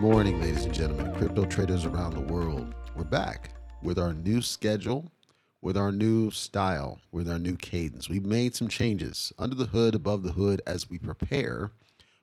Good 0.00 0.12
morning, 0.12 0.40
ladies 0.40 0.64
and 0.64 0.72
gentlemen, 0.72 1.14
crypto 1.14 1.44
traders 1.44 1.84
around 1.84 2.14
the 2.14 2.32
world. 2.32 2.74
We're 2.96 3.04
back 3.04 3.50
with 3.82 3.98
our 3.98 4.14
new 4.14 4.40
schedule, 4.40 5.12
with 5.60 5.76
our 5.76 5.92
new 5.92 6.30
style, 6.30 7.00
with 7.12 7.28
our 7.28 7.38
new 7.38 7.54
cadence. 7.54 8.08
We've 8.08 8.24
made 8.24 8.54
some 8.54 8.68
changes 8.68 9.30
under 9.38 9.54
the 9.54 9.66
hood, 9.66 9.94
above 9.94 10.22
the 10.22 10.32
hood, 10.32 10.62
as 10.66 10.88
we 10.88 10.96
prepare 10.96 11.72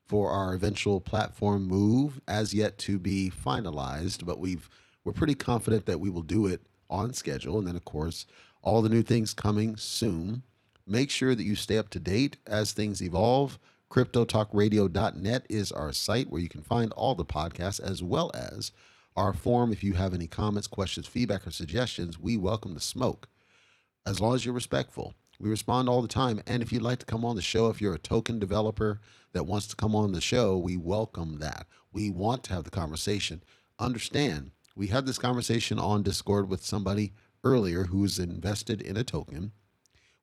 for 0.08 0.32
our 0.32 0.56
eventual 0.56 1.00
platform 1.00 1.68
move, 1.68 2.20
as 2.28 2.52
yet 2.52 2.80
to 2.80 2.98
be 2.98 3.30
finalized. 3.30 4.26
But 4.26 4.40
we've 4.40 4.68
we're 5.04 5.14
pretty 5.14 5.36
confident 5.36 5.86
that 5.86 6.00
we 6.00 6.10
will 6.10 6.24
do 6.24 6.48
it 6.48 6.62
on 6.90 7.14
schedule. 7.14 7.60
And 7.60 7.68
then, 7.68 7.76
of 7.76 7.86
course, 7.86 8.26
all 8.64 8.82
the 8.82 8.90
new 8.90 9.04
things 9.04 9.36
coming 9.36 9.78
soon. 9.78 10.42
Make 10.88 11.12
sure 11.12 11.36
that 11.36 11.44
you 11.44 11.54
stay 11.54 11.78
up 11.78 11.90
to 11.90 12.00
date 12.00 12.38
as 12.48 12.72
things 12.72 13.04
evolve. 13.04 13.60
CryptoTalkRadio.net 13.90 15.46
is 15.50 15.72
our 15.72 15.94
site 15.94 16.30
where 16.30 16.42
you 16.42 16.50
can 16.50 16.62
find 16.62 16.92
all 16.94 17.16
the 17.16 17.26
podcasts 17.26 17.80
as 17.80 18.04
well 18.04 18.32
as 18.34 18.72
our 19.16 19.34
forum. 19.34 19.72
If 19.72 19.84
you 19.84 19.94
have 19.94 20.14
any 20.14 20.28
comments, 20.28 20.68
questions, 20.68 21.08
feedback, 21.08 21.48
or 21.48 21.52
suggestions, 21.52 22.20
we 22.20 22.36
welcome 22.36 22.74
the 22.74 22.82
smoke. 22.82 23.30
As 24.06 24.20
long 24.20 24.36
as 24.36 24.46
you're 24.46 24.54
respectful, 24.54 25.14
we 25.40 25.50
respond 25.50 25.88
all 25.88 26.02
the 26.02 26.08
time. 26.08 26.42
And 26.46 26.62
if 26.62 26.74
you'd 26.74 26.82
like 26.82 27.00
to 27.00 27.06
come 27.06 27.24
on 27.24 27.36
the 27.36 27.42
show, 27.42 27.70
if 27.70 27.82
you're 27.82 27.94
a 27.94 28.00
token 28.00 28.40
developer 28.40 29.00
that 29.32 29.46
wants 29.46 29.68
to 29.68 29.76
come 29.76 29.96
on 29.96 30.12
the 30.12 30.22
show, 30.22 30.58
we 30.58 30.76
welcome 30.76 31.40
that. 31.40 31.66
We 31.94 32.10
want 32.10 32.44
to 32.46 32.54
have 32.54 32.66
the 32.66 32.70
conversation. 32.70 33.42
Understand, 33.80 34.52
we 34.76 34.88
had 34.88 35.06
this 35.06 35.18
conversation 35.18 35.80
on 35.80 36.04
Discord 36.04 36.50
with 36.50 36.66
somebody 36.66 37.14
earlier 37.44 37.86
who's 37.86 38.20
invested 38.20 38.82
in 38.82 38.98
a 38.98 39.04
token. 39.04 39.54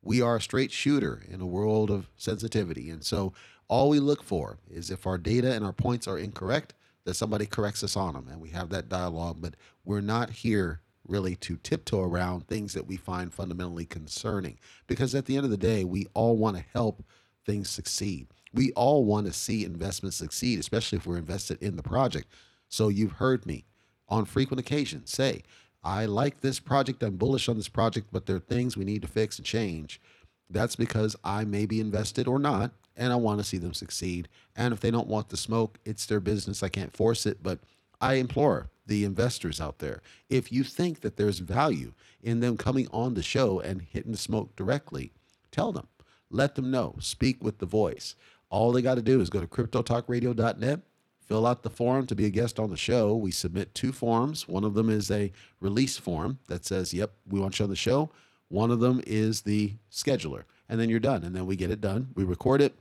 We 0.02 0.20
are 0.20 0.36
a 0.36 0.40
straight 0.40 0.70
shooter 0.70 1.22
in 1.28 1.40
a 1.40 1.46
world 1.46 1.90
of 1.90 2.08
sensitivity. 2.16 2.90
And 2.90 3.02
so 3.02 3.32
all 3.68 3.88
we 3.88 4.00
look 4.00 4.22
for 4.22 4.58
is 4.70 4.90
if 4.90 5.06
our 5.06 5.18
data 5.18 5.52
and 5.52 5.64
our 5.64 5.72
points 5.72 6.06
are 6.06 6.18
incorrect, 6.18 6.74
that 7.04 7.14
somebody 7.14 7.46
corrects 7.46 7.84
us 7.84 7.96
on 7.96 8.14
them 8.14 8.28
and 8.30 8.40
we 8.40 8.50
have 8.50 8.70
that 8.70 8.88
dialogue. 8.88 9.38
But 9.40 9.54
we're 9.84 10.00
not 10.00 10.30
here 10.30 10.80
really 11.06 11.36
to 11.36 11.56
tiptoe 11.56 12.02
around 12.02 12.46
things 12.46 12.72
that 12.72 12.86
we 12.86 12.96
find 12.96 13.32
fundamentally 13.32 13.84
concerning 13.84 14.58
because 14.86 15.14
at 15.14 15.26
the 15.26 15.36
end 15.36 15.44
of 15.44 15.50
the 15.50 15.56
day, 15.56 15.84
we 15.84 16.06
all 16.14 16.36
want 16.36 16.56
to 16.56 16.64
help 16.72 17.04
things 17.44 17.68
succeed. 17.68 18.26
We 18.52 18.72
all 18.72 19.04
want 19.04 19.26
to 19.26 19.32
see 19.32 19.64
investments 19.64 20.16
succeed, 20.16 20.58
especially 20.58 20.96
if 20.96 21.06
we're 21.06 21.18
invested 21.18 21.62
in 21.62 21.76
the 21.76 21.82
project. 21.82 22.28
So 22.68 22.88
you've 22.88 23.12
heard 23.12 23.44
me 23.44 23.66
on 24.08 24.24
frequent 24.24 24.60
occasions 24.60 25.10
say, 25.10 25.42
I 25.82 26.06
like 26.06 26.40
this 26.40 26.60
project, 26.60 27.02
I'm 27.02 27.16
bullish 27.16 27.48
on 27.48 27.56
this 27.56 27.68
project, 27.68 28.08
but 28.10 28.24
there 28.24 28.36
are 28.36 28.40
things 28.40 28.76
we 28.76 28.86
need 28.86 29.02
to 29.02 29.08
fix 29.08 29.36
and 29.38 29.44
change. 29.44 30.00
That's 30.48 30.76
because 30.76 31.16
I 31.22 31.44
may 31.44 31.66
be 31.66 31.80
invested 31.80 32.26
or 32.26 32.38
not, 32.38 32.72
and 32.96 33.12
I 33.12 33.16
want 33.16 33.38
to 33.40 33.44
see 33.44 33.58
them 33.58 33.74
succeed. 33.74 34.28
And 34.56 34.72
if 34.72 34.80
they 34.80 34.90
don't 34.90 35.08
want 35.08 35.28
the 35.28 35.36
smoke, 35.36 35.78
it's 35.84 36.06
their 36.06 36.20
business. 36.20 36.62
I 36.62 36.68
can't 36.68 36.96
force 36.96 37.26
it, 37.26 37.42
but 37.42 37.60
I 38.00 38.14
implore 38.14 38.70
the 38.86 39.04
investors 39.04 39.60
out 39.60 39.78
there 39.78 40.02
if 40.28 40.52
you 40.52 40.62
think 40.62 41.00
that 41.00 41.16
there's 41.16 41.38
value 41.38 41.92
in 42.22 42.40
them 42.40 42.56
coming 42.56 42.88
on 42.92 43.14
the 43.14 43.22
show 43.22 43.60
and 43.60 43.82
hitting 43.82 44.12
the 44.12 44.18
smoke 44.18 44.54
directly, 44.56 45.12
tell 45.50 45.72
them, 45.72 45.86
let 46.30 46.54
them 46.54 46.70
know, 46.70 46.96
speak 47.00 47.42
with 47.42 47.58
the 47.58 47.66
voice. 47.66 48.14
All 48.50 48.72
they 48.72 48.82
got 48.82 48.96
to 48.96 49.02
do 49.02 49.20
is 49.20 49.30
go 49.30 49.40
to 49.40 49.46
cryptotalkradio.net, 49.46 50.80
fill 51.18 51.46
out 51.46 51.62
the 51.62 51.70
form 51.70 52.06
to 52.06 52.14
be 52.14 52.26
a 52.26 52.30
guest 52.30 52.58
on 52.58 52.70
the 52.70 52.76
show. 52.76 53.14
We 53.16 53.30
submit 53.30 53.74
two 53.74 53.92
forms. 53.92 54.48
One 54.48 54.64
of 54.64 54.74
them 54.74 54.90
is 54.90 55.10
a 55.10 55.32
release 55.60 55.96
form 55.96 56.38
that 56.48 56.64
says, 56.64 56.92
Yep, 56.92 57.12
we 57.28 57.40
want 57.40 57.58
you 57.58 57.64
on 57.64 57.70
the 57.70 57.76
show. 57.76 58.10
One 58.48 58.70
of 58.70 58.80
them 58.80 59.02
is 59.06 59.42
the 59.42 59.74
scheduler, 59.90 60.44
and 60.68 60.78
then 60.78 60.88
you're 60.90 61.00
done. 61.00 61.24
And 61.24 61.34
then 61.34 61.46
we 61.46 61.56
get 61.56 61.70
it 61.70 61.80
done. 61.80 62.08
We 62.14 62.24
record 62.24 62.60
it, 62.60 62.74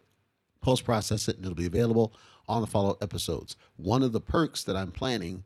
post 0.63 0.85
process 0.85 1.27
it, 1.27 1.35
and 1.35 1.45
it'll 1.45 1.55
be 1.55 1.65
available 1.65 2.13
on 2.47 2.61
the 2.61 2.67
follow 2.67 2.97
episodes. 3.01 3.55
One 3.75 4.03
of 4.03 4.11
the 4.11 4.21
perks 4.21 4.63
that 4.63 4.75
I'm 4.75 4.91
planning, 4.91 5.43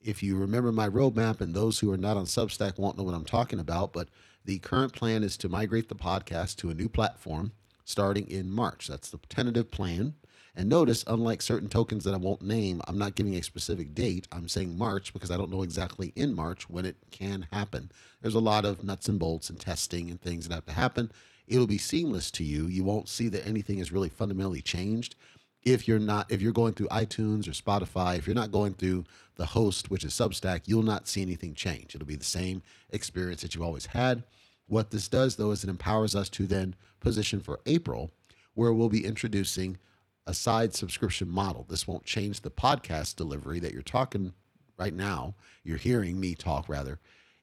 if 0.00 0.22
you 0.22 0.36
remember 0.36 0.72
my 0.72 0.88
roadmap, 0.88 1.40
and 1.40 1.54
those 1.54 1.78
who 1.78 1.92
are 1.92 1.98
not 1.98 2.16
on 2.16 2.24
Substack 2.24 2.78
won't 2.78 2.96
know 2.96 3.04
what 3.04 3.14
I'm 3.14 3.24
talking 3.24 3.60
about, 3.60 3.92
but 3.92 4.08
the 4.44 4.58
current 4.58 4.92
plan 4.92 5.22
is 5.22 5.36
to 5.38 5.48
migrate 5.48 5.88
the 5.88 5.94
podcast 5.94 6.56
to 6.56 6.70
a 6.70 6.74
new 6.74 6.88
platform 6.88 7.52
starting 7.84 8.28
in 8.30 8.50
March. 8.50 8.86
That's 8.88 9.10
the 9.10 9.18
tentative 9.28 9.70
plan. 9.70 10.14
And 10.56 10.68
notice, 10.68 11.04
unlike 11.06 11.42
certain 11.42 11.68
tokens 11.68 12.04
that 12.04 12.14
I 12.14 12.18
won't 12.18 12.42
name, 12.42 12.80
I'm 12.88 12.98
not 12.98 13.14
giving 13.14 13.34
a 13.36 13.42
specific 13.42 13.94
date. 13.94 14.26
I'm 14.32 14.48
saying 14.48 14.76
March 14.76 15.12
because 15.12 15.30
I 15.30 15.36
don't 15.36 15.50
know 15.50 15.62
exactly 15.62 16.12
in 16.16 16.34
March 16.34 16.68
when 16.68 16.84
it 16.84 16.96
can 17.10 17.46
happen. 17.52 17.90
There's 18.20 18.34
a 18.34 18.40
lot 18.40 18.64
of 18.64 18.82
nuts 18.82 19.08
and 19.08 19.18
bolts 19.18 19.48
and 19.48 19.60
testing 19.60 20.10
and 20.10 20.20
things 20.20 20.48
that 20.48 20.54
have 20.54 20.66
to 20.66 20.72
happen 20.72 21.12
it'll 21.50 21.66
be 21.66 21.78
seamless 21.78 22.30
to 22.30 22.44
you. 22.44 22.66
You 22.68 22.84
won't 22.84 23.08
see 23.08 23.28
that 23.28 23.46
anything 23.46 23.78
is 23.78 23.92
really 23.92 24.08
fundamentally 24.08 24.62
changed. 24.62 25.16
If 25.62 25.86
you're 25.86 25.98
not, 25.98 26.30
if 26.30 26.40
you're 26.40 26.52
going 26.52 26.72
through 26.72 26.88
iTunes 26.88 27.46
or 27.46 27.50
Spotify, 27.50 28.16
if 28.16 28.26
you're 28.26 28.34
not 28.34 28.52
going 28.52 28.72
through 28.74 29.04
the 29.36 29.46
host, 29.46 29.90
which 29.90 30.04
is 30.04 30.12
Substack, 30.12 30.62
you'll 30.64 30.82
not 30.82 31.08
see 31.08 31.20
anything 31.20 31.52
change. 31.54 31.94
It'll 31.94 32.06
be 32.06 32.16
the 32.16 32.24
same 32.24 32.62
experience 32.90 33.42
that 33.42 33.54
you've 33.54 33.64
always 33.64 33.86
had. 33.86 34.22
What 34.68 34.90
this 34.90 35.08
does, 35.08 35.36
though, 35.36 35.50
is 35.50 35.64
it 35.64 35.68
empowers 35.70 36.14
us 36.14 36.28
to 36.30 36.46
then 36.46 36.76
position 37.00 37.40
for 37.40 37.60
April, 37.66 38.10
where 38.54 38.72
we'll 38.72 38.88
be 38.88 39.04
introducing 39.04 39.78
a 40.26 40.32
side 40.32 40.74
subscription 40.74 41.28
model. 41.28 41.66
This 41.68 41.88
won't 41.88 42.04
change 42.04 42.40
the 42.40 42.50
podcast 42.50 43.16
delivery 43.16 43.58
that 43.60 43.72
you're 43.72 43.82
talking 43.82 44.32
right 44.78 44.94
now. 44.94 45.34
You're 45.64 45.76
hearing 45.76 46.20
me 46.20 46.34
talk, 46.34 46.68
rather. 46.68 47.00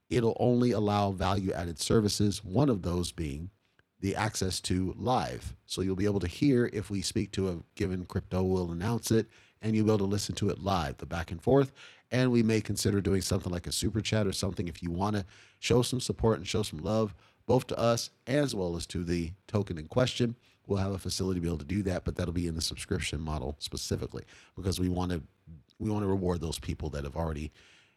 It'll 0.10 0.38
only 0.40 0.72
allow 0.72 1.12
value 1.12 1.52
added 1.52 1.80
services, 1.80 2.44
one 2.44 2.70
of 2.70 2.82
those 2.82 3.12
being 3.12 3.50
the 4.00 4.16
access 4.16 4.60
to 4.62 4.94
live. 4.98 5.56
So 5.66 5.82
you'll 5.82 5.96
be 5.96 6.06
able 6.06 6.20
to 6.20 6.28
hear 6.28 6.70
if 6.72 6.90
we 6.90 7.02
speak 7.02 7.32
to 7.32 7.50
a 7.50 7.58
given 7.76 8.06
crypto, 8.06 8.44
we'll 8.44 8.72
announce 8.72 9.12
it, 9.12 9.28
and 9.62 9.76
you'll 9.76 9.86
be 9.86 9.92
able 9.92 10.00
to 10.00 10.04
listen 10.06 10.36
to 10.36 10.50
it 10.50 10.60
live, 10.60 10.98
the 10.98 11.06
back 11.06 11.32
and 11.32 11.42
forth. 11.42 11.72
And 12.12 12.32
we 12.32 12.44
may 12.44 12.62
consider 12.62 13.02
doing 13.02 13.22
something 13.22 13.52
like 13.52 13.68
a 13.68 13.72
super 13.72 14.02
chat 14.02 14.28
or 14.28 14.32
something 14.32 14.68
if 14.68 14.82
you 14.82 14.92
want 14.92 15.16
to 15.16 15.26
show 15.60 15.82
some 15.82 16.00
support 16.00 16.38
and 16.38 16.48
show 16.48 16.64
some 16.64 16.80
love, 16.80 17.14
both 17.46 17.68
to 17.68 17.78
us 17.78 18.12
as 18.28 18.54
well 18.54 18.76
as 18.76 18.86
to 18.88 19.04
the 19.04 19.32
token 19.48 19.78
in 19.78 19.88
question. 19.88 20.36
We'll 20.68 20.80
have 20.80 20.92
a 20.92 21.00
facility 21.00 21.40
to 21.40 21.42
be 21.42 21.48
able 21.48 21.58
to 21.60 21.66
do 21.66 21.82
that, 21.84 22.06
but 22.06 22.16
that'll 22.16 22.34
be 22.34 22.48
in 22.48 22.56
the 22.56 22.62
subscription 22.62 23.22
model 23.22 23.56
specifically 23.60 24.24
because 24.56 24.80
we 24.80 24.90
want 24.90 25.12
to 25.12 25.22
we 25.80 25.90
want 25.90 26.04
to 26.04 26.08
reward 26.08 26.42
those 26.42 26.60
people 26.60 26.90
that 26.90 27.04
have 27.04 27.16
already, 27.16 27.52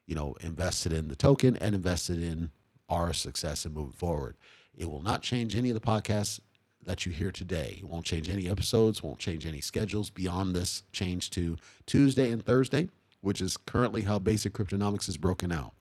you 0.06 0.14
know, 0.14 0.36
invested 0.40 0.92
in 0.92 1.08
the 1.08 1.16
token 1.16 1.56
and 1.56 1.74
invested 1.74 2.22
in 2.22 2.50
our 2.88 3.12
success 3.12 3.64
and 3.64 3.74
moving 3.74 3.92
forward. 3.92 4.36
It 4.76 4.90
will 4.90 5.02
not 5.02 5.22
change 5.22 5.56
any 5.56 5.70
of 5.70 5.74
the 5.74 5.80
podcasts 5.80 6.40
that 6.84 7.04
you 7.04 7.12
hear 7.12 7.30
today. 7.30 7.78
It 7.78 7.88
won't 7.88 8.06
change 8.06 8.28
any 8.28 8.48
episodes, 8.48 9.02
won't 9.02 9.18
change 9.18 9.46
any 9.46 9.60
schedules 9.60 10.10
beyond 10.10 10.54
this 10.54 10.82
change 10.92 11.30
to 11.30 11.56
Tuesday 11.86 12.30
and 12.30 12.44
Thursday, 12.44 12.88
which 13.20 13.40
is 13.40 13.56
currently 13.56 14.02
how 14.02 14.18
Basic 14.18 14.52
Cryptonomics 14.52 15.08
is 15.08 15.16
broken 15.16 15.52
out. 15.52 15.72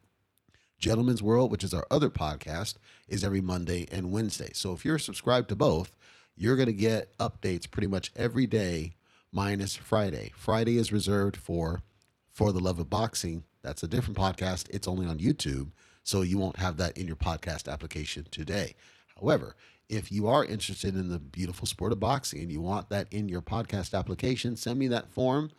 Gentleman's 0.77 1.23
World, 1.23 1.51
which 1.51 1.63
is 1.63 1.73
our 1.73 1.85
other 1.91 2.09
podcast, 2.09 2.75
is 3.07 3.23
every 3.23 3.41
Monday 3.41 3.85
and 3.91 4.11
Wednesday. 4.11 4.51
So 4.53 4.73
if 4.73 4.85
you're 4.85 4.99
subscribed 4.99 5.49
to 5.49 5.55
both, 5.55 5.93
you're 6.35 6.55
going 6.55 6.67
to 6.67 6.73
get 6.73 7.17
updates 7.17 7.69
pretty 7.69 7.87
much 7.87 8.11
every 8.15 8.47
day 8.47 8.93
minus 9.31 9.75
Friday. 9.75 10.31
Friday 10.35 10.77
is 10.77 10.91
reserved 10.91 11.35
for 11.35 11.83
For 12.31 12.53
the 12.53 12.61
Love 12.61 12.79
of 12.79 12.89
Boxing. 12.89 13.43
That's 13.61 13.83
a 13.83 13.87
different 13.87 14.17
podcast. 14.17 14.69
It's 14.69 14.87
only 14.87 15.05
on 15.05 15.19
YouTube. 15.19 15.71
So 16.03 16.21
you 16.21 16.37
won't 16.37 16.57
have 16.57 16.77
that 16.77 16.97
in 16.97 17.07
your 17.07 17.15
podcast 17.15 17.71
application 17.71 18.25
today. 18.31 18.75
However, 19.19 19.55
if 19.89 20.11
you 20.11 20.27
are 20.27 20.45
interested 20.45 20.95
in 20.95 21.09
the 21.09 21.19
beautiful 21.19 21.65
sport 21.67 21.91
of 21.91 21.99
boxing 21.99 22.41
and 22.41 22.51
you 22.51 22.61
want 22.61 22.89
that 22.89 23.07
in 23.11 23.27
your 23.27 23.41
podcast 23.41 23.97
application, 23.97 24.55
send 24.55 24.79
me 24.79 24.87
that 24.87 25.09
form, 25.09 25.51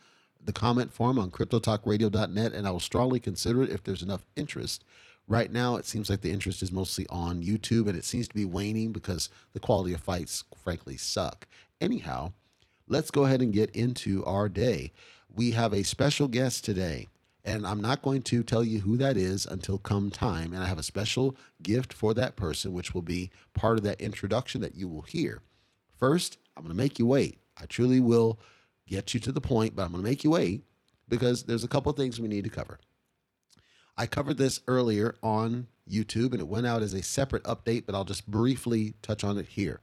the 0.43 0.53
comment 0.53 0.93
form 0.93 1.19
on 1.19 1.31
cryptotalkradio.net, 1.31 2.53
and 2.53 2.67
I 2.67 2.71
will 2.71 2.79
strongly 2.79 3.19
consider 3.19 3.61
it 3.61 3.69
if 3.69 3.83
there's 3.83 4.01
enough 4.01 4.25
interest. 4.35 4.83
Right 5.27 5.51
now, 5.51 5.75
it 5.75 5.85
seems 5.85 6.09
like 6.09 6.21
the 6.21 6.31
interest 6.31 6.63
is 6.63 6.71
mostly 6.71 7.05
on 7.09 7.43
YouTube 7.43 7.87
and 7.87 7.97
it 7.97 8.05
seems 8.05 8.27
to 8.29 8.35
be 8.35 8.45
waning 8.45 8.91
because 8.91 9.29
the 9.53 9.59
quality 9.59 9.93
of 9.93 10.01
fights, 10.01 10.43
frankly, 10.55 10.97
suck. 10.97 11.47
Anyhow, 11.79 12.33
let's 12.87 13.11
go 13.11 13.25
ahead 13.25 13.41
and 13.41 13.53
get 13.53 13.69
into 13.71 14.25
our 14.25 14.49
day. 14.49 14.91
We 15.33 15.51
have 15.51 15.73
a 15.73 15.83
special 15.83 16.27
guest 16.27 16.65
today. 16.65 17.07
And 17.43 17.65
I'm 17.65 17.81
not 17.81 18.03
going 18.03 18.21
to 18.23 18.43
tell 18.43 18.63
you 18.63 18.81
who 18.81 18.97
that 18.97 19.17
is 19.17 19.45
until 19.45 19.77
come 19.79 20.11
time. 20.11 20.53
And 20.53 20.63
I 20.63 20.67
have 20.67 20.77
a 20.77 20.83
special 20.83 21.35
gift 21.63 21.91
for 21.91 22.13
that 22.13 22.35
person, 22.35 22.73
which 22.73 22.93
will 22.93 23.01
be 23.01 23.31
part 23.53 23.77
of 23.77 23.83
that 23.83 23.99
introduction 23.99 24.61
that 24.61 24.75
you 24.75 24.87
will 24.87 25.01
hear. 25.01 25.41
First, 25.97 26.37
I'm 26.55 26.63
going 26.63 26.75
to 26.75 26.81
make 26.81 26.99
you 26.99 27.07
wait. 27.07 27.39
I 27.59 27.65
truly 27.65 27.99
will 27.99 28.39
get 28.87 29.13
you 29.13 29.19
to 29.21 29.31
the 29.31 29.41
point, 29.41 29.75
but 29.75 29.83
I'm 29.83 29.91
going 29.91 30.03
to 30.03 30.09
make 30.09 30.23
you 30.23 30.31
wait 30.31 30.63
because 31.07 31.43
there's 31.43 31.63
a 31.63 31.67
couple 31.67 31.91
things 31.93 32.19
we 32.19 32.27
need 32.27 32.43
to 32.43 32.49
cover. 32.49 32.79
I 33.97 34.05
covered 34.05 34.37
this 34.37 34.61
earlier 34.67 35.15
on 35.21 35.67
YouTube 35.89 36.31
and 36.31 36.39
it 36.39 36.47
went 36.47 36.65
out 36.65 36.81
as 36.81 36.93
a 36.93 37.03
separate 37.03 37.43
update, 37.43 37.85
but 37.85 37.95
I'll 37.95 38.05
just 38.05 38.29
briefly 38.29 38.93
touch 39.01 39.23
on 39.23 39.37
it 39.37 39.47
here. 39.47 39.81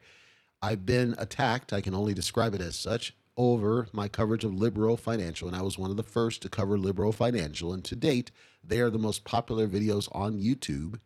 I've 0.60 0.84
been 0.84 1.14
attacked, 1.18 1.72
I 1.72 1.80
can 1.80 1.94
only 1.94 2.14
describe 2.14 2.54
it 2.54 2.60
as 2.60 2.76
such, 2.76 3.14
over 3.38 3.88
my 3.92 4.08
coverage 4.08 4.44
of 4.44 4.54
Libero 4.54 4.96
Financial, 4.96 5.48
and 5.48 5.56
I 5.56 5.62
was 5.62 5.78
one 5.78 5.90
of 5.90 5.96
the 5.96 6.02
first 6.02 6.42
to 6.42 6.50
cover 6.50 6.76
Libero 6.76 7.12
Financial. 7.12 7.72
And 7.72 7.82
to 7.84 7.96
date, 7.96 8.30
they 8.62 8.80
are 8.80 8.90
the 8.90 8.98
most 8.98 9.24
popular 9.24 9.66
videos 9.66 10.08
on 10.12 10.38
YouTube 10.38 11.00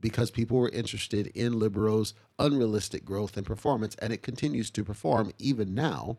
because 0.00 0.32
people 0.32 0.58
were 0.58 0.70
interested 0.70 1.28
in 1.28 1.58
Libero's 1.58 2.14
unrealistic 2.38 3.04
growth 3.04 3.36
and 3.36 3.46
performance, 3.46 3.94
and 4.02 4.12
it 4.12 4.22
continues 4.22 4.70
to 4.72 4.82
perform 4.82 5.32
even 5.38 5.74
now 5.74 6.18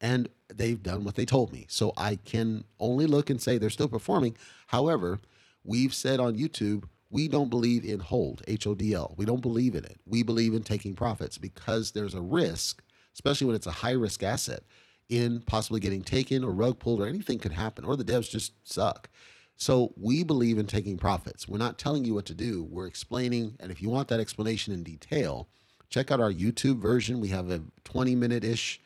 and 0.00 0.28
they've 0.48 0.82
done 0.82 1.04
what 1.04 1.14
they 1.14 1.26
told 1.26 1.52
me. 1.52 1.66
So 1.68 1.92
I 1.96 2.16
can 2.16 2.64
only 2.78 3.06
look 3.06 3.30
and 3.30 3.40
say 3.40 3.58
they're 3.58 3.70
still 3.70 3.88
performing. 3.88 4.36
However, 4.68 5.20
we've 5.62 5.94
said 5.94 6.20
on 6.20 6.38
YouTube, 6.38 6.84
we 7.10 7.28
don't 7.28 7.50
believe 7.50 7.84
in 7.84 8.00
hold, 8.00 8.42
H 8.46 8.66
O 8.66 8.74
D 8.74 8.94
L. 8.94 9.14
We 9.16 9.24
don't 9.24 9.42
believe 9.42 9.74
in 9.74 9.84
it. 9.84 10.00
We 10.06 10.22
believe 10.22 10.54
in 10.54 10.62
taking 10.62 10.94
profits 10.94 11.38
because 11.38 11.90
there's 11.90 12.14
a 12.14 12.20
risk, 12.20 12.82
especially 13.14 13.48
when 13.48 13.56
it's 13.56 13.66
a 13.66 13.72
high 13.72 13.92
risk 13.92 14.22
asset, 14.22 14.62
in 15.10 15.42
possibly 15.42 15.80
getting 15.80 16.02
taken 16.02 16.42
or 16.42 16.52
rug 16.52 16.78
pulled 16.78 17.00
or 17.00 17.06
anything 17.06 17.38
could 17.38 17.52
happen, 17.52 17.84
or 17.84 17.96
the 17.96 18.04
devs 18.04 18.30
just 18.30 18.52
suck. 18.66 19.10
So 19.56 19.92
we 19.96 20.24
believe 20.24 20.56
in 20.56 20.66
taking 20.66 20.96
profits. 20.96 21.46
We're 21.46 21.58
not 21.58 21.78
telling 21.78 22.04
you 22.06 22.14
what 22.14 22.24
to 22.26 22.34
do. 22.34 22.64
We're 22.70 22.86
explaining. 22.86 23.56
And 23.60 23.70
if 23.70 23.82
you 23.82 23.90
want 23.90 24.08
that 24.08 24.20
explanation 24.20 24.72
in 24.72 24.82
detail, 24.82 25.48
check 25.90 26.10
out 26.10 26.20
our 26.20 26.32
YouTube 26.32 26.80
version. 26.80 27.20
We 27.20 27.28
have 27.28 27.50
a 27.50 27.60
20 27.84 28.14
minute 28.14 28.44
ish 28.44 28.80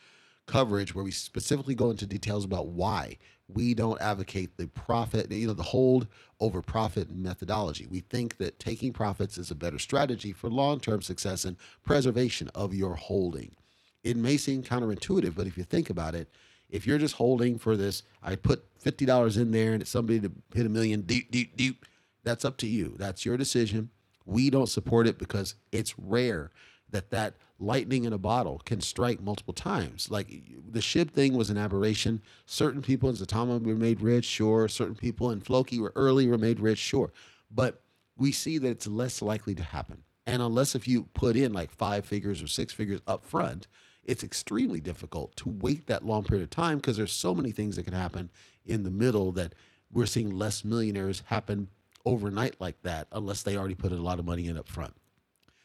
coverage 0.47 0.95
where 0.95 1.05
we 1.05 1.13
specifically 1.13 1.75
go 1.75 1.91
into 1.91 2.07
details 2.07 2.45
about 2.45 2.69
why 2.69 3.19
we 3.47 3.75
don't 3.75 4.01
advocate 4.01 4.57
the 4.57 4.67
profit, 4.69 5.31
you 5.31 5.47
know, 5.47 5.53
the 5.53 5.63
hold 5.63 6.07
over 6.41 6.63
profit 6.63 7.11
methodology. 7.15 7.87
We 7.87 8.01
think 8.01 8.39
that 8.39 8.59
taking 8.59 8.93
profits 8.93 9.39
is 9.39 9.51
a 9.51 9.55
better 9.55 9.79
strategy 9.79 10.33
for 10.33 10.49
long 10.49 10.81
term 10.81 11.03
success 11.03 11.45
and 11.45 11.57
preservation 11.83 12.51
of 12.55 12.75
your 12.75 12.95
holding. 12.95 13.55
It 14.05 14.17
may 14.17 14.37
seem 14.37 14.63
counterintuitive, 14.63 15.35
but 15.35 15.47
if 15.47 15.59
you 15.59 15.65
think 15.65 15.91
about 15.91 16.15
it, 16.15 16.29
if 16.71 16.87
you're 16.87 16.99
just 16.99 17.17
holding 17.17 17.59
for 17.59 17.77
this, 17.77 18.03
I 18.23 18.37
put 18.37 18.65
$50 18.81 19.37
in 19.37 19.51
there 19.51 19.73
and 19.73 19.83
it's 19.83 19.91
somebody 19.91 20.21
to 20.21 20.31
hit 20.55 20.67
a 20.67 20.69
million, 20.69 21.03
deep, 21.03 21.31
deep, 21.31 21.57
deep, 21.57 21.85
that's 22.23 22.45
up 22.45 22.57
to 22.59 22.67
you. 22.67 22.95
That's 22.99 23.25
your 23.25 23.37
decision. 23.37 23.91
We 24.27 24.51
don't 24.51 24.69
support 24.69 25.07
it 25.07 25.19
because 25.19 25.55
it's 25.73 25.99
rare 25.99 26.51
that 26.91 27.11
that 27.11 27.35
lightning 27.59 28.05
in 28.05 28.13
a 28.13 28.19
bottle 28.19 28.61
can 28.65 28.81
strike 28.81 29.21
multiple 29.21 29.55
times. 29.55 30.11
Like 30.11 30.29
the 30.71 30.81
SHIB 30.81 31.11
thing 31.11 31.35
was 31.37 31.51
an 31.51 31.59
aberration. 31.59 32.23
Certain 32.47 32.83
people 32.83 33.09
in 33.09 33.17
Saitama 33.17 33.63
were 33.63 33.75
made 33.75 34.01
rich, 34.01 34.25
sure. 34.25 34.69
Certain 34.69 34.95
people 34.95 35.31
in 35.31 35.41
Floki 35.41 35.79
were 35.79 35.93
early 35.97 36.27
were 36.27 36.39
made 36.39 36.61
rich, 36.61 36.79
sure. 36.79 37.13
But 37.51 37.83
we 38.17 38.33
see 38.33 38.59
that 38.59 38.69
it's 38.69 38.87
less 38.87 39.23
likely 39.23 39.55
to 39.55 39.63
happen. 39.63 40.03
And 40.27 40.41
unless 40.41 40.75
if 40.75 40.89
you 40.89 41.05
put 41.15 41.37
in 41.37 41.53
like 41.53 41.71
five 41.71 42.07
figures 42.07 42.43
or 42.43 42.47
six 42.47 42.73
figures 42.73 43.01
up 43.07 43.25
front, 43.25 43.67
it's 44.05 44.25
extremely 44.25 44.81
difficult 44.81 45.35
to 45.37 45.49
wait 45.49 45.87
that 45.87 46.05
long 46.05 46.25
period 46.25 46.45
of 46.45 46.51
time 46.51 46.79
because 46.79 46.97
there's 46.97 47.13
so 47.13 47.35
many 47.35 47.51
things 47.51 47.77
that 47.77 47.85
can 47.85 47.95
happen 47.95 48.31
in 48.65 48.83
the 48.83 48.91
middle 48.91 49.33
that 49.33 49.55
we're 49.93 50.07
seeing 50.07 50.31
less 50.31 50.65
millionaires 50.65 51.23
happen 51.27 51.69
overnight 52.05 52.57
like 52.61 52.83
that 52.83 53.07
unless 53.13 53.43
they 53.43 53.57
already 53.57 53.75
put 53.75 53.93
a 53.93 53.97
lot 53.97 54.19
of 54.19 54.25
money 54.25 54.47
in 54.47 54.59
up 54.59 54.69
front. 54.69 54.95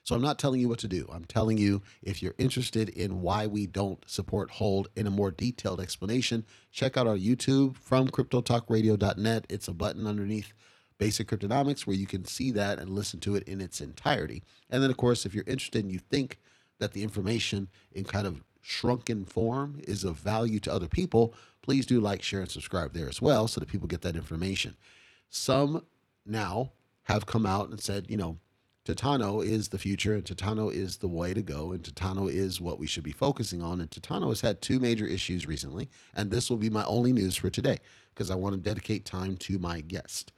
So 0.03 0.15
I'm 0.15 0.21
not 0.21 0.39
telling 0.39 0.59
you 0.59 0.69
what 0.69 0.79
to 0.79 0.87
do. 0.87 1.07
I'm 1.11 1.25
telling 1.25 1.57
you 1.57 1.83
if 2.01 2.23
you're 2.23 2.33
interested 2.37 2.89
in 2.89 3.21
why 3.21 3.45
we 3.45 3.67
don't 3.67 4.03
support 4.09 4.49
hold 4.49 4.87
in 4.95 5.05
a 5.05 5.11
more 5.11 5.29
detailed 5.29 5.79
explanation, 5.79 6.45
check 6.71 6.97
out 6.97 7.05
our 7.05 7.17
YouTube 7.17 7.75
from 7.75 8.07
cryptotalkradio.net. 8.07 9.45
It's 9.49 9.67
a 9.67 9.73
button 9.73 10.07
underneath 10.07 10.53
Basic 10.97 11.27
Cryptonomics 11.27 11.85
where 11.85 11.95
you 11.95 12.07
can 12.07 12.25
see 12.25 12.51
that 12.51 12.79
and 12.79 12.89
listen 12.89 13.19
to 13.21 13.35
it 13.35 13.43
in 13.43 13.61
its 13.61 13.81
entirety. 13.81 14.43
And 14.69 14.81
then 14.81 14.89
of 14.89 14.97
course, 14.97 15.25
if 15.25 15.35
you're 15.35 15.45
interested 15.45 15.83
and 15.83 15.91
you 15.91 15.99
think 15.99 16.39
that 16.79 16.93
the 16.93 17.03
information 17.03 17.69
in 17.91 18.03
kind 18.03 18.25
of 18.25 18.43
shrunken 18.61 19.25
form 19.25 19.79
is 19.87 20.03
of 20.03 20.15
value 20.15 20.59
to 20.59 20.73
other 20.73 20.87
people, 20.87 21.33
please 21.61 21.85
do 21.85 21.99
like, 21.99 22.21
share, 22.21 22.41
and 22.41 22.51
subscribe 22.51 22.93
there 22.93 23.07
as 23.07 23.21
well 23.21 23.47
so 23.47 23.59
that 23.59 23.69
people 23.69 23.87
get 23.87 24.01
that 24.01 24.15
information. 24.15 24.75
Some 25.29 25.85
now 26.25 26.71
have 27.03 27.25
come 27.25 27.45
out 27.45 27.69
and 27.69 27.79
said, 27.79 28.05
you 28.09 28.17
know, 28.17 28.37
Titano 28.85 29.45
is 29.45 29.67
the 29.67 29.77
future 29.77 30.15
and 30.15 30.23
Titano 30.23 30.73
is 30.73 30.97
the 30.97 31.07
way 31.07 31.33
to 31.33 31.41
go 31.41 31.71
and 31.71 31.83
Titano 31.83 32.31
is 32.31 32.59
what 32.59 32.79
we 32.79 32.87
should 32.87 33.03
be 33.03 33.11
focusing 33.11 33.61
on. 33.61 33.81
And 33.81 33.89
Titano 33.89 34.29
has 34.29 34.41
had 34.41 34.61
two 34.61 34.79
major 34.79 35.05
issues 35.05 35.45
recently. 35.45 35.89
And 36.15 36.31
this 36.31 36.49
will 36.49 36.57
be 36.57 36.69
my 36.69 36.83
only 36.85 37.13
news 37.13 37.35
for 37.35 37.49
today 37.49 37.79
because 38.13 38.31
I 38.31 38.35
want 38.35 38.55
to 38.55 38.61
dedicate 38.61 39.05
time 39.05 39.37
to 39.37 39.59
my 39.59 39.81
guest. 39.81 40.31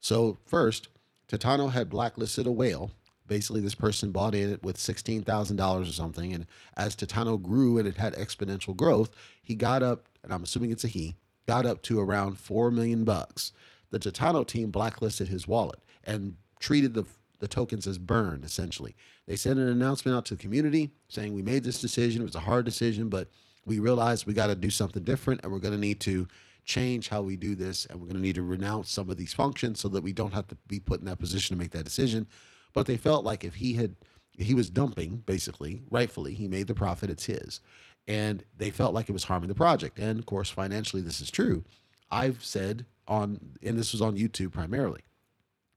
So, 0.00 0.38
first, 0.46 0.88
Titano 1.28 1.70
had 1.70 1.88
blacklisted 1.88 2.46
a 2.46 2.52
whale 2.52 2.90
basically 3.32 3.62
this 3.62 3.74
person 3.74 4.12
bought 4.12 4.34
in 4.34 4.52
it 4.52 4.62
with 4.62 4.76
$16,000 4.76 5.82
or 5.82 5.84
something. 5.86 6.34
And 6.34 6.46
as 6.76 6.94
Titano 6.94 7.40
grew 7.40 7.78
and 7.78 7.88
it 7.88 7.96
had 7.96 8.14
exponential 8.14 8.76
growth, 8.76 9.10
he 9.42 9.54
got 9.54 9.82
up, 9.82 10.06
and 10.22 10.34
I'm 10.34 10.42
assuming 10.42 10.70
it's 10.70 10.84
a 10.84 10.88
he, 10.88 11.16
got 11.46 11.64
up 11.64 11.80
to 11.84 11.98
around 11.98 12.38
4 12.38 12.70
million 12.70 13.04
bucks. 13.04 13.52
The 13.88 13.98
Titano 13.98 14.46
team 14.46 14.70
blacklisted 14.70 15.28
his 15.28 15.48
wallet 15.48 15.80
and 16.04 16.36
treated 16.60 16.92
the 16.92 17.06
the 17.40 17.48
tokens 17.48 17.88
as 17.88 17.98
burned 17.98 18.44
essentially. 18.44 18.94
They 19.26 19.34
sent 19.34 19.58
an 19.58 19.66
announcement 19.66 20.16
out 20.16 20.24
to 20.26 20.36
the 20.36 20.40
community 20.40 20.92
saying 21.08 21.34
we 21.34 21.42
made 21.42 21.64
this 21.64 21.80
decision. 21.80 22.22
It 22.22 22.26
was 22.26 22.36
a 22.36 22.40
hard 22.40 22.64
decision, 22.64 23.08
but 23.08 23.28
we 23.66 23.80
realized 23.80 24.26
we 24.26 24.32
got 24.32 24.46
to 24.46 24.54
do 24.54 24.70
something 24.70 25.02
different 25.02 25.40
and 25.42 25.50
we're 25.50 25.58
going 25.58 25.74
to 25.74 25.80
need 25.80 25.98
to 26.00 26.28
change 26.64 27.08
how 27.08 27.20
we 27.20 27.36
do 27.36 27.56
this 27.56 27.86
and 27.86 27.98
we're 27.98 28.06
going 28.06 28.16
to 28.16 28.22
need 28.22 28.36
to 28.36 28.42
renounce 28.42 28.92
some 28.92 29.10
of 29.10 29.16
these 29.16 29.34
functions 29.34 29.80
so 29.80 29.88
that 29.88 30.04
we 30.04 30.12
don't 30.12 30.32
have 30.32 30.46
to 30.48 30.56
be 30.68 30.78
put 30.78 31.00
in 31.00 31.06
that 31.06 31.18
position 31.18 31.56
to 31.56 31.60
make 31.60 31.72
that 31.72 31.84
decision. 31.84 32.28
But 32.72 32.86
they 32.86 32.96
felt 32.96 33.24
like 33.24 33.44
if 33.44 33.56
he 33.56 33.74
had, 33.74 33.96
he 34.38 34.54
was 34.54 34.70
dumping 34.70 35.22
basically, 35.26 35.82
rightfully, 35.90 36.34
he 36.34 36.48
made 36.48 36.66
the 36.66 36.74
profit, 36.74 37.10
it's 37.10 37.26
his. 37.26 37.60
And 38.08 38.44
they 38.56 38.70
felt 38.70 38.94
like 38.94 39.08
it 39.08 39.12
was 39.12 39.24
harming 39.24 39.48
the 39.48 39.54
project. 39.54 39.98
And 39.98 40.18
of 40.18 40.26
course, 40.26 40.50
financially, 40.50 41.02
this 41.02 41.20
is 41.20 41.30
true. 41.30 41.64
I've 42.10 42.44
said 42.44 42.86
on, 43.06 43.56
and 43.62 43.78
this 43.78 43.92
was 43.92 44.02
on 44.02 44.16
YouTube 44.16 44.52
primarily, 44.52 45.02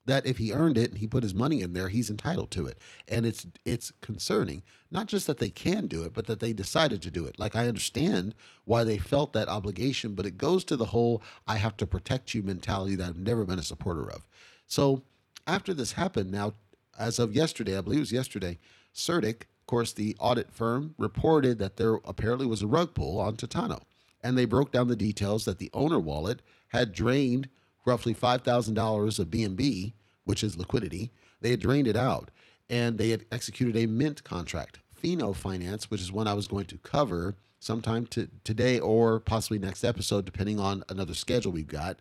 that 0.06 0.26
if 0.26 0.38
he 0.38 0.54
earned 0.54 0.78
it 0.78 0.92
and 0.92 1.00
he 1.00 1.08
put 1.08 1.24
his 1.24 1.34
money 1.34 1.62
in 1.62 1.74
there, 1.74 1.90
he's 1.90 2.10
entitled 2.10 2.52
to 2.52 2.68
it. 2.68 2.78
And 3.08 3.26
it's 3.26 3.48
it's 3.66 3.92
concerning, 4.02 4.62
not 4.92 5.08
just 5.08 5.28
that 5.28 5.40
they 5.40 5.50
can 5.50 5.88
do 5.88 6.04
it, 6.04 6.14
but 6.14 6.28
that 6.28 6.40
they 6.40 6.54
decided 6.54 7.02
to 7.02 7.12
do 7.12 7.26
it. 7.26 7.40
Like 7.40 7.56
I 7.56 7.68
understand 7.68 8.36
why 8.66 8.84
they 8.84 8.98
felt 8.98 9.34
that 9.34 9.50
obligation, 9.50 10.14
but 10.14 10.26
it 10.26 10.38
goes 10.38 10.64
to 10.66 10.78
the 10.78 10.86
whole 10.86 11.24
I 11.48 11.58
have 11.58 11.76
to 11.78 11.88
protect 11.88 12.34
you 12.34 12.44
mentality 12.44 12.96
that 12.96 13.10
I've 13.10 13.18
never 13.18 13.46
been 13.46 13.60
a 13.60 13.64
supporter 13.64 14.10
of. 14.10 14.28
So 14.68 15.02
after 15.48 15.74
this 15.74 15.94
happened, 15.94 16.32
now 16.32 16.54
as 16.98 17.20
of 17.20 17.36
yesterday, 17.36 17.78
I 17.78 17.82
believe 17.82 17.98
it 17.98 18.02
was 18.02 18.12
yesterday, 18.12 18.60
CertiK, 18.94 19.42
of 19.42 19.68
course, 19.68 19.94
the 19.94 20.16
audit 20.20 20.52
firm, 20.52 20.96
reported 20.98 21.60
that 21.60 21.78
there 21.78 21.96
apparently 22.06 22.46
was 22.46 22.62
a 22.62 22.68
rug 22.68 22.94
pull 22.94 23.20
on 23.20 23.36
Titano. 23.36 23.82
And 24.24 24.38
they 24.38 24.46
broke 24.46 24.72
down 24.72 24.88
the 24.88 24.96
details 24.96 25.46
that 25.46 25.60
the 25.60 25.70
owner 25.74 26.00
wallet 26.00 26.42
had 26.70 26.94
drained 26.94 27.50
roughly 27.86 28.14
$5,000 28.14 29.20
of 29.20 29.28
BNB, 29.28 29.94
which 30.24 30.44
is 30.44 30.58
liquidity. 30.58 31.12
They 31.42 31.52
had 31.52 31.60
drained 31.60 31.88
it 31.88 31.96
out 31.96 32.32
and 32.70 32.98
they 32.98 33.10
had 33.10 33.26
executed 33.32 33.78
a 33.78 33.86
mint 33.86 34.24
contract. 34.24 34.80
Fino 34.94 35.34
Finance, 35.34 35.92
which 35.92 36.02
is 36.02 36.12
one 36.12 36.28
I 36.28 36.34
was 36.34 36.48
going 36.48 36.66
to 36.66 36.78
cover 36.80 37.36
sometime 37.60 38.08
to, 38.08 38.28
today 38.44 38.80
or 38.80 39.20
possibly 39.20 39.60
next 39.60 39.84
episode, 39.84 40.26
depending 40.26 40.60
on 40.60 40.84
another 40.90 41.14
schedule 41.14 41.52
we've 41.52 41.68
got, 41.68 42.00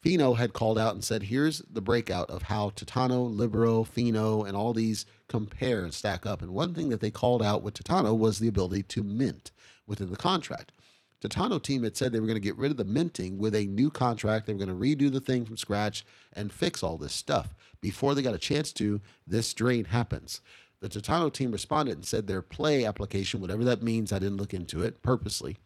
Fino 0.00 0.34
had 0.34 0.52
called 0.52 0.78
out 0.78 0.94
and 0.94 1.02
said, 1.02 1.24
here's 1.24 1.58
the 1.70 1.80
breakout 1.80 2.30
of 2.30 2.42
how 2.42 2.70
Titano, 2.70 3.36
Libero, 3.36 3.82
Fino, 3.82 4.44
and 4.44 4.56
all 4.56 4.72
these 4.72 5.06
compare 5.28 5.82
and 5.82 5.92
stack 5.92 6.24
up. 6.24 6.40
And 6.40 6.52
one 6.52 6.72
thing 6.72 6.88
that 6.90 7.00
they 7.00 7.10
called 7.10 7.42
out 7.42 7.62
with 7.62 7.74
Titano 7.74 8.16
was 8.16 8.38
the 8.38 8.48
ability 8.48 8.84
to 8.84 9.02
mint 9.02 9.50
within 9.86 10.10
the 10.10 10.16
contract. 10.16 10.72
Titano 11.20 11.60
team 11.60 11.82
had 11.82 11.96
said 11.96 12.12
they 12.12 12.20
were 12.20 12.28
going 12.28 12.36
to 12.36 12.40
get 12.40 12.56
rid 12.56 12.70
of 12.70 12.76
the 12.76 12.84
minting 12.84 13.38
with 13.38 13.54
a 13.56 13.66
new 13.66 13.90
contract. 13.90 14.46
They 14.46 14.52
were 14.52 14.64
going 14.64 14.68
to 14.68 14.74
redo 14.74 15.10
the 15.10 15.20
thing 15.20 15.44
from 15.44 15.56
scratch 15.56 16.06
and 16.32 16.52
fix 16.52 16.80
all 16.82 16.96
this 16.96 17.12
stuff. 17.12 17.56
Before 17.80 18.14
they 18.14 18.22
got 18.22 18.34
a 18.34 18.38
chance 18.38 18.72
to, 18.74 19.00
this 19.26 19.52
drain 19.52 19.86
happens. 19.86 20.40
The 20.80 20.88
Titano 20.88 21.32
team 21.32 21.50
responded 21.50 21.96
and 21.96 22.06
said 22.06 22.28
their 22.28 22.42
play 22.42 22.84
application, 22.84 23.40
whatever 23.40 23.64
that 23.64 23.82
means, 23.82 24.12
I 24.12 24.20
didn't 24.20 24.36
look 24.36 24.54
into 24.54 24.80
it 24.82 25.02
purposely, 25.02 25.56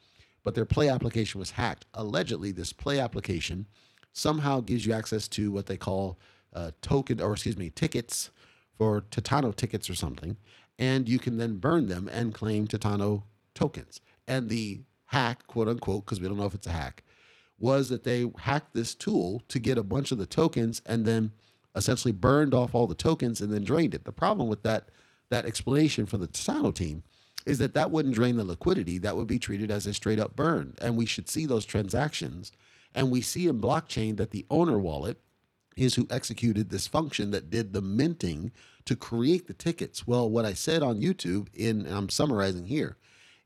but 0.43 0.55
their 0.55 0.65
play 0.65 0.89
application 0.89 1.39
was 1.39 1.51
hacked. 1.51 1.85
Allegedly, 1.93 2.51
this 2.51 2.73
play 2.73 2.99
application 2.99 3.67
somehow 4.13 4.61
gives 4.61 4.87
you 4.87 4.93
access 4.93 5.29
to 5.29 5.51
what 5.51 5.67
they 5.67 5.77
call 5.77 6.19
uh, 6.55 6.71
token, 6.83 7.21
or 7.21 7.33
excuse 7.33 7.57
me, 7.57 7.71
tickets 7.71 8.31
for 8.77 9.03
Titano 9.03 9.55
tickets 9.55 9.89
or 9.89 9.95
something, 9.95 10.37
and 10.79 11.09
you 11.09 11.19
can 11.19 11.39
then 11.39 11.57
burn 11.57 11.87
them 11.87 12.09
and 12.13 12.35
claim 12.35 12.67
Titano 12.67 13.23
tokens. 13.55 14.01
And 14.27 14.49
the 14.49 14.81
hack, 15.07 15.47
quote 15.47 15.69
unquote, 15.69 16.05
because 16.05 16.21
we 16.21 16.29
don't 16.29 16.39
know 16.39 16.47
if 16.47 16.55
it's 16.55 16.67
a 16.67 16.73
hack, 16.73 17.05
was 17.59 17.89
that 17.91 18.05
they 18.05 18.31
hacked 18.39 18.75
this 18.75 18.95
tool 18.95 19.43
to 19.49 19.59
get 19.59 19.79
a 19.79 19.83
bunch 19.83 20.11
of 20.11 20.19
the 20.19 20.27
tokens 20.27 20.83
and 20.85 21.05
then 21.05 21.33
essentially 21.75 22.13
burned 22.13 22.55
off 22.55 22.75
all 22.75 22.87
the 22.87 22.95
tokens 22.95 23.41
and 23.41 23.53
then 23.53 23.65
drained 23.65 23.95
it. 23.95 24.05
The 24.05 24.13
problem 24.13 24.49
with 24.49 24.63
that 24.63 24.89
that 25.31 25.47
explanation 25.47 26.05
for 26.05 26.19
the 26.19 26.29
Titano 26.29 26.75
team 26.75 27.03
is 27.47 27.59
that 27.59 27.73
that 27.75 27.91
wouldn't 27.91 28.15
drain 28.15 28.37
the 28.37 28.45
liquidity. 28.45 28.99
That 28.99 29.17
would 29.17 29.27
be 29.27 29.39
treated 29.39 29.71
as 29.71 29.87
a 29.87 29.95
straight 29.95 30.21
up 30.21 30.37
burn, 30.37 30.75
and 30.81 30.97
we 30.97 31.07
should 31.07 31.29
see 31.29 31.47
those 31.47 31.65
transactions 31.65 32.53
and 32.95 33.11
we 33.11 33.21
see 33.21 33.47
in 33.47 33.61
blockchain 33.61 34.17
that 34.17 34.31
the 34.31 34.47
owner 34.51 34.79
wallet 34.79 35.19
is 35.77 35.95
who 35.95 36.07
executed 36.11 36.71
this 36.71 36.87
function 36.87 37.31
that 37.31 37.51
did 37.51 37.73
the 37.73 37.81
minting 37.81 38.53
to 38.85 38.95
create 38.95 39.47
the 39.47 39.55
tickets. 39.55 40.07
Well, 40.07 40.29
what 40.29 40.45
I 40.45 40.53
said 40.53 40.83
on 40.83 41.01
YouTube, 41.01 41.49
in 41.55 41.87
I'm 41.87 42.09
summarizing 42.09 42.67
here, 42.67 42.97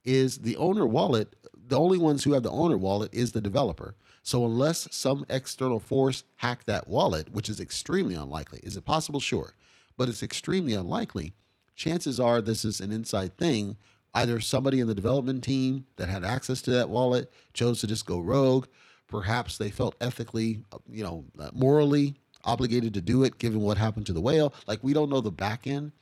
is 0.05 0.39
the 0.39 0.57
owner 0.57 0.87
wallet, 0.87 1.37
the 1.55 1.79
only 1.79 1.99
ones 1.99 2.25
who 2.25 2.33
have 2.33 2.43
the 2.43 2.51
owner 2.51 2.77
wallet 2.77 3.15
is 3.15 3.33
the 3.33 3.41
developer. 3.41 3.95
So 4.23 4.45
unless 4.45 4.89
some 4.91 5.25
external 5.29 5.79
force 5.79 6.25
hacked 6.37 6.67
that 6.67 6.89
wallet, 6.89 7.31
which 7.33 7.49
is 7.49 7.61
extremely 7.61 8.17
unlikely, 8.17 8.61
is 8.65 8.77
it 8.77 8.85
possible? 8.85 9.21
Sure. 9.21 9.55
But 9.97 10.09
it's 10.09 10.23
extremely 10.23 10.75
unlikely. 10.75 11.35
Chances 11.77 12.19
are 12.19 12.41
this 12.41 12.65
is 12.65 12.81
an 12.81 12.91
inside 12.91 13.37
thing 13.37 13.77
Either 14.17 14.41
somebody 14.41 14.81
in 14.81 14.87
the 14.87 14.95
development 14.95 15.45
team 15.45 15.85
that 15.97 16.09
had 16.09 16.25
access 16.25 16.63
to 16.63 16.71
that 16.71 16.89
wallet 16.89 17.31
chose 17.53 17.83
to 17.83 17.87
just 17.87 18.07
go 18.07 18.19
rogue. 18.19 18.65
Perhaps 19.09 19.59
they 19.59 19.71
felt 19.71 19.95
ethically, 20.01 20.61
you 20.91 21.05
know, 21.05 21.25
uh, 21.39 21.51
morally 21.53 22.17
obligated 22.45 22.95
to 22.95 23.01
do 23.01 23.25
it 23.25 23.39
given 23.39 23.61
what 23.61 23.77
happened 23.77 24.07
to 24.07 24.13
the 24.13 24.21
whale. 24.21 24.55
Like 24.67 24.83
we 24.83 24.93
don't 24.93 25.11
know 25.11 25.21
the 25.21 25.31
back 25.31 25.67
end, 25.67 25.93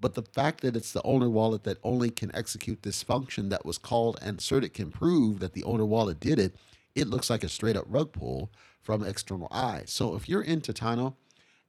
but 0.00 0.14
the 0.14 0.22
fact 0.22 0.60
that 0.62 0.76
it's 0.76 0.92
the 0.92 1.02
owner 1.02 1.30
wallet 1.30 1.64
that 1.64 1.78
only 1.82 2.10
can 2.10 2.34
execute 2.34 2.82
this 2.82 3.02
function 3.02 3.48
that 3.48 3.64
was 3.64 3.78
called 3.78 4.18
and 4.20 4.38
CertiK 4.38 4.74
can 4.74 4.90
prove 4.90 5.38
that 5.40 5.54
the 5.54 5.64
owner 5.64 5.86
wallet 5.86 6.20
did 6.20 6.38
it, 6.38 6.56
it 6.94 7.08
looks 7.08 7.30
like 7.30 7.44
a 7.44 7.48
straight 7.48 7.76
up 7.76 7.84
rug 7.88 8.12
pull 8.12 8.50
from 8.80 9.04
external 9.04 9.48
eyes. 9.50 9.90
So 9.90 10.16
if 10.16 10.28
you're 10.28 10.42
in 10.42 10.60
Titano, 10.60 11.14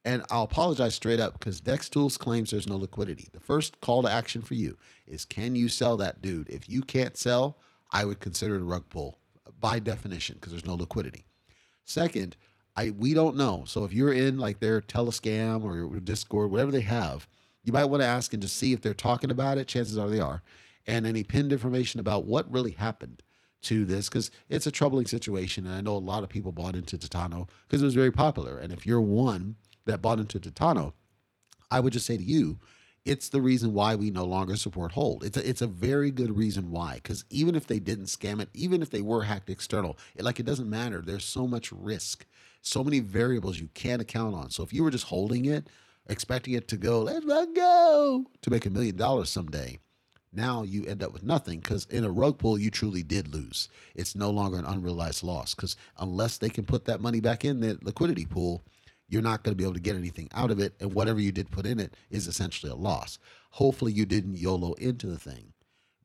and 0.05 0.23
I'll 0.29 0.43
apologize 0.43 0.95
straight 0.95 1.21
up 1.21 1.39
because 1.39 1.61
Dex 1.61 1.87
Tools 1.87 2.17
claims 2.17 2.51
there's 2.51 2.67
no 2.67 2.75
liquidity. 2.75 3.29
The 3.31 3.39
first 3.39 3.79
call 3.79 4.03
to 4.03 4.11
action 4.11 4.41
for 4.41 4.53
you 4.53 4.77
is 5.07 5.23
can 5.23 5.55
you 5.55 5.69
sell 5.69 5.95
that 5.97 6.21
dude? 6.21 6.49
If 6.49 6.69
you 6.69 6.81
can't 6.81 7.15
sell, 7.15 7.57
I 7.91 8.03
would 8.03 8.19
consider 8.19 8.55
it 8.55 8.61
a 8.61 8.65
rug 8.65 8.89
pull 8.89 9.17
by 9.63 9.79
definition 9.79 10.35
because 10.35 10.51
there's 10.51 10.65
no 10.65 10.75
liquidity. 10.75 11.23
Second, 11.85 12.35
I 12.75 12.89
we 12.89 13.13
don't 13.13 13.37
know. 13.37 13.63
So 13.65 13.85
if 13.85 13.93
you're 13.93 14.11
in 14.11 14.37
like 14.37 14.59
their 14.59 14.81
Telescam 14.81 15.63
or 15.63 15.99
Discord, 16.01 16.51
whatever 16.51 16.71
they 16.71 16.81
have, 16.81 17.29
you 17.63 17.71
might 17.71 17.85
want 17.85 18.01
to 18.01 18.07
ask 18.07 18.33
and 18.33 18.41
just 18.41 18.57
see 18.57 18.73
if 18.73 18.81
they're 18.81 18.93
talking 18.93 19.31
about 19.31 19.57
it. 19.57 19.69
Chances 19.69 19.97
are 19.97 20.09
they 20.09 20.19
are, 20.19 20.43
and 20.85 21.07
any 21.07 21.23
pinned 21.23 21.53
information 21.53 22.01
about 22.01 22.25
what 22.25 22.51
really 22.51 22.71
happened 22.71 23.23
to 23.61 23.85
this 23.85 24.09
because 24.09 24.31
it's 24.49 24.67
a 24.67 24.71
troubling 24.71 25.05
situation. 25.05 25.65
And 25.65 25.75
I 25.75 25.79
know 25.79 25.95
a 25.95 25.97
lot 25.97 26.23
of 26.23 26.29
people 26.29 26.51
bought 26.51 26.75
into 26.75 26.97
Titano 26.97 27.47
because 27.65 27.81
it 27.81 27.85
was 27.85 27.95
very 27.95 28.11
popular. 28.11 28.57
And 28.57 28.73
if 28.73 28.85
you're 28.85 28.99
one 28.99 29.55
that 29.85 30.01
bought 30.01 30.19
into 30.19 30.41
Titano, 30.41 30.91
I 31.71 31.79
would 31.79 31.93
just 31.93 32.05
say 32.05 32.17
to 32.17 32.23
you, 32.23 32.59
it's 33.05 33.29
the 33.29 33.41
reason 33.41 33.73
why 33.73 33.95
we 33.95 34.09
no 34.11 34.23
longer 34.25 34.55
support 34.55 34.93
hold. 34.93 35.23
It's 35.23 35.37
a, 35.37 35.47
it's 35.47 35.61
a 35.61 35.67
very 35.67 36.09
good 36.09 36.37
reason 36.37 36.71
why. 36.71 36.95
Because 36.95 37.25
even 37.29 37.55
if 37.55 37.67
they 37.67 37.79
didn't 37.79 38.05
scam 38.05 38.41
it, 38.41 38.49
even 38.53 38.81
if 38.81 38.89
they 38.89 39.01
were 39.01 39.23
hacked 39.23 39.49
external, 39.49 39.97
it, 40.15 40.23
like 40.23 40.39
it 40.39 40.45
doesn't 40.45 40.69
matter. 40.69 41.01
There's 41.01 41.25
so 41.25 41.45
much 41.45 41.71
risk, 41.71 42.25
so 42.61 42.83
many 42.83 42.99
variables 42.99 43.59
you 43.59 43.69
can't 43.73 44.01
account 44.01 44.35
on. 44.35 44.49
So 44.51 44.63
if 44.63 44.71
you 44.71 44.83
were 44.83 44.91
just 44.91 45.05
holding 45.05 45.45
it, 45.45 45.67
expecting 46.07 46.53
it 46.53 46.67
to 46.69 46.77
go, 46.77 47.01
let's 47.01 47.25
go 47.25 48.25
to 48.41 48.49
make 48.49 48.65
a 48.65 48.69
million 48.69 48.95
dollars 48.95 49.29
someday, 49.29 49.79
now 50.31 50.63
you 50.63 50.85
end 50.85 51.03
up 51.03 51.13
with 51.13 51.23
nothing 51.23 51.59
because 51.59 51.85
in 51.85 52.03
a 52.03 52.11
rug 52.11 52.37
pull 52.37 52.57
you 52.57 52.71
truly 52.71 53.03
did 53.03 53.33
lose 53.33 53.69
it's 53.93 54.15
no 54.15 54.31
longer 54.31 54.57
an 54.57 54.65
unrealized 54.65 55.23
loss 55.23 55.53
because 55.53 55.75
unless 55.99 56.37
they 56.39 56.49
can 56.49 56.65
put 56.65 56.85
that 56.85 57.01
money 57.01 57.19
back 57.19 57.45
in 57.45 57.59
the 57.59 57.77
liquidity 57.83 58.25
pool 58.25 58.63
you're 59.07 59.21
not 59.21 59.43
going 59.43 59.53
to 59.53 59.57
be 59.57 59.63
able 59.63 59.73
to 59.73 59.79
get 59.79 59.95
anything 59.95 60.29
out 60.33 60.51
of 60.51 60.59
it 60.59 60.73
and 60.79 60.93
whatever 60.93 61.19
you 61.19 61.31
did 61.31 61.51
put 61.51 61.65
in 61.65 61.79
it 61.79 61.95
is 62.09 62.27
essentially 62.27 62.71
a 62.71 62.75
loss. 62.75 63.19
Hopefully 63.51 63.91
you 63.91 64.05
didn't 64.05 64.37
yolo 64.37 64.73
into 64.73 65.07
the 65.07 65.19
thing 65.19 65.53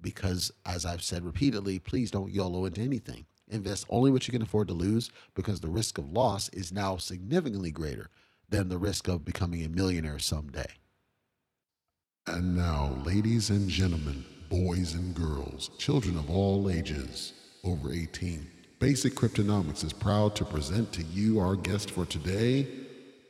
because 0.00 0.52
as 0.64 0.87
i've 0.87 1.02
said 1.02 1.25
repeatedly 1.25 1.81
please 1.81 2.11
don't 2.11 2.33
yolo 2.33 2.64
into 2.64 2.81
anything. 2.81 3.26
Invest 3.50 3.87
only 3.88 4.11
what 4.11 4.28
you 4.28 4.33
can 4.33 4.43
afford 4.43 4.69
to 4.69 4.75
lose 4.75 5.11
because 5.35 5.61
the 5.61 5.71
risk 5.71 5.99
of 5.99 6.12
loss 6.12 6.49
is 6.50 6.73
now 6.73 6.97
significantly 6.99 7.71
greater 7.71 8.11
than 8.49 8.69
the 8.69 8.78
risk 8.78 9.09
of 9.09 9.25
becoming 9.25 9.64
a 9.64 9.69
millionaire 9.69 10.19
someday. 10.19 10.69
And 12.26 12.57
now, 12.57 12.95
ladies 13.07 13.49
and 13.49 13.71
gentlemen, 13.71 14.25
boys 14.50 14.93
and 14.95 15.14
girls, 15.14 15.71
children 15.78 16.19
of 16.19 16.28
all 16.31 16.69
ages, 16.69 17.33
over 17.64 17.90
18, 17.93 18.47
Basic 18.78 19.14
Cryptonomics 19.14 19.83
is 19.83 19.93
proud 19.93 20.37
to 20.37 20.45
present 20.45 20.93
to 20.93 21.02
you 21.02 21.40
our 21.40 21.57
guest 21.57 21.90
for 21.90 22.05
today, 22.05 22.69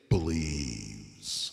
Bleeves. 0.09 1.53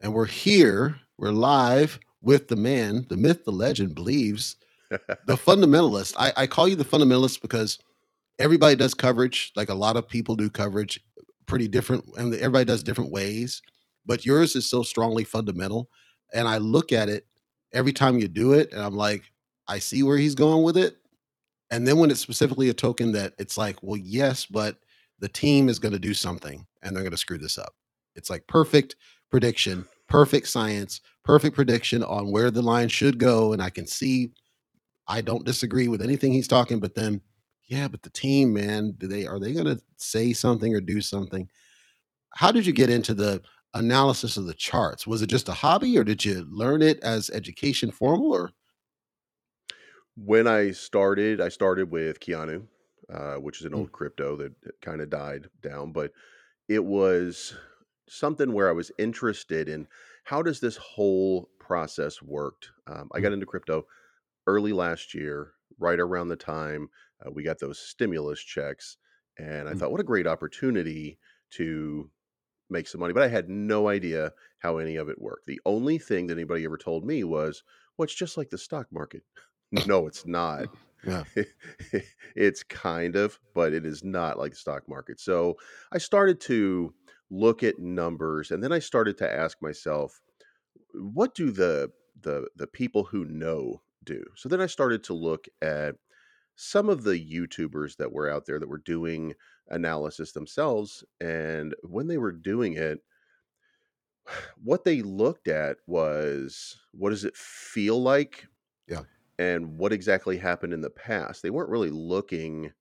And 0.00 0.12
we're 0.12 0.26
here, 0.26 1.00
we're 1.18 1.30
live 1.30 1.98
with 2.20 2.48
the 2.48 2.56
man, 2.56 3.06
the 3.08 3.16
myth, 3.16 3.44
the 3.44 3.52
legend, 3.52 3.94
Bleeves, 3.94 4.56
the 4.90 5.36
fundamentalist. 5.36 6.14
I, 6.18 6.32
I 6.36 6.46
call 6.46 6.68
you 6.68 6.76
the 6.76 6.84
fundamentalist 6.84 7.40
because 7.42 7.78
everybody 8.38 8.76
does 8.76 8.94
coverage, 8.94 9.52
like 9.56 9.68
a 9.68 9.74
lot 9.74 9.96
of 9.96 10.08
people 10.08 10.36
do 10.36 10.50
coverage 10.50 11.00
pretty 11.46 11.68
different, 11.68 12.04
and 12.16 12.34
everybody 12.34 12.64
does 12.64 12.82
different 12.82 13.10
ways 13.10 13.62
but 14.06 14.24
yours 14.26 14.56
is 14.56 14.68
so 14.68 14.82
strongly 14.82 15.24
fundamental. 15.24 15.88
And 16.32 16.48
I 16.48 16.58
look 16.58 16.92
at 16.92 17.08
it 17.08 17.26
every 17.72 17.92
time 17.92 18.18
you 18.18 18.28
do 18.28 18.52
it, 18.52 18.72
and 18.72 18.80
I'm 18.80 18.96
like, 18.96 19.22
I 19.68 19.78
see 19.78 20.02
where 20.02 20.18
he's 20.18 20.34
going 20.34 20.62
with 20.62 20.76
it. 20.76 20.96
And 21.70 21.86
then 21.88 21.98
when 21.98 22.10
it's 22.10 22.20
specifically 22.20 22.68
a 22.68 22.74
token 22.74 23.12
that 23.12 23.32
it's 23.38 23.56
like, 23.56 23.82
well, 23.82 23.96
yes, 23.96 24.46
but 24.46 24.76
the 25.20 25.28
team 25.28 25.68
is 25.68 25.78
going 25.78 25.92
to 25.92 25.98
do 25.98 26.14
something 26.14 26.66
and 26.84 26.94
they're 26.94 27.02
going 27.02 27.10
to 27.10 27.18
screw 27.18 27.38
this 27.38 27.58
up. 27.58 27.74
It's 28.14 28.30
like 28.30 28.46
perfect 28.46 28.94
prediction, 29.30 29.84
perfect 30.08 30.46
science, 30.46 31.00
perfect 31.24 31.56
prediction 31.56 32.04
on 32.04 32.30
where 32.30 32.50
the 32.50 32.62
line 32.62 32.88
should 32.88 33.18
go. 33.18 33.52
And 33.52 33.60
I 33.60 33.70
can 33.70 33.86
see 33.86 34.30
I 35.08 35.20
don't 35.20 35.44
disagree 35.44 35.88
with 35.88 36.02
anything 36.02 36.32
he's 36.32 36.48
talking, 36.48 36.80
but 36.80 36.94
then, 36.94 37.20
yeah, 37.66 37.88
but 37.88 38.02
the 38.02 38.10
team, 38.10 38.52
man, 38.52 38.94
do 38.98 39.06
they 39.06 39.26
are 39.26 39.38
they 39.38 39.52
going 39.52 39.66
to 39.66 39.80
say 39.96 40.32
something 40.32 40.74
or 40.74 40.80
do 40.80 41.00
something? 41.00 41.48
How 42.30 42.52
did 42.52 42.66
you 42.66 42.72
get 42.72 42.90
into 42.90 43.14
the 43.14 43.42
analysis 43.74 44.36
of 44.36 44.46
the 44.46 44.54
charts? 44.54 45.06
Was 45.06 45.22
it 45.22 45.26
just 45.28 45.48
a 45.48 45.52
hobby 45.52 45.98
or 45.98 46.04
did 46.04 46.24
you 46.24 46.46
learn 46.50 46.82
it 46.82 47.00
as 47.02 47.30
education 47.30 47.90
formal 47.90 48.32
or? 48.32 48.50
When 50.16 50.46
I 50.46 50.70
started, 50.70 51.40
I 51.40 51.48
started 51.48 51.90
with 51.90 52.20
Keanu, 52.20 52.66
uh, 53.12 53.34
which 53.34 53.60
is 53.60 53.66
an 53.66 53.72
mm. 53.72 53.78
old 53.78 53.92
crypto 53.92 54.36
that 54.36 54.52
kind 54.80 55.00
of 55.00 55.10
died 55.10 55.48
down, 55.60 55.92
but 55.92 56.12
it 56.68 56.84
was 56.84 57.54
something 58.08 58.52
where 58.52 58.68
I 58.68 58.72
was 58.72 58.92
interested 58.98 59.68
in 59.68 59.86
how 60.24 60.42
does 60.42 60.60
this 60.60 60.76
whole 60.76 61.48
process 61.58 62.22
worked. 62.22 62.70
Um, 62.86 63.08
I 63.14 63.20
got 63.20 63.30
mm. 63.30 63.34
into 63.34 63.46
crypto 63.46 63.86
early 64.46 64.72
last 64.72 65.14
year, 65.14 65.52
right 65.78 65.98
around 65.98 66.28
the 66.28 66.36
time 66.36 66.88
uh, 67.24 67.30
we 67.30 67.42
got 67.42 67.58
those 67.58 67.78
stimulus 67.78 68.40
checks, 68.40 68.96
and 69.38 69.68
I 69.68 69.72
mm. 69.72 69.78
thought, 69.78 69.90
what 69.90 70.00
a 70.00 70.04
great 70.04 70.26
opportunity 70.26 71.18
to 71.52 72.10
make 72.70 72.88
some 72.88 73.00
money, 73.00 73.12
but 73.12 73.22
I 73.22 73.28
had 73.28 73.48
no 73.48 73.88
idea 73.88 74.32
how 74.58 74.78
any 74.78 74.96
of 74.96 75.08
it 75.08 75.20
worked. 75.20 75.46
The 75.46 75.60
only 75.64 75.98
thing 75.98 76.26
that 76.26 76.34
anybody 76.34 76.64
ever 76.64 76.78
told 76.78 77.04
me 77.04 77.24
was, 77.24 77.62
well, 77.96 78.04
it's 78.04 78.14
just 78.14 78.36
like 78.36 78.50
the 78.50 78.58
stock 78.58 78.86
market. 78.90 79.22
no, 79.86 80.06
it's 80.06 80.26
not. 80.26 80.68
Yeah. 81.06 81.24
it's 82.36 82.62
kind 82.62 83.16
of, 83.16 83.38
but 83.54 83.72
it 83.72 83.84
is 83.84 84.02
not 84.04 84.38
like 84.38 84.52
the 84.52 84.56
stock 84.56 84.88
market. 84.88 85.20
So 85.20 85.56
I 85.92 85.98
started 85.98 86.40
to 86.42 86.94
look 87.30 87.62
at 87.62 87.78
numbers 87.78 88.50
and 88.50 88.62
then 88.62 88.72
I 88.72 88.78
started 88.78 89.18
to 89.18 89.32
ask 89.32 89.60
myself, 89.60 90.20
what 90.94 91.34
do 91.34 91.50
the 91.50 91.90
the 92.20 92.48
the 92.56 92.66
people 92.66 93.04
who 93.04 93.24
know 93.24 93.82
do? 94.04 94.22
So 94.36 94.48
then 94.48 94.60
I 94.60 94.66
started 94.66 95.02
to 95.04 95.14
look 95.14 95.46
at 95.62 95.96
some 96.56 96.88
of 96.88 97.02
the 97.02 97.18
YouTubers 97.18 97.96
that 97.96 98.12
were 98.12 98.30
out 98.30 98.46
there 98.46 98.60
that 98.60 98.68
were 98.68 98.78
doing 98.78 99.34
analysis 99.68 100.32
themselves. 100.32 101.04
And 101.20 101.74
when 101.82 102.06
they 102.06 102.18
were 102.18 102.32
doing 102.32 102.74
it, 102.74 103.00
what 104.62 104.84
they 104.84 105.02
looked 105.02 105.48
at 105.48 105.78
was 105.86 106.78
what 106.92 107.10
does 107.10 107.24
it 107.24 107.36
feel 107.36 108.00
like? 108.02 108.46
Yeah. 108.88 109.02
And 109.38 109.78
what 109.78 109.92
exactly 109.92 110.38
happened 110.38 110.72
in 110.72 110.80
the 110.80 110.90
past? 110.90 111.42
They 111.42 111.50
weren't 111.50 111.70
really 111.70 111.90
looking 111.90 112.72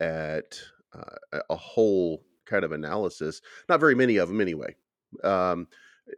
at 0.00 0.60
uh, 0.94 1.40
a 1.48 1.56
whole 1.56 2.22
kind 2.46 2.64
of 2.64 2.72
analysis. 2.72 3.40
Not 3.68 3.80
very 3.80 3.94
many 3.94 4.16
of 4.16 4.28
them, 4.28 4.40
anyway. 4.40 4.76
Um, 5.22 5.66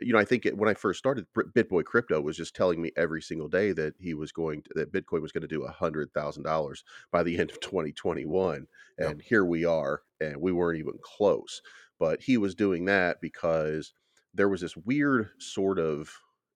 you 0.00 0.12
know, 0.12 0.18
I 0.18 0.24
think 0.24 0.46
it, 0.46 0.56
when 0.56 0.68
I 0.68 0.74
first 0.74 0.98
started, 0.98 1.26
BitBoy 1.36 1.84
Crypto 1.84 2.20
was 2.20 2.36
just 2.36 2.56
telling 2.56 2.82
me 2.82 2.90
every 2.96 3.22
single 3.22 3.48
day 3.48 3.72
that 3.72 3.94
he 4.00 4.14
was 4.14 4.32
going 4.32 4.62
to, 4.62 4.70
that 4.74 4.92
Bitcoin 4.92 5.22
was 5.22 5.32
going 5.32 5.42
to 5.42 5.48
do 5.48 5.62
a 5.62 5.70
hundred 5.70 6.12
thousand 6.12 6.42
dollars 6.42 6.82
by 7.12 7.22
the 7.22 7.38
end 7.38 7.50
of 7.50 7.60
2021, 7.60 8.66
and 8.98 9.08
yep. 9.18 9.20
here 9.22 9.44
we 9.44 9.64
are, 9.64 10.02
and 10.20 10.40
we 10.40 10.52
weren't 10.52 10.80
even 10.80 10.98
close. 11.02 11.62
But 11.98 12.20
he 12.20 12.36
was 12.36 12.54
doing 12.54 12.86
that 12.86 13.20
because 13.20 13.92
there 14.34 14.48
was 14.48 14.60
this 14.60 14.76
weird 14.76 15.30
sort 15.38 15.78
of 15.78 16.10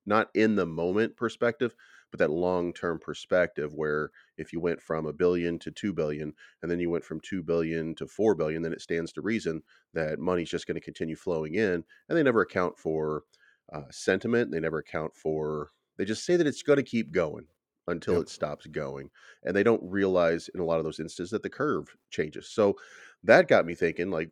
not 0.07 0.29
in 0.35 0.57
the 0.57 0.67
moment 0.67 1.17
perspective, 1.17 1.75
but 2.11 2.19
that 2.19 2.31
long 2.31 2.73
term 2.73 2.99
perspective 2.99 3.73
where 3.75 4.11
if 4.37 4.53
you 4.53 4.61
went 4.61 4.81
from 4.81 5.07
a 5.07 5.13
billion 5.13 5.59
to 5.59 5.71
2 5.71 5.93
billion 5.93 6.33
and 6.63 6.71
then 6.71 6.81
you 6.81 6.91
went 6.91 7.05
from 7.05 7.21
2 7.21 7.43
billion 7.43 7.95
to 7.95 8.07
4 8.07 8.35
billion 8.35 8.63
then 8.63 8.73
it 8.73 8.81
stands 8.81 9.13
to 9.13 9.21
reason 9.21 9.63
that 9.95 10.19
money's 10.19 10.51
just 10.51 10.67
going 10.67 10.75
to 10.75 10.81
continue 10.81 11.17
flowing 11.17 11.55
in 11.55 11.85
and 12.09 12.19
they 12.19 12.23
never 12.23 12.43
account 12.43 12.79
for 12.79 13.23
uh, 13.73 13.83
sentiment 13.91 14.51
they 14.51 14.61
never 14.61 14.79
account 14.79 15.15
for 15.15 15.71
they 15.97 16.05
just 16.05 16.25
say 16.25 16.37
that 16.37 16.47
it's 16.47 16.63
going 16.63 16.79
to 16.79 16.83
keep 16.83 17.13
going 17.13 17.47
until 17.87 18.15
yep. 18.15 18.23
it 18.23 18.29
stops 18.29 18.67
going 18.67 19.11
and 19.45 19.57
they 19.57 19.63
don't 19.63 19.83
realize 19.83 20.49
in 20.55 20.61
a 20.61 20.65
lot 20.65 20.79
of 20.79 20.85
those 20.85 21.01
instances 21.01 21.31
that 21.31 21.43
the 21.43 21.51
curve 21.51 21.95
changes 22.11 22.49
so 22.49 22.77
that 23.23 23.49
got 23.49 23.67
me 23.67 23.75
thinking 23.75 24.11
like 24.11 24.31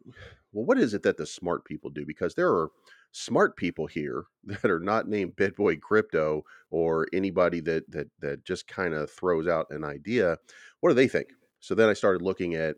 well 0.52 0.64
what 0.64 0.78
is 0.78 0.94
it 0.94 1.02
that 1.02 1.16
the 1.16 1.26
smart 1.26 1.64
people 1.64 1.90
do 1.90 2.04
because 2.06 2.34
there 2.34 2.50
are 2.50 2.70
smart 3.12 3.56
people 3.56 3.86
here 3.86 4.24
that 4.44 4.70
are 4.70 4.80
not 4.80 5.08
named 5.08 5.36
Bitboy 5.36 5.80
Crypto 5.80 6.44
or 6.70 7.06
anybody 7.12 7.60
that 7.60 7.90
that 7.90 8.08
that 8.20 8.44
just 8.44 8.66
kind 8.66 8.94
of 8.94 9.10
throws 9.10 9.46
out 9.46 9.66
an 9.70 9.84
idea. 9.84 10.38
What 10.80 10.90
do 10.90 10.94
they 10.94 11.08
think? 11.08 11.28
So 11.60 11.74
then 11.74 11.88
I 11.88 11.94
started 11.94 12.22
looking 12.22 12.54
at 12.54 12.76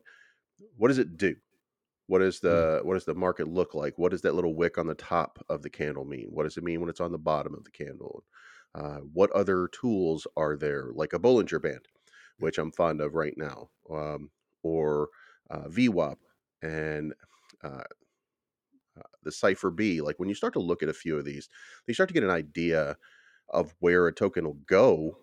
what 0.76 0.88
does 0.88 0.99
it 0.99 1.16
do? 1.16 1.37
What 2.06 2.22
is 2.22 2.40
hmm. 2.40 2.49
the 2.49 2.80
what 2.82 2.94
does 2.94 3.04
the 3.04 3.14
market 3.14 3.49
look 3.49 3.75
like? 3.75 3.99
What 3.99 4.10
does 4.10 4.22
that 4.22 4.34
little 4.34 4.54
wick 4.54 4.78
on 4.78 4.87
the 4.87 4.94
top 4.94 5.38
of 5.49 5.62
the 5.62 5.70
candle 5.70 6.04
mean? 6.04 6.28
What 6.30 6.44
does 6.44 6.56
it 6.56 6.64
mean 6.64 6.80
when 6.80 6.90
it's 6.90 7.00
on 7.00 7.12
the 7.12 7.18
bottom 7.18 7.54
of 7.54 7.64
the 7.64 7.70
candle? 7.70 8.25
Uh, 8.75 8.99
what 9.12 9.32
other 9.32 9.68
tools 9.68 10.28
are 10.37 10.56
there, 10.56 10.90
like 10.94 11.12
a 11.12 11.18
Bollinger 11.18 11.60
Band, 11.60 11.87
which 12.38 12.56
I'm 12.56 12.70
fond 12.70 13.00
of 13.00 13.14
right 13.14 13.34
now, 13.37 13.68
um, 13.90 14.30
or 14.62 15.08
uh, 15.50 15.66
VWAP 15.68 16.16
and 16.62 17.12
uh, 17.64 17.82
the 19.23 19.33
Cipher 19.33 19.71
B. 19.71 20.00
Like 20.00 20.19
when 20.19 20.28
you 20.28 20.35
start 20.35 20.52
to 20.54 20.61
look 20.61 20.83
at 20.83 20.88
a 20.88 20.95
few 20.95 21.19
of 21.19 21.25
these, 21.25 21.49
you 21.87 21.95
start 21.95 22.09
to 22.09 22.14
get 22.14 22.25
an 22.25 22.30
idea 22.30 22.97
of 23.50 23.75
where 23.80 24.07
a 24.07 24.12
token 24.12 24.45
will 24.45 24.59
go, 24.66 25.19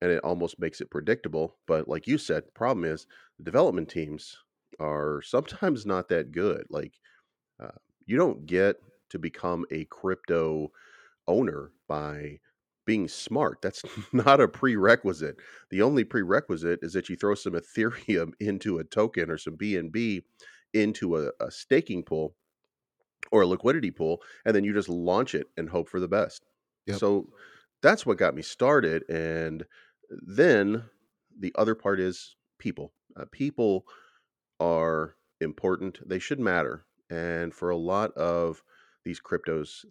and 0.00 0.10
it 0.10 0.22
almost 0.24 0.60
makes 0.60 0.80
it 0.80 0.90
predictable. 0.90 1.56
But 1.66 1.88
like 1.88 2.06
you 2.06 2.18
said, 2.18 2.54
problem 2.54 2.84
is 2.84 3.06
the 3.38 3.44
development 3.44 3.88
teams 3.88 4.36
are 4.80 5.22
sometimes 5.22 5.86
not 5.86 6.08
that 6.08 6.32
good. 6.32 6.66
Like 6.70 6.94
uh, 7.62 7.68
you 8.06 8.16
don't 8.16 8.46
get 8.46 8.76
to 9.10 9.18
become 9.18 9.64
a 9.70 9.84
crypto 9.86 10.70
owner 11.26 11.72
by 11.88 12.38
being 12.88 13.06
smart. 13.06 13.60
That's 13.62 13.84
not 14.12 14.40
a 14.40 14.48
prerequisite. 14.48 15.36
The 15.70 15.82
only 15.82 16.04
prerequisite 16.04 16.80
is 16.82 16.94
that 16.94 17.08
you 17.08 17.16
throw 17.16 17.34
some 17.34 17.52
Ethereum 17.52 18.32
into 18.40 18.78
a 18.78 18.84
token 18.84 19.30
or 19.30 19.38
some 19.38 19.56
BNB 19.56 20.22
into 20.74 21.16
a, 21.16 21.30
a 21.40 21.50
staking 21.50 22.02
pool 22.02 22.34
or 23.30 23.42
a 23.42 23.46
liquidity 23.46 23.90
pool, 23.90 24.22
and 24.44 24.54
then 24.54 24.64
you 24.64 24.72
just 24.72 24.88
launch 24.88 25.34
it 25.34 25.48
and 25.56 25.68
hope 25.68 25.88
for 25.88 26.00
the 26.00 26.08
best. 26.08 26.44
Yep. 26.86 26.98
So 26.98 27.28
that's 27.82 28.06
what 28.06 28.18
got 28.18 28.34
me 28.34 28.42
started. 28.42 29.08
And 29.08 29.64
then 30.10 30.84
the 31.38 31.54
other 31.56 31.74
part 31.74 32.00
is 32.00 32.36
people. 32.58 32.92
Uh, 33.16 33.24
people 33.30 33.86
are 34.60 35.14
important, 35.40 36.00
they 36.08 36.18
should 36.18 36.40
matter. 36.40 36.84
And 37.10 37.54
for 37.54 37.70
a 37.70 37.76
lot 37.76 38.12
of 38.12 38.62
these 39.04 39.20
cryptos, 39.20 39.84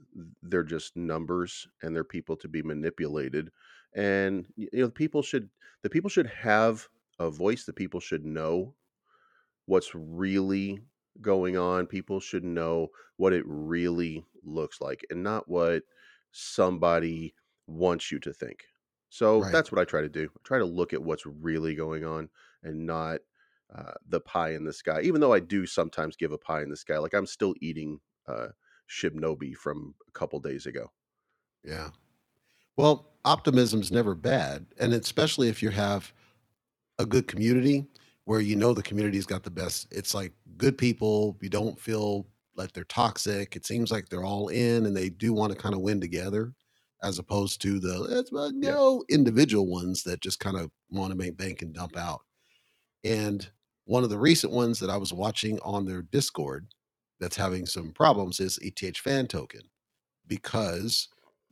they're 0.44 0.64
just 0.64 0.96
numbers 0.96 1.68
and 1.82 1.96
they're 1.96 2.04
people 2.04 2.36
to 2.38 2.48
be 2.48 2.62
manipulated. 2.62 3.50
And 3.96 4.46
you 4.56 4.70
know, 4.74 4.90
people 4.90 5.22
should 5.22 5.50
the 5.84 5.90
people 5.90 6.10
should 6.10 6.28
have 6.28 6.88
a 7.20 7.30
voice, 7.30 7.64
the 7.66 7.74
people 7.74 8.00
should 8.00 8.26
know 8.26 8.76
what's 9.66 9.96
really 9.96 10.82
going 11.22 11.58
on. 11.58 11.88
People 11.88 12.20
should 12.20 12.44
know 12.44 12.90
what 13.18 13.34
it 13.34 13.44
really 13.48 14.26
looks 14.44 14.82
like 14.82 15.06
and 15.10 15.24
not 15.24 15.48
what 15.50 15.84
somebody 16.32 17.34
wants 17.68 18.12
you 18.12 18.20
to 18.20 18.34
think. 18.34 18.66
So 19.10 19.44
Right. 19.44 19.52
that's 19.52 19.72
what 19.72 19.80
I 19.80 19.86
try 19.86 20.02
to 20.02 20.10
do. 20.10 20.30
I 20.36 20.40
try 20.44 20.60
to 20.60 20.66
look 20.66 20.94
at 20.94 21.04
what's 21.04 21.26
really 21.26 21.76
going 21.76 22.04
on 22.04 22.30
and 22.64 22.86
not 22.86 23.22
uh, 23.74 23.94
the 24.06 24.22
pie 24.22 24.52
in 24.54 24.66
the 24.66 24.74
sky. 24.74 25.02
Even 25.02 25.22
though 25.22 25.34
I 25.34 25.40
do 25.40 25.66
sometimes 25.66 26.16
give 26.16 26.32
a 26.32 26.38
pie 26.38 26.62
in 26.62 26.70
the 26.70 26.78
sky, 26.78 26.98
like 26.98 27.14
I'm 27.14 27.26
still 27.26 27.56
eating 27.62 28.00
uh, 28.28 28.50
Shibnobi 28.90 29.56
from 29.56 29.96
a 30.08 30.12
couple 30.12 30.40
days 30.40 30.66
ago. 30.66 30.92
Yeah. 31.64 31.92
Well, 32.78 33.14
optimism's 33.26 33.92
never 33.92 34.16
bad, 34.16 34.68
and 34.80 34.94
especially 34.94 35.50
if 35.50 35.64
you 35.64 35.72
have 35.72 36.14
a 37.00 37.06
good 37.06 37.28
community 37.28 37.88
where 38.28 38.42
you 38.42 38.58
know 38.58 38.74
the 38.74 38.84
community's 38.84 39.26
got 39.26 39.44
the 39.44 39.50
best. 39.50 39.88
It's 39.90 40.14
like 40.14 40.34
good 40.58 40.78
people. 40.78 41.38
You 41.42 41.50
don't 41.50 41.80
feel 41.80 42.28
like 42.58 42.74
they're 42.74 42.84
toxic. 42.84 43.56
It 43.56 43.66
seems 43.66 43.90
like 43.90 44.10
they're 44.10 44.26
all 44.26 44.50
in 44.50 44.86
and 44.86 44.98
they 44.98 45.10
do 45.10 45.34
want 45.34 45.54
to 45.54 45.58
kind 45.58 45.74
of 45.74 45.80
win 45.82 46.02
together, 46.02 46.54
as 47.02 47.20
opposed 47.20 47.62
to 47.62 47.80
the 47.80 47.98
let's 48.00 48.32
Yeah. 48.62 48.76
individual 49.10 49.68
ones 49.68 50.04
that 50.04 50.22
just 50.22 50.42
kind 50.42 50.58
of 50.58 50.72
want 50.92 51.12
to 51.12 51.18
make 51.18 51.38
bank 51.38 51.62
and 51.62 51.74
dump 51.74 51.96
out. 51.96 52.22
And 53.04 53.50
one 53.86 54.04
of 54.04 54.10
the 54.10 54.20
recent 54.20 54.52
ones 54.54 54.80
that 54.80 54.90
I 54.90 54.98
was 54.98 55.14
watching 55.14 55.60
on 55.62 55.86
their 55.86 56.02
Discord 56.02 56.68
that's 57.20 57.38
having 57.38 57.66
some 57.66 57.94
problems 57.94 58.40
is 58.42 58.60
ETH 58.62 58.98
fan 58.98 59.28
token 59.28 59.62
because 60.28 61.10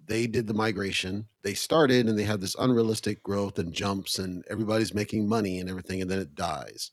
they 0.07 0.27
did 0.27 0.47
the 0.47 0.53
migration. 0.53 1.27
They 1.41 1.53
started 1.53 2.07
and 2.07 2.17
they 2.17 2.23
had 2.23 2.41
this 2.41 2.55
unrealistic 2.59 3.23
growth 3.23 3.59
and 3.59 3.73
jumps, 3.73 4.19
and 4.19 4.43
everybody's 4.49 4.93
making 4.93 5.27
money 5.27 5.59
and 5.59 5.69
everything, 5.69 6.01
and 6.01 6.09
then 6.09 6.19
it 6.19 6.35
dies. 6.35 6.91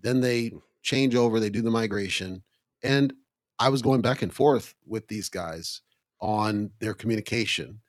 Then 0.00 0.20
they 0.20 0.48
hmm. 0.48 0.58
change 0.82 1.14
over, 1.14 1.40
they 1.40 1.50
do 1.50 1.62
the 1.62 1.70
migration. 1.70 2.42
And 2.82 3.12
I 3.58 3.68
was 3.68 3.82
going 3.82 4.00
back 4.00 4.22
and 4.22 4.32
forth 4.32 4.74
with 4.86 5.06
these 5.08 5.28
guys 5.28 5.82
on 6.20 6.70
their 6.80 6.94
communication 6.94 7.80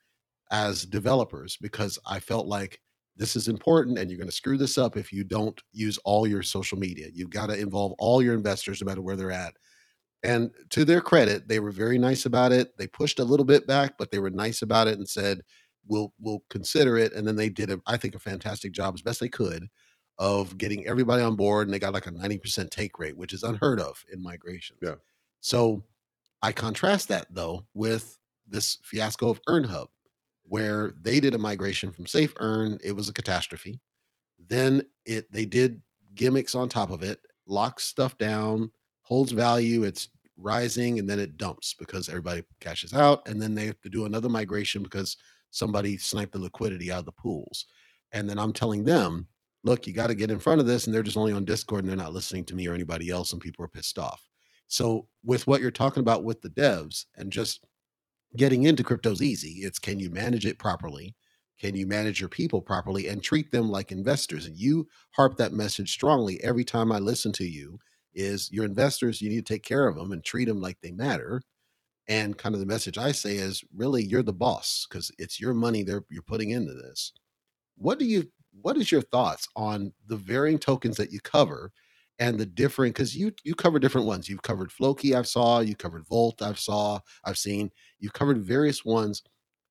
as 0.50 0.84
developers 0.84 1.56
because 1.56 1.98
I 2.06 2.20
felt 2.20 2.46
like 2.46 2.80
this 3.16 3.36
is 3.36 3.48
important 3.48 3.98
and 3.98 4.10
you're 4.10 4.18
going 4.18 4.28
to 4.28 4.34
screw 4.34 4.58
this 4.58 4.76
up 4.76 4.96
if 4.96 5.12
you 5.12 5.24
don't 5.24 5.60
use 5.72 5.98
all 5.98 6.26
your 6.26 6.42
social 6.42 6.78
media. 6.78 7.08
You've 7.12 7.30
got 7.30 7.46
to 7.46 7.58
involve 7.58 7.92
all 7.98 8.22
your 8.22 8.34
investors 8.34 8.80
no 8.80 8.86
matter 8.86 9.02
where 9.02 9.16
they're 9.16 9.30
at. 9.30 9.54
And 10.24 10.50
to 10.70 10.84
their 10.84 11.00
credit, 11.00 11.48
they 11.48 11.60
were 11.60 11.70
very 11.70 11.98
nice 11.98 12.24
about 12.26 12.50
it. 12.52 12.76
They 12.78 12.86
pushed 12.86 13.18
a 13.18 13.24
little 13.24 13.44
bit 13.44 13.66
back, 13.66 13.96
but 13.98 14.10
they 14.10 14.18
were 14.18 14.30
nice 14.30 14.62
about 14.62 14.88
it 14.88 14.98
and 14.98 15.08
said, 15.08 15.42
"We'll 15.86 16.12
we'll 16.18 16.42
consider 16.50 16.96
it." 16.96 17.12
And 17.12 17.26
then 17.26 17.36
they 17.36 17.50
did, 17.50 17.70
a, 17.70 17.80
I 17.86 17.96
think, 17.96 18.14
a 18.14 18.18
fantastic 18.18 18.72
job 18.72 18.94
as 18.94 19.02
best 19.02 19.20
they 19.20 19.28
could 19.28 19.68
of 20.18 20.56
getting 20.56 20.86
everybody 20.86 21.22
on 21.22 21.36
board, 21.36 21.66
and 21.66 21.74
they 21.74 21.78
got 21.78 21.92
like 21.92 22.06
a 22.06 22.10
ninety 22.10 22.38
percent 22.38 22.70
take 22.70 22.98
rate, 22.98 23.16
which 23.16 23.32
is 23.32 23.42
unheard 23.42 23.80
of 23.80 24.02
in 24.12 24.22
migration. 24.22 24.76
Yeah. 24.82 24.96
So 25.40 25.84
I 26.42 26.52
contrast 26.52 27.08
that 27.08 27.26
though 27.30 27.66
with 27.74 28.18
this 28.46 28.78
fiasco 28.82 29.30
of 29.30 29.42
EarnHub, 29.48 29.88
where 30.44 30.92
they 31.00 31.20
did 31.20 31.34
a 31.34 31.38
migration 31.38 31.90
from 31.90 32.06
Safe 32.06 32.34
Earn. 32.38 32.78
It 32.82 32.92
was 32.92 33.08
a 33.08 33.12
catastrophe. 33.12 33.80
Then 34.38 34.82
it 35.04 35.30
they 35.32 35.44
did 35.44 35.82
gimmicks 36.14 36.54
on 36.54 36.68
top 36.68 36.90
of 36.90 37.02
it, 37.02 37.20
locks 37.46 37.84
stuff 37.84 38.16
down, 38.18 38.70
holds 39.04 39.32
value. 39.32 39.84
It's 39.84 40.08
rising 40.36 40.98
and 40.98 41.08
then 41.08 41.20
it 41.20 41.36
dumps 41.36 41.74
because 41.78 42.08
everybody 42.08 42.42
cashes 42.60 42.92
out 42.92 43.26
and 43.28 43.40
then 43.40 43.54
they 43.54 43.66
have 43.66 43.80
to 43.82 43.88
do 43.88 44.04
another 44.06 44.28
migration 44.28 44.82
because 44.82 45.16
somebody 45.50 45.96
sniped 45.96 46.32
the 46.32 46.38
liquidity 46.38 46.90
out 46.90 47.00
of 47.00 47.04
the 47.04 47.12
pools. 47.12 47.66
And 48.12 48.28
then 48.28 48.38
i'm 48.38 48.52
telling 48.52 48.84
them 48.84 49.28
look 49.64 49.86
you 49.86 49.92
got 49.92 50.08
to 50.08 50.14
get 50.14 50.30
in 50.30 50.38
front 50.38 50.60
of 50.60 50.66
this 50.66 50.86
and 50.86 50.94
they're 50.94 51.02
just 51.02 51.16
only 51.16 51.32
on 51.32 51.44
discord 51.44 51.84
and 51.84 51.88
they're 51.88 51.96
not 51.96 52.12
listening 52.12 52.44
to 52.44 52.54
me 52.54 52.66
or 52.66 52.74
anybody 52.74 53.10
else 53.10 53.32
and 53.32 53.40
people 53.40 53.64
are 53.64 53.68
pissed 53.68 53.98
off. 53.98 54.28
So 54.66 55.08
with 55.24 55.46
what 55.46 55.60
you're 55.60 55.70
talking 55.70 56.00
about 56.00 56.24
with 56.24 56.42
the 56.42 56.50
devs 56.50 57.06
and 57.16 57.32
just 57.32 57.64
getting 58.36 58.64
into 58.64 58.82
crypto 58.82 59.12
is 59.12 59.22
easy. 59.22 59.60
It's 59.62 59.78
can 59.78 60.00
you 60.00 60.10
manage 60.10 60.46
it 60.46 60.58
properly? 60.58 61.14
Can 61.60 61.76
you 61.76 61.86
manage 61.86 62.20
your 62.20 62.28
people 62.28 62.60
properly 62.60 63.08
and 63.08 63.22
treat 63.22 63.52
them 63.52 63.70
like 63.70 63.92
investors? 63.92 64.46
And 64.46 64.56
you 64.56 64.88
harp 65.12 65.36
that 65.36 65.52
message 65.52 65.92
strongly 65.92 66.42
every 66.42 66.64
time 66.64 66.90
i 66.90 66.98
listen 66.98 67.32
to 67.32 67.44
you 67.44 67.78
is 68.14 68.50
your 68.52 68.64
investors 68.64 69.20
you 69.20 69.28
need 69.28 69.46
to 69.46 69.52
take 69.54 69.62
care 69.62 69.86
of 69.86 69.96
them 69.96 70.12
and 70.12 70.24
treat 70.24 70.46
them 70.46 70.60
like 70.60 70.78
they 70.80 70.92
matter. 70.92 71.42
And 72.08 72.36
kind 72.36 72.54
of 72.54 72.60
the 72.60 72.66
message 72.66 72.98
i 72.98 73.12
say 73.12 73.36
is 73.36 73.64
really 73.74 74.04
you're 74.04 74.22
the 74.22 74.32
boss 74.32 74.86
because 74.88 75.10
it's 75.18 75.40
your 75.40 75.54
money 75.54 75.82
they're 75.82 76.04
you're 76.10 76.22
putting 76.22 76.50
into 76.50 76.74
this. 76.74 77.12
What 77.76 77.98
do 77.98 78.04
you 78.04 78.30
what 78.60 78.76
is 78.76 78.92
your 78.92 79.02
thoughts 79.02 79.48
on 79.56 79.92
the 80.06 80.16
varying 80.16 80.58
tokens 80.58 80.96
that 80.96 81.12
you 81.12 81.20
cover 81.20 81.72
and 82.18 82.38
the 82.38 82.46
different 82.46 82.94
because 82.94 83.16
you 83.16 83.32
you 83.42 83.54
cover 83.54 83.78
different 83.78 84.06
ones. 84.06 84.28
You've 84.28 84.42
covered 84.42 84.70
floki 84.70 85.14
i've 85.14 85.26
saw 85.26 85.60
you 85.60 85.74
covered 85.74 86.06
volt 86.06 86.42
i've 86.42 86.58
saw 86.58 87.00
i've 87.24 87.38
seen. 87.38 87.70
You've 87.98 88.12
covered 88.12 88.38
various 88.38 88.84
ones. 88.84 89.22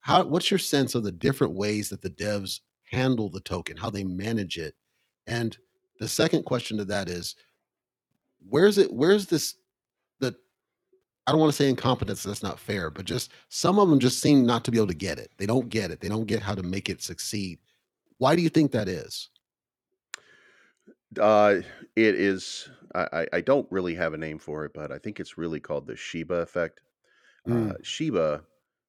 How 0.02 0.24
what's 0.24 0.52
your 0.52 0.58
sense 0.58 0.96
of 0.96 1.04
the 1.04 1.12
different 1.12 1.54
ways 1.54 1.90
that 1.90 2.02
the 2.02 2.10
devs 2.10 2.62
handle 2.92 3.30
the 3.30 3.42
token 3.42 3.78
how 3.78 3.90
they 3.90 4.04
manage 4.04 4.58
it? 4.58 4.76
And 5.28 5.58
the 6.00 6.08
second 6.08 6.44
question 6.44 6.78
to 6.78 6.86
that 6.86 7.10
is 7.10 7.36
where's 8.50 8.78
it 8.78 8.92
where's 8.94 9.28
this 9.28 9.56
the 10.20 10.36
i 11.28 11.32
don't 11.32 11.42
want 11.42 11.52
to 11.52 11.58
say 11.58 11.70
incompetence 11.70 12.24
that's 12.24 12.44
not 12.44 12.60
fair 12.60 12.90
but 12.90 13.06
just 13.06 13.32
some 13.50 13.80
of 13.80 13.90
them 13.90 14.00
just 14.00 14.22
seem 14.22 14.46
not 14.46 14.66
to 14.66 14.72
be 14.72 14.78
able 14.78 14.88
to 14.88 14.94
get 14.96 15.20
it 15.20 15.32
they 15.38 15.46
don't 15.46 15.70
get 15.70 15.92
it 15.92 16.02
they 16.02 16.10
don't 16.10 16.26
get 16.28 16.42
how 16.42 16.56
to 16.56 16.64
make 16.64 16.90
it 16.90 17.02
succeed 17.02 17.60
why 18.20 18.36
do 18.36 18.42
you 18.42 18.50
think 18.50 18.72
that 18.72 18.88
is 18.90 19.30
Uh, 21.20 21.62
it 21.96 22.16
is. 22.16 22.70
I, 22.96 23.28
I- 23.34 23.42
don't 23.42 23.72
really 23.72 23.96
have 23.96 24.14
a 24.14 24.18
name 24.18 24.38
for 24.40 24.66
it, 24.66 24.74
but 24.74 24.92
I 24.92 25.00
think 25.00 25.20
it's 25.20 25.38
really 25.38 25.60
called 25.60 25.88
the 25.88 25.96
Shiba 25.96 26.36
effect. 26.36 26.82
Mm, 27.48 27.72
Uh, 27.72 27.78
Shiba 27.84 28.46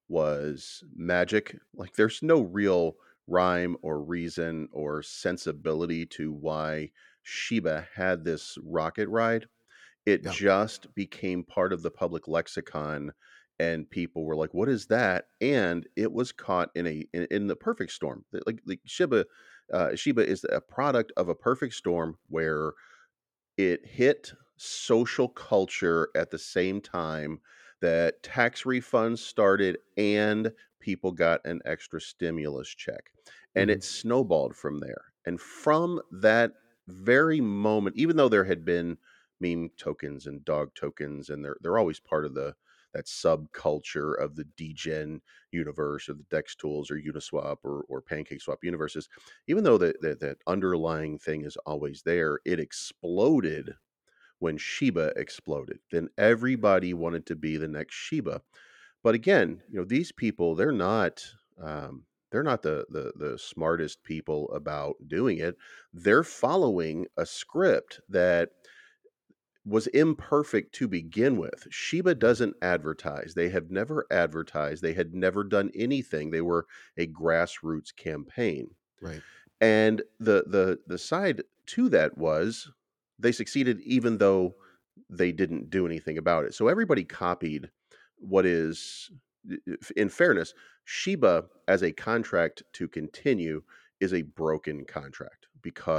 was 0.09 0.83
magic. 0.95 1.57
Like, 1.75 1.95
there's 1.95 2.23
no 2.23 2.41
real 2.41 2.97
rhyme 3.27 3.77
or 3.81 4.01
reason 4.03 4.69
or 4.71 5.03
sensibility 5.03 6.05
to 6.07 6.31
why 6.33 6.91
Shiba 7.25 7.87
had 7.93 8.23
this 8.25 8.57
rocket 8.63 9.09
ride. 9.09 9.47
It 10.05 10.23
yeah 10.23 10.35
just 10.35 10.93
became 10.95 11.43
part 11.43 11.73
of 11.73 11.81
the 11.83 11.91
public 11.91 12.27
lexicon, 12.27 13.13
and 13.59 13.89
people 13.89 14.25
were 14.25 14.35
like, 14.35 14.53
"What 14.53 14.69
is 14.69 14.87
that?" 14.87 15.29
And 15.41 15.87
it 15.95 16.11
was 16.13 16.31
caught 16.31 16.71
in 16.75 16.87
a 16.87 17.05
in, 17.13 17.27
in 17.31 17.47
the 17.47 17.55
perfect 17.55 17.91
storm. 17.93 18.25
Like, 18.47 18.61
like 18.65 18.81
Shiba, 18.85 19.25
uh, 19.73 19.95
Shiba 19.95 20.25
is 20.27 20.45
a 20.51 20.61
product 20.61 21.11
of 21.17 21.29
a 21.29 21.35
perfect 21.35 21.75
storm 21.75 22.17
where 22.27 22.73
it 23.57 23.85
hit 23.85 24.33
social 24.57 25.27
culture 25.29 26.09
at 26.15 26.31
the 26.31 26.39
same 26.39 26.81
time 26.81 27.39
that 27.81 28.23
tax 28.23 28.63
refunds 28.63 29.19
started 29.19 29.77
and 29.97 30.51
people 30.79 31.11
got 31.11 31.45
an 31.45 31.61
extra 31.65 31.99
stimulus 31.99 32.69
check 32.69 33.11
and 33.55 33.69
Mhm. 33.69 33.71
it 33.71 33.83
snowballed 33.83 34.55
from 34.55 34.79
there 34.79 35.13
and 35.25 35.39
from 35.41 36.01
that 36.11 36.53
very 36.87 37.41
moment 37.41 37.95
even 37.97 38.15
though 38.15 38.29
there 38.29 38.43
had 38.43 38.63
been 38.65 38.97
meme 39.39 39.69
tokens 39.77 40.27
and 40.27 40.45
dog 40.45 40.73
tokens 40.75 41.29
and 41.29 41.43
they're 41.43 41.57
they're 41.61 41.77
always 41.77 41.99
part 41.99 42.25
of 42.25 42.33
the 42.33 42.55
that 42.93 43.05
subculture 43.07 44.17
of 44.17 44.35
the 44.35 44.45
degen 44.55 45.21
universe 45.51 46.07
or 46.07 46.13
the 46.13 46.25
dex 46.29 46.55
tools 46.55 46.89
or 46.89 46.95
uniswap 46.95 47.57
or, 47.63 47.83
or 47.89 48.01
pancake 48.01 48.41
swap 48.41 48.59
universes 48.63 49.09
even 49.47 49.63
though 49.63 49.77
that 49.77 49.99
that 50.01 50.37
underlying 50.47 51.17
thing 51.17 51.43
is 51.43 51.57
always 51.65 52.01
there 52.03 52.39
it 52.45 52.59
exploded 52.59 53.73
when 54.39 54.57
shiba 54.57 55.13
exploded. 55.15 55.79
Then 55.91 56.09
everybody 56.17 56.93
wanted 56.93 57.25
to 57.27 57.35
be 57.35 57.57
the 57.57 57.67
next 57.67 57.95
shiba. 57.95 58.41
But 59.03 59.15
again 59.15 59.61
you 59.69 59.79
know 59.79 59.85
these 59.85 60.11
people 60.11 60.55
they're 60.55 60.71
not 60.71 61.25
um, 61.61 62.05
they're 62.35 62.43
not 62.43 62.61
the, 62.61 62.85
the 62.89 63.13
the 63.15 63.39
smartest 63.39 64.03
people 64.03 64.51
about 64.51 64.95
doing 65.07 65.37
it 65.37 65.55
they're 65.93 66.23
following 66.23 67.05
a 67.17 67.25
script 67.25 68.01
that 68.09 68.49
was 69.65 69.87
imperfect 69.87 70.75
to 70.75 70.87
begin 70.87 71.37
with. 71.37 71.67
Shiba 71.71 72.11
mm-hmm. 72.11 72.19
doesn't 72.19 72.55
advertise. 72.61 73.33
They 73.33 73.49
have 73.49 73.71
never 73.71 74.05
advertised. 74.11 74.83
They 74.83 74.93
had 74.93 75.13
never 75.13 75.43
done 75.43 75.71
anything. 75.75 76.29
They 76.29 76.41
were 76.41 76.67
a 76.97 77.07
grassroots 77.07 77.95
campaign. 77.95 78.69
Right. 79.01 79.21
And 79.59 80.03
the 80.19 80.43
the 80.47 80.79
the 80.85 80.97
side 80.97 81.41
to 81.67 81.89
that 81.89 82.17
was 82.17 82.69
they 83.17 83.31
succeeded 83.31 83.81
even 83.81 84.17
though 84.17 84.55
they 85.09 85.31
didn't 85.31 85.69
do 85.69 85.85
anything 85.85 86.17
about 86.17 86.45
it. 86.45 86.53
So 86.53 86.67
everybody 86.67 87.03
copied 87.03 87.69
what 88.17 88.45
is 88.45 89.09
in 89.95 90.09
fairness, 90.09 90.53
Shiba 90.85 91.47
as 91.67 91.83
a 91.83 91.91
contract 91.91 92.63
to 92.73 92.87
continue 92.87 93.63
is 93.99 94.13
a 94.13 94.21
broken 94.23 94.85
contract 94.85 95.47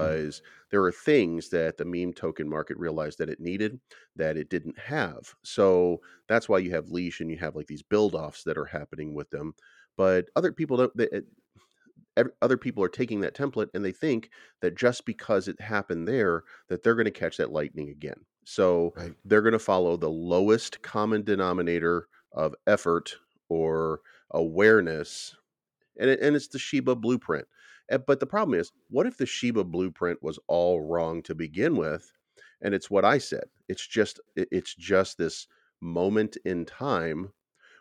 Mm. 0.01 0.27
because 0.31 0.43
there 0.71 0.83
are 0.85 0.93
things 0.93 1.49
that 1.51 1.77
the 1.77 1.85
meme 1.85 2.13
token 2.13 2.49
market 2.49 2.77
realized 2.79 3.19
that 3.19 3.29
it 3.31 3.41
needed 3.41 3.81
that 4.15 4.37
it 4.37 4.49
didn't 4.49 4.79
have. 4.79 5.35
So 5.43 6.01
that's 6.29 6.49
why 6.49 6.59
you 6.59 6.71
have 6.71 6.91
leash 6.91 7.21
and 7.21 7.31
you 7.31 7.39
have 7.39 7.57
like 7.57 7.67
these 7.67 7.83
build 7.83 8.15
offs 8.15 8.45
that 8.45 8.59
are 8.59 8.67
happening 8.67 9.15
with 9.15 9.31
them. 9.31 9.55
But 9.97 10.29
other 10.37 10.53
people 10.53 10.77
don't. 10.77 10.97
They, 10.97 11.09
it- 11.13 11.27
other 12.41 12.57
people 12.57 12.83
are 12.83 12.89
taking 12.89 13.21
that 13.21 13.35
template 13.35 13.69
and 13.75 13.85
they 13.85 13.93
think 13.93 14.31
that 14.61 14.75
just 14.77 15.05
because 15.05 15.49
it 15.49 15.61
happened 15.61 16.09
there 16.09 16.45
that 16.69 16.83
they're 16.83 16.95
going 16.95 17.05
to 17.05 17.11
catch 17.11 17.37
that 17.37 17.53
lightning 17.53 17.91
again. 17.91 18.25
So 18.45 18.95
Right. 18.97 19.15
they're 19.25 19.43
going 19.43 19.53
to 19.53 19.59
follow 19.59 19.97
the 19.97 20.11
lowest 20.11 20.83
common 20.83 21.23
denominator 21.23 22.09
of 22.33 22.55
effort 22.67 23.17
or 23.49 24.01
awareness 24.31 25.37
and 25.99 26.11
it, 26.11 26.21
and 26.21 26.37
it's 26.37 26.49
the 26.49 26.59
Shiba 26.59 26.95
blueprint. 26.97 27.47
But 28.07 28.21
the 28.21 28.27
problem 28.27 28.59
is, 28.59 28.73
what 28.89 29.07
if 29.07 29.17
the 29.19 29.27
Shiba 29.27 29.65
blueprint 29.65 30.23
was 30.23 30.39
all 30.49 30.81
wrong 30.81 31.23
to 31.23 31.35
begin 31.35 31.77
with, 31.77 32.13
and 32.61 32.75
it's 32.75 32.91
what 32.91 33.05
I 33.05 33.19
said? 33.19 33.45
It's 33.69 33.87
just 33.87 34.21
it's 34.37 34.75
just 34.75 35.19
this 35.19 35.47
moment 35.81 36.37
in 36.45 36.65
time 36.65 37.33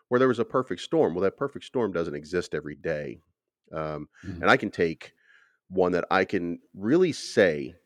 where 0.08 0.18
there 0.18 0.28
was 0.28 0.38
a 0.38 0.44
perfect 0.44 0.82
storm. 0.82 1.14
Well, 1.14 1.22
that 1.24 1.36
perfect 1.38 1.64
storm 1.66 1.92
doesn't 1.92 2.14
exist 2.16 2.54
every 2.54 2.76
day, 2.76 3.20
um, 3.72 4.08
Mhm. 4.22 4.42
and 4.42 4.50
I 4.50 4.56
can 4.56 4.70
take 4.70 5.14
one 5.68 5.92
that 5.92 6.06
I 6.10 6.24
can 6.24 6.60
really 6.74 7.12
say, 7.12 7.76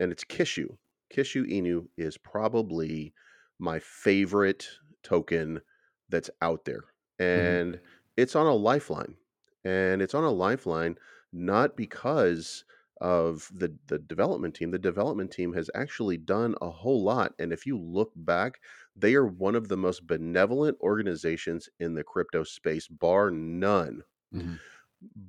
and 0.00 0.12
it's 0.12 0.24
Kishu. 0.24 0.76
Kishu 1.12 1.44
Inu 1.50 1.88
is 1.96 2.16
probably 2.18 3.14
my 3.58 3.78
favorite 3.78 4.68
token 5.02 5.60
that's 6.08 6.30
out 6.42 6.64
there, 6.64 6.84
and 7.18 7.80
it's 8.16 8.36
on 8.36 8.46
a 8.46 8.54
lifeline 8.54 9.16
and 9.64 10.02
it's 10.02 10.14
on 10.14 10.24
a 10.24 10.30
lifeline 10.30 10.96
not 11.32 11.76
because 11.76 12.64
of 13.00 13.50
the 13.52 13.76
the 13.86 13.98
development 13.98 14.54
team 14.54 14.70
the 14.70 14.78
development 14.78 15.30
team 15.32 15.52
has 15.52 15.68
actually 15.74 16.16
done 16.16 16.54
a 16.62 16.70
whole 16.70 17.02
lot 17.02 17.34
and 17.38 17.52
if 17.52 17.66
you 17.66 17.78
look 17.78 18.12
back 18.16 18.60
they 18.94 19.14
are 19.14 19.26
one 19.26 19.54
of 19.56 19.68
the 19.68 19.76
most 19.76 20.06
benevolent 20.06 20.78
organizations 20.80 21.68
in 21.80 21.94
the 21.94 22.04
crypto 22.04 22.44
space 22.44 22.86
bar 22.88 23.30
none 23.30 24.02
Mhm. 24.30 24.58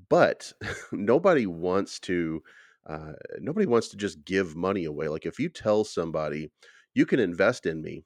but 0.10 0.54
nobody 0.92 1.46
wants 1.46 2.00
to 2.02 2.44
uh, 2.88 3.14
nobody 3.40 3.66
wants 3.66 3.90
to 3.90 3.98
just 3.98 4.24
give 4.26 4.56
money 4.56 4.86
away 4.86 5.08
like 5.08 5.26
if 5.26 5.40
you 5.40 5.50
tell 5.50 5.84
somebody 5.84 6.52
you 6.94 7.06
can 7.06 7.20
invest 7.20 7.66
in 7.66 7.82
me 7.82 8.04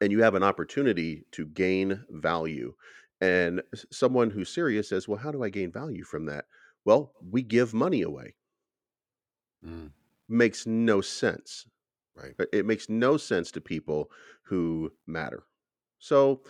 and 0.00 0.12
you 0.12 0.22
have 0.22 0.34
an 0.34 0.42
opportunity 0.42 1.24
to 1.32 1.46
gain 1.46 2.04
value. 2.10 2.74
And 3.20 3.62
someone 3.90 4.30
who's 4.30 4.48
serious 4.48 4.88
says, 4.88 5.08
Well, 5.08 5.18
how 5.18 5.32
do 5.32 5.42
I 5.42 5.48
gain 5.48 5.72
value 5.72 6.04
from 6.04 6.26
that? 6.26 6.46
Well, 6.84 7.12
we 7.30 7.42
give 7.42 7.74
money 7.74 8.02
away. 8.02 8.34
Mm. 9.64 9.90
Makes 10.28 10.66
no 10.66 11.00
sense. 11.00 11.66
Right. 12.14 12.34
It 12.38 12.48
it 12.52 12.66
makes 12.66 12.88
no 12.88 13.16
sense 13.16 13.50
to 13.52 13.60
people 13.60 14.10
who 14.42 14.92
matter. 15.06 15.44
So, 15.98 16.42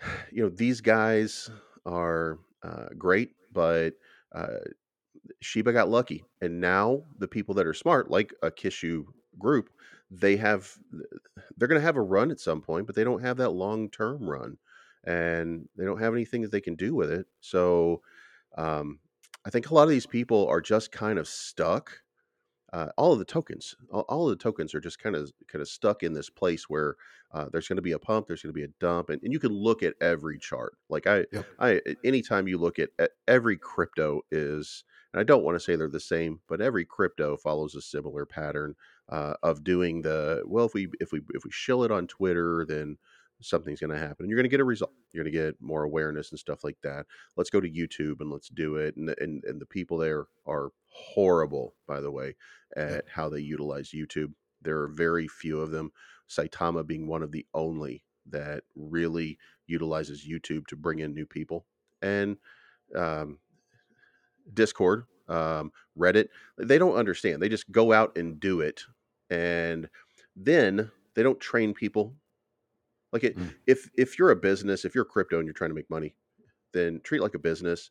you 0.32 0.42
know, 0.42 0.48
these 0.48 0.80
guys 0.80 1.50
are 1.86 2.38
uh, 2.62 2.86
great, 2.96 3.32
but 3.52 3.94
uh, 4.32 4.58
Shiba 5.40 5.72
got 5.72 5.88
lucky. 5.88 6.24
And 6.40 6.60
now 6.60 7.02
the 7.18 7.28
people 7.28 7.54
that 7.54 7.66
are 7.66 7.74
smart, 7.74 8.10
like 8.10 8.32
a 8.42 8.50
Kishu 8.50 9.04
group, 9.38 9.70
they 10.10 10.36
have 10.36 10.76
they're 11.56 11.68
going 11.68 11.80
to 11.80 11.84
have 11.86 11.96
a 11.96 12.02
run 12.02 12.30
at 12.30 12.40
some 12.40 12.60
point, 12.60 12.86
but 12.86 12.94
they 12.94 13.04
don't 13.04 13.22
have 13.22 13.36
that 13.38 13.50
long 13.50 13.90
term 13.90 14.28
run, 14.28 14.58
and 15.06 15.68
they 15.76 15.84
don't 15.84 16.00
have 16.00 16.14
anything 16.14 16.42
that 16.42 16.50
they 16.50 16.60
can 16.60 16.74
do 16.74 16.94
with 16.94 17.10
it. 17.10 17.26
So, 17.40 18.02
um, 18.56 19.00
I 19.46 19.50
think 19.50 19.70
a 19.70 19.74
lot 19.74 19.84
of 19.84 19.90
these 19.90 20.06
people 20.06 20.46
are 20.48 20.60
just 20.60 20.92
kind 20.92 21.18
of 21.18 21.28
stuck. 21.28 22.00
Uh, 22.72 22.88
all 22.96 23.12
of 23.12 23.20
the 23.20 23.24
tokens, 23.24 23.76
all, 23.90 24.04
all 24.08 24.28
of 24.28 24.36
the 24.36 24.42
tokens 24.42 24.74
are 24.74 24.80
just 24.80 24.98
kind 24.98 25.14
of 25.14 25.30
kind 25.46 25.62
of 25.62 25.68
stuck 25.68 26.02
in 26.02 26.12
this 26.12 26.28
place 26.28 26.68
where 26.68 26.96
uh, 27.32 27.46
there's 27.52 27.68
going 27.68 27.76
to 27.76 27.82
be 27.82 27.92
a 27.92 27.98
pump, 27.98 28.26
there's 28.26 28.42
going 28.42 28.52
to 28.52 28.58
be 28.58 28.64
a 28.64 28.74
dump, 28.80 29.10
and, 29.10 29.22
and 29.22 29.32
you 29.32 29.38
can 29.38 29.52
look 29.52 29.82
at 29.82 29.94
every 30.00 30.38
chart. 30.38 30.74
Like 30.88 31.06
I, 31.06 31.26
Yep. 31.32 31.46
I, 31.58 31.80
anytime 32.04 32.48
you 32.48 32.58
look 32.58 32.78
at, 32.78 32.90
at 32.98 33.12
every 33.28 33.56
crypto 33.56 34.22
is, 34.32 34.82
and 35.12 35.20
I 35.20 35.24
don't 35.24 35.44
want 35.44 35.54
to 35.56 35.60
say 35.60 35.76
they're 35.76 35.88
the 35.88 36.00
same, 36.00 36.40
but 36.48 36.60
every 36.60 36.84
crypto 36.84 37.36
follows 37.36 37.74
a 37.74 37.80
similar 37.80 38.26
pattern 38.26 38.74
uh, 39.08 39.34
of 39.42 39.62
doing 39.62 40.02
the 40.02 40.42
well. 40.46 40.66
If 40.66 40.74
we 40.74 40.88
if 41.00 41.12
we 41.12 41.20
if 41.34 41.44
we 41.44 41.50
shill 41.50 41.84
it 41.84 41.92
on 41.92 42.06
Twitter, 42.06 42.64
then 42.66 42.96
something's 43.40 43.80
going 43.80 43.90
to 43.90 43.98
happen. 43.98 44.24
And 44.24 44.30
you're 44.30 44.38
going 44.38 44.44
to 44.44 44.50
get 44.50 44.60
a 44.60 44.64
result. 44.64 44.92
You're 45.12 45.24
going 45.24 45.32
to 45.32 45.38
get 45.38 45.56
more 45.60 45.82
awareness 45.84 46.30
and 46.30 46.38
stuff 46.38 46.64
like 46.64 46.78
that. 46.82 47.06
Let's 47.36 47.50
go 47.50 47.60
to 47.60 47.70
YouTube 47.70 48.20
and 48.20 48.30
let's 48.30 48.48
do 48.48 48.76
it. 48.76 48.96
And 48.96 49.08
the- 49.08 49.22
and 49.22 49.44
and 49.44 49.60
the 49.60 49.66
people 49.66 49.98
there 49.98 50.26
are 50.46 50.70
horrible, 50.86 51.74
by 51.86 52.00
the 52.00 52.10
way, 52.10 52.36
at 52.76 53.04
how 53.08 53.28
they 53.28 53.40
utilize 53.40 53.90
YouTube. 53.90 54.32
There 54.62 54.80
are 54.80 54.88
very 54.88 55.28
few 55.28 55.60
of 55.60 55.70
them. 55.70 55.92
Saitama 56.28 56.86
being 56.86 57.06
one 57.06 57.22
of 57.22 57.32
the 57.32 57.46
only 57.54 58.04
that 58.30 58.64
really 58.74 59.38
utilizes 59.66 60.26
YouTube 60.26 60.66
to 60.68 60.76
bring 60.76 61.00
in 61.00 61.12
new 61.14 61.26
people. 61.26 61.66
And 62.00 62.38
um, 62.94 63.38
Discord, 64.52 65.04
um, 65.28 65.72
Reddit, 65.98 66.28
they 66.58 66.78
don't 66.78 66.96
understand. 66.96 67.42
They 67.42 67.48
just 67.48 67.70
go 67.70 67.92
out 67.92 68.16
and 68.16 68.38
do 68.40 68.60
it, 68.60 68.82
and 69.30 69.88
then 70.36 70.90
they 71.14 71.22
don't 71.22 71.40
train 71.40 71.74
people. 71.74 72.14
Like 73.14 73.24
it, 73.24 73.36
Mm. 73.36 73.54
if 73.68 73.90
if 73.98 74.18
you're 74.18 74.32
a 74.32 74.36
business, 74.36 74.84
if 74.86 74.94
you're 74.96 75.06
crypto 75.06 75.38
and 75.38 75.46
you're 75.46 75.54
trying 75.54 75.70
to 75.72 75.76
make 75.76 75.90
money, 75.90 76.16
then 76.72 77.00
treat 77.02 77.18
it 77.20 77.22
like 77.22 77.34
a 77.34 77.38
business, 77.40 77.90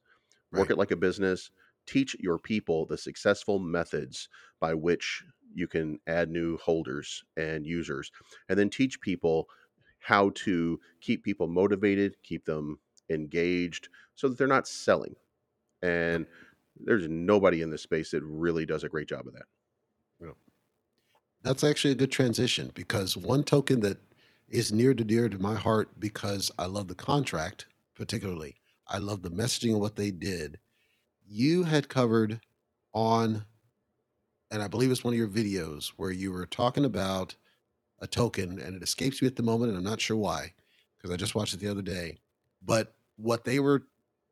work 0.54 0.70
Right. 0.70 0.72
it 0.72 0.78
like 0.78 0.92
a 0.92 0.96
business. 0.98 1.52
Teach 1.86 2.16
your 2.20 2.40
people 2.40 2.86
the 2.86 2.98
successful 2.98 3.60
methods 3.60 4.30
by 4.60 4.74
which 4.74 5.24
you 5.54 5.68
can 5.68 6.00
add 6.08 6.30
new 6.30 6.58
holders 6.58 7.24
and 7.38 7.68
users, 7.68 8.12
and 8.50 8.60
then 8.60 8.70
teach 8.70 9.02
people 9.02 9.48
how 10.00 10.32
to 10.32 10.80
keep 11.02 11.24
people 11.24 11.48
motivated, 11.48 12.18
keep 12.24 12.46
them 12.46 12.80
engaged, 13.10 13.90
so 14.16 14.30
that 14.30 14.38
they're 14.38 14.48
not 14.48 14.68
selling 14.68 15.16
and 15.82 16.28
there's 16.78 17.08
nobody 17.10 17.62
in 17.62 17.70
this 17.70 17.84
space 17.84 18.12
that 18.12 18.24
really 18.24 18.66
does 18.66 18.84
a 18.84 18.90
great 18.90 19.08
job 19.08 19.28
of 19.28 19.34
that. 19.34 19.46
That's 21.42 21.64
actually 21.64 21.92
a 21.92 21.96
good 21.96 22.12
transition 22.12 22.72
because 22.74 23.18
one 23.18 23.44
token 23.44 23.82
that 23.82 23.98
is 24.54 24.72
near 24.72 24.94
to 24.94 25.04
dear 25.04 25.28
to 25.28 25.40
my 25.40 25.56
heart 25.56 25.90
because 26.00 26.52
I 26.60 26.68
love 26.68 26.88
the 26.88 26.94
contract, 26.94 27.66
particularly. 27.96 28.56
I 28.88 29.00
love 29.00 29.24
the 29.24 29.32
messaging 29.32 29.74
of 29.74 29.80
what 29.80 29.96
they 29.96 30.12
did. 30.12 30.60
You 31.28 31.64
had 31.64 31.90
covered 31.90 32.40
on, 32.94 33.46
and 34.52 34.62
I 34.62 34.68
believe 34.68 34.92
it's 34.92 35.04
one 35.04 35.16
of 35.16 35.18
your 35.18 35.28
videos 35.28 35.94
where 35.98 36.12
you 36.12 36.32
were 36.32 36.46
talking 36.46 36.86
about 36.86 37.36
a 38.00 38.06
token, 38.06 38.60
and 38.60 38.76
it 38.76 38.84
escapes 38.84 39.24
me 39.24 39.28
at 39.28 39.36
the 39.36 39.42
moment, 39.42 39.72
and 39.72 39.78
I'm 39.78 39.84
not 39.84 40.00
sure 40.00 40.18
why 40.18 40.54
because 40.96 41.12
I 41.12 41.18
just 41.18 41.34
watched 41.34 41.56
it 41.56 41.60
the 41.60 41.72
other 41.72 41.82
day. 41.82 42.20
But 42.64 42.94
what 43.18 43.46
they 43.46 43.60
were 43.60 43.88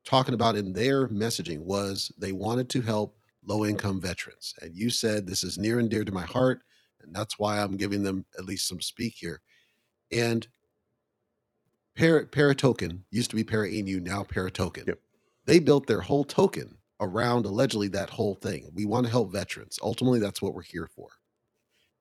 talking 0.06 0.36
about 0.36 0.56
in 0.56 0.72
their 0.72 1.08
messaging 1.08 1.62
was 1.62 2.12
they 2.20 2.32
wanted 2.32 2.70
to 2.70 2.82
help 2.82 3.18
low 3.44 3.66
income 3.66 4.00
veterans. 4.00 4.54
And 4.62 4.76
you 4.76 4.92
said 4.92 5.26
this 5.26 5.44
is 5.44 5.58
near 5.58 5.80
and 5.80 5.90
dear 5.90 6.04
to 6.04 6.12
my 6.12 6.26
heart. 6.26 6.62
And 7.02 7.16
that's 7.16 7.40
why 7.40 7.60
I'm 7.60 7.76
giving 7.76 8.04
them 8.04 8.24
at 8.38 8.46
least 8.46 8.68
some 8.68 8.82
speak 8.82 9.16
here. 9.18 9.42
And 10.12 10.48
Para, 11.96 12.26
Paratoken 12.28 13.02
used 13.12 13.30
to 13.32 13.36
be 13.36 13.44
Para 13.44 13.68
Inu, 13.70 14.02
now 14.02 14.24
Paratoken. 14.24 14.88
Yep. 14.88 15.00
They 15.46 15.60
built 15.60 15.88
their 15.88 16.02
whole 16.02 16.24
token 16.24 16.78
around 17.00 17.46
allegedly 17.46 17.88
that 17.90 18.10
whole 18.10 18.36
thing. 18.36 18.70
We 18.74 18.86
want 18.86 19.06
to 19.06 19.12
help 19.12 19.32
veterans. 19.32 19.80
Ultimately, 19.82 20.20
that's 20.20 20.42
what 20.42 20.54
we're 20.54 20.62
here 20.62 20.88
for. 20.96 21.10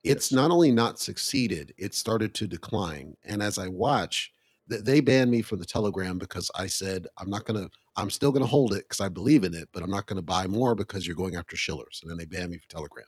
It's 0.03 0.31
Yes. 0.31 0.35
not 0.35 0.51
only 0.51 0.71
not 0.71 0.99
succeeded, 0.99 1.73
it 1.77 1.93
started 1.93 2.33
to 2.35 2.47
decline. 2.47 3.17
And 3.23 3.41
as 3.43 3.57
I 3.57 3.67
watch, 3.67 4.31
th- 4.69 4.83
they 4.83 4.99
banned 5.01 5.29
me 5.31 5.41
from 5.41 5.59
the 5.59 5.65
Telegram 5.65 6.17
because 6.17 6.49
I 6.55 6.67
said 6.67 7.07
I'm 7.17 7.29
not 7.29 7.45
gonna. 7.45 7.69
I'm 7.97 8.09
still 8.09 8.31
gonna 8.31 8.45
hold 8.45 8.73
it 8.73 8.85
because 8.87 9.01
I 9.01 9.09
believe 9.09 9.43
in 9.43 9.53
it, 9.53 9.69
but 9.73 9.83
I'm 9.83 9.89
not 9.91 10.07
gonna 10.07 10.21
buy 10.21 10.47
more 10.47 10.75
because 10.75 11.05
you're 11.05 11.15
going 11.15 11.35
after 11.35 11.55
Shillers, 11.57 11.99
and 12.01 12.09
then 12.09 12.17
they 12.17 12.25
banned 12.25 12.51
me 12.51 12.57
from 12.57 12.67
Telegram. 12.69 13.05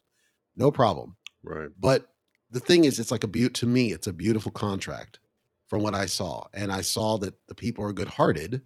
No 0.56 0.72
problem. 0.72 1.16
Right. 1.44 1.70
But 1.80 2.13
the 2.54 2.60
thing 2.60 2.86
is, 2.86 3.00
it's 3.00 3.12
like 3.12 3.24
a 3.24 3.28
beaut 3.28 3.54
to 3.56 3.66
me. 3.66 3.92
It's 3.92 4.08
a 4.08 4.14
beautiful 4.14 4.52
contract 4.52 5.20
from 5.68 5.82
what 5.82 5.96
I 5.96 6.06
saw, 6.06 6.46
and 6.54 6.72
I 6.72 6.82
saw 6.82 7.18
that 7.18 7.34
the 7.48 7.56
people 7.56 7.84
are 7.84 7.94
good-hearted, 7.94 8.62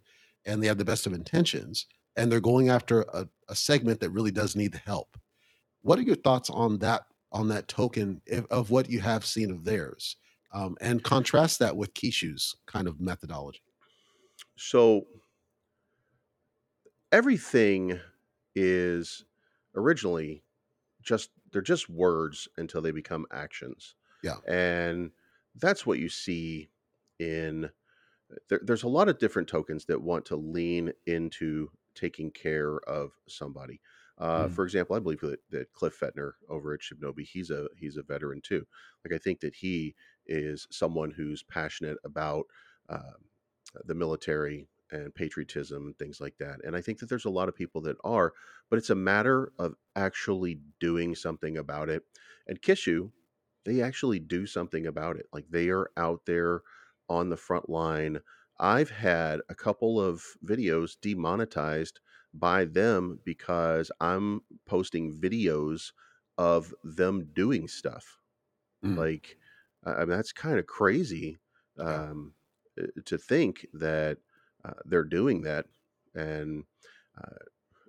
and 0.45 0.61
they 0.61 0.67
have 0.67 0.77
the 0.77 0.85
best 0.85 1.07
of 1.07 1.13
intentions, 1.13 1.85
and 2.15 2.29
they're 2.29 2.39
going 2.41 2.69
after 2.69 3.01
a, 3.13 3.27
a 3.47 3.55
segment 3.55 3.99
that 4.01 4.09
really 4.09 4.31
does 4.31 4.55
need 4.55 4.73
the 4.73 4.77
help. 4.79 5.17
What 5.81 5.99
are 5.99 6.03
your 6.03 6.17
thoughts 6.17 6.49
on 6.49 6.79
that 6.79 7.03
on 7.31 7.47
that 7.49 7.67
token 7.67 8.21
if, 8.25 8.45
of 8.47 8.71
what 8.71 8.89
you 8.89 8.99
have 8.99 9.25
seen 9.25 9.51
of 9.51 9.63
theirs, 9.63 10.17
um, 10.53 10.75
and 10.81 11.03
contrast 11.03 11.59
that 11.59 11.75
with 11.75 11.93
Kishu's 11.93 12.55
kind 12.65 12.87
of 12.87 12.99
methodology? 12.99 13.61
So 14.57 15.07
everything 17.11 17.99
is 18.55 19.23
originally 19.75 20.43
just 21.01 21.29
they're 21.57 21.63
just 21.63 21.89
words 21.89 22.47
until 22.57 22.83
they 22.83 22.91
become 22.91 23.25
actions. 23.31 23.95
Yeah. 24.21 24.35
And 24.47 25.09
that's 25.55 25.87
what 25.87 25.97
you 25.97 26.07
see 26.07 26.69
in 27.17 27.71
there, 28.47 28.59
there's 28.61 28.83
a 28.83 28.87
lot 28.87 29.09
of 29.09 29.17
different 29.17 29.47
tokens 29.47 29.85
that 29.85 29.99
want 29.99 30.23
to 30.25 30.35
lean 30.35 30.93
into 31.07 31.69
taking 31.95 32.29
care 32.29 32.77
of 32.81 33.13
somebody. 33.27 33.81
Uh, 34.19 34.45
Mm. 34.45 34.51
For 34.51 34.65
example, 34.65 34.95
I 34.95 34.99
believe 34.99 35.21
that, 35.21 35.39
that 35.49 35.73
Cliff 35.73 35.99
Fetner 35.99 36.33
over 36.47 36.75
at 36.75 36.81
Shibnobi, 36.81 37.25
he's 37.25 37.49
a 37.49 37.65
he's 37.75 37.97
a 37.97 38.03
veteran 38.03 38.39
too. 38.41 38.67
Like 39.03 39.15
I 39.15 39.17
think 39.17 39.39
that 39.39 39.55
he 39.55 39.95
is 40.27 40.67
someone 40.69 41.09
who's 41.09 41.41
passionate 41.41 41.97
about 42.03 42.45
um, 42.87 43.15
the 43.85 43.95
military 43.95 44.67
and 44.91 45.13
patriotism 45.13 45.85
and 45.85 45.97
things 45.97 46.19
like 46.21 46.37
that. 46.39 46.59
And 46.63 46.75
I 46.75 46.81
think 46.81 46.99
that 46.99 47.09
there's 47.09 47.25
a 47.25 47.29
lot 47.29 47.49
of 47.49 47.55
people 47.55 47.81
that 47.81 47.97
are, 48.03 48.33
but 48.69 48.77
it's 48.77 48.89
a 48.89 48.95
matter 48.95 49.51
of 49.59 49.75
actually 49.95 50.59
doing 50.79 51.15
something 51.15 51.57
about 51.57 51.89
it. 51.89 52.03
And 52.47 52.61
Kishu, 52.61 53.11
they 53.65 53.81
actually 53.81 54.19
do 54.19 54.45
something 54.45 54.87
about 54.87 55.17
it. 55.17 55.25
Like 55.33 55.45
they 55.49 55.69
are 55.69 55.89
out 55.97 56.21
there 56.25 56.61
on 57.09 57.29
the 57.29 57.37
front 57.37 57.69
line. 57.69 58.19
I've 58.59 58.89
had 58.89 59.41
a 59.49 59.55
couple 59.55 59.99
of 60.01 60.23
videos 60.45 60.95
demonetized 61.01 61.99
by 62.33 62.65
them 62.65 63.19
because 63.23 63.91
I'm 63.99 64.41
posting 64.65 65.13
videos 65.13 65.91
of 66.37 66.73
them 66.83 67.29
doing 67.33 67.67
stuff. 67.67 68.19
Mm. 68.83 68.97
Like, 68.97 69.37
I 69.85 69.99
mean, 69.99 70.09
that's 70.09 70.31
kind 70.31 70.59
of 70.59 70.65
crazy 70.65 71.37
um, 71.79 72.33
uh, 72.79 72.87
to 73.05 73.17
think 73.17 73.65
that 73.73 74.17
uh, 74.67 74.73
they're 74.85 75.03
doing 75.05 75.41
that. 75.43 75.67
And 76.15 76.65
uh, 77.17 77.45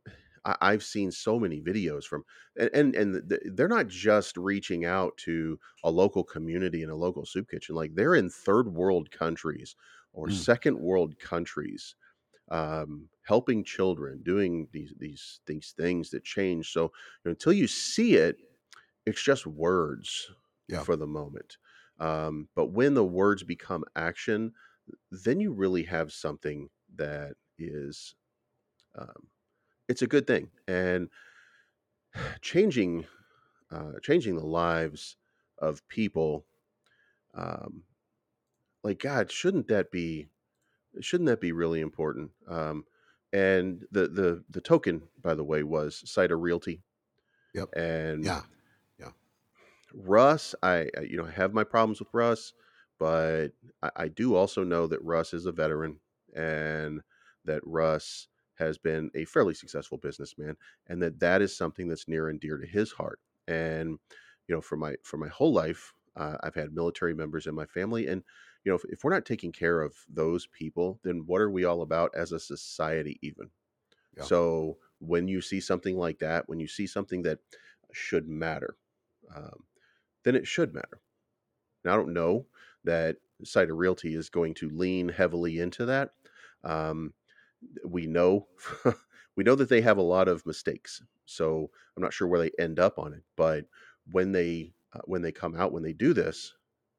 I, 0.44 0.56
I've 0.60 0.84
seen 0.84 1.10
so 1.10 1.38
many 1.38 1.60
videos 1.60 2.04
from, 2.04 2.24
and 2.58 2.70
and, 2.72 2.94
and 2.94 3.28
th- 3.30 3.42
they're 3.54 3.68
not 3.68 3.88
just 3.88 4.36
reaching 4.36 4.84
out 4.84 5.16
to 5.18 5.58
a 5.84 5.90
local 5.90 6.24
community 6.24 6.82
in 6.82 6.90
a 6.90 6.96
local 6.96 7.26
soup 7.26 7.48
kitchen. 7.50 7.74
Like 7.74 7.94
they're 7.94 8.14
in 8.14 8.30
third 8.30 8.68
world 8.68 9.10
countries 9.10 9.76
or 10.12 10.28
Mm. 10.28 10.48
second 10.48 10.78
world 10.80 11.18
countries, 11.18 11.94
um, 12.50 13.10
helping 13.22 13.64
children, 13.64 14.22
doing 14.22 14.68
these 14.72 14.94
these 14.98 15.40
these 15.46 15.72
things 15.76 16.10
that 16.10 16.24
change. 16.24 16.72
So 16.72 16.84
you 16.84 16.90
know, 17.26 17.30
until 17.32 17.54
you 17.54 17.68
see 17.68 18.16
it, 18.16 18.38
it's 19.06 19.22
just 19.22 19.46
words 19.46 20.30
Yeah. 20.68 20.84
for 20.84 20.96
the 20.96 21.06
moment. 21.06 21.58
Um, 21.98 22.48
but 22.54 22.66
when 22.66 22.94
the 22.94 23.04
words 23.04 23.42
become 23.42 23.84
action, 23.96 24.52
then 25.10 25.40
you 25.40 25.52
really 25.52 25.84
have 25.84 26.12
something 26.12 26.70
that 26.94 27.36
is 27.58 28.14
um, 28.96 29.28
it's 29.88 30.02
a 30.02 30.06
good 30.08 30.26
thing 30.26 30.50
and 30.68 31.10
changing 32.40 33.06
uh, 33.70 33.92
changing 34.02 34.36
the 34.36 34.46
lives 34.46 35.16
of 35.58 35.86
people 35.88 36.46
um, 37.34 37.84
like 38.82 39.00
god 39.00 39.30
shouldn't 39.30 39.68
that 39.68 39.90
be 39.90 40.28
shouldn't 41.00 41.28
that 41.28 41.40
be 41.40 41.52
really 41.52 41.80
important 41.80 42.32
um, 42.48 42.84
and 43.32 43.86
the 43.90 44.08
the 44.08 44.44
the 44.50 44.62
token 44.62 45.08
by 45.20 45.34
the 45.34 45.44
way 45.44 45.62
was 45.64 46.02
SaitaRealty 46.06 46.82
Yep. 47.54 47.70
and 47.74 48.22
Yeah. 48.22 48.42
Yeah 48.98 49.12
russ, 49.92 50.54
I 50.62 50.90
I, 50.96 51.00
you 51.02 51.16
know 51.16 51.26
I 51.26 51.30
have 51.30 51.54
my 51.54 51.64
problems 51.64 52.00
with 52.00 52.12
Russ, 52.12 52.52
but 52.98 53.48
I, 53.82 53.90
I 53.96 54.08
do 54.08 54.34
also 54.34 54.64
know 54.64 54.86
that 54.86 55.04
Russ 55.04 55.32
is 55.32 55.46
a 55.46 55.52
veteran 55.52 56.00
and 56.34 57.00
that 57.44 57.62
Russ 57.64 58.28
has 58.58 58.76
been 58.76 59.10
a 59.14 59.24
fairly 59.24 59.54
successful 59.54 59.98
businessman, 59.98 60.56
and 60.88 61.00
that 61.02 61.20
that 61.20 61.42
is 61.42 61.56
something 61.56 61.88
that's 61.88 62.08
near 62.08 62.28
and 62.28 62.40
dear 62.40 62.58
to 62.58 62.66
his 62.66 62.92
heart. 62.92 63.20
And 63.46 63.98
you 64.46 64.54
know, 64.54 64.60
for 64.60 64.76
my 64.76 64.96
for 65.04 65.16
my 65.16 65.28
whole 65.28 65.52
life, 65.52 65.92
uh, 66.16 66.36
I've 66.42 66.54
had 66.54 66.74
military 66.74 67.14
members 67.14 67.46
in 67.46 67.54
my 67.54 67.66
family, 67.66 68.08
and 68.08 68.22
you 68.64 68.72
know, 68.72 68.76
if, 68.76 68.82
if 68.88 69.04
we're 69.04 69.14
not 69.14 69.24
taking 69.24 69.52
care 69.52 69.80
of 69.80 69.94
those 70.08 70.46
people, 70.46 70.98
then 71.04 71.22
what 71.26 71.40
are 71.40 71.50
we 71.50 71.64
all 71.64 71.82
about 71.82 72.10
as 72.14 72.32
a 72.32 72.40
society, 72.40 73.18
even? 73.22 73.50
Yeah. 74.16 74.24
So 74.24 74.78
when 74.98 75.28
you 75.28 75.40
see 75.40 75.60
something 75.60 75.96
like 75.96 76.18
that, 76.18 76.48
when 76.48 76.58
you 76.58 76.66
see 76.66 76.86
something 76.86 77.22
that 77.22 77.38
should 77.92 78.28
matter, 78.28 78.76
um, 79.34 79.64
then 80.24 80.34
it 80.34 80.46
should 80.46 80.74
matter. 80.74 81.00
Now, 81.84 81.92
I 81.94 81.96
don't 81.96 82.12
know 82.12 82.46
that 82.88 83.18
SaitaRealty 83.44 84.16
is 84.16 84.30
going 84.30 84.54
to 84.54 84.70
lean 84.70 85.10
heavily 85.10 85.58
into 85.58 85.84
that. 85.86 86.12
Um, 86.64 87.12
we 87.84 88.06
know 88.06 88.48
we 89.36 89.44
know 89.44 89.54
that 89.54 89.68
they 89.68 89.82
have 89.82 89.98
a 89.98 90.02
lot 90.02 90.26
of 90.26 90.46
mistakes, 90.46 91.02
so 91.26 91.70
I'm 91.96 92.02
not 92.02 92.14
sure 92.14 92.26
where 92.26 92.40
they 92.40 92.50
end 92.58 92.78
up 92.78 92.98
on 92.98 93.12
it. 93.12 93.22
But 93.36 93.66
when 94.10 94.32
they 94.32 94.72
uh, 94.94 95.00
when 95.04 95.22
they 95.22 95.32
come 95.32 95.54
out 95.54 95.72
when 95.72 95.82
they 95.82 95.92
do 95.92 96.14
this, 96.14 96.54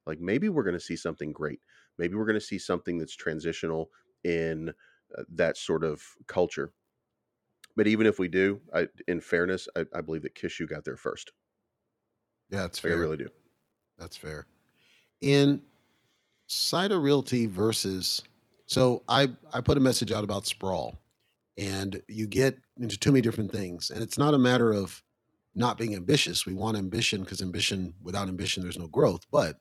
like 0.05 0.19
maybe 0.19 0.47
we're 0.47 0.63
going 0.63 0.75
to 0.75 0.79
see 0.79 0.95
something 0.95 1.31
great. 1.31 1.59
Maybe 1.97 2.15
we're 2.15 2.25
going 2.25 2.35
to 2.35 2.41
see 2.41 2.59
something 2.59 2.99
that's 2.99 3.15
transitional 3.15 3.89
in 4.23 4.69
uh, 5.17 5.23
that 5.29 5.57
sort 5.57 5.83
of 5.83 6.03
culture. 6.27 6.71
But 7.75 7.87
even 7.87 8.05
if 8.05 8.19
we 8.19 8.27
do, 8.27 8.61
I, 8.73 8.89
in 9.07 9.21
fairness, 9.21 9.67
I, 9.75 9.85
I 9.93 10.01
believe 10.01 10.21
that 10.23 10.35
Kishu 10.35 10.69
got 10.69 10.85
there 10.85 10.97
first. 10.97 11.31
Yeah, 12.49 12.61
that's 12.61 12.79
Like, 12.91 12.97
I 12.97 13.01
really 13.01 13.17
do. 13.17 13.29
That's 13.97 14.17
fair. 14.17 14.47
In 15.21 15.61
SaitaRealty 16.49 17.47
versus, 17.47 18.21
so 18.65 19.03
I 19.07 19.29
I 19.53 19.61
put 19.61 19.77
a 19.77 19.81
message 19.81 20.11
out 20.11 20.23
about 20.23 20.47
sprawl, 20.47 20.99
and 21.57 22.01
you 22.07 22.27
get 22.27 22.57
into 22.79 22.97
too 22.97 23.11
many 23.11 23.21
different 23.21 23.51
things, 23.51 23.91
and 23.91 24.01
it's 24.01 24.17
not 24.17 24.33
a 24.33 24.39
matter 24.39 24.71
of 24.71 25.03
not 25.55 25.77
being 25.77 25.95
ambitious. 25.95 26.45
We 26.45 26.53
want 26.53 26.77
ambition 26.77 27.21
because 27.21 27.41
ambition 27.41 27.93
without 28.01 28.27
ambition 28.27 28.63
there's 28.63 28.79
no 28.79 28.87
growth, 28.87 29.25
but 29.31 29.57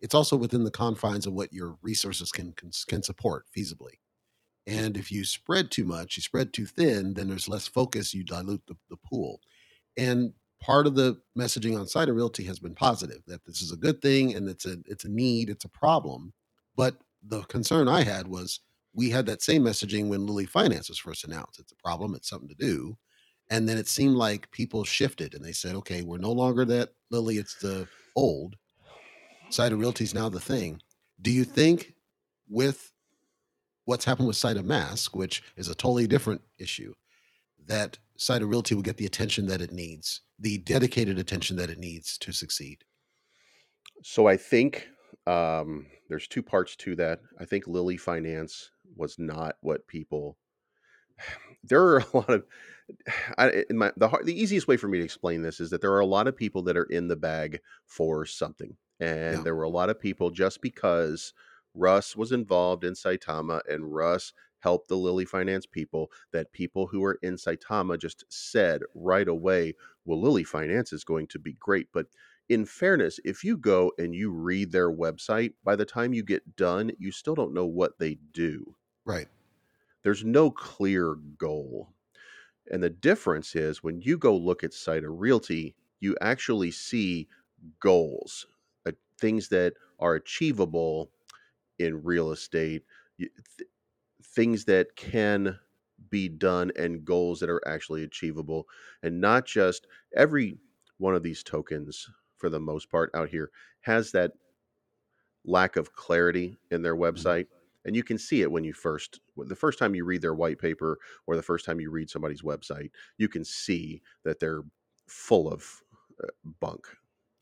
it's 0.00 0.14
also 0.14 0.36
within 0.36 0.64
the 0.64 0.70
confines 0.70 1.26
of 1.26 1.34
what 1.34 1.52
your 1.52 1.76
resources 1.82 2.32
can 2.32 2.52
can, 2.52 2.70
can 2.88 3.02
support 3.02 3.46
feasibly. 3.56 3.98
And 4.66 4.96
if 4.96 5.10
you 5.10 5.24
spread 5.24 5.70
too 5.70 5.84
much, 5.84 6.16
you 6.16 6.22
spread 6.22 6.52
too 6.52 6.66
thin, 6.66 7.14
then 7.14 7.28
there's 7.28 7.48
less 7.48 7.66
focus. 7.66 8.14
You 8.14 8.24
dilute 8.24 8.62
the, 8.66 8.76
the 8.88 8.96
pool. 8.96 9.40
And 9.96 10.32
part 10.60 10.86
of 10.86 10.94
the 10.94 11.18
messaging 11.38 11.78
on 11.78 11.86
SaitaRealty 11.86 12.46
has 12.46 12.58
been 12.58 12.74
positive 12.74 13.22
that 13.26 13.44
this 13.44 13.62
is 13.62 13.72
a 13.72 13.76
good 13.76 14.00
thing 14.02 14.34
and 14.34 14.48
it's 14.48 14.66
a 14.66 14.76
it's 14.86 15.04
a 15.04 15.10
need, 15.10 15.50
it's 15.50 15.64
a 15.64 15.70
problem. 15.70 16.32
But 16.76 16.96
the 17.22 17.42
concern 17.42 17.88
I 17.88 18.02
had 18.02 18.28
was 18.28 18.60
we 18.94 19.10
had 19.10 19.26
that 19.26 19.42
same 19.42 19.62
messaging 19.62 20.08
when 20.08 20.26
Lilly 20.26 20.46
Finance 20.46 20.88
was 20.88 20.98
first 20.98 21.24
announced. 21.24 21.60
It's 21.60 21.72
a 21.72 21.76
problem, 21.76 22.14
it's 22.14 22.28
something 22.28 22.48
to 22.48 22.54
do. 22.54 22.96
And 23.50 23.68
then 23.68 23.78
it 23.78 23.88
seemed 23.88 24.16
like 24.16 24.50
people 24.52 24.84
shifted 24.84 25.34
and 25.34 25.44
they 25.44 25.52
said, 25.52 25.74
okay, 25.76 26.02
we're 26.02 26.18
no 26.18 26.32
longer 26.32 26.64
that 26.66 26.90
Lily, 27.10 27.38
it's 27.38 27.56
the 27.56 27.88
old. 28.14 28.56
SaitaRealty 29.50 30.02
is 30.02 30.14
now 30.14 30.28
the 30.28 30.40
thing. 30.40 30.80
Do 31.22 31.30
you 31.30 31.44
think 31.44 31.94
with 32.48 32.92
what's 33.84 34.04
happened 34.04 34.28
with 34.28 34.36
SaitaMask, 34.36 35.16
which 35.16 35.42
is 35.56 35.68
a 35.68 35.74
totally 35.74 36.06
different 36.06 36.40
issue, 36.58 36.94
that 37.70 37.98
SaitaRealty 38.18 38.74
will 38.74 38.82
get 38.82 38.98
the 38.98 39.06
attention 39.06 39.46
that 39.46 39.62
it 39.62 39.72
needs, 39.72 40.22
the 40.38 40.58
dedicated 40.58 41.18
attention 41.18 41.56
that 41.56 41.70
it 41.70 41.78
needs 41.78 42.18
to 42.18 42.32
succeed? 42.32 42.84
So 44.02 44.26
I 44.26 44.36
think 44.36 44.88
um, 45.26 45.86
there's 46.08 46.28
two 46.28 46.42
parts 46.42 46.76
to 46.76 46.96
that. 46.96 47.20
I 47.38 47.44
think 47.44 47.66
Lilly 47.66 47.96
Finance 47.96 48.70
was 48.96 49.18
not 49.18 49.56
what 49.60 49.86
people. 49.86 50.38
There 51.62 51.82
are 51.82 51.98
a 51.98 52.06
lot 52.16 52.30
of. 52.30 52.46
I, 53.38 53.64
in 53.70 53.76
my 53.78 53.92
the 53.96 54.08
the 54.24 54.38
easiest 54.40 54.68
way 54.68 54.76
for 54.76 54.88
me 54.88 54.98
to 54.98 55.04
explain 55.04 55.42
this 55.42 55.60
is 55.60 55.70
that 55.70 55.80
there 55.82 55.92
are 55.92 56.00
a 56.00 56.06
lot 56.06 56.26
of 56.28 56.36
people 56.36 56.62
that 56.64 56.76
are 56.76 56.84
in 56.84 57.08
the 57.08 57.16
bag 57.16 57.60
for 57.86 58.24
something, 58.26 58.76
and 59.00 59.44
Yeah. 59.44 59.44
there 59.44 59.54
were 59.56 59.64
a 59.64 59.68
lot 59.70 59.90
of 59.90 60.00
people 60.00 60.30
just 60.30 60.62
because 60.62 61.34
Russ 61.74 62.16
was 62.16 62.32
involved 62.32 62.84
in 62.84 62.94
Saitama 62.94 63.60
and 63.68 63.92
Russ 63.94 64.32
help 64.60 64.88
the 64.88 64.96
Lilly 64.96 65.24
Finance 65.24 65.66
people 65.66 66.10
that 66.32 66.52
people 66.52 66.86
who 66.86 67.04
are 67.04 67.18
in 67.22 67.36
Saitama 67.36 67.98
just 67.98 68.24
said 68.28 68.82
right 68.94 69.28
away, 69.28 69.74
well, 70.04 70.20
Lilly 70.20 70.44
Finance 70.44 70.92
is 70.92 71.04
going 71.04 71.26
to 71.28 71.38
be 71.38 71.54
great. 71.58 71.88
But 71.92 72.06
in 72.48 72.64
fairness, 72.64 73.20
if 73.24 73.44
you 73.44 73.56
go 73.56 73.92
and 73.98 74.14
you 74.14 74.30
read 74.30 74.72
their 74.72 74.90
website, 74.90 75.52
by 75.64 75.76
the 75.76 75.84
time 75.84 76.12
you 76.12 76.22
get 76.22 76.56
done, 76.56 76.90
you 76.98 77.12
still 77.12 77.34
don't 77.34 77.54
know 77.54 77.66
what 77.66 77.98
they 77.98 78.18
do. 78.32 78.74
Right. 79.04 79.28
There's 80.02 80.24
no 80.24 80.50
clear 80.50 81.16
goal. 81.38 81.90
And 82.70 82.82
the 82.82 82.90
difference 82.90 83.54
is 83.54 83.82
when 83.82 84.00
you 84.00 84.16
go 84.18 84.36
look 84.36 84.64
at 84.64 84.72
SaitaRealty, 84.72 85.74
you 86.00 86.16
actually 86.20 86.70
see 86.70 87.28
goals, 87.80 88.46
uh, 88.86 88.92
things 89.20 89.48
that 89.48 89.74
are 89.98 90.14
achievable 90.14 91.10
in 91.78 92.02
real 92.02 92.32
estate, 92.32 92.82
things 94.34 94.64
that 94.66 94.96
can 94.96 95.58
be 96.08 96.28
done, 96.28 96.72
and 96.76 97.04
goals 97.04 97.40
that 97.40 97.50
are 97.50 97.66
actually 97.68 98.04
achievable, 98.04 98.66
and 99.02 99.20
not 99.20 99.44
just 99.46 99.86
every 100.16 100.58
one 100.98 101.14
of 101.14 101.22
these 101.22 101.42
tokens, 101.42 102.08
for 102.36 102.48
the 102.48 102.60
most 102.60 102.90
part, 102.90 103.10
out 103.14 103.28
here 103.28 103.50
has 103.82 104.12
that 104.12 104.32
lack 105.44 105.76
of 105.76 105.94
clarity 105.94 106.58
in 106.70 106.82
their 106.82 106.94
mm-hmm. 106.94 107.04
website 107.04 107.46
and 107.84 107.96
you 107.96 108.02
can 108.02 108.18
see 108.18 108.42
it 108.42 108.50
when 108.50 108.64
you 108.64 108.72
first 108.72 109.20
the 109.36 109.56
first 109.56 109.78
time 109.78 109.94
you 109.94 110.04
read 110.04 110.22
their 110.22 110.34
white 110.34 110.58
paper 110.58 110.98
or 111.26 111.36
the 111.36 111.42
first 111.42 111.64
time 111.64 111.80
you 111.80 111.90
read 111.90 112.10
somebody's 112.10 112.42
website 112.42 112.90
you 113.16 113.28
can 113.28 113.44
see 113.44 114.02
that 114.24 114.38
they're 114.38 114.62
full 115.06 115.50
of 115.50 115.64
uh, 116.22 116.28
bunk 116.60 116.86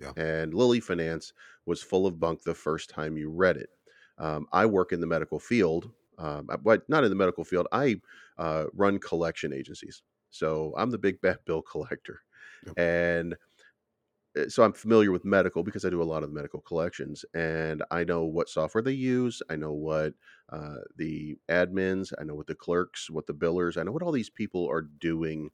yeah. 0.00 0.12
and 0.16 0.54
Lilly 0.54 0.80
Finance 0.80 1.32
was 1.66 1.82
full 1.82 2.06
of 2.06 2.20
bunk 2.20 2.42
the 2.42 2.54
first 2.54 2.88
time 2.88 3.16
you 3.16 3.30
read 3.30 3.56
it 3.56 3.70
um, 4.18 4.46
i 4.52 4.64
work 4.64 4.92
in 4.92 5.00
the 5.00 5.06
medical 5.06 5.38
field 5.40 5.90
um, 6.18 6.48
but 6.62 6.88
not 6.88 7.04
in 7.04 7.10
the 7.10 7.16
medical 7.16 7.44
field 7.44 7.66
i 7.72 7.96
uh, 8.38 8.64
run 8.74 8.98
collection 8.98 9.52
agencies 9.52 10.02
so 10.30 10.74
i'm 10.76 10.90
the 10.90 10.98
big 10.98 11.20
bad 11.20 11.38
bill 11.46 11.62
collector 11.62 12.20
yep. 12.66 12.78
and 12.78 13.36
uh, 14.38 14.48
so 14.48 14.62
I'm 14.62 14.72
familiar 14.72 15.10
with 15.10 15.24
medical 15.24 15.62
because 15.62 15.84
I 15.84 15.90
do 15.90 16.02
a 16.02 16.04
lot 16.04 16.22
of 16.22 16.32
medical 16.32 16.60
collections, 16.60 17.24
and 17.34 17.82
I 17.90 18.04
know 18.04 18.24
what 18.24 18.48
software 18.48 18.82
they 18.82 18.92
use. 18.92 19.40
I 19.48 19.56
know 19.56 19.72
what 19.72 20.14
uh, 20.50 20.76
the 20.96 21.36
admins, 21.48 22.12
I 22.20 22.24
know 22.24 22.34
what 22.34 22.46
the 22.46 22.54
clerks, 22.54 23.10
what 23.10 23.26
the 23.26 23.34
billers, 23.34 23.76
I 23.76 23.82
know 23.82 23.92
what 23.92 24.02
all 24.02 24.12
these 24.12 24.30
people 24.30 24.68
are 24.68 24.82
doing 24.82 25.50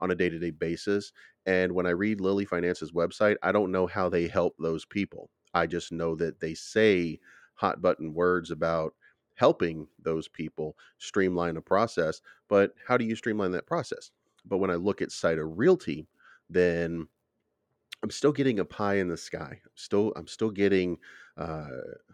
on 0.00 0.10
a 0.10 0.14
day 0.14 0.28
to 0.28 0.38
day 0.38 0.50
basis. 0.50 1.12
And 1.46 1.72
when 1.72 1.86
I 1.86 1.90
read 1.90 2.20
Lilly 2.20 2.44
Finance's 2.44 2.92
website, 2.92 3.36
I 3.42 3.52
don't 3.52 3.72
know 3.72 3.86
how 3.86 4.08
they 4.08 4.26
help 4.26 4.54
those 4.58 4.84
people. 4.84 5.30
I 5.54 5.66
just 5.66 5.92
know 5.92 6.16
that 6.16 6.40
they 6.40 6.54
say 6.54 7.20
hot 7.54 7.80
button 7.80 8.12
words 8.12 8.50
about 8.50 8.94
helping 9.36 9.86
those 10.02 10.28
people 10.28 10.76
streamline 10.98 11.56
a 11.56 11.62
process. 11.62 12.20
But 12.48 12.72
how 12.86 12.96
do 12.96 13.04
you 13.04 13.14
streamline 13.14 13.52
that 13.52 13.66
process? 13.66 14.10
But 14.44 14.58
when 14.58 14.70
I 14.70 14.74
look 14.74 15.00
at 15.00 15.10
SaitaRealty, 15.10 16.06
then 16.50 17.06
I'm 18.02 18.10
still 18.10 18.32
getting 18.32 18.58
a 18.58 18.64
pie 18.64 18.96
in 18.96 19.08
the 19.08 19.16
sky. 19.16 19.60
I'm 19.64 19.70
still 19.74 20.12
I'm 20.16 20.26
still 20.26 20.50
getting 20.50 20.98
uh, 21.36 21.68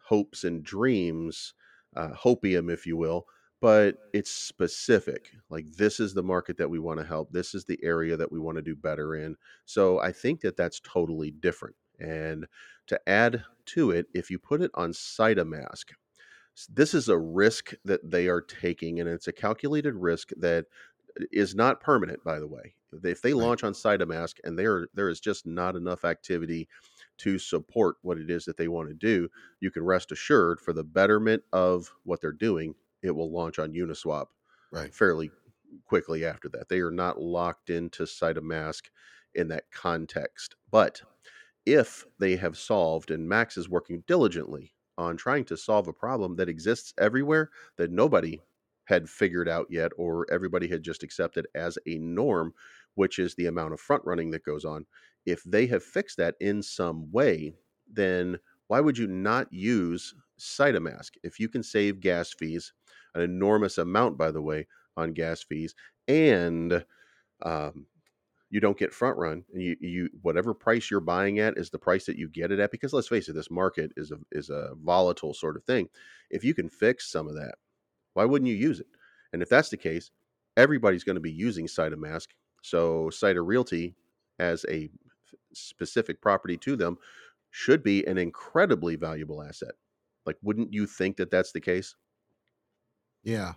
hopes 0.04 0.44
and 0.44 0.62
dreams, 0.62 1.54
uh, 1.96 2.10
hopium, 2.10 2.70
if 2.70 2.86
you 2.86 2.96
will. 2.96 3.26
But 3.60 3.96
it's 4.12 4.30
specific. 4.30 5.30
Like 5.48 5.70
this 5.76 6.00
is 6.00 6.14
the 6.14 6.22
market 6.22 6.56
that 6.58 6.68
we 6.68 6.80
want 6.80 6.98
to 6.98 7.06
help. 7.06 7.30
This 7.30 7.54
is 7.54 7.64
the 7.64 7.78
area 7.82 8.16
that 8.16 8.32
we 8.32 8.40
want 8.40 8.56
to 8.56 8.62
do 8.62 8.74
better 8.74 9.14
in. 9.14 9.36
So 9.66 10.00
I 10.00 10.10
think 10.10 10.40
that 10.40 10.56
that's 10.56 10.80
totally 10.80 11.30
different. 11.30 11.76
And 12.00 12.46
to 12.88 12.98
add 13.08 13.44
to 13.66 13.92
it, 13.92 14.06
if 14.14 14.30
you 14.30 14.38
put 14.40 14.62
it 14.62 14.72
on 14.74 14.90
SaitaMask, 14.90 15.84
this 16.72 16.94
is 16.94 17.08
a 17.08 17.18
risk 17.18 17.72
that 17.84 18.08
they 18.08 18.28
are 18.28 18.40
taking, 18.40 19.00
and 19.00 19.08
it's 19.08 19.28
a 19.28 19.32
calculated 19.32 19.94
risk 19.94 20.30
that 20.38 20.66
uh, 21.20 21.24
is 21.32 21.54
not 21.54 21.80
permanent, 21.80 22.22
by 22.24 22.38
the 22.38 22.46
way. 22.46 22.74
If 23.04 23.22
they 23.22 23.32
launch 23.32 23.64
on 23.64 23.72
SaitaMask 23.72 24.34
and 24.44 24.58
there 24.58 24.88
there 24.92 25.08
is 25.08 25.18
just 25.18 25.46
not 25.46 25.76
enough 25.76 26.04
activity 26.04 26.68
to 27.18 27.38
support 27.38 27.96
what 28.02 28.18
it 28.18 28.30
is 28.30 28.44
that 28.44 28.56
they 28.56 28.68
want 28.68 28.88
to 28.88 28.94
do, 28.94 29.28
you 29.60 29.70
can 29.70 29.82
rest 29.82 30.12
assured 30.12 30.60
for 30.60 30.72
the 30.72 30.84
betterment 30.84 31.42
of 31.52 31.90
what 32.04 32.20
they're 32.20 32.32
doing, 32.32 32.74
it 33.02 33.12
will 33.12 33.32
launch 33.32 33.58
on 33.58 33.72
Uniswap 33.72 34.26
right. 34.70 34.92
fairly 34.94 35.30
quickly 35.86 36.24
after 36.24 36.48
that. 36.50 36.68
They 36.68 36.80
are 36.80 36.90
not 36.90 37.20
locked 37.20 37.70
into 37.70 38.04
SaitaMask 38.04 38.82
in 39.34 39.48
that 39.48 39.70
context. 39.70 40.56
But 40.70 41.02
if 41.64 42.04
they 42.18 42.36
have 42.36 42.58
solved, 42.58 43.10
and 43.10 43.28
Max 43.28 43.56
is 43.56 43.68
working 43.68 44.04
diligently 44.06 44.71
on 44.98 45.16
trying 45.16 45.44
to 45.46 45.56
solve 45.56 45.88
a 45.88 45.92
problem 45.92 46.36
that 46.36 46.48
exists 46.48 46.92
everywhere 46.98 47.50
that 47.76 47.90
nobody 47.90 48.40
had 48.84 49.08
figured 49.08 49.48
out 49.48 49.66
yet, 49.70 49.92
or 49.96 50.26
everybody 50.30 50.68
had 50.68 50.82
just 50.82 51.02
accepted 51.02 51.46
as 51.54 51.78
a 51.86 51.98
norm, 51.98 52.52
which 52.94 53.18
is 53.18 53.34
the 53.34 53.46
amount 53.46 53.72
of 53.72 53.80
front 53.80 54.04
running 54.04 54.30
that 54.30 54.44
goes 54.44 54.64
on. 54.64 54.84
If 55.24 55.42
they 55.44 55.66
have 55.66 55.84
fixed 55.84 56.16
that 56.18 56.34
in 56.40 56.62
some 56.62 57.10
way, 57.12 57.54
then 57.90 58.38
why 58.66 58.80
would 58.80 58.98
you 58.98 59.06
not 59.06 59.52
use 59.52 60.14
SaitaMask 60.38 61.10
if 61.22 61.38
you 61.38 61.48
can 61.48 61.62
save 61.62 62.00
gas 62.00 62.32
fees, 62.32 62.72
an 63.14 63.22
enormous 63.22 63.78
amount, 63.78 64.18
by 64.18 64.30
the 64.30 64.42
way, 64.42 64.66
on 64.96 65.12
gas 65.12 65.42
fees, 65.42 65.74
and 66.08 66.84
um, 67.42 67.86
you 68.52 68.60
don't 68.60 68.78
get 68.78 68.94
front 68.94 69.18
run 69.18 69.44
and 69.52 69.60
you, 69.60 69.76
you 69.80 70.08
whatever 70.22 70.54
price 70.54 70.92
you're 70.92 71.00
buying 71.00 71.40
at 71.40 71.58
is 71.58 71.70
the 71.70 71.78
price 71.78 72.06
that 72.06 72.16
you 72.16 72.28
get 72.28 72.52
it 72.52 72.60
at 72.60 72.70
because 72.70 72.92
let's 72.92 73.08
face 73.08 73.28
it 73.28 73.34
this 73.34 73.50
market 73.50 73.90
is 73.96 74.12
a 74.12 74.18
is 74.30 74.50
a 74.50 74.70
volatile 74.84 75.34
sort 75.34 75.56
of 75.56 75.64
thing 75.64 75.88
if 76.30 76.44
you 76.44 76.54
can 76.54 76.68
fix 76.68 77.10
some 77.10 77.26
of 77.26 77.34
that 77.34 77.56
why 78.14 78.24
wouldn't 78.24 78.48
you 78.50 78.56
use 78.56 78.80
it? 78.80 78.86
And 79.32 79.42
if 79.42 79.48
that's 79.48 79.70
the 79.70 79.76
case, 79.76 80.10
everybody's 80.56 81.04
going 81.04 81.16
to 81.16 81.20
be 81.20 81.32
using 81.32 81.66
SaitaMask. 81.66 82.28
So 82.62 83.10
SaitaRealty 83.10 83.94
as 84.38 84.64
a 84.68 84.90
specific 85.52 86.20
property 86.20 86.56
to 86.58 86.76
them 86.76 86.98
should 87.50 87.82
be 87.82 88.04
an 88.06 88.18
incredibly 88.18 88.96
valuable 88.96 89.42
asset. 89.42 89.72
Like, 90.24 90.36
wouldn't 90.42 90.72
you 90.72 90.86
think 90.86 91.16
that 91.16 91.30
that's 91.30 91.52
the 91.52 91.60
case? 91.60 91.96
Yeah. 93.22 93.54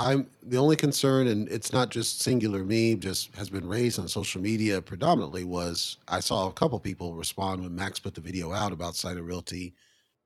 I'm 0.00 0.28
the 0.42 0.58
only 0.58 0.76
concern, 0.76 1.26
and 1.26 1.48
it's 1.48 1.72
not 1.72 1.90
just 1.90 2.20
singular 2.20 2.64
me, 2.64 2.94
just 2.94 3.34
has 3.34 3.50
been 3.50 3.66
raised 3.66 3.98
on 3.98 4.06
social 4.06 4.40
media 4.40 4.80
predominantly 4.80 5.42
was 5.42 5.96
I 6.06 6.20
saw 6.20 6.48
a 6.48 6.52
couple 6.52 6.78
people 6.78 7.14
respond 7.14 7.62
when 7.62 7.74
Max 7.74 7.98
put 7.98 8.14
the 8.14 8.20
video 8.20 8.52
out 8.52 8.72
about 8.72 8.94
of 9.04 9.26
Realty, 9.26 9.74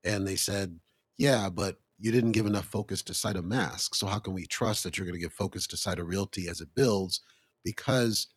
and 0.05 0.27
they 0.27 0.37
said, 0.37 0.81
Yeah, 1.19 1.51
but 1.51 1.79
you 1.99 2.13
didn't 2.13 2.33
give 2.33 2.47
enough 2.47 2.67
focus 2.67 3.03
to 3.03 3.13
SaitaMask. 3.15 3.95
So 3.95 4.07
how 4.09 4.19
can 4.19 4.35
we 4.35 4.47
trust 4.47 4.85
that 4.85 4.99
you're 4.99 5.07
going 5.07 5.19
to 5.19 5.23
give 5.23 5.33
focus 5.35 5.67
to 5.69 5.77
of 6.01 6.09
Realty 6.09 6.49
as 6.49 6.61
it 6.61 6.75
builds? 6.75 7.21
Because 7.65 8.29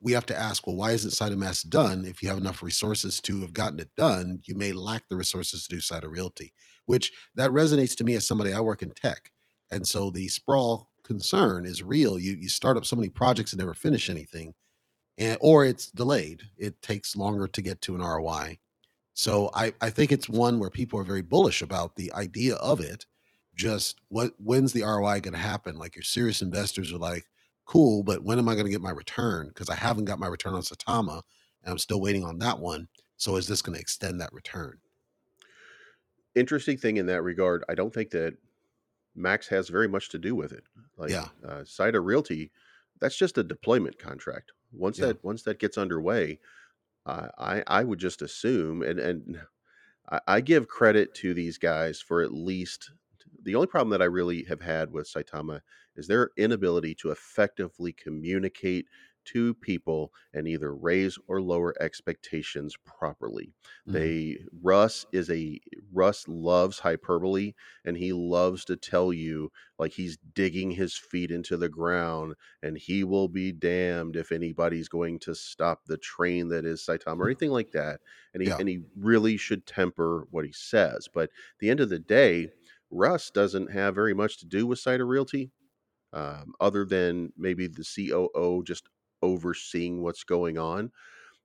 we 0.00 0.12
have 0.12 0.26
to 0.26 0.36
ask, 0.38 0.66
well, 0.66 0.76
why 0.76 0.92
isn't 0.92 1.10
SaitaMask 1.12 1.68
done? 1.70 2.04
If 2.06 2.22
you 2.22 2.28
have 2.30 2.38
enough 2.38 2.62
resources 2.62 3.20
to 3.22 3.40
have 3.42 3.52
gotten 3.52 3.80
it 3.80 3.90
done, 3.96 4.40
you 4.46 4.54
may 4.56 4.72
lack 4.72 5.08
the 5.08 5.16
resources 5.16 5.66
to 5.66 5.76
do 5.76 5.80
of 6.04 6.10
Realty, 6.12 6.52
which 6.86 7.12
that 7.36 7.50
resonates 7.52 7.96
to 7.96 8.04
me 8.04 8.14
as 8.14 8.26
somebody 8.26 8.52
I 8.52 8.60
work 8.60 8.82
in 8.82 8.92
tech. 8.92 9.32
And 9.72 9.86
so 9.86 10.10
the 10.10 10.28
sprawl 10.28 10.90
concern 11.02 11.66
is 11.66 11.82
real. 11.82 12.18
You 12.18 12.34
you 12.34 12.48
start 12.48 12.76
up 12.76 12.84
so 12.84 12.94
many 12.94 13.08
projects 13.08 13.52
and 13.52 13.58
never 13.58 13.74
finish 13.74 14.08
anything, 14.08 14.54
and 15.18 15.38
or 15.40 15.64
it's 15.64 15.90
delayed. 15.90 16.42
It 16.58 16.80
takes 16.82 17.16
longer 17.16 17.48
to 17.48 17.62
get 17.62 17.80
to 17.82 17.94
an 17.94 18.02
ROI. 18.02 18.58
So 19.14 19.50
I, 19.54 19.74
I 19.80 19.90
think 19.90 20.10
it's 20.10 20.28
one 20.28 20.58
where 20.58 20.70
people 20.70 20.98
are 20.98 21.04
very 21.04 21.22
bullish 21.22 21.60
about 21.60 21.96
the 21.96 22.12
idea 22.12 22.54
of 22.56 22.80
it. 22.80 23.06
Just 23.54 24.00
what 24.08 24.32
when's 24.38 24.72
the 24.72 24.82
ROI 24.82 25.20
going 25.20 25.34
to 25.34 25.38
happen? 25.38 25.78
Like 25.78 25.96
your 25.96 26.02
serious 26.02 26.42
investors 26.42 26.92
are 26.92 26.98
like, 26.98 27.26
cool, 27.66 28.02
but 28.02 28.22
when 28.22 28.38
am 28.38 28.48
I 28.48 28.54
going 28.54 28.66
to 28.66 28.72
get 28.72 28.80
my 28.80 28.90
return? 28.90 29.48
Because 29.48 29.68
I 29.68 29.74
haven't 29.74 30.06
got 30.06 30.18
my 30.18 30.28
return 30.28 30.54
on 30.54 30.62
Saitama, 30.62 31.22
and 31.62 31.72
I'm 31.72 31.78
still 31.78 32.00
waiting 32.00 32.24
on 32.24 32.38
that 32.38 32.58
one. 32.58 32.88
So 33.16 33.36
is 33.36 33.46
this 33.46 33.62
going 33.62 33.74
to 33.74 33.80
extend 33.80 34.20
that 34.20 34.32
return? 34.32 34.78
Interesting 36.34 36.78
thing 36.78 36.96
in 36.96 37.06
that 37.06 37.22
regard, 37.22 37.62
I 37.68 37.74
don't 37.74 37.92
think 37.92 38.10
that 38.10 38.34
Max 39.14 39.48
has 39.48 39.68
very 39.68 39.88
much 39.88 40.08
to 40.10 40.18
do 40.18 40.34
with 40.34 40.52
it. 40.52 40.64
Like 40.96 41.10
yeah. 41.10 41.28
uh, 41.46 41.64
Realty, 42.00 42.50
that's 43.00 43.16
just 43.16 43.38
a 43.38 43.44
deployment 43.44 43.98
contract. 43.98 44.52
Once 44.72 44.98
yeah. 44.98 45.06
that 45.08 45.24
once 45.24 45.42
that 45.42 45.58
gets 45.58 45.76
underway, 45.76 46.38
I 47.06 47.62
I 47.66 47.84
would 47.84 47.98
just 47.98 48.22
assume, 48.22 48.82
and 48.82 48.98
and 48.98 49.40
I, 50.10 50.20
I 50.26 50.40
give 50.40 50.68
credit 50.68 51.14
to 51.16 51.34
these 51.34 51.58
guys 51.58 52.00
for 52.00 52.22
at 52.22 52.32
least 52.32 52.90
the 53.42 53.54
only 53.54 53.66
problem 53.66 53.90
that 53.90 54.02
I 54.02 54.06
really 54.06 54.44
have 54.44 54.60
had 54.60 54.92
with 54.92 55.12
Saitama 55.12 55.60
is 55.96 56.06
their 56.06 56.30
inability 56.36 56.94
to 56.96 57.10
effectively 57.10 57.92
communicate 57.92 58.86
to 59.26 59.54
people 59.54 60.12
and 60.32 60.46
either 60.48 60.74
raise 60.74 61.18
or 61.28 61.40
lower 61.40 61.74
expectations 61.80 62.74
properly. 62.84 63.54
Mm-hmm. 63.88 63.92
They 63.92 64.38
Russ 64.62 65.06
is 65.12 65.30
a 65.30 65.60
Russ 65.92 66.26
loves 66.28 66.78
hyperbole 66.78 67.52
and 67.84 67.96
he 67.96 68.12
loves 68.12 68.64
to 68.66 68.76
tell 68.76 69.12
you 69.12 69.50
like 69.78 69.92
he's 69.92 70.18
digging 70.34 70.70
his 70.70 70.96
feet 70.96 71.30
into 71.30 71.56
the 71.56 71.68
ground 71.68 72.34
and 72.62 72.76
he 72.76 73.04
will 73.04 73.28
be 73.28 73.52
damned 73.52 74.16
if 74.16 74.32
anybody's 74.32 74.88
going 74.88 75.18
to 75.20 75.34
stop 75.34 75.84
the 75.86 75.98
train 75.98 76.48
that 76.48 76.64
is 76.64 76.84
Saitama 76.84 77.20
or 77.20 77.26
anything 77.26 77.50
like 77.50 77.72
that. 77.72 78.00
And 78.34 78.42
he 78.42 78.48
yeah. 78.48 78.56
and 78.58 78.68
he 78.68 78.80
really 78.96 79.36
should 79.36 79.66
temper 79.66 80.26
what 80.30 80.44
he 80.44 80.52
says. 80.52 81.08
But 81.12 81.24
at 81.24 81.30
the 81.60 81.70
end 81.70 81.80
of 81.80 81.88
the 81.88 81.98
day, 81.98 82.50
Russ 82.92 83.30
doesn't 83.30 83.72
have 83.72 83.94
very 83.94 84.14
much 84.14 84.38
to 84.38 84.46
do 84.46 84.66
with 84.66 84.78
SaitaRealty, 84.78 85.50
um, 86.12 86.52
other 86.60 86.84
than 86.84 87.32
maybe 87.36 87.66
the 87.66 87.84
COO 87.84 88.62
just 88.64 88.88
overseeing 89.22 90.02
what's 90.02 90.24
going 90.24 90.58
on. 90.58 90.90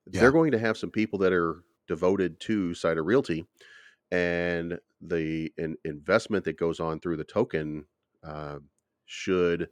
Yeah. 0.09 0.21
They're 0.21 0.31
going 0.31 0.51
to 0.51 0.59
have 0.59 0.77
some 0.77 0.91
people 0.91 1.19
that 1.19 1.33
are 1.33 1.63
devoted 1.87 2.39
to 2.41 2.71
SaitaRealty, 2.71 3.45
and 4.11 4.79
the 5.01 5.51
in, 5.57 5.75
investment 5.85 6.45
that 6.45 6.57
goes 6.57 6.79
on 6.79 6.99
through 6.99 7.17
the 7.17 7.23
token 7.23 7.85
uh, 8.23 8.59
should 9.05 9.69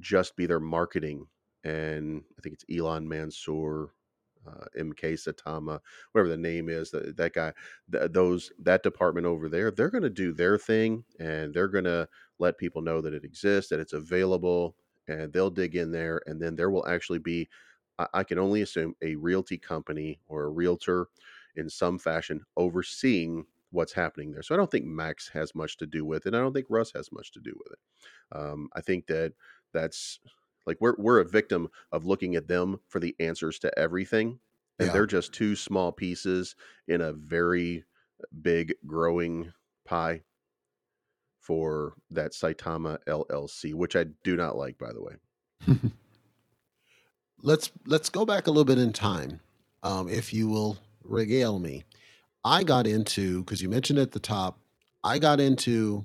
just 0.00 0.36
be 0.36 0.46
their 0.46 0.60
marketing. 0.60 1.26
And 1.64 2.22
I 2.38 2.42
think 2.42 2.54
it's 2.54 2.64
Elon 2.70 3.08
Mansour, 3.08 3.90
uh, 4.46 4.66
MK 4.78 5.14
Saitama, 5.14 5.80
whatever 6.12 6.28
the 6.28 6.36
name 6.36 6.68
is, 6.68 6.90
that, 6.90 7.16
that 7.16 7.32
guy, 7.32 7.52
th- 7.90 8.12
those 8.12 8.52
that 8.60 8.82
department 8.82 9.26
over 9.26 9.48
there, 9.48 9.70
they're 9.70 9.90
going 9.90 10.02
to 10.02 10.10
do 10.10 10.32
their 10.32 10.58
thing 10.58 11.04
and 11.18 11.52
they're 11.52 11.68
going 11.68 11.84
to 11.84 12.08
let 12.38 12.58
people 12.58 12.82
know 12.82 13.00
that 13.00 13.14
it 13.14 13.24
exists, 13.24 13.70
that 13.70 13.80
it's 13.80 13.92
available, 13.92 14.76
and 15.08 15.32
they'll 15.32 15.50
dig 15.50 15.76
in 15.76 15.92
there. 15.92 16.22
And 16.26 16.40
then 16.40 16.56
there 16.56 16.70
will 16.70 16.86
actually 16.86 17.18
be, 17.18 17.48
I, 17.98 18.06
I 18.14 18.24
can 18.24 18.38
only 18.38 18.62
assume, 18.62 18.94
a 19.02 19.16
realty 19.16 19.58
company 19.58 20.20
or 20.26 20.44
a 20.44 20.50
realtor 20.50 21.08
in 21.54 21.70
some 21.70 21.98
fashion 21.98 22.44
overseeing 22.56 23.46
what's 23.70 23.92
happening 23.92 24.32
there. 24.32 24.42
So 24.42 24.54
I 24.54 24.58
don't 24.58 24.70
think 24.70 24.84
Max 24.84 25.28
has 25.28 25.54
much 25.54 25.76
to 25.78 25.86
do 25.86 26.04
with 26.04 26.26
it. 26.26 26.34
I 26.34 26.38
don't 26.38 26.52
think 26.52 26.66
Russ 26.70 26.92
has 26.94 27.10
much 27.12 27.32
to 27.32 27.40
do 27.40 27.52
with 27.58 27.72
it. 27.72 27.78
Um, 28.32 28.68
I 28.74 28.80
think 28.80 29.06
that 29.06 29.34
that's 29.72 30.20
like 30.66 30.78
we're 30.80 30.96
we're 30.98 31.20
a 31.20 31.24
victim 31.24 31.68
of 31.92 32.04
looking 32.04 32.34
at 32.36 32.48
them 32.48 32.80
for 32.88 33.00
the 33.00 33.14
answers 33.20 33.58
to 33.60 33.78
everything, 33.78 34.40
and 34.78 34.88
Yeah. 34.88 34.92
they're 34.92 35.06
just 35.06 35.32
two 35.32 35.56
small 35.56 35.92
pieces 35.92 36.56
in 36.88 37.00
a 37.00 37.12
very 37.12 37.84
big 38.42 38.74
growing 38.86 39.52
pie 39.84 40.22
for 41.46 41.94
that 42.10 42.32
Saitama 42.32 42.98
LLC, 43.06 43.72
which 43.72 43.94
I 43.94 44.06
do 44.24 44.34
not 44.34 44.56
like, 44.56 44.78
by 44.78 44.92
the 44.92 45.00
way. 45.00 45.14
let's 47.42 47.70
let's 47.86 48.08
go 48.08 48.26
back 48.26 48.48
a 48.48 48.50
little 48.50 48.64
bit 48.64 48.78
in 48.78 48.92
time, 48.92 49.38
um, 49.84 50.08
if 50.08 50.34
you 50.34 50.48
will 50.48 50.76
regale 51.04 51.60
me. 51.60 51.84
I 52.44 52.64
got 52.64 52.88
into 52.88 53.44
because 53.44 53.62
you 53.62 53.68
mentioned 53.68 54.00
at 54.00 54.10
the 54.10 54.18
top. 54.18 54.58
I 55.04 55.20
got 55.20 55.38
into. 55.38 56.04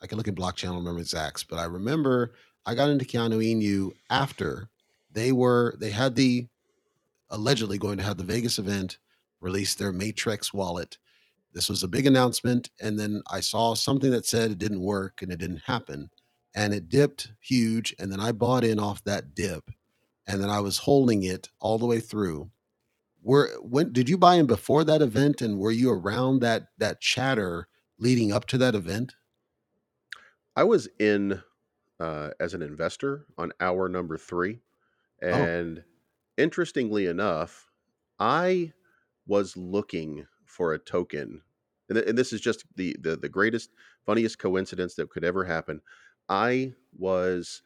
I 0.00 0.06
can 0.06 0.16
look 0.16 0.28
at 0.28 0.34
block 0.34 0.56
channel 0.56 0.78
remember 0.78 1.00
exacts, 1.00 1.44
but 1.44 1.58
I 1.58 1.64
remember 1.64 2.32
I 2.64 2.74
got 2.74 2.88
into 2.88 3.04
Keanu 3.04 3.44
Inu 3.44 3.92
after 4.08 4.70
they 5.12 5.32
were 5.32 5.74
they 5.78 5.90
had 5.90 6.14
the 6.14 6.46
allegedly 7.28 7.76
going 7.76 7.98
to 7.98 8.04
have 8.04 8.16
the 8.16 8.24
Vegas 8.24 8.58
event 8.58 8.98
release 9.40 9.74
their 9.74 9.92
Matrix 9.92 10.54
wallet. 10.54 10.96
This 11.52 11.68
was 11.68 11.82
a 11.82 11.88
big 11.88 12.06
announcement, 12.06 12.70
and 12.80 12.98
then 12.98 13.22
I 13.30 13.40
saw 13.40 13.74
something 13.74 14.10
that 14.10 14.26
said 14.26 14.50
it 14.50 14.58
didn't 14.58 14.82
work 14.82 15.22
and 15.22 15.32
it 15.32 15.38
didn't 15.38 15.62
happen, 15.64 16.10
and 16.54 16.74
it 16.74 16.88
dipped 16.88 17.32
huge, 17.40 17.94
and 17.98 18.12
then 18.12 18.20
I 18.20 18.32
bought 18.32 18.64
in 18.64 18.78
off 18.78 19.02
that 19.04 19.34
dip, 19.34 19.70
and 20.26 20.42
then 20.42 20.50
I 20.50 20.60
was 20.60 20.78
holding 20.78 21.22
it 21.22 21.48
all 21.60 21.78
the 21.78 21.86
way 21.86 22.00
through. 22.00 22.50
Were 23.22 23.50
when 23.60 23.92
did 23.92 24.08
you 24.08 24.18
buy 24.18 24.36
in 24.36 24.46
before 24.46 24.84
that 24.84 25.02
event, 25.02 25.42
and 25.42 25.58
were 25.58 25.72
you 25.72 25.90
around 25.90 26.40
that 26.40 26.68
that 26.78 27.00
chatter 27.00 27.68
leading 27.98 28.32
up 28.32 28.46
to 28.46 28.58
that 28.58 28.74
event? 28.74 29.14
I 30.54 30.64
was 30.64 30.88
in 30.98 31.42
uh, 32.00 32.30
as 32.40 32.54
an 32.54 32.62
investor 32.62 33.26
on 33.36 33.52
hour 33.60 33.88
number 33.88 34.16
three. 34.16 34.60
and 35.20 35.82
interestingly 36.36 37.06
enough, 37.06 37.70
I 38.20 38.72
was 39.26 39.56
looking 39.56 40.26
for 40.58 40.74
a 40.74 40.80
token, 40.80 41.42
and, 41.90 41.96
th- 41.98 42.08
and 42.08 42.18
this 42.18 42.34
is 42.34 42.42
just 42.42 42.66
the, 42.76 42.96
the 43.00 43.16
the 43.16 43.30
greatest, 43.30 43.72
funniest 44.06 44.40
coincidence 44.40 44.96
that 44.96 45.10
could 45.10 45.24
ever 45.24 45.46
happen. 45.46 45.82
I 46.28 46.74
was 46.98 47.62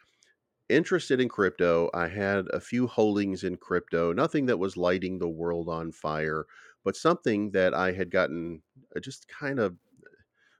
interested 0.69 1.21
in 1.21 1.29
crypto. 1.29 1.91
I 1.95 2.09
had 2.09 2.47
a 2.53 2.61
few 2.61 2.87
holdings 2.89 3.45
in 3.45 3.57
crypto, 3.57 4.13
nothing 4.13 4.47
that 4.47 4.59
was 4.59 4.77
lighting 4.77 5.19
the 5.19 5.29
world 5.29 5.69
on 5.69 5.93
fire, 5.93 6.47
but 6.85 6.97
something 6.97 7.53
that 7.53 7.75
I 7.75 7.93
had 7.93 8.11
gotten 8.11 8.63
uh, 8.97 9.01
just 9.01 9.29
kind 9.29 9.61
of 9.61 9.79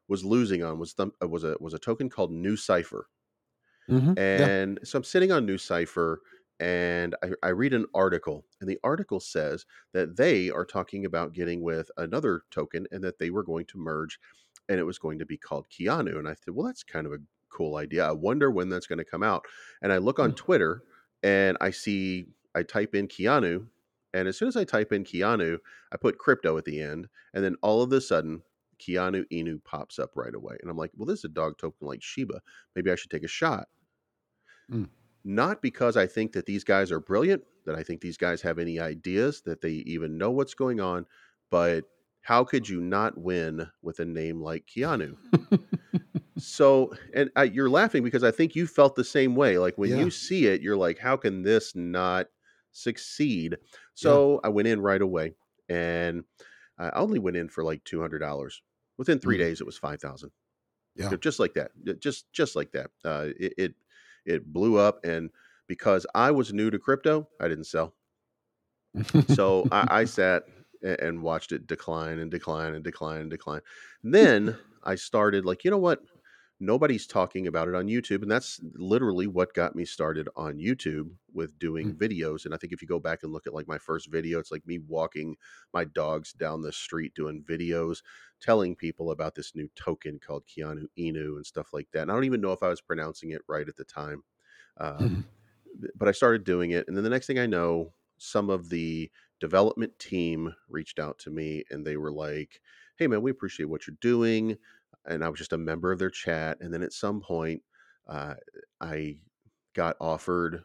was 0.09 0.25
losing 0.25 0.63
on 0.65 0.79
was 0.79 0.93
some, 0.93 1.13
uh, 1.23 1.29
was 1.29 1.45
a 1.45 1.57
was 1.61 1.75
a 1.75 1.79
token 1.81 2.11
called 2.11 2.33
NuCypher. 2.33 3.05
mhm, 3.89 4.19
yeah, 4.35 4.49
And 4.57 4.79
so 4.85 4.99
I'm 4.99 5.05
sitting 5.05 5.33
on 5.33 5.47
NuCypher 5.47 6.19
and 6.63 7.17
I, 7.25 7.31
I 7.43 7.49
read 7.49 7.75
an 7.75 7.87
article, 7.93 8.45
and 8.61 8.71
the 8.71 8.79
article 8.85 9.19
says 9.19 9.67
that 9.93 10.17
they 10.17 10.49
are 10.49 10.65
talking 10.65 11.05
about 11.05 11.33
getting 11.33 11.61
with 11.61 11.91
another 11.97 12.43
token 12.53 12.87
and 12.93 13.03
that 13.03 13.19
they 13.19 13.31
were 13.31 13.43
going 13.43 13.67
to 13.67 13.79
merge 13.79 14.21
and 14.69 14.79
it 14.79 14.85
was 14.85 14.97
going 14.99 15.19
to 15.19 15.27
be 15.27 15.37
called 15.37 15.67
Keanu. 15.69 16.17
And 16.19 16.29
I 16.29 16.35
said, 16.35 16.55
well, 16.55 16.67
that's 16.67 16.85
kind 16.85 17.05
of 17.05 17.13
a 17.13 17.19
cool 17.49 17.77
idea. 17.77 18.07
I 18.07 18.13
wonder 18.13 18.49
when 18.49 18.69
that's 18.69 18.87
going 18.87 19.01
to 19.01 19.05
come 19.05 19.25
out. 19.25 19.45
And 19.83 19.93
I 19.93 19.99
look 19.99 20.21
on 20.21 20.33
Mm. 20.33 20.37
Twitter 20.37 20.85
and 21.25 21.59
I 21.61 21.73
see, 21.73 22.29
I 22.55 22.63
type 22.63 22.95
in 22.95 23.09
Keanu. 23.09 23.67
And 24.15 24.29
as 24.29 24.39
soon 24.39 24.47
as 24.47 24.57
I 24.57 24.63
type 24.63 24.93
in 24.93 25.03
Keanu, 25.03 25.59
I 25.93 25.97
put 25.97 26.19
crypto 26.19 26.57
at 26.59 26.65
the 26.65 26.81
end. 26.81 27.09
And 27.35 27.43
then 27.43 27.57
all 27.63 27.83
of 27.83 27.93
a 27.93 28.01
sudden, 28.01 28.43
Keanu 28.79 29.25
Inu 29.33 29.63
pops 29.65 29.99
up 29.99 30.13
right 30.15 30.35
away. 30.35 30.57
And 30.63 30.71
I'm 30.71 30.77
like, 30.77 30.93
well, 30.97 31.07
this 31.07 31.21
is 31.21 31.25
a 31.25 31.29
dog 31.29 31.59
token 31.59 31.89
like 31.89 32.03
Shiba. 32.03 32.41
Maybe 32.77 32.93
I 32.93 32.95
should 32.95 33.11
take 33.11 33.25
a 33.25 33.29
shot 33.29 33.67
Mm. 34.71 34.89
Not 35.25 35.63
because 35.63 35.97
I 35.97 36.07
think 36.07 36.33
that 36.33 36.47
these 36.47 36.65
guys 36.65 36.91
are 36.91 37.01
brilliant, 37.01 37.45
that 37.67 37.75
I 37.75 37.83
think 37.83 38.01
these 38.01 38.17
guys 38.17 38.43
have 38.43 38.59
any 38.59 38.81
ideas, 38.81 39.43
that 39.43 39.61
they 39.61 39.71
even 39.71 40.19
know 40.19 40.31
what's 40.31 40.55
going 40.55 40.81
on, 40.81 41.07
but 41.51 41.85
how 42.23 42.45
could 42.45 42.69
you 42.69 42.81
not 42.81 43.19
win 43.19 43.69
with 43.83 43.99
a 44.01 44.05
name 44.05 44.41
like 44.41 44.67
Keanu? 44.67 45.17
So, 46.39 46.93
and 47.15 47.31
I, 47.37 47.45
you're 47.45 47.71
laughing 47.71 48.03
because 48.03 48.25
I 48.25 48.31
think 48.31 48.57
you 48.57 48.67
felt 48.67 48.97
the 48.97 49.05
same 49.05 49.37
way. 49.37 49.59
Like 49.59 49.77
when 49.77 49.91
yeah, 49.91 49.99
you 49.99 50.11
see 50.11 50.47
it, 50.47 50.63
you're 50.63 50.77
like, 50.77 50.99
how 50.99 51.17
can 51.17 51.43
this 51.43 51.77
not 51.77 52.27
succeed? 52.73 53.53
yeah, 53.53 53.59
So 53.95 54.41
I 54.43 54.49
went 54.49 54.67
in 54.67 54.81
right 54.81 55.01
away 55.01 55.35
and 55.69 56.25
I 56.79 56.91
only 56.91 57.19
went 57.19 57.37
in 57.37 57.49
for 57.49 57.63
like 57.63 57.85
$200. 57.85 58.55
Within 58.99 59.19
three 59.19 59.37
mm, 59.37 59.41
days, 59.41 59.61
it 59.61 59.67
was 59.67 59.79
5,000 59.79 60.31
you 60.95 61.05
yeah. 61.05 61.11
know, 61.11 61.17
just 61.17 61.39
like 61.39 61.55
that 61.55 61.71
just 62.01 62.31
just 62.33 62.55
like 62.55 62.73
that 62.73 62.91
uh, 63.05 63.29
it, 63.39 63.55
it 63.57 63.75
it 64.25 64.53
blew 64.53 64.77
up 64.77 65.05
and 65.05 65.31
because 65.67 66.07
i 66.15 66.31
was 66.31 66.53
new 66.53 66.71
to 66.71 66.79
crypto 66.79 67.29
i 67.41 67.49
didn't 67.49 67.65
sell. 67.65 67.95
So 69.29 69.67
i, 69.71 69.87
I 69.91 70.05
sat 70.19 70.45
and 70.83 71.23
watched 71.23 71.53
it 71.53 71.67
decline 71.67 72.19
and 72.19 72.31
decline 72.31 72.75
and 72.75 72.83
decline 72.85 73.21
and 73.21 73.31
decline. 73.31 73.61
And 74.03 74.15
then 74.15 74.57
i 74.85 74.95
started 74.95 75.45
like 75.45 75.65
you 75.65 75.71
know 75.71 75.79
what 75.79 76.01
nobody's 76.63 77.07
talking 77.07 77.47
about 77.47 77.69
it 77.69 77.75
on 77.75 77.87
youtube 77.89 78.23
and 78.23 78.31
that's 78.31 78.61
literally 78.75 79.27
what 79.27 79.55
got 79.55 79.75
me 79.77 79.85
started 79.85 80.29
on 80.37 80.59
youtube 80.59 81.17
with 81.33 81.59
doing 81.59 81.93
Mm, 81.93 81.97
videos 81.97 82.45
and 82.45 82.55
i 82.55 82.57
think 82.57 82.73
if 82.73 82.83
you 82.83 82.89
go 82.89 83.01
back 83.01 83.23
and 83.23 83.33
look 83.33 83.47
at 83.47 83.55
like 83.55 83.69
my 83.69 83.79
first 83.79 84.11
video 84.11 84.39
it's 84.39 84.51
like 84.53 84.67
me 84.67 84.79
walking 84.79 85.37
my 85.75 85.85
dogs 85.85 86.33
down 86.33 86.63
the 86.63 86.73
street 86.73 87.15
doing 87.15 87.43
videos 87.45 88.03
telling 88.41 88.77
people 88.77 89.11
about 89.11 89.35
this 89.35 89.55
new 89.55 89.69
token 89.75 90.19
called 90.19 90.47
keanu 90.47 90.87
inu 90.99 91.37
and 91.37 91.47
stuff 91.47 91.73
like 91.73 91.91
that 91.93 92.03
and 92.03 92.11
i 92.11 92.15
don't 92.15 92.25
even 92.25 92.41
know 92.41 92.53
if 92.53 92.63
i 92.63 92.69
was 92.69 92.81
pronouncing 92.81 93.31
it 93.31 93.43
right 93.49 93.69
at 93.69 93.77
the 93.77 93.85
time 93.85 94.23
um, 94.79 95.23
mhm, 95.23 95.25
but 95.95 96.09
I 96.09 96.13
started 96.13 96.45
doing 96.45 96.71
it. 96.71 96.87
And 96.89 96.97
then 96.97 97.05
the 97.05 97.11
next 97.11 97.27
thing 97.27 97.39
I 97.39 97.47
know, 97.47 97.95
some 98.19 98.51
of 98.51 98.69
the 98.69 99.11
development 99.41 99.99
team 99.99 100.55
reached 100.69 100.99
out 100.99 101.19
to 101.21 101.31
me 101.31 101.65
and 101.71 101.87
they 101.87 101.97
were 101.97 102.13
like, 102.13 102.61
Hey, 102.97 103.07
man, 103.07 103.23
we 103.23 103.31
appreciate 103.31 103.67
what 103.67 103.87
you're 103.87 103.97
doing. 104.01 104.59
And 105.07 105.25
I 105.25 105.29
was 105.29 105.39
just 105.39 105.53
a 105.53 105.59
member 105.59 105.93
of 105.93 105.99
their 105.99 106.11
chat. 106.11 106.59
And 106.61 106.73
then 106.73 106.83
at 106.83 106.93
some 106.93 107.21
point, 107.21 107.63
uh, 108.09 108.35
I 108.81 109.17
got 109.75 109.97
offered 110.01 110.63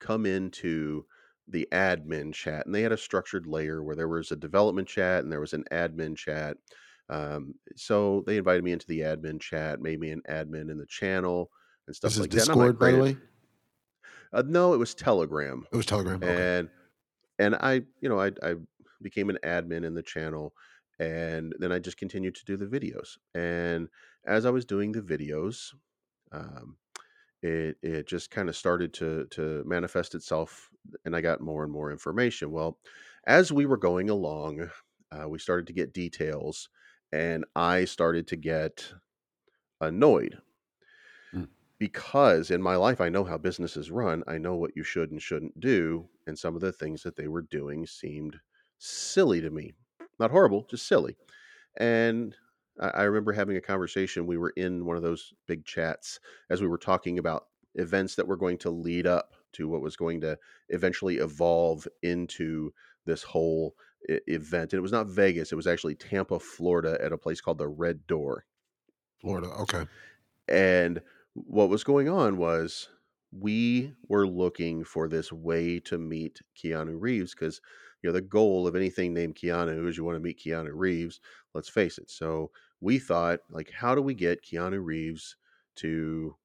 come 0.00 0.26
into 0.26 1.04
the 1.48 1.66
admin 1.72 2.32
chat 2.32 2.66
and 2.66 2.74
they 2.74 2.82
had 2.82 2.92
a 2.92 2.96
structured 2.96 3.46
layer 3.46 3.82
where 3.82 3.96
there 3.96 4.08
was 4.08 4.30
a 4.30 4.36
development 4.36 4.86
chat 4.86 5.22
and 5.24 5.32
there 5.32 5.40
was 5.40 5.54
an 5.54 5.64
admin 5.72 6.16
chat 6.16 6.56
um, 7.08 7.54
so 7.74 8.22
they 8.26 8.36
invited 8.36 8.62
me 8.62 8.72
into 8.72 8.86
the 8.86 9.00
admin 9.00 9.40
chat 9.40 9.80
made 9.80 9.98
me 9.98 10.10
an 10.10 10.22
admin 10.28 10.70
in 10.70 10.78
the 10.78 10.86
channel 10.86 11.50
and 11.86 11.92
This 11.92 11.96
stuff 11.96 12.12
is 12.12 12.20
like 12.20 12.30
that 12.30 12.36
like 12.36 12.46
Discord, 12.46 12.78
by 12.78 12.90
the 12.90 12.98
way. 12.98 13.16
uh, 14.32 14.42
no, 14.46 14.74
it 14.74 14.76
was 14.76 14.94
Telegram, 14.94 15.66
It 15.72 15.76
was 15.76 15.86
Telegram. 15.86 16.22
Okay. 16.22 16.58
and 16.58 16.68
and 17.38 17.54
I, 17.54 17.82
you 18.00 18.08
know, 18.08 18.20
I 18.20 18.32
I 18.42 18.56
became 19.00 19.30
an 19.30 19.38
admin 19.42 19.84
in 19.84 19.94
the 19.94 20.02
channel, 20.02 20.52
and 20.98 21.54
then 21.58 21.72
I 21.72 21.78
just 21.78 21.96
continued 21.96 22.34
to 22.36 22.44
do 22.44 22.56
the 22.56 22.66
videos. 22.66 23.18
And 23.34 23.88
as 24.24 24.46
I 24.46 24.50
was 24.50 24.64
doing 24.64 24.92
the 24.92 25.02
videos, 25.02 25.74
um, 26.32 26.78
it 27.42 27.78
it 27.82 28.06
just 28.08 28.30
kind 28.30 28.48
of 28.48 28.56
started 28.56 28.92
to 28.94 29.26
to 29.26 29.64
manifest 29.64 30.14
itself, 30.14 30.70
and 31.04 31.14
I 31.16 31.20
got 31.20 31.40
more 31.40 31.62
and 31.64 31.72
more 31.72 31.90
information. 31.92 32.50
Well, 32.50 32.80
as 33.26 33.52
we 33.52 33.66
were 33.66 33.76
going 33.76 34.10
along, 34.10 34.70
uh, 35.12 35.28
we 35.28 35.38
started 35.38 35.66
to 35.68 35.72
get 35.72 35.92
details, 35.92 36.68
and 37.12 37.44
I 37.56 37.84
started 37.84 38.26
to 38.28 38.36
get 38.36 38.92
annoyed 39.80 40.40
Mm, 41.32 41.48
because 41.78 42.50
in 42.50 42.62
my 42.62 42.76
life 42.76 43.00
I 43.00 43.08
know 43.08 43.24
how 43.24 43.38
businesses 43.38 43.90
run. 43.90 44.24
I 44.26 44.38
know 44.38 44.56
what 44.56 44.76
you 44.76 44.82
should 44.82 45.10
and 45.10 45.22
shouldn't 45.22 45.60
do, 45.60 46.08
and 46.26 46.38
some 46.38 46.54
of 46.54 46.60
the 46.60 46.72
things 46.72 47.02
that 47.02 47.16
they 47.16 47.28
were 47.28 47.42
doing 47.42 47.86
seemed 47.86 48.40
silly 48.78 49.40
to 49.40 49.50
me. 49.50 49.72
Not 50.18 50.30
horrible, 50.30 50.66
just 50.68 50.86
silly. 50.86 51.16
And 51.78 52.34
I, 52.80 52.88
I 52.88 53.02
remember 53.04 53.32
having 53.32 53.56
a 53.56 53.60
conversation. 53.60 54.26
We 54.26 54.38
were 54.38 54.52
in 54.56 54.84
one 54.84 54.96
of 54.96 55.02
those 55.02 55.32
big 55.46 55.64
chats 55.64 56.20
as 56.50 56.60
we 56.60 56.68
were 56.68 56.78
talking 56.78 57.18
about 57.18 57.46
events 57.74 58.16
that 58.16 58.26
were 58.26 58.36
going 58.36 58.58
to 58.58 58.70
lead 58.70 59.06
up 59.06 59.34
to 59.52 59.68
what 59.68 59.82
was 59.82 59.96
going 59.96 60.20
to 60.22 60.38
eventually 60.68 61.16
evolve 61.16 61.86
into 62.02 62.72
this 63.06 63.22
whole 63.22 63.74
I- 64.10 64.20
event. 64.26 64.72
And 64.72 64.78
it 64.78 64.82
was 64.82 64.92
not 64.92 65.06
Vegas; 65.06 65.52
it 65.52 65.56
was 65.56 65.66
actually 65.66 65.94
Tampa, 65.94 66.38
Florida, 66.38 66.98
at 67.00 67.12
a 67.12 67.18
place 67.18 67.40
called 67.40 67.58
the 67.58 67.68
Red 67.68 68.06
Door. 68.06 68.44
Florida. 69.20 69.48
Okay. 69.48 69.86
And 70.48 71.00
what 71.34 71.68
was 71.68 71.84
going 71.84 72.08
on 72.08 72.36
was 72.36 72.88
we 73.30 73.92
were 74.08 74.26
looking 74.26 74.84
for 74.84 75.08
this 75.08 75.30
way 75.32 75.78
to 75.80 75.98
meet 75.98 76.40
Keanu 76.56 76.96
Reeves 76.98 77.34
because 77.34 77.60
you 78.02 78.08
know 78.08 78.12
the 78.14 78.20
goal 78.20 78.66
of 78.66 78.76
anything 78.76 79.12
named 79.14 79.36
Keanu 79.36 79.88
is 79.88 79.96
you 79.96 80.04
want 80.04 80.16
to 80.16 80.20
meet 80.20 80.40
Keanu 80.40 80.70
Reeves. 80.72 81.20
Let's 81.54 81.68
face 81.68 81.98
it. 81.98 82.10
So 82.10 82.50
we 82.80 82.98
thought 82.98 83.40
like, 83.50 83.70
how 83.70 83.94
do 83.94 84.02
we 84.02 84.14
get 84.14 84.44
Keanu 84.44 84.82
Reeves 84.84 85.36
to 85.76 86.36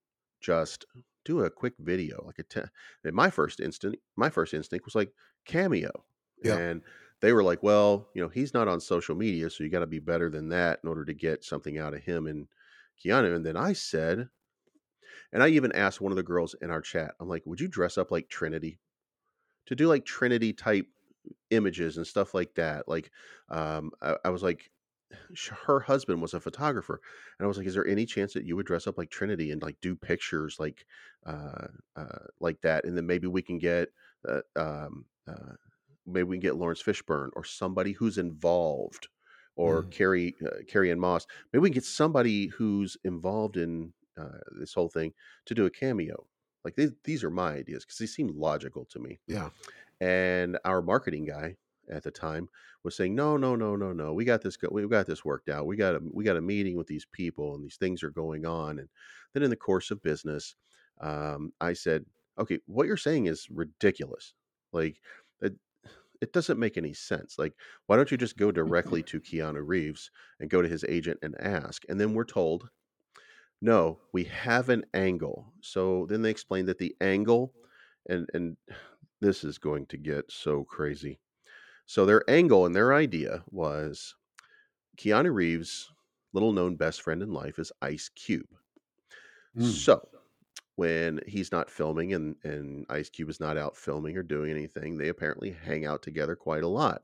just 0.41 0.85
do 1.25 1.41
a 1.43 1.49
quick 1.49 1.73
video? 1.79 2.23
Like 2.25 2.39
a 2.39 2.43
te- 2.43 2.69
and 3.03 3.15
my 3.15 3.29
first 3.29 3.59
instant, 3.59 3.95
my 4.15 4.29
first 4.29 4.53
instinct 4.53 4.85
was 4.85 4.95
like 4.95 5.13
cameo, 5.45 6.05
Yeah. 6.43 6.57
and 6.57 6.81
they 7.21 7.31
were 7.33 7.43
like, 7.43 7.63
well, 7.63 8.09
you 8.13 8.21
know, 8.21 8.27
he's 8.29 8.53
not 8.53 8.67
on 8.67 8.81
social 8.81 9.15
media, 9.15 9.49
so 9.49 9.63
you 9.63 9.69
got 9.69 9.79
to 9.79 9.87
be 9.87 9.99
better 9.99 10.29
than 10.29 10.49
that 10.49 10.79
in 10.83 10.89
order 10.89 11.05
to 11.05 11.13
get 11.13 11.43
something 11.43 11.77
out 11.77 11.93
of 11.93 12.03
him 12.03 12.27
and 12.27 12.47
Keanu. 13.03 13.35
And 13.35 13.45
then 13.45 13.55
I 13.55 13.73
said, 13.73 14.27
and 15.31 15.41
I 15.43 15.47
even 15.49 15.71
asked 15.71 16.01
one 16.01 16.11
of 16.11 16.15
the 16.15 16.23
girls 16.23 16.55
in 16.61 16.69
our 16.69 16.81
chat, 16.81 17.15
I'm 17.19 17.27
like, 17.29 17.43
would 17.45 17.59
you 17.61 17.67
dress 17.67 17.97
up 17.97 18.11
like 18.11 18.29
Trinity 18.29 18.79
to 19.65 19.75
do 19.75 19.87
like 19.87 20.05
Trinity 20.05 20.53
type 20.53 20.87
images 21.49 21.97
and 21.97 22.07
stuff 22.07 22.33
like 22.33 22.55
that? 22.55 22.87
Like, 22.87 23.11
um, 23.49 23.91
I, 24.01 24.17
I 24.25 24.29
was 24.29 24.43
like, 24.43 24.71
her 25.65 25.79
husband 25.79 26.21
was 26.21 26.33
a 26.33 26.39
photographer, 26.39 26.99
and 27.37 27.45
I 27.45 27.47
was 27.47 27.57
like, 27.57 27.67
is 27.67 27.75
there 27.75 27.87
any 27.87 28.05
chance 28.05 28.33
that 28.33 28.45
you 28.45 28.55
would 28.55 28.65
dress 28.65 28.87
up 28.87 28.97
like 28.97 29.09
Trinity 29.11 29.51
and 29.51 29.61
like 29.61 29.79
do 29.81 29.95
pictures 29.95 30.59
like, 30.59 30.85
uh, 31.25 31.67
uh, 31.95 32.25
like 32.39 32.61
that, 32.61 32.85
and 32.85 32.97
then 32.97 33.05
maybe 33.05 33.27
we 33.27 33.41
can 33.41 33.59
get, 33.59 33.89
uh, 34.27 34.41
um, 34.55 35.05
uh, 35.27 35.53
maybe 36.05 36.23
we 36.23 36.37
can 36.37 36.41
get 36.41 36.55
Laurence 36.55 36.81
Fishburne 36.81 37.29
or 37.33 37.43
somebody 37.43 37.91
who's 37.93 38.17
involved. 38.17 39.07
Or 39.55 39.83
Mm. 39.83 39.91
Carrie, 39.91 40.35
uh, 40.43 40.63
Carrie-Anne 40.67 40.99
Moss. 40.99 41.27
Maybe 41.51 41.61
we 41.61 41.69
can 41.69 41.75
get 41.75 41.83
somebody 41.85 42.47
who's 42.47 42.97
involved 43.03 43.55
in 43.55 43.93
uh, 44.17 44.39
this 44.59 44.73
whole 44.73 44.89
thing 44.89 45.13
to 45.45 45.53
do 45.53 45.67
a 45.67 45.69
cameo. 45.69 46.27
Like 46.65 46.75
these, 46.75 46.91
these 47.03 47.23
are 47.23 47.29
my 47.29 47.53
ideas 47.53 47.85
because 47.85 47.99
they 47.99 48.07
seem 48.07 48.29
logical 48.29 48.83
to 48.85 48.97
me. 48.97 49.19
Yeah. 49.27 49.51
And 50.03 50.59
our 50.65 50.81
marketing 50.81 51.25
guy 51.25 51.55
at 51.89 52.03
the 52.03 52.11
time 52.11 52.49
was 52.83 52.93
saying, 52.97 53.15
"No, 53.15 53.37
no, 53.37 53.55
no, 53.55 53.77
no, 53.77 53.93
no. 53.93 54.13
We 54.13 54.25
got 54.25 54.41
this. 54.41 54.57
Go- 54.57 54.67
we 54.69 54.85
got 54.85 55.07
this 55.07 55.23
worked 55.23 55.47
out. 55.47 55.65
We 55.65 55.77
got 55.77 55.95
a 55.95 56.01
we 56.11 56.25
got 56.25 56.35
a 56.35 56.41
meeting 56.41 56.75
with 56.75 56.87
these 56.87 57.05
people, 57.05 57.55
and 57.55 57.63
these 57.63 57.77
things 57.77 58.03
are 58.03 58.09
going 58.09 58.45
on." 58.45 58.79
And 58.79 58.89
then 59.33 59.43
in 59.43 59.49
the 59.49 59.55
course 59.55 59.91
of 59.91 60.01
business, 60.01 60.55
um, 60.99 61.53
I 61.61 61.71
said, 61.71 62.05
"Okay, 62.37 62.59
what 62.65 62.85
you're 62.87 62.97
saying 62.97 63.27
is 63.27 63.47
ridiculous. 63.49 64.33
Like 64.73 64.99
it, 65.41 65.53
it 66.21 66.33
doesn't 66.33 66.59
make 66.59 66.77
any 66.77 66.93
sense. 66.93 67.39
Like, 67.39 67.53
why 67.87 67.95
don't 67.95 68.11
you 68.11 68.17
just 68.17 68.37
go 68.37 68.51
directly 68.51 69.03
to 69.03 69.21
Keanu 69.21 69.63
Reeves 69.65 70.11
and 70.39 70.49
go 70.49 70.61
to 70.61 70.67
his 70.67 70.83
agent 70.89 71.19
and 71.21 71.39
ask?" 71.39 71.83
And 71.87 71.97
then 71.99 72.13
we're 72.13 72.25
told 72.25 72.69
no, 73.61 73.99
we 74.11 74.25
have 74.25 74.69
an 74.69 74.83
angle. 74.93 75.53
So 75.61 76.05
then 76.09 76.21
they 76.21 76.29
explained 76.29 76.67
that 76.67 76.79
the 76.79 76.95
angle, 76.99 77.53
and 78.09 78.27
and 78.33 78.57
this 79.23 79.45
is 79.45 79.57
going 79.57 79.85
to 79.85 79.97
get 79.97 80.29
so 80.29 80.65
crazy. 80.65 81.17
So 81.85 82.05
their 82.05 82.29
angle 82.29 82.65
and 82.65 82.75
their 82.75 82.93
idea 82.93 83.41
was 83.49 84.15
Keanu 84.97 85.33
Reeves' 85.33 85.89
little 86.33 86.51
known 86.51 86.75
best 86.75 87.01
friend 87.01 87.23
in 87.23 87.31
life 87.31 87.57
is 87.57 87.71
Ice 87.81 88.09
Cube. 88.09 88.49
Mm. 89.57 89.71
So 89.71 90.05
when 90.75 91.21
he's 91.25 91.53
not 91.53 91.69
filming 91.69 92.13
and, 92.13 92.35
and 92.43 92.85
Ice 92.89 93.09
Cube 93.09 93.29
is 93.29 93.39
not 93.39 93.57
out 93.57 93.77
filming 93.77 94.17
or 94.17 94.23
doing 94.23 94.51
anything, 94.51 94.97
they 94.97 95.07
apparently 95.07 95.51
hang 95.51 95.85
out 95.85 96.01
together 96.01 96.35
quite 96.35 96.63
a 96.63 96.67
lot, 96.67 97.03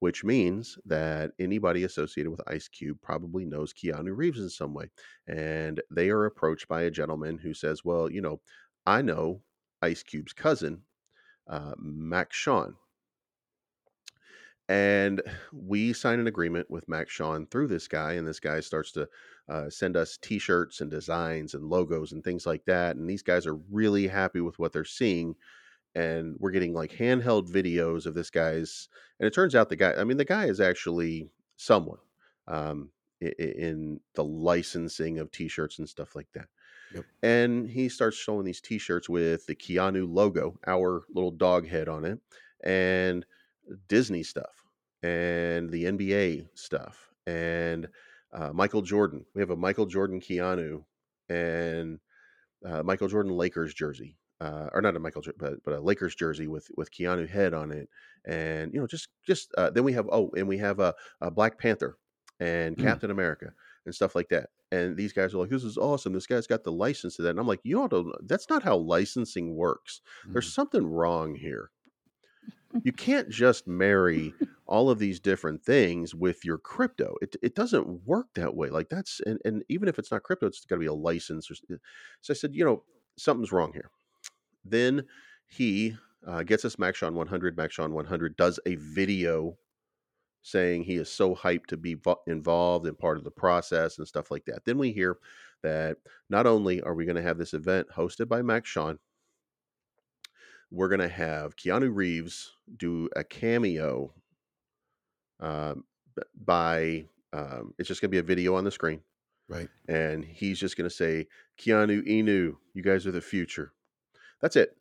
which 0.00 0.24
means 0.24 0.76
that 0.84 1.32
anybody 1.38 1.84
associated 1.84 2.30
with 2.30 2.42
Ice 2.46 2.68
Cube 2.68 2.98
probably 3.00 3.46
knows 3.46 3.72
Keanu 3.72 4.14
Reeves 4.14 4.40
in 4.40 4.50
some 4.50 4.74
way. 4.74 4.90
And 5.26 5.80
they 5.90 6.10
are 6.10 6.26
approached 6.26 6.68
by 6.68 6.82
a 6.82 6.90
gentleman 6.90 7.38
who 7.38 7.54
says, 7.54 7.86
Well, 7.86 8.10
you 8.10 8.20
know, 8.20 8.42
I 8.86 9.00
know 9.00 9.40
Ice 9.80 10.02
Cube's 10.02 10.34
cousin, 10.34 10.82
uh, 11.48 11.74
Max 11.78 12.36
Sean. 12.36 12.74
And 14.70 15.22
we 15.50 15.94
sign 15.94 16.20
an 16.20 16.26
agreement 16.26 16.70
with 16.70 16.88
Max 16.88 17.10
Sean 17.10 17.46
through 17.46 17.68
this 17.68 17.88
guy, 17.88 18.12
and 18.12 18.28
this 18.28 18.40
guy 18.40 18.60
starts 18.60 18.92
to 18.92 19.08
uh, 19.48 19.70
send 19.70 19.96
us 19.96 20.18
T-shirts 20.20 20.82
and 20.82 20.90
designs 20.90 21.54
and 21.54 21.64
logos 21.64 22.12
and 22.12 22.22
things 22.22 22.44
like 22.44 22.64
that. 22.66 22.96
And 22.96 23.08
these 23.08 23.22
guys 23.22 23.46
are 23.46 23.58
really 23.70 24.06
happy 24.06 24.42
with 24.42 24.58
what 24.58 24.74
they're 24.74 24.84
seeing, 24.84 25.34
and 25.94 26.36
we're 26.38 26.50
getting 26.50 26.74
like 26.74 26.92
handheld 26.92 27.48
videos 27.48 28.04
of 28.04 28.12
this 28.12 28.28
guy's. 28.28 28.88
And 29.18 29.26
it 29.26 29.32
turns 29.32 29.54
out 29.54 29.70
the 29.70 29.76
guy, 29.76 29.94
I 29.94 30.04
mean, 30.04 30.18
the 30.18 30.24
guy 30.26 30.44
is 30.44 30.60
actually 30.60 31.30
someone 31.56 31.98
um, 32.46 32.90
in 33.22 34.00
the 34.14 34.24
licensing 34.24 35.18
of 35.18 35.30
T-shirts 35.30 35.78
and 35.78 35.88
stuff 35.88 36.14
like 36.14 36.28
that. 36.34 36.48
Yep. 36.94 37.04
And 37.22 37.68
he 37.68 37.88
starts 37.88 38.16
showing 38.16 38.44
these 38.44 38.60
T-shirts 38.60 39.08
with 39.08 39.46
the 39.46 39.54
Keanu 39.54 40.06
logo, 40.08 40.58
our 40.66 41.02
little 41.14 41.30
dog 41.30 41.66
head 41.68 41.88
on 41.88 42.04
it, 42.04 42.18
and 42.64 43.26
Disney 43.88 44.22
stuff 44.22 44.64
and 45.02 45.70
the 45.70 45.84
NBA 45.84 46.48
stuff 46.54 47.10
and 47.26 47.88
uh, 48.32 48.52
Michael 48.52 48.82
Jordan. 48.82 49.24
We 49.34 49.42
have 49.42 49.50
a 49.50 49.56
Michael 49.56 49.86
Jordan 49.86 50.20
Keanu 50.20 50.84
and 51.28 52.00
uh, 52.64 52.82
Michael 52.82 53.08
Jordan 53.08 53.32
Lakers 53.32 53.74
jersey, 53.74 54.16
uh, 54.40 54.68
or 54.72 54.82
not 54.82 54.96
a 54.96 55.00
Michael, 55.00 55.22
but 55.38 55.62
but 55.64 55.74
a 55.74 55.80
Lakers 55.80 56.14
jersey 56.14 56.46
with 56.48 56.68
with 56.76 56.90
Keanu 56.92 57.28
head 57.28 57.54
on 57.54 57.70
it, 57.70 57.88
and 58.26 58.72
you 58.72 58.80
know 58.80 58.86
just 58.86 59.08
just 59.26 59.52
uh, 59.56 59.70
then 59.70 59.84
we 59.84 59.92
have 59.92 60.08
oh 60.10 60.30
and 60.36 60.48
we 60.48 60.58
have 60.58 60.80
a, 60.80 60.94
a 61.20 61.30
Black 61.30 61.58
Panther 61.58 61.98
and 62.40 62.76
Mm. 62.76 62.82
Captain 62.82 63.10
America 63.10 63.52
and 63.84 63.94
stuff 63.94 64.14
like 64.14 64.28
that. 64.30 64.50
And 64.70 64.96
these 64.96 65.12
guys 65.12 65.32
are 65.34 65.38
like, 65.38 65.50
"This 65.50 65.64
is 65.64 65.78
awesome! 65.78 66.12
This 66.12 66.26
guy's 66.26 66.46
got 66.46 66.64
the 66.64 66.72
license 66.72 67.16
to 67.16 67.22
that." 67.22 67.30
And 67.30 67.40
I'm 67.40 67.46
like, 67.46 67.60
"You 67.64 67.88
don't. 67.88 68.12
That's 68.28 68.48
not 68.50 68.62
how 68.62 68.76
licensing 68.76 69.54
works. 69.56 70.00
There's 70.26 70.48
Mm. 70.50 70.54
something 70.54 70.86
wrong 70.86 71.34
here." 71.34 71.70
you 72.84 72.92
can't 72.92 73.30
just 73.30 73.66
marry 73.66 74.34
all 74.66 74.90
of 74.90 74.98
these 74.98 75.18
different 75.20 75.62
things 75.64 76.14
with 76.14 76.44
your 76.44 76.58
crypto. 76.58 77.16
It, 77.22 77.34
it 77.42 77.54
doesn't 77.54 78.06
work 78.06 78.26
that 78.34 78.54
way. 78.54 78.68
Like 78.68 78.90
that's 78.90 79.20
and, 79.24 79.40
and 79.44 79.64
even 79.70 79.88
if 79.88 79.98
it's 79.98 80.10
not 80.12 80.22
crypto, 80.22 80.46
it's 80.46 80.64
got 80.66 80.76
to 80.76 80.80
be 80.80 80.86
a 80.86 80.92
license. 80.92 81.50
Or, 81.50 81.54
so 82.20 82.32
I 82.32 82.34
said, 82.34 82.54
you 82.54 82.64
know, 82.64 82.84
something's 83.16 83.52
wrong 83.52 83.72
here. 83.72 83.90
Then 84.64 85.04
he 85.46 85.96
uh, 86.26 86.42
gets 86.42 86.64
us 86.66 86.78
Max 86.78 86.98
Sean 86.98 87.14
100. 87.14 87.56
Max 87.56 87.74
Sean 87.74 87.94
100 87.94 88.36
does 88.36 88.60
a 88.66 88.74
video 88.74 89.56
saying 90.48 90.82
he 90.82 90.96
is 90.96 91.10
so 91.10 91.34
hyped 91.34 91.66
to 91.66 91.76
be 91.76 91.96
involved 92.26 92.86
and 92.86 92.98
part 92.98 93.18
of 93.18 93.24
the 93.24 93.30
process 93.30 93.98
and 93.98 94.08
stuff 94.08 94.30
like 94.30 94.44
that. 94.46 94.64
Then 94.64 94.78
we 94.78 94.92
hear 94.92 95.18
that 95.62 95.98
not 96.30 96.46
only 96.46 96.80
are 96.80 96.94
we 96.94 97.04
going 97.04 97.16
to 97.16 97.22
have 97.22 97.38
this 97.38 97.52
event 97.52 97.88
hosted 97.94 98.28
by 98.28 98.42
Max 98.42 98.68
Sean, 98.70 98.98
we're 100.70 100.88
going 100.88 101.00
to 101.00 101.08
have 101.08 101.56
Keanu 101.56 101.94
Reeves 101.94 102.52
do 102.76 103.08
a 103.14 103.24
cameo 103.24 104.14
um, 105.40 105.84
by, 106.34 107.06
um, 107.32 107.74
it's 107.78 107.88
just 107.88 108.00
going 108.00 108.10
to 108.10 108.14
be 108.14 108.18
a 108.18 108.22
video 108.22 108.54
on 108.54 108.64
the 108.64 108.70
screen. 108.70 109.00
Right. 109.48 109.68
And 109.88 110.24
he's 110.24 110.58
just 110.58 110.76
going 110.76 110.88
to 110.88 110.94
say, 110.94 111.26
Keanu 111.58 112.06
Inu, 112.06 112.56
you 112.74 112.82
guys 112.82 113.06
are 113.06 113.12
the 113.12 113.20
future. 113.20 113.72
That's 114.40 114.56
it. 114.56 114.76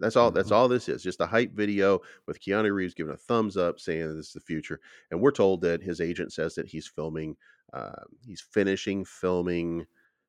That's 0.00 0.16
all. 0.16 0.30
That's 0.30 0.50
Mhm. 0.50 0.54
all 0.56 0.68
this 0.68 0.88
is. 0.88 1.02
Just 1.02 1.20
a 1.20 1.26
hype 1.26 1.52
video 1.52 2.00
with 2.26 2.40
Keanu 2.40 2.72
Reeves 2.72 2.94
giving 2.94 3.12
a 3.12 3.16
thumbs 3.16 3.56
up, 3.56 3.78
saying 3.80 4.16
this 4.16 4.28
is 4.28 4.32
the 4.32 4.40
future. 4.40 4.80
And 5.10 5.20
we're 5.20 5.30
told 5.32 5.60
that 5.62 5.82
his 5.82 6.00
agent 6.00 6.32
says 6.32 6.54
that 6.54 6.66
he's 6.66 6.86
filming. 6.86 7.36
Uh, 7.72 8.02
he's 8.24 8.40
finishing 8.40 9.04
filming 9.04 9.86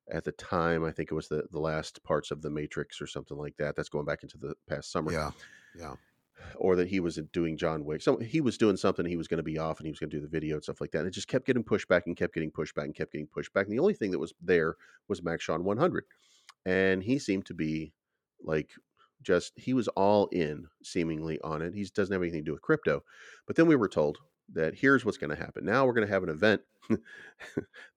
at 0.10 0.24
the 0.24 0.32
time. 0.32 0.84
I 0.84 0.92
think 0.92 1.12
it 1.12 1.16
was 1.16 1.28
the 1.28 1.48
the 1.52 1.60
last 1.60 2.02
parts 2.04 2.32
of 2.32 2.42
the 2.42 2.50
Matrix 2.50 3.02
or 3.02 3.08
something 3.08 3.38
like 3.38 3.58
that. 3.58 3.76
That's 3.76 3.90
going 3.90 4.06
back 4.06 4.24
into 4.24 4.38
the 4.38 4.56
past 4.68 4.92
summer. 4.92 5.12
Yeah. 5.12 5.32
Yeah. 5.78 5.96
Or 6.56 6.76
that 6.76 6.88
he 6.88 7.00
was 7.00 7.16
doing 7.34 7.58
John 7.58 7.84
Wick. 7.84 8.02
So 8.02 8.18
he 8.18 8.42
was 8.42 8.58
doing 8.58 8.78
something. 8.78 9.06
He 9.06 9.18
was 9.18 9.28
going 9.28 9.40
to 9.40 9.44
be 9.44 9.58
off, 9.58 9.80
and 9.80 9.88
he 9.88 9.92
was 9.92 10.00
going 10.00 10.10
to 10.12 10.18
do 10.18 10.22
the 10.22 10.28
video 10.28 10.56
and 10.56 10.64
stuff 10.64 10.80
like 10.80 10.92
that. 10.92 11.00
And 11.00 11.08
it 11.08 11.12
just 11.12 11.28
kept 11.28 11.46
getting 11.48 11.64
pushed 11.64 11.88
back 11.88 12.06
and 12.06 12.16
kept 12.16 12.34
getting 12.34 12.52
pushed 12.52 12.76
back 12.76 12.86
and 12.86 12.96
kept 12.96 13.12
getting 13.12 13.28
pushed 13.28 13.54
back. 13.54 13.66
And 13.66 13.74
the 13.74 13.80
only 13.80 13.96
thing 13.96 14.12
that 14.12 14.20
was 14.20 14.34
there 14.42 14.76
was 15.08 15.24
Max 15.24 15.44
Sean 15.44 15.64
100, 15.64 16.06
and 16.66 17.04
he 17.04 17.18
seemed 17.18 17.46
to 17.48 17.56
be 17.56 17.92
like 18.42 18.70
just 19.22 19.54
he 19.58 19.74
was 19.74 19.88
all 19.90 20.28
in 20.28 20.68
seemingly 20.84 21.40
on 21.42 21.62
it. 21.62 21.74
He 21.74 21.84
doesn't 21.86 22.14
have 22.14 22.22
anything 22.22 22.42
to 22.42 22.46
do 22.46 22.54
with 22.54 22.62
crypto. 22.62 23.04
But 23.46 23.56
then 23.56 23.68
we 23.68 23.76
were 23.76 23.90
told 23.90 24.18
that 24.54 24.76
here's 24.76 25.04
what's 25.04 25.18
going 25.18 25.30
to 25.30 25.36
happen. 25.36 25.66
Now 25.66 25.86
we're 25.86 25.94
going 25.94 26.08
to 26.08 26.14
have 26.14 26.24
an 26.24 26.30
event. 26.30 26.62
the 26.90 27.00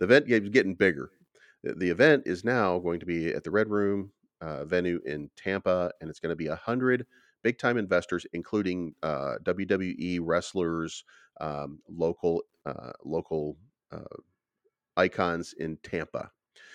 event 0.01 0.27
is 0.29 0.49
getting 0.49 0.75
bigger. 0.75 1.11
The 1.63 1.91
event 1.91 2.25
is 2.27 2.45
now 2.45 2.79
going 2.79 3.01
to 3.01 3.07
be 3.07 3.33
at 3.35 3.45
the 3.45 3.51
Red 3.51 3.69
Room 3.69 4.13
uh, 4.41 4.65
venue 4.65 5.01
in 5.05 5.31
Tampa, 5.37 5.93
and 6.01 6.09
it's 6.09 6.21
going 6.21 6.31
to 6.31 6.37
be 6.37 6.47
a 6.47 6.57
hundred 6.57 7.07
big 7.43 7.59
time 7.59 7.77
investors, 7.77 8.27
including 8.33 8.95
uh, 9.03 9.35
WWE 9.45 10.21
wrestlers, 10.23 11.05
um, 11.41 11.81
local 11.89 12.43
uh, 12.67 12.93
local 13.05 13.57
uh, 13.93 14.17
icons 14.97 15.55
in 15.59 15.77
Tampa. 15.83 16.31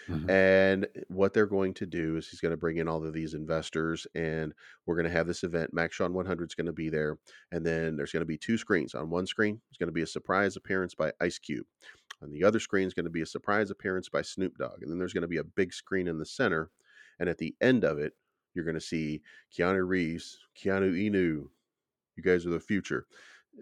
Mhm. 0.09 0.29
And 0.29 0.87
what 1.07 1.33
they're 1.33 1.45
going 1.47 1.73
to 1.75 1.85
do 1.85 2.17
is 2.17 2.27
he's 2.29 2.39
going 2.41 2.51
to 2.51 2.57
bring 2.57 2.77
in 2.77 2.87
all 2.87 3.03
of 3.03 3.13
these 3.13 3.33
investors, 3.33 4.05
and 4.15 4.53
we're 4.85 4.95
going 4.95 5.05
to 5.05 5.11
have 5.11 5.27
this 5.27 5.43
event. 5.43 5.73
Max 5.73 5.95
Sean 5.95 6.13
100 6.13 6.49
is 6.51 6.55
going 6.55 6.67
to 6.67 6.73
be 6.73 6.89
there, 6.89 7.17
and 7.51 7.65
then 7.65 7.95
there's 7.95 8.11
going 8.11 8.21
to 8.21 8.25
be 8.25 8.37
two 8.37 8.57
screens. 8.57 8.93
On 8.93 9.09
one 9.09 9.25
screen, 9.25 9.61
it's 9.69 9.77
going 9.77 9.87
to 9.87 9.93
be 9.93 10.03
a 10.03 10.07
surprise 10.07 10.55
appearance 10.55 10.93
by 10.93 11.11
Ice 11.21 11.39
Cube. 11.39 11.65
On 12.21 12.31
the 12.31 12.43
other 12.43 12.59
screen 12.59 12.87
is 12.87 12.93
going 12.93 13.05
to 13.05 13.09
be 13.11 13.21
a 13.21 13.25
surprise 13.25 13.71
appearance 13.71 14.09
by 14.09 14.21
Snoop 14.21 14.57
Dogg, 14.57 14.81
and 14.81 14.91
then 14.91 14.99
there's 14.99 15.13
going 15.13 15.21
to 15.23 15.27
be 15.27 15.37
a 15.37 15.43
big 15.43 15.73
screen 15.73 16.07
in 16.07 16.17
the 16.19 16.25
center. 16.25 16.71
And 17.19 17.29
at 17.29 17.37
the 17.37 17.55
end 17.61 17.83
of 17.83 17.97
it, 17.99 18.13
you're 18.53 18.65
going 18.65 18.75
to 18.75 18.81
see 18.81 19.21
Keanu 19.55 19.87
Reeves, 19.87 20.39
Keanu 20.57 20.93
Inu. 20.93 21.47
You 22.15 22.23
guys 22.23 22.45
are 22.45 22.49
the 22.51 22.59
future. 22.59 23.07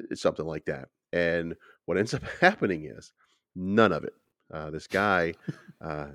It's 0.09 0.21
something 0.21 0.45
like 0.45 0.65
that. 0.65 0.89
And 1.11 1.55
what 1.85 1.97
ends 1.97 2.13
up 2.13 2.23
happening 2.41 2.85
is 2.85 3.13
none 3.55 3.91
of 3.91 4.03
it. 4.03 4.13
Uh, 4.53 4.71
this 4.71 4.87
guy 4.87 5.35
uh, 5.81 6.11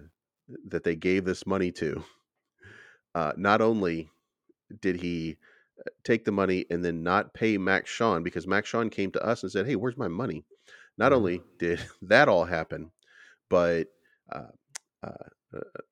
that 0.68 0.84
they 0.84 0.96
gave 0.96 1.24
this 1.26 1.46
money 1.46 1.72
to, 1.72 2.04
uh, 3.14 3.32
not 3.36 3.60
only 3.60 4.10
did 4.80 4.96
he 4.96 5.38
uh, 5.80 5.90
take 6.04 6.24
the 6.24 6.32
money 6.32 6.66
and 6.70 6.84
then 6.84 7.02
not 7.02 7.34
pay 7.34 7.58
Max 7.58 7.90
Sean 7.90 8.22
because 8.22 8.46
Max 8.46 8.68
Sean 8.68 8.90
came 8.90 9.10
to 9.12 9.24
us 9.24 9.42
and 9.42 9.52
said, 9.52 9.66
"Hey, 9.66 9.76
where's 9.76 9.96
my 9.98 10.08
money?" 10.08 10.44
Not 10.98 11.12
Mhm. 11.12 11.16
only 11.16 11.42
did 11.58 11.80
that 12.02 12.28
all 12.28 12.44
happen, 12.46 12.92
but 13.50 13.88
uh, 14.32 14.48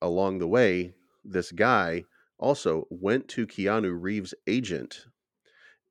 along 0.03 0.39
the 0.39 0.49
way, 0.49 0.95
this 1.25 1.53
guy 1.53 2.05
also 2.39 2.87
went 2.91 3.29
to 3.29 3.47
Keanu 3.47 3.97
Reeves' 4.01 4.35
agent 4.47 5.07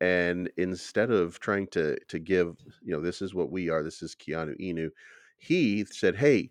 and 0.01 0.51
instead 0.57 1.11
of 1.11 1.39
trying 1.39 1.67
to 1.67 1.97
to 2.07 2.19
give 2.19 2.57
you 2.83 2.93
know 2.93 3.01
this 3.01 3.21
is 3.21 3.33
what 3.33 3.51
we 3.51 3.69
are 3.69 3.83
this 3.83 4.03
is 4.03 4.15
keanu 4.15 4.55
inu 4.59 4.89
he 5.37 5.85
said 5.85 6.15
hey 6.15 6.49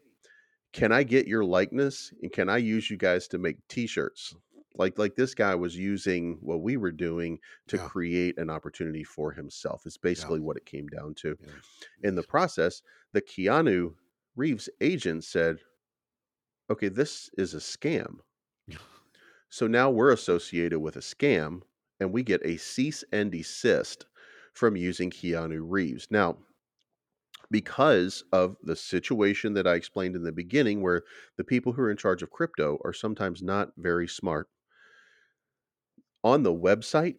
can 0.73 0.93
i 0.93 1.03
get 1.03 1.27
your 1.27 1.45
likeness 1.45 2.13
and 2.23 2.33
can 2.33 2.49
i 2.49 2.57
use 2.57 2.91
you 2.91 2.97
guys 2.97 3.27
to 3.29 3.39
make 3.39 3.57
t-shirts 3.69 4.35
like 4.77 4.99
like 4.99 5.15
this 5.15 5.35
guy 5.35 5.55
was 5.55 5.77
using 5.77 6.37
what 6.41 6.63
we 6.63 6.77
were 6.77 6.91
doing 6.93 7.39
to 7.69 7.77
Yeah. 7.77 7.87
create 7.87 8.39
an 8.39 8.51
opportunity 8.51 9.05
for 9.05 9.31
himself 9.33 9.87
is 9.87 9.97
basically 9.97 10.41
what 10.41 10.57
it 10.57 10.67
came 10.67 10.87
down 10.89 11.15
to 11.17 11.37
Yeah. 11.41 11.49
in 12.03 12.15
the 12.15 12.23
process 12.25 12.83
the 13.13 13.23
keanu 13.23 13.95
reeves 14.37 14.69
agent 14.81 15.25
said 15.25 15.59
okay 16.71 16.89
this 16.89 17.31
is 17.39 17.55
a 17.55 17.59
scam 17.59 18.17
so 19.49 19.69
now 19.69 19.89
we're 19.89 20.11
associated 20.13 20.81
with 20.81 20.97
a 20.97 21.01
scam 21.01 21.61
and 22.01 22.13
we 22.13 22.25
get 22.25 22.45
a 22.45 22.57
cease 22.57 23.05
and 23.13 23.31
desist 23.31 24.07
from 24.53 24.77
using 24.77 25.11
Keanu 25.11 25.61
Reeves. 25.63 26.09
Now, 26.11 26.39
because 27.51 28.25
of 28.33 28.57
the 28.63 28.77
situation 28.77 29.55
that 29.55 29.67
I 29.67 29.75
explained 29.75 30.17
in 30.17 30.25
the 30.25 30.33
beginning, 30.33 30.83
where 30.83 31.03
the 31.37 31.45
people 31.45 31.73
who 31.73 31.83
are 31.83 31.91
in 31.91 31.97
charge 31.97 32.23
of 32.23 32.31
crypto 32.31 32.79
are 32.85 32.93
sometimes 32.93 33.43
not 33.43 33.73
very 33.77 34.09
smart, 34.09 34.49
on 36.25 36.43
the 36.43 36.53
website, 36.53 37.19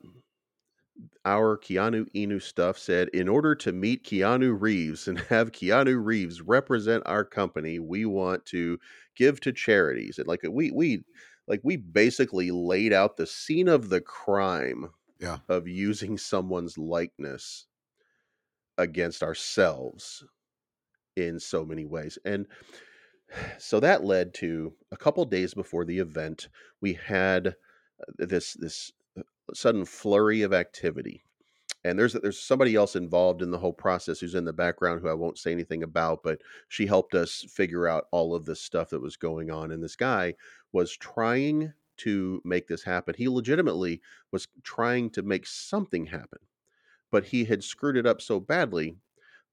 our 1.26 1.58
Keanu 1.58 2.08
Inu 2.14 2.42
stuff 2.42 2.78
said, 2.78 3.10
in 3.10 3.28
order 3.28 3.56
to 3.56 3.72
meet 3.72 4.04
Keanu 4.04 4.60
Reeves 4.60 5.08
and 5.08 5.20
have 5.30 5.52
Keanu 5.52 6.04
Reeves 6.04 6.42
represent 6.42 7.04
our 7.06 7.26
company, 7.26 7.80
we 7.80 8.06
want 8.06 8.46
to 8.48 8.80
give 9.16 9.40
to 9.42 9.52
charities. 9.52 10.18
And 10.18 10.28
like 10.28 10.42
we 10.50 10.72
we 10.72 11.04
like 11.48 11.62
we 11.64 11.78
basically 11.78 12.52
laid 12.52 12.94
out 12.94 13.18
the 13.18 13.28
scene 13.28 13.68
of 13.68 13.90
the 13.90 14.02
crime 14.02 14.92
Yeah. 15.20 15.40
of 15.50 15.68
using 15.68 16.18
someone's 16.18 16.78
likeness 16.78 17.68
against 18.78 19.24
ourselves 19.24 20.24
in 21.16 21.40
so 21.40 21.66
many 21.66 21.86
ways. 21.86 22.18
And 22.26 22.48
so 23.58 23.80
that 23.80 24.04
led 24.04 24.34
to 24.36 24.74
a 24.92 24.98
couple 24.98 25.26
days 25.26 25.54
before 25.54 25.86
the 25.86 26.00
event, 26.00 26.50
we 26.82 26.94
had 26.94 27.48
uh, 27.48 27.52
this 28.18 28.54
this 28.54 28.92
uh, 29.18 29.24
sudden 29.54 29.86
flurry 29.86 30.42
of 30.42 30.54
activity. 30.54 31.24
And 31.84 32.00
there's 32.00 32.14
there's 32.14 32.40
somebody 32.40 32.76
else 32.76 32.96
involved 32.96 33.44
in 33.44 33.52
the 33.52 33.60
whole 33.60 33.74
process 33.74 34.20
who's 34.20 34.34
in 34.34 34.46
the 34.46 34.54
background 34.54 35.02
who 35.02 35.08
I 35.08 35.14
won't 35.14 35.38
say 35.38 35.52
anything 35.52 35.84
about, 35.84 36.24
but 36.24 36.42
she 36.68 36.88
helped 36.88 37.14
us 37.14 37.46
figure 37.48 37.88
out 37.88 38.06
all 38.12 38.34
of 38.34 38.46
this 38.46 38.60
stuff 38.60 38.90
that 38.90 39.02
was 39.02 39.18
going 39.18 39.52
on. 39.52 39.72
And 39.72 39.84
this 39.84 39.96
guy 39.96 40.34
was 40.74 40.98
trying 40.98 41.74
to 41.98 42.42
make 42.44 42.68
this 42.68 42.84
happen. 42.84 43.14
He 43.16 43.30
legitimately 43.30 44.02
was 44.32 44.48
trying 44.64 45.12
to 45.12 45.22
make 45.22 45.46
something 45.46 46.08
happen, 46.08 46.40
but 47.16 47.24
he 47.24 47.45
had 47.45 47.63
screwed 47.63 47.95
it 47.95 48.05
up 48.05 48.20
so 48.20 48.41
badly 48.41 48.97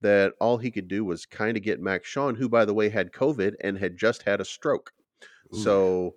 that 0.01 0.33
all 0.41 0.57
he 0.57 0.69
could 0.69 0.89
do 0.89 1.05
was 1.05 1.25
kind 1.25 1.55
of 1.55 1.63
get 1.63 1.79
Max 1.79 2.09
Sean, 2.09 2.35
who 2.35 2.49
by 2.49 2.65
the 2.65 2.73
way 2.73 2.89
had 2.89 3.13
COVID 3.13 3.53
and 3.61 3.77
had 3.77 3.95
just 3.95 4.21
had 4.23 4.41
a 4.41 4.45
stroke. 4.45 4.91
Ooh. 5.53 5.57
So 5.57 6.15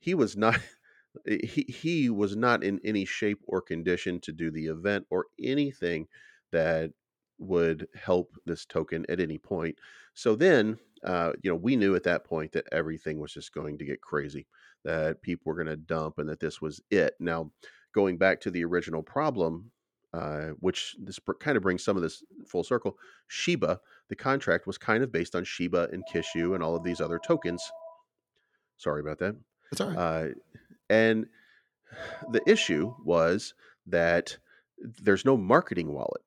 he 0.00 0.12
was 0.12 0.36
not 0.36 0.60
he 1.24 1.64
he 1.66 2.10
was 2.10 2.36
not 2.36 2.62
in 2.62 2.78
any 2.84 3.06
shape 3.06 3.40
or 3.46 3.62
condition 3.62 4.20
to 4.20 4.32
do 4.32 4.50
the 4.50 4.66
event 4.66 5.06
or 5.08 5.28
anything 5.42 6.08
that 6.50 6.90
would 7.38 7.88
help 7.94 8.34
this 8.44 8.66
token 8.66 9.06
at 9.08 9.18
any 9.18 9.38
point. 9.38 9.78
So 10.12 10.36
then, 10.36 10.78
uh, 11.06 11.32
you 11.42 11.50
know, 11.50 11.56
we 11.56 11.74
knew 11.74 11.94
at 11.94 12.02
that 12.02 12.24
point 12.24 12.52
that 12.52 12.68
everything 12.70 13.18
was 13.18 13.32
just 13.32 13.54
going 13.54 13.78
to 13.78 13.86
get 13.86 14.02
crazy, 14.02 14.46
that 14.84 15.22
people 15.22 15.44
were 15.46 15.56
going 15.56 15.74
to 15.74 15.76
dump, 15.76 16.18
and 16.18 16.28
that 16.28 16.40
this 16.40 16.60
was 16.60 16.82
it. 16.90 17.14
Now, 17.18 17.50
going 17.94 18.18
back 18.18 18.42
to 18.42 18.50
the 18.50 18.66
original 18.66 19.02
problem, 19.02 19.70
uh, 20.14 20.48
which 20.60 20.94
this 21.02 21.18
kind 21.40 21.56
of 21.56 21.62
brings 21.62 21.82
some 21.84 21.96
of 21.96 22.02
this 22.02 22.22
full 22.46 22.64
circle, 22.64 22.98
Shiba, 23.28 23.80
the 24.08 24.16
contract 24.16 24.66
was 24.66 24.78
kind 24.78 25.02
of 25.02 25.10
based 25.10 25.34
on 25.34 25.44
Shiba 25.44 25.88
and 25.92 26.04
Kishu 26.12 26.54
and 26.54 26.62
all 26.62 26.76
of 26.76 26.84
these 26.84 27.00
other 27.00 27.18
tokens. 27.18 27.62
Sorry 28.76 29.00
about 29.00 29.18
that. 29.20 29.36
It's 29.70 29.80
all 29.80 29.88
right. 29.88 29.96
Uh, 29.96 30.28
and 30.90 31.26
the 32.30 32.42
issue 32.46 32.94
was 33.04 33.54
that 33.86 34.36
there's 35.02 35.24
no 35.24 35.36
marketing 35.36 35.92
wallet. 35.92 36.22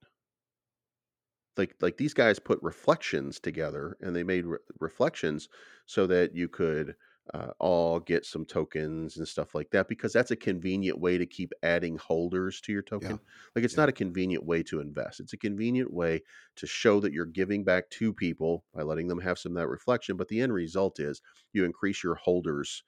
Like 1.57 1.75
like 1.79 1.97
these 1.97 2.13
guys 2.13 2.37
put 2.39 2.59
reflections 2.61 3.39
together, 3.39 3.97
and 4.01 4.15
they 4.15 4.23
made 4.23 4.45
re- 4.45 4.57
reflections 4.79 5.47
so 5.85 6.05
that 6.07 6.35
you 6.35 6.49
could 6.49 6.95
uh, 7.33 7.51
all 7.59 7.99
get 7.99 8.25
some 8.25 8.45
tokens 8.45 9.17
and 9.17 9.27
stuff 9.27 9.55
like 9.55 9.71
that 9.71 9.87
because 9.87 10.13
that's 10.13 10.31
a 10.31 10.35
convenient 10.35 10.99
way 10.99 11.17
to 11.17 11.25
keep 11.25 11.51
adding 11.63 11.97
holders 11.97 12.61
to 12.61 12.71
your 12.71 12.83
token. 12.83 13.19
Like 13.55 13.65
it's 13.65 13.75
Yeah. 13.75 13.77
not 13.77 13.89
a 13.89 13.93
convenient 13.93 14.45
way 14.45 14.61
to 14.63 14.79
invest. 14.79 15.19
It's 15.19 15.33
a 15.33 15.37
convenient 15.37 15.91
way 15.91 16.21
to 16.55 16.67
show 16.67 16.99
that 16.99 17.13
you're 17.13 17.25
giving 17.25 17.63
back 17.63 17.89
to 17.91 18.13
people 18.13 18.63
by 18.73 18.83
letting 18.83 19.07
them 19.07 19.19
have 19.21 19.39
some 19.39 19.53
of 19.53 19.55
that 19.57 19.67
reflection. 19.69 20.17
But 20.17 20.27
the 20.27 20.39
end 20.41 20.53
result 20.53 20.99
is 20.99 21.21
you 21.51 21.65
increase 21.65 22.03
your 22.03 22.15
holders 22.15 22.83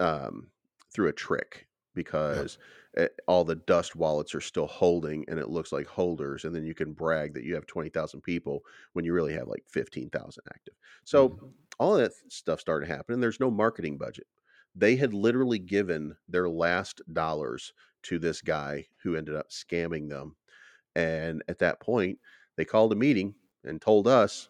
um, 0.00 0.50
through 0.92 1.08
a 1.08 1.12
trick 1.12 1.68
because 1.94 2.58
eh, 2.96 3.08
all 3.28 3.44
the 3.44 3.54
dust 3.54 3.94
wallets 3.94 4.34
are 4.34 4.40
still 4.40 4.66
holding 4.66 5.24
and 5.28 5.38
it 5.38 5.48
looks 5.48 5.70
like 5.72 5.86
holders 5.86 6.44
and 6.44 6.54
then 6.54 6.64
you 6.64 6.74
can 6.74 6.92
brag 6.92 7.34
that 7.34 7.44
you 7.44 7.54
have 7.54 7.66
20,000 7.66 8.20
people 8.22 8.62
when 8.92 9.04
you 9.04 9.12
really 9.12 9.32
have 9.32 9.46
like 9.48 9.64
15,000 9.68 10.42
active. 10.54 10.74
So 11.04 11.38
Mhm. 11.38 11.54
All 11.78 11.94
that 11.94 12.12
stuff 12.28 12.60
started 12.60 12.88
happening. 12.88 13.20
There's 13.20 13.40
no 13.40 13.50
marketing 13.50 13.98
budget. 13.98 14.26
They 14.74 14.96
had 14.96 15.14
literally 15.14 15.58
given 15.58 16.16
their 16.28 16.48
last 16.48 17.00
dollars 17.12 17.72
to 18.04 18.18
this 18.18 18.40
guy 18.40 18.86
who 19.02 19.16
ended 19.16 19.36
up 19.36 19.50
scamming 19.50 20.08
them. 20.08 20.36
And 20.96 21.42
at 21.48 21.58
that 21.58 21.80
point, 21.80 22.18
they 22.56 22.64
called 22.64 22.92
a 22.92 22.96
meeting 22.96 23.34
and 23.64 23.80
told 23.80 24.06
us, 24.06 24.48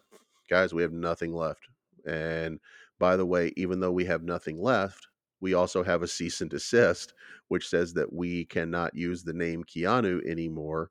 guys, 0.49 0.73
we 0.73 0.81
have 0.81 0.91
nothing 0.93 1.33
left. 1.33 1.67
And 2.05 2.59
by 2.99 3.17
the 3.17 3.25
way, 3.25 3.51
even 3.55 3.79
though 3.79 3.91
we 3.91 4.05
have 4.05 4.23
nothing 4.23 4.61
left, 4.61 5.07
we 5.41 5.53
also 5.53 5.83
have 5.83 6.01
a 6.01 6.07
cease 6.07 6.41
and 6.41 6.49
desist, 6.49 7.13
which 7.49 7.67
says 7.67 7.93
that 7.93 8.11
we 8.11 8.45
cannot 8.45 8.95
use 8.95 9.23
the 9.23 9.33
name 9.33 9.63
Keanu 9.63 10.25
anymore. 10.25 10.89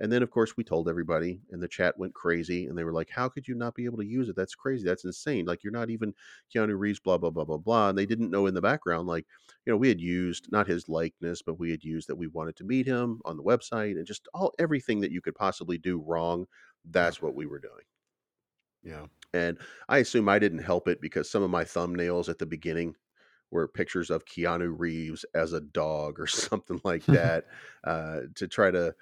And 0.00 0.10
then, 0.10 0.22
of 0.22 0.30
course, 0.30 0.56
we 0.56 0.64
told 0.64 0.88
everybody, 0.88 1.40
and 1.50 1.62
the 1.62 1.68
chat 1.68 1.96
went 1.98 2.14
crazy. 2.14 2.66
And 2.66 2.76
they 2.76 2.84
were 2.84 2.92
like, 2.92 3.10
How 3.10 3.28
could 3.28 3.46
you 3.46 3.54
not 3.54 3.74
be 3.74 3.84
able 3.84 3.98
to 3.98 4.06
use 4.06 4.28
it? 4.28 4.36
That's 4.36 4.54
crazy. 4.54 4.84
That's 4.84 5.04
insane. 5.04 5.46
Like, 5.46 5.62
you're 5.62 5.72
not 5.72 5.90
even 5.90 6.14
Keanu 6.52 6.78
Reeves, 6.78 7.00
blah, 7.00 7.18
blah, 7.18 7.30
blah, 7.30 7.44
blah, 7.44 7.58
blah. 7.58 7.90
And 7.90 7.98
they 7.98 8.06
didn't 8.06 8.30
know 8.30 8.46
in 8.46 8.54
the 8.54 8.60
background, 8.62 9.06
like, 9.06 9.26
you 9.64 9.72
know, 9.72 9.76
we 9.76 9.88
had 9.88 10.00
used 10.00 10.50
not 10.50 10.66
his 10.66 10.88
likeness, 10.88 11.42
but 11.42 11.58
we 11.58 11.70
had 11.70 11.84
used 11.84 12.08
that 12.08 12.16
we 12.16 12.26
wanted 12.26 12.56
to 12.56 12.64
meet 12.64 12.86
him 12.86 13.20
on 13.24 13.36
the 13.36 13.42
website 13.44 13.96
and 13.96 14.06
just 14.06 14.28
all 14.34 14.52
everything 14.58 15.00
that 15.00 15.12
you 15.12 15.20
could 15.20 15.34
possibly 15.34 15.78
do 15.78 16.00
wrong. 16.00 16.46
That's 16.84 17.22
what 17.22 17.34
we 17.34 17.46
were 17.46 17.60
doing. 17.60 17.84
Yeah. 18.82 19.06
And 19.32 19.58
I 19.88 19.98
assume 19.98 20.28
I 20.28 20.38
didn't 20.38 20.58
help 20.58 20.88
it 20.88 21.00
because 21.00 21.30
some 21.30 21.42
of 21.42 21.50
my 21.50 21.64
thumbnails 21.64 22.28
at 22.28 22.38
the 22.38 22.46
beginning 22.46 22.94
were 23.50 23.68
pictures 23.68 24.10
of 24.10 24.26
Keanu 24.26 24.74
Reeves 24.76 25.24
as 25.34 25.52
a 25.52 25.60
dog 25.60 26.20
or 26.20 26.26
something 26.28 26.80
like 26.84 27.04
that 27.06 27.46
uh, 27.84 28.22
to 28.34 28.46
try 28.46 28.70
to 28.70 28.94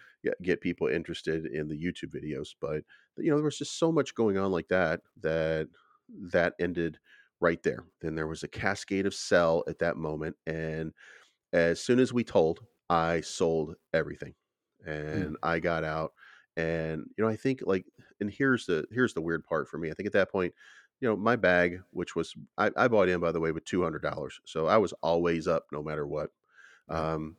get, 0.43 0.61
people 0.61 0.87
interested 0.87 1.47
in 1.47 1.69
the 1.69 1.77
YouTube 1.77 2.15
videos. 2.15 2.55
But 2.61 2.83
you 3.17 3.31
know, 3.31 3.37
there 3.37 3.45
was 3.45 3.59
just 3.59 3.79
so 3.79 3.93
much 3.93 4.15
going 4.15 4.39
on 4.39 4.51
like 4.51 4.69
that 4.69 5.01
that 5.23 5.69
that 6.33 6.55
ended 6.61 6.99
right 7.41 7.63
there. 7.63 7.85
Then 8.01 8.15
there 8.15 8.27
was 8.27 8.43
a 8.43 8.49
cascade 8.49 9.07
of 9.07 9.15
sell 9.15 9.65
at 9.69 9.79
that 9.81 9.97
moment, 9.97 10.37
and 10.47 10.93
as 11.53 11.81
soon 11.81 11.99
as 11.99 12.13
we 12.13 12.25
told, 12.25 12.61
I 12.89 13.21
sold 13.21 13.77
everything, 13.93 14.35
and 14.87 15.37
I 15.43 15.59
got 15.59 15.85
out. 15.85 16.13
And 16.57 17.07
you 17.17 17.25
know, 17.25 17.31
I 17.31 17.37
think 17.37 17.61
like, 17.65 17.87
and 18.21 18.31
here's 18.31 18.67
the 18.67 18.85
here's 18.91 19.15
the 19.15 19.23
weird 19.23 19.45
part 19.45 19.69
for 19.69 19.79
me. 19.79 19.91
I 19.91 19.95
think 19.95 20.07
at 20.07 20.13
that 20.13 20.31
point, 20.31 20.55
you 21.01 21.09
know, 21.09 21.17
my 21.17 21.37
bag, 21.37 21.81
which 21.91 22.15
was 22.15 22.35
I, 22.59 22.71
I 22.77 22.89
bought 22.89 23.09
in 23.09 23.21
by 23.21 23.33
the 23.33 23.41
way 23.41 23.53
with 23.53 23.65
two 23.65 23.83
hundred 23.83 24.03
dollars, 24.03 24.41
so 24.45 24.67
I 24.67 24.77
was 24.77 24.93
always 25.03 25.49
up 25.49 25.67
no 25.73 25.83
matter 25.83 26.07
what. 26.07 26.31
Um, 26.89 27.37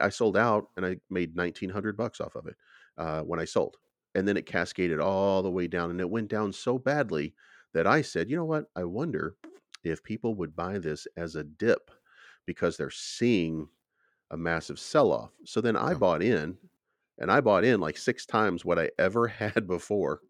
I 0.00 0.08
sold 0.08 0.36
out 0.36 0.68
and 0.76 0.84
I 0.84 0.96
made 1.10 1.36
nineteen 1.36 1.70
hundred 1.70 1.96
bucks 1.96 2.20
off 2.20 2.34
of 2.34 2.46
it 2.46 2.56
uh, 2.96 3.22
when 3.22 3.40
I 3.40 3.44
sold, 3.44 3.76
and 4.14 4.26
then 4.26 4.36
it 4.36 4.46
cascaded 4.46 5.00
all 5.00 5.42
the 5.42 5.50
way 5.50 5.66
down, 5.66 5.90
and 5.90 6.00
it 6.00 6.10
went 6.10 6.28
down 6.28 6.52
so 6.52 6.78
badly 6.78 7.34
that 7.74 7.86
I 7.86 8.02
said, 8.02 8.30
you 8.30 8.36
know 8.36 8.44
what? 8.44 8.66
I 8.76 8.84
wonder 8.84 9.36
if 9.84 10.02
people 10.02 10.34
would 10.36 10.56
buy 10.56 10.78
this 10.78 11.06
as 11.16 11.36
a 11.36 11.44
dip 11.44 11.90
because 12.46 12.76
they're 12.76 12.90
seeing 12.90 13.68
a 14.30 14.36
massive 14.36 14.78
sell 14.78 15.12
off. 15.12 15.30
So 15.44 15.60
then 15.60 15.76
I 15.76 15.94
bought 15.94 16.22
in, 16.22 16.56
and 17.18 17.30
I 17.30 17.40
bought 17.40 17.64
in 17.64 17.80
like 17.80 17.96
six 17.96 18.26
times 18.26 18.64
what 18.64 18.78
I 18.78 18.90
ever 18.98 19.26
had 19.28 19.66
before 19.66 20.20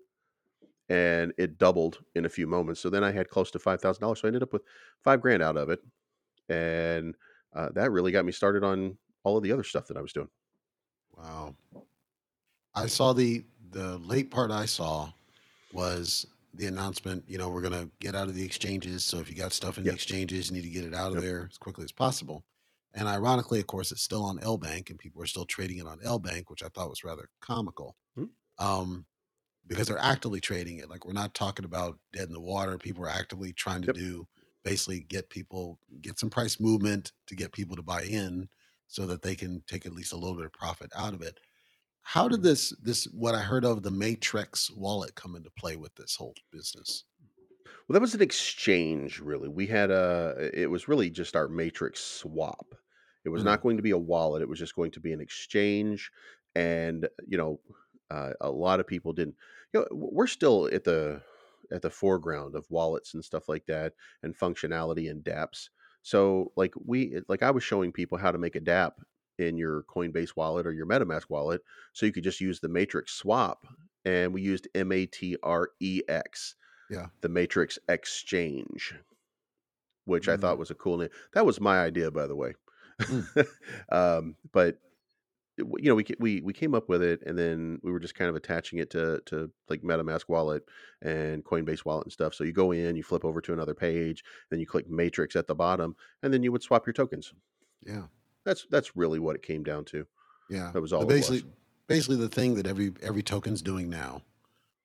and 0.88 1.32
it 1.36 1.59
doubled 1.59 1.98
in 2.14 2.24
a 2.24 2.30
few 2.30 2.46
moments. 2.46 2.80
So 2.80 2.90
then 2.90 3.04
I 3.04 3.12
had 3.12 3.28
close 3.28 3.50
to 3.52 3.59
five 3.59 3.80
thousand 3.80 4.00
dollars. 4.02 4.20
So 4.20 4.26
I 4.26 4.30
ended 4.30 4.42
up 4.42 4.52
with 4.52 4.62
five 5.02 5.20
grand 5.20 5.42
out 5.42 5.56
of 5.56 5.70
it, 5.70 5.80
and 6.48 7.14
uh, 7.54 7.68
that 7.74 7.92
really 7.92 8.12
got 8.12 8.24
me 8.24 8.32
started 8.32 8.64
on 8.64 8.96
all 9.28 9.36
of 9.36 9.42
the 9.44 9.52
other 9.52 9.64
stuff 9.64 9.86
that 9.88 9.96
I 9.96 10.02
was 10.02 10.12
doing. 10.12 10.30
Wow. 11.16 11.56
I 12.74 12.86
saw 12.86 13.12
the 13.12 13.44
the 13.70 13.98
late 13.98 14.30
part 14.30 14.50
I 14.50 14.66
saw 14.66 15.12
was 15.72 16.26
the 16.54 16.66
announcement, 16.66 17.24
you 17.28 17.38
know, 17.38 17.50
we're 17.50 17.62
gonna 17.62 17.90
get 18.00 18.14
out 18.14 18.28
of 18.28 18.34
the 18.34 18.44
exchanges. 18.44 19.04
So 19.04 19.18
if 19.18 19.28
you 19.28 19.36
got 19.36 19.52
stuff 19.52 19.78
in 19.78 19.84
the 19.84 19.92
exchanges, 19.92 20.48
you 20.50 20.56
need 20.56 20.62
to 20.62 20.70
get 20.70 20.84
it 20.84 20.94
out 20.94 21.12
of 21.12 21.14
Yep. 21.16 21.22
there 21.22 21.48
as 21.50 21.58
quickly 21.58 21.84
as 21.84 21.92
possible. 21.92 22.44
And 22.94 23.06
ironically, 23.06 23.60
of 23.60 23.66
course, 23.66 23.92
it's 23.92 24.02
still 24.02 24.24
on 24.24 24.38
LBank 24.40 24.90
and 24.90 24.98
people 24.98 25.22
are 25.22 25.26
still 25.26 25.44
trading 25.44 25.78
it 25.78 25.86
on 25.86 26.00
LBank, 26.00 26.44
which 26.48 26.62
I 26.62 26.68
thought 26.68 26.88
was 26.88 27.04
rather 27.04 27.28
comical. 27.40 27.96
Hmm. 28.14 28.24
Um, 28.58 29.06
because 29.66 29.88
they're 29.88 29.98
actively 29.98 30.40
trading 30.40 30.78
it. 30.78 30.90
Like 30.90 31.06
we're 31.06 31.12
not 31.12 31.34
talking 31.34 31.64
about 31.66 32.00
dead 32.12 32.28
in 32.28 32.34
the 32.34 32.40
water. 32.40 32.78
People 32.78 33.04
are 33.04 33.10
actively 33.10 33.52
trying 33.52 33.82
to 33.82 33.88
Yep. 33.88 33.96
do 33.98 34.26
basically 34.64 35.00
get 35.00 35.30
people 35.30 35.78
get 36.00 36.18
some 36.18 36.30
price 36.30 36.60
movement 36.60 37.12
to 37.26 37.36
get 37.36 37.52
people 37.52 37.76
to 37.76 37.82
buy 37.82 38.02
in 38.02 38.48
so 38.89 39.07
that 39.07 39.22
they 39.22 39.36
can 39.36 39.62
take 39.68 39.86
at 39.86 39.93
least 39.95 40.12
a 40.14 40.18
little 40.18 40.36
bit 40.36 40.47
of 40.47 40.53
profit 40.55 40.93
out 40.97 41.14
of 41.14 41.22
it. 41.22 41.41
How 42.03 42.28
did 42.28 42.43
this 42.43 42.70
this 42.82 43.07
what 43.07 43.34
I 43.36 43.43
heard 43.43 43.64
of 43.64 43.82
the 43.84 43.91
Matrix 43.93 44.70
wallet 44.70 45.14
come 45.16 45.36
into 45.36 45.51
play 45.51 45.76
with 45.76 45.95
this 45.97 46.16
whole 46.16 46.34
business? 46.53 47.05
Well, 47.86 47.95
that 47.95 48.01
was 48.01 48.14
an 48.14 48.22
exchange, 48.22 49.20
really. 49.20 49.49
We 49.49 49.66
had 49.66 49.91
a. 49.91 50.51
It 50.53 50.70
was 50.70 50.89
really 50.89 51.11
just 51.11 51.36
our 51.36 51.49
matrix 51.49 52.01
swap. 52.01 52.74
It 53.24 53.30
was 53.30 53.45
Mm, 53.45 53.45
not 53.45 53.62
going 53.62 53.76
to 53.76 53.82
be 53.82 53.91
a 53.91 53.99
wallet. 53.99 54.43
It 54.43 54.49
was 54.49 54.59
just 54.59 54.74
going 54.74 54.91
to 54.93 55.01
be 55.01 55.12
an 55.12 55.20
exchange, 55.20 56.11
and 56.55 57.09
you 57.26 57.36
know, 57.39 57.61
uh, 58.11 58.34
a 58.41 58.51
lot 58.51 58.80
of 58.80 58.86
people 58.86 59.12
didn't. 59.12 59.36
You 59.72 59.80
know, 59.80 59.86
we're 59.91 60.26
still 60.26 60.66
at 60.72 60.84
the 60.84 61.22
at 61.70 61.82
the 61.82 61.91
foreground 61.91 62.55
of 62.55 62.70
wallets 62.70 63.14
and 63.14 63.24
stuff 63.24 63.49
like 63.49 63.66
that, 63.66 63.95
and 64.22 64.36
functionality 64.39 65.11
and 65.11 65.24
DApps. 65.24 65.68
So, 66.09 66.52
like 66.56 66.72
we, 66.84 67.20
like 67.28 67.42
I 67.42 67.50
was 67.50 67.62
showing 67.62 67.92
people 67.92 68.16
how 68.18 68.32
to 68.32 68.38
make 68.38 68.56
a 68.56 68.61
DApp 68.61 68.92
in 69.38 69.56
your 69.59 69.82
Coinbase 69.84 70.36
wallet 70.36 70.66
or 70.66 70.72
your 70.72 70.86
MetaMask 70.86 71.28
wallet, 71.28 71.62
so 71.92 72.06
you 72.06 72.12
could 72.12 72.24
just 72.24 72.40
use 72.40 72.61
the 72.61 72.68
matrix 72.68 73.12
swap, 73.12 73.66
and 74.04 74.32
we 74.32 74.40
used 74.42 74.68
M 74.74 74.90
A 74.92 75.04
T 75.06 75.36
R 75.42 75.70
E 75.80 76.02
X 76.09 76.54
yeah. 76.88 77.09
the 77.22 77.28
Matrix 77.28 77.78
Exchange, 77.88 78.94
which 80.04 80.28
I 80.28 80.36
thought 80.36 80.59
Mm, 80.59 80.59
was 80.59 80.70
a 80.70 80.74
cool 80.74 80.98
name. 80.98 81.11
That 81.32 81.46
was 81.46 81.61
my 81.61 81.80
idea, 81.80 82.11
by 82.11 82.26
the 82.26 82.36
way. 82.36 82.54
mm, 83.09 83.28
um, 83.92 84.36
but 84.52 84.78
you 85.59 85.88
know, 85.90 85.94
we 85.94 86.06
we 86.18 86.40
we 86.42 86.52
came 86.52 86.74
up 86.74 86.88
with 86.88 87.02
it, 87.02 87.22
and 87.26 87.38
then 87.38 87.78
we 87.82 87.92
were 87.92 88.00
just 88.00 88.14
kind 88.14 88.30
of 88.30 88.36
attaching 88.36 88.78
it 88.78 88.90
to 88.90 89.20
to 89.26 89.50
like 89.68 89.82
MetaMask 89.82 90.28
wallet 90.28 90.62
and 91.02 91.44
Coinbase 91.44 91.84
wallet 91.84 92.06
and 92.06 92.12
stuff. 92.12 92.34
So 92.34 92.44
you 92.44 92.52
go 92.52 92.72
in, 92.72 92.96
you 92.96 93.02
flip 93.02 93.24
over 93.24 93.40
to 93.40 93.52
another 93.52 93.74
page, 93.74 94.24
then 94.50 94.61
you 94.61 94.66
click 94.66 94.88
Matrix 94.88 95.36
at 95.36 95.46
the 95.46 95.54
bottom, 95.54 95.96
and 96.22 96.32
then 96.32 96.42
you 96.42 96.52
would 96.52 96.62
swap 96.62 96.86
your 96.86 96.94
tokens. 96.94 97.32
yeah. 97.84 98.04
That's 98.44 98.66
that's 98.70 98.96
really 98.96 99.18
what 99.18 99.36
it 99.36 99.42
came 99.42 99.62
down 99.62 99.84
to. 99.86 100.06
Yeah. 100.48 100.70
That 100.72 100.80
was 100.80 100.92
But 100.92 100.96
all 101.00 101.06
was. 101.06 101.14
basically 101.14 101.50
basically 101.86 102.16
the 102.16 102.28
thing 102.30 102.54
that 102.54 102.66
every 102.66 102.92
every 103.02 103.22
token's 103.22 103.61
doing 103.61 103.90
now, 103.90 104.22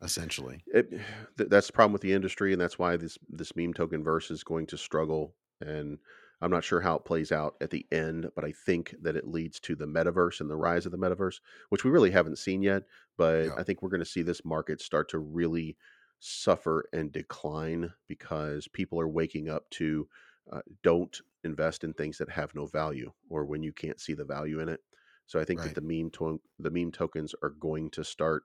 essentially. 0.01 0.63
It, 0.67 0.89
th- 1.37 1.49
that's 1.49 1.67
the 1.67 1.73
problem 1.73 1.93
with 1.93 2.01
the 2.01 2.13
industry, 2.13 2.51
and 2.51 2.61
that's 2.61 2.77
why 2.77 2.97
this 2.97 3.17
this 3.29 3.55
meme 3.55 3.73
token 3.73 4.03
verse 4.03 4.31
is 4.31 4.43
going 4.43 4.65
to 4.67 4.77
struggle. 4.77 5.33
And 5.61 5.97
I'm 6.43 6.51
not 6.51 6.63
sure 6.63 6.81
how 6.81 6.95
it 6.95 7.05
plays 7.05 7.31
out 7.31 7.55
at 7.61 7.69
the 7.69 7.85
end, 7.91 8.29
but 8.35 8.43
I 8.43 8.51
think 8.51 8.95
that 9.01 9.15
it 9.15 9.27
leads 9.27 9.59
to 9.61 9.75
the 9.75 9.85
metaverse 9.85 10.41
and 10.41 10.49
the 10.49 10.57
rise 10.57 10.85
of 10.85 10.91
the 10.91 10.97
metaverse, 10.97 11.39
which 11.69 11.83
we 11.85 11.91
really 11.91 12.11
haven't 12.11 12.37
seen 12.37 12.61
yet. 12.61 12.83
But 13.17 13.45
Yeah. 13.45 13.55
I 13.57 13.63
think 13.63 13.81
we're 13.81 13.89
going 13.89 13.99
to 14.01 14.05
see 14.05 14.23
this 14.23 14.43
market 14.43 14.81
start 14.81 15.07
to 15.09 15.19
really 15.19 15.77
suffer 16.19 16.85
and 16.91 17.11
decline 17.11 17.93
because 18.07 18.67
people 18.67 18.99
are 18.99 19.07
waking 19.07 19.49
up 19.49 19.69
to 19.71 20.07
uh, 20.51 20.61
don't 20.81 21.21
invest 21.45 21.85
in 21.85 21.93
things 21.93 22.17
that 22.17 22.29
have 22.29 22.53
no 22.53 22.65
value 22.65 23.11
or 23.29 23.45
when 23.45 23.63
you 23.63 23.71
can't 23.71 23.99
see 23.99 24.13
the 24.13 24.25
value 24.25 24.59
in 24.59 24.67
it. 24.67 24.81
So 25.25 25.39
I 25.39 25.45
think 25.45 25.61
that 25.61 25.75
the 25.75 25.81
meme 25.81 26.11
to- 26.11 26.41
the 26.59 26.69
meme 26.71 26.91
tokens 26.91 27.33
are 27.41 27.49
going 27.51 27.89
to 27.91 28.03
start 28.03 28.43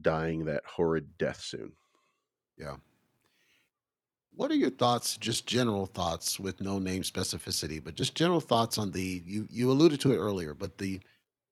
dying 0.00 0.44
that 0.44 0.64
horrid 0.64 1.18
death 1.18 1.40
soon. 1.40 1.72
Yeah. 2.56 2.76
What 4.36 4.50
are 4.50 4.54
your 4.56 4.68
thoughts, 4.70 5.16
just 5.16 5.46
general 5.46 5.86
thoughts 5.86 6.38
with 6.38 6.60
no 6.60 6.78
name 6.78 7.00
specificity, 7.00 7.82
but 7.82 7.94
just 7.94 8.14
general 8.14 8.40
thoughts 8.40 8.76
on 8.76 8.90
the 8.90 9.22
you 9.24 9.48
you 9.50 9.70
alluded 9.70 9.98
to 10.02 10.12
it 10.12 10.18
earlier, 10.18 10.52
but 10.52 10.76
the 10.76 11.00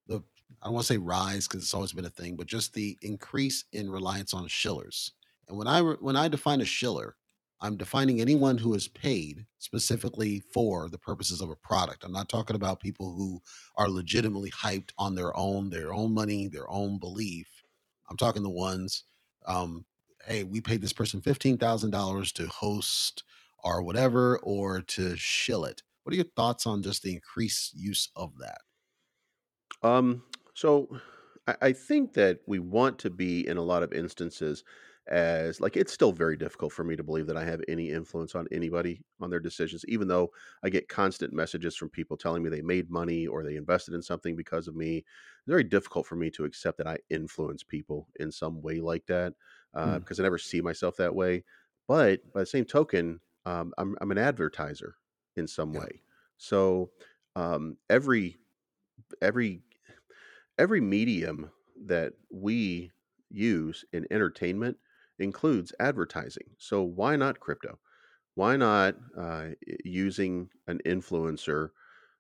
the 0.07 0.23
I 0.63 0.67
don't 0.67 0.75
want 0.75 0.87
to 0.87 0.93
say 0.93 0.99
rise 0.99 1.49
because 1.49 1.63
it's 1.63 1.73
always 1.73 1.95
been 1.95 2.05
a 2.05 2.11
thing, 2.11 2.37
but 2.37 2.47
just 2.47 2.75
the 2.75 2.99
increase 3.01 3.65
in 3.73 3.91
reliance 3.91 4.35
on 4.35 4.47
shillers. 4.49 5.13
And 5.49 5.57
when 5.57 5.67
I 5.67 5.81
when 5.81 6.15
I 6.15 6.29
define 6.29 6.61
a 6.61 6.67
shiller, 6.67 7.17
I'm 7.63 7.79
defining 7.79 8.21
anyone 8.21 8.59
who 8.59 8.75
is 8.75 8.87
paid 8.89 9.47
specifically 9.57 10.41
for 10.53 10.91
the 10.91 10.99
purposes 10.99 11.41
of 11.41 11.49
a 11.49 11.57
product. 11.57 12.05
I'm 12.05 12.13
not 12.13 12.29
talking 12.29 12.55
about 12.57 12.81
people 12.81 13.15
who 13.15 13.41
are 13.79 13.89
legitimately 13.89 14.51
hyped 14.51 14.91
on 14.99 15.15
their 15.15 15.35
own 15.39 15.71
their 15.71 15.95
own 15.95 16.13
money, 16.13 16.49
their 16.49 16.71
own 16.71 16.99
belief. 16.99 17.49
I'm 18.11 18.19
talking 18.19 18.43
the 18.43 18.51
ones 18.51 19.05
um, 19.47 19.87
hey, 20.27 20.45
we 20.45 20.61
paid 20.61 20.81
this 20.83 20.93
person 20.93 21.21
fifteen 21.21 21.59
thousand 21.59 21.91
dollars 21.91 22.33
to 22.33 22.47
host 22.49 23.25
or 23.63 23.83
whatever, 23.83 24.39
or 24.41 24.83
to 24.83 25.17
shill 25.17 25.65
it. 25.65 25.83
What 26.03 26.13
are 26.13 26.17
your 26.17 26.27
thoughts 26.37 26.67
on 26.67 26.83
just 26.83 27.03
the 27.03 27.15
increased 27.15 27.75
use 27.75 28.11
of 28.15 28.39
that? 28.39 28.59
Um, 29.83 30.25
so 30.55 30.89
I, 31.47 31.57
I 31.61 31.73
think 31.73 32.15
that 32.15 32.41
we 32.47 32.59
want 32.59 32.99
to 33.01 33.11
be 33.11 33.47
in 33.47 33.57
a 33.57 33.63
lot 33.63 33.83
of 33.83 33.93
instances 33.93 34.65
as 35.07 35.61
like 35.61 35.77
it's 35.77 35.93
still 35.93 36.13
very 36.13 36.35
difficult 36.35 36.73
for 36.73 36.83
me 36.83 36.97
to 36.97 37.03
believe 37.03 37.27
that 37.27 37.37
I 37.37 37.45
have 37.45 37.61
any 37.69 37.91
influence 37.91 38.35
on 38.35 38.49
anybody 38.51 39.03
on 39.21 39.29
their 39.29 39.41
decisions, 39.41 39.85
even 39.87 40.09
though 40.09 40.33
I 40.63 40.71
get 40.71 40.89
constant 40.89 41.35
messages 41.35 41.77
from 41.77 41.91
people 41.91 42.17
telling 42.17 42.43
me 42.43 42.49
they 42.49 42.63
made 42.63 42.91
money 42.91 43.27
or 43.27 43.45
they 43.45 43.57
invested 43.57 43.93
in 43.93 44.01
something 44.01 44.35
because 44.35 44.67
of 44.67 44.75
me. 44.77 44.99
It's 44.99 45.05
very 45.47 45.65
difficult 45.65 46.07
for 46.07 46.17
me 46.17 46.31
to 46.31 46.47
accept 46.47 46.79
that 46.79 46.87
I 46.87 46.99
influence 47.11 47.63
people 47.63 48.09
in 48.19 48.33
some 48.33 48.63
way 48.63 48.81
like 48.81 49.05
that 49.07 49.35
uh, 49.75 49.99
Mm, 49.99 50.01
because 50.01 50.21
I 50.21 50.23
never 50.23 50.39
see 50.39 50.61
myself 50.61 50.97
that 50.97 51.15
way. 51.15 51.45
But 51.89 52.33
by 52.33 52.41
the 52.41 52.47
same 52.47 52.65
token, 52.65 53.21
um, 53.45 53.75
I'm, 53.79 53.97
I'm 54.01 54.11
an 54.11 54.19
advertiser 54.19 54.97
in 55.37 55.47
some 55.47 55.73
yeah, 55.73 55.75
way. 55.75 56.03
So 56.39 56.93
um, 57.37 57.79
every 57.91 58.39
every 59.23 59.63
every 60.59 60.81
medium 60.81 61.51
that 61.85 62.15
we 62.31 62.93
use 63.31 63.85
in 63.93 64.07
entertainment 64.11 64.79
includes 65.19 65.73
advertising. 65.81 66.55
So 66.59 66.83
why 66.83 67.17
not 67.17 67.41
crypto? 67.41 67.81
Why 68.35 68.57
not 68.57 68.97
uh, 69.17 69.51
using 69.85 70.51
an 70.69 70.81
influencer 70.87 71.71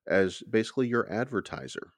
as 0.06 0.42
basically 0.50 0.88
your 0.88 1.10
advertiser? 1.12 1.92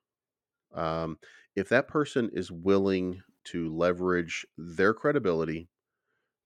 Um, 0.73 1.19
if 1.55 1.69
that 1.71 1.89
person 1.89 2.31
is 2.33 2.51
willing 2.53 3.23
to 3.47 3.75
leverage 3.75 4.47
their 4.57 4.95
credibility 4.95 5.69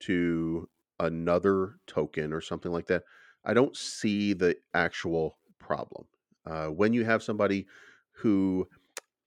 to 0.00 0.68
another 0.98 1.76
token 1.86 2.32
or 2.32 2.40
something 2.40 2.72
like 2.72 2.86
that, 2.86 3.04
I 3.44 3.54
don't 3.54 3.76
see 3.76 4.32
the 4.32 4.56
actual 4.74 5.38
problem. 5.58 6.06
Uh, 6.46 6.66
when 6.66 6.92
you 6.92 7.04
have 7.04 7.22
somebody 7.22 7.66
who 8.12 8.68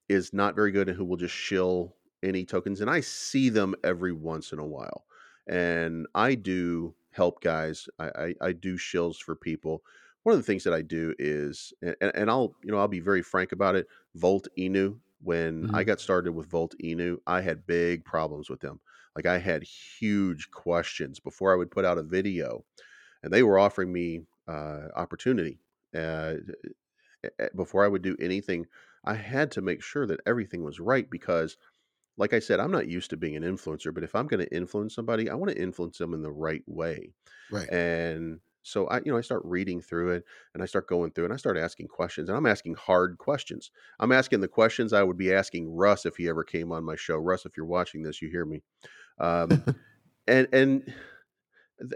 is 0.09 0.33
not 0.33 0.55
very 0.55 0.71
good 0.71 0.89
and 0.89 0.97
who 0.97 1.05
will 1.05 1.17
just 1.17 1.33
shill 1.33 1.95
any 2.21 2.45
tokens. 2.45 2.81
And 2.81 2.89
I 2.89 3.01
see 3.01 3.49
them 3.49 3.75
every 3.83 4.13
once 4.13 4.51
in 4.51 4.59
a 4.59 4.65
while. 4.65 5.05
And 5.47 6.07
I 6.15 6.35
do 6.35 6.95
help 7.11 7.41
guys. 7.41 7.87
I, 7.99 8.05
I, 8.15 8.35
I 8.41 8.51
do 8.53 8.77
shills 8.77 9.17
for 9.17 9.35
people. 9.35 9.83
One 10.23 10.33
of 10.33 10.39
the 10.39 10.45
things 10.45 10.63
that 10.63 10.73
I 10.73 10.81
do 10.81 11.13
is, 11.19 11.73
and, 11.81 11.95
and 12.01 12.29
I'll, 12.29 12.55
you 12.63 12.71
know, 12.71 12.77
I'll 12.77 12.87
be 12.87 13.01
very 13.01 13.21
frank 13.21 13.51
about 13.51 13.75
it. 13.75 13.87
Volt 14.15 14.47
Inu, 14.57 14.97
when 15.23 15.67
I 15.73 15.83
mhm, 15.83 15.85
got 15.85 15.99
started 16.01 16.33
with 16.33 16.49
Volt 16.49 16.75
Inu, 16.83 17.17
I 17.27 17.41
had 17.41 17.65
big 17.65 18.05
problems 18.05 18.49
with 18.49 18.61
them. 18.61 18.81
Like 19.15 19.25
I 19.25 19.37
had 19.39 19.63
huge 19.63 20.51
questions 20.51 21.19
before 21.19 21.53
I 21.53 21.57
would 21.57 21.71
put 21.71 21.85
out 21.85 21.97
a 21.97 22.03
video, 22.03 22.65
and 23.23 23.33
they 23.33 23.43
were 23.43 23.59
offering 23.59 23.93
me 23.93 24.21
uh, 24.47 24.89
opportunity. 24.95 25.59
Uh, 25.95 26.35
before 27.55 27.83
I 27.83 27.87
would 27.87 28.01
do 28.01 28.15
anything, 28.19 28.65
I 29.05 29.15
had 29.15 29.51
to 29.51 29.61
make 29.61 29.81
sure 29.81 30.05
that 30.07 30.21
everything 30.25 30.63
was 30.63 30.79
right 30.79 31.09
because 31.09 31.57
like 32.17 32.33
I 32.33 32.39
said, 32.39 32.59
I'm 32.59 32.71
not 32.71 32.87
used 32.89 33.11
to 33.11 33.17
being 33.17 33.35
an 33.37 33.43
influencer, 33.43 33.93
but 33.93 34.03
if 34.03 34.15
I'm 34.15 34.27
going 34.27 34.45
to 34.45 34.55
influence 34.55 34.95
somebody, 34.95 35.29
I 35.29 35.35
want 35.35 35.51
to 35.51 35.61
influence 35.61 35.97
them 35.99 36.13
in 36.13 36.21
the 36.23 36.31
right 36.31 36.63
way. 36.67 37.13
Right. 37.49 37.71
And 37.71 38.41
so 38.63 38.87
I, 38.87 38.97
you 38.97 39.11
know, 39.11 39.17
I 39.17 39.21
start 39.21 39.43
reading 39.45 39.81
through 39.81 40.11
it 40.11 40.23
and 40.53 40.63
I 40.63 40.65
start 40.65 40.87
going 40.87 41.11
through 41.11 41.25
and 41.25 41.33
I 41.33 41.37
start 41.37 41.57
asking 41.57 41.87
questions 41.89 42.29
and 42.29 42.37
I'm 42.37 42.45
asking 42.45 42.75
hard 42.75 43.17
questions. 43.17 43.71
I'm 43.99 44.11
asking 44.11 44.41
the 44.41 44.47
questions 44.47 44.93
I 44.93 45.03
would 45.03 45.17
be 45.17 45.33
asking 45.33 45.69
Russ 45.75 46.05
if 46.05 46.15
he 46.17 46.29
ever 46.29 46.43
came 46.43 46.71
on 46.71 46.83
my 46.83 46.95
show. 46.95 47.17
Russ, 47.17 47.45
if 47.45 47.57
you're 47.57 47.65
watching 47.65 48.03
this, 48.03 48.21
you 48.21 48.29
hear 48.29 48.45
me. 48.45 48.63
Um, 49.19 49.63
and 50.27 50.47
and 50.53 50.93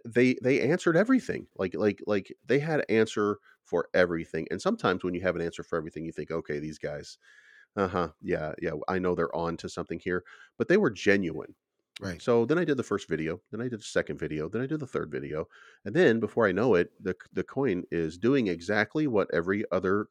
they 0.05 0.37
they 0.41 0.61
answered 0.61 0.97
everything. 0.97 1.47
Like 1.57 1.75
like 1.75 2.01
like 2.07 2.33
they 2.45 2.59
had 2.59 2.85
answer 2.89 3.37
for 3.63 3.89
everything. 3.93 4.47
And 4.51 4.61
sometimes 4.61 5.03
when 5.03 5.13
you 5.13 5.21
have 5.21 5.35
an 5.35 5.41
answer 5.41 5.63
for 5.63 5.77
everything, 5.77 6.05
you 6.05 6.11
think, 6.11 6.31
okay, 6.31 6.59
these 6.59 6.77
guys, 6.79 7.17
uh 7.75 7.87
huh, 7.87 8.09
yeah, 8.21 8.53
yeah, 8.61 8.71
I 8.87 8.99
know 8.99 9.15
they're 9.15 9.35
on 9.35 9.57
to 9.57 9.69
something 9.69 9.99
here. 9.99 10.23
But 10.57 10.67
they 10.67 10.77
were 10.77 10.91
genuine. 10.91 11.55
Right. 11.99 12.21
So 12.21 12.45
then 12.45 12.59
I 12.59 12.63
did 12.65 12.77
the 12.77 12.83
first 12.83 13.07
video, 13.09 13.41
then 13.51 13.59
I 13.59 13.67
did 13.69 13.79
the 13.79 13.83
second 13.83 14.19
video, 14.19 14.47
then 14.49 14.61
I 14.61 14.67
did 14.67 14.79
the 14.79 14.85
third 14.87 15.09
video, 15.09 15.47
and 15.83 15.95
then 15.95 16.19
before 16.19 16.47
I 16.47 16.51
know 16.51 16.75
it, 16.75 16.91
the 17.03 17.15
the 17.33 17.43
coin 17.43 17.85
is 17.91 18.19
doing 18.19 18.47
exactly 18.47 19.07
what 19.07 19.33
every 19.33 19.63
other 19.71 20.07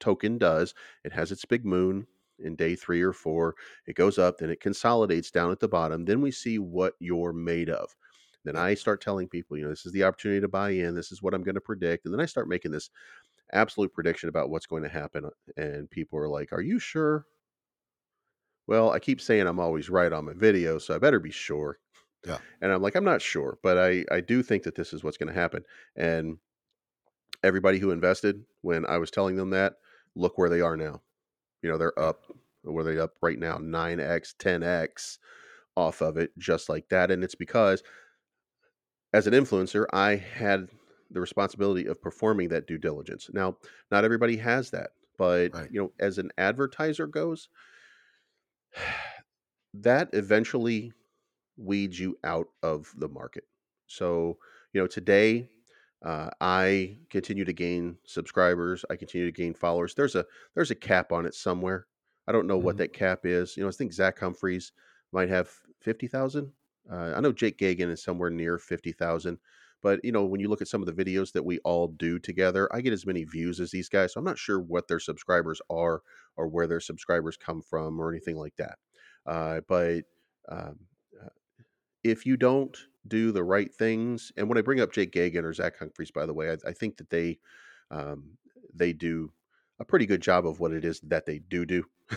token 0.00 0.38
does. 0.38 0.74
It 1.04 1.12
has 1.12 1.32
its 1.32 1.44
big 1.44 1.66
moon 1.66 2.06
in 2.38 2.56
day 2.56 2.76
three 2.76 3.02
or 3.02 3.12
four. 3.12 3.56
It 3.86 3.96
goes 3.96 4.18
up, 4.18 4.38
then 4.38 4.50
it 4.50 4.60
consolidates 4.60 5.30
down 5.30 5.52
at 5.52 5.60
the 5.60 5.68
bottom. 5.68 6.06
Then 6.06 6.22
we 6.22 6.30
see 6.32 6.58
what 6.58 6.94
you're 7.00 7.32
made 7.34 7.70
of. 7.70 7.96
Then 8.44 8.56
I 8.56 8.74
start 8.74 9.00
telling 9.02 9.28
people, 9.28 9.56
you 9.58 9.64
know, 9.64 9.70
this 9.70 9.86
is 9.86 9.92
the 9.92 10.04
opportunity 10.04 10.40
to 10.42 10.48
buy 10.48 10.70
in. 10.70 10.94
This 10.94 11.12
is 11.12 11.22
what 11.22 11.34
I'm 11.34 11.42
going 11.44 11.56
to 11.56 11.60
predict. 11.62 12.06
And 12.06 12.14
then 12.14 12.20
I 12.20 12.26
start 12.26 12.48
making 12.48 12.72
this 12.72 12.90
absolute 13.52 13.92
prediction 13.94 14.28
about 14.30 14.50
what's 14.50 14.66
going 14.66 14.84
to 14.84 14.88
happen. 14.90 15.26
Uh, 15.26 15.30
and 15.56 15.90
people 15.90 16.18
are 16.18 16.28
like, 16.28 16.52
Are 16.52 16.62
you 16.62 16.78
sure? 16.80 17.26
Well, 18.70 18.92
I 18.92 19.00
keep 19.00 19.20
saying 19.20 19.48
I'm 19.48 19.58
always 19.58 19.90
right 19.90 20.12
on 20.12 20.26
my 20.26 20.32
video, 20.32 20.78
so 20.78 20.94
I 20.94 20.98
better 20.98 21.18
be 21.18 21.32
sure. 21.32 21.80
Yeah. 22.24 22.38
And 22.62 22.70
I'm 22.70 22.80
like, 22.80 22.94
I'm 22.94 23.04
not 23.04 23.20
sure, 23.20 23.58
but 23.64 23.76
I, 23.76 24.04
I 24.12 24.20
do 24.20 24.44
think 24.44 24.62
that 24.62 24.76
this 24.76 24.92
is 24.92 25.02
what's 25.02 25.16
going 25.16 25.26
to 25.26 25.38
happen. 25.38 25.64
And 25.96 26.38
everybody 27.42 27.80
who 27.80 27.90
invested 27.90 28.44
when 28.60 28.86
I 28.86 28.98
was 28.98 29.10
telling 29.10 29.34
them 29.34 29.50
that, 29.50 29.74
look 30.14 30.38
where 30.38 30.48
they 30.48 30.60
are 30.60 30.76
now. 30.76 31.02
You 31.62 31.70
know, 31.70 31.78
they're 31.78 31.98
up, 31.98 32.26
where 32.62 32.84
they 32.84 32.96
up 32.96 33.14
right 33.20 33.40
now, 33.40 33.58
9x, 33.58 34.36
10x 34.36 35.18
off 35.76 36.00
of 36.00 36.16
it, 36.16 36.30
just 36.38 36.68
like 36.68 36.88
that. 36.90 37.10
And 37.10 37.24
it's 37.24 37.34
because 37.34 37.82
as 39.12 39.26
an 39.26 39.32
influencer, 39.32 39.86
I 39.92 40.14
had 40.14 40.68
the 41.10 41.20
responsibility 41.20 41.86
of 41.86 42.00
performing 42.00 42.50
that 42.50 42.68
due 42.68 42.78
diligence. 42.78 43.30
Now, 43.32 43.56
not 43.90 44.04
everybody 44.04 44.36
has 44.36 44.70
that, 44.70 44.90
but 45.18 45.52
Right. 45.52 45.72
you 45.72 45.80
know, 45.80 45.92
as 45.98 46.18
an 46.18 46.30
advertiser 46.38 47.08
goes, 47.08 47.48
that 49.74 50.10
eventually 50.12 50.92
weeds 51.56 51.98
you 52.00 52.18
out 52.24 52.48
of 52.62 52.92
the 52.98 53.08
market. 53.08 53.44
So, 53.86 54.38
you 54.72 54.80
know, 54.80 54.86
today 54.86 55.50
uh, 56.04 56.30
I 56.40 57.00
continue 57.10 57.44
to 57.44 57.52
gain 57.52 57.98
subscribers. 58.06 58.84
I 58.90 58.96
continue 58.96 59.26
to 59.26 59.32
gain 59.32 59.54
followers. 59.54 59.94
There's 59.94 60.16
a 60.16 60.26
there's 60.54 60.70
a 60.70 60.76
cap 60.76 61.12
on 61.12 61.26
it 61.26 61.34
somewhere. 61.34 61.88
I 62.28 62.32
don't 62.32 62.46
know 62.46 62.58
what 62.58 62.76
Mhm. 62.76 62.78
that 62.78 62.92
cap 62.92 63.26
is. 63.26 63.56
You 63.56 63.64
know, 63.64 63.68
I 63.68 63.72
think 63.72 63.92
Zach 63.92 64.18
Humphreys 64.18 64.72
might 65.12 65.28
have 65.28 65.50
fifty 65.80 66.06
thousand. 66.08 66.52
Uh, 66.90 67.14
I 67.16 67.20
know 67.20 67.32
Jake 67.32 67.58
Gagain 67.58 67.90
is 67.90 68.02
somewhere 68.02 68.30
near 68.30 68.58
fifty 68.58 68.92
thousand. 68.92 69.40
But 69.82 70.04
you 70.04 70.12
know, 70.12 70.24
when 70.24 70.40
you 70.40 70.48
look 70.48 70.62
at 70.62 70.68
some 70.68 70.82
of 70.82 70.94
the 70.94 71.04
videos 71.04 71.32
that 71.32 71.44
we 71.44 71.58
all 71.60 71.88
do 71.88 72.18
together, 72.18 72.68
I 72.72 72.80
get 72.80 72.92
as 72.92 73.06
many 73.06 73.24
views 73.24 73.60
as 73.60 73.70
these 73.70 73.88
guys. 73.88 74.12
So 74.12 74.18
I'm 74.18 74.24
not 74.24 74.38
sure 74.38 74.60
what 74.60 74.88
their 74.88 75.00
subscribers 75.00 75.60
are 75.70 76.02
or 76.36 76.48
where 76.48 76.66
their 76.66 76.80
subscribers 76.80 77.36
come 77.36 77.62
from 77.62 78.00
or 78.00 78.10
anything 78.10 78.36
like 78.36 78.56
that. 78.56 78.78
Uh, 79.26 79.60
but 79.68 80.02
um, 80.48 80.78
uh, 81.22 81.28
if 82.04 82.26
you 82.26 82.36
don't 82.36 82.76
do 83.06 83.32
the 83.32 83.44
right 83.44 83.72
things, 83.74 84.32
and 84.36 84.48
when 84.48 84.58
I 84.58 84.62
bring 84.62 84.80
up 84.80 84.92
Jake 84.92 85.12
Gagain 85.12 85.44
or 85.44 85.52
Zach 85.52 85.78
Humphries, 85.78 86.10
by 86.10 86.26
the 86.26 86.34
way, 86.34 86.50
I, 86.50 86.68
I 86.68 86.72
think 86.72 86.96
that 86.98 87.10
they 87.10 87.38
um, 87.90 88.36
they 88.74 88.92
do 88.92 89.32
a 89.78 89.84
pretty 89.84 90.06
good 90.06 90.20
job 90.20 90.46
of 90.46 90.60
what 90.60 90.72
it 90.72 90.84
is 90.84 91.00
that 91.00 91.26
they 91.26 91.38
do 91.38 91.64
do. 91.64 91.84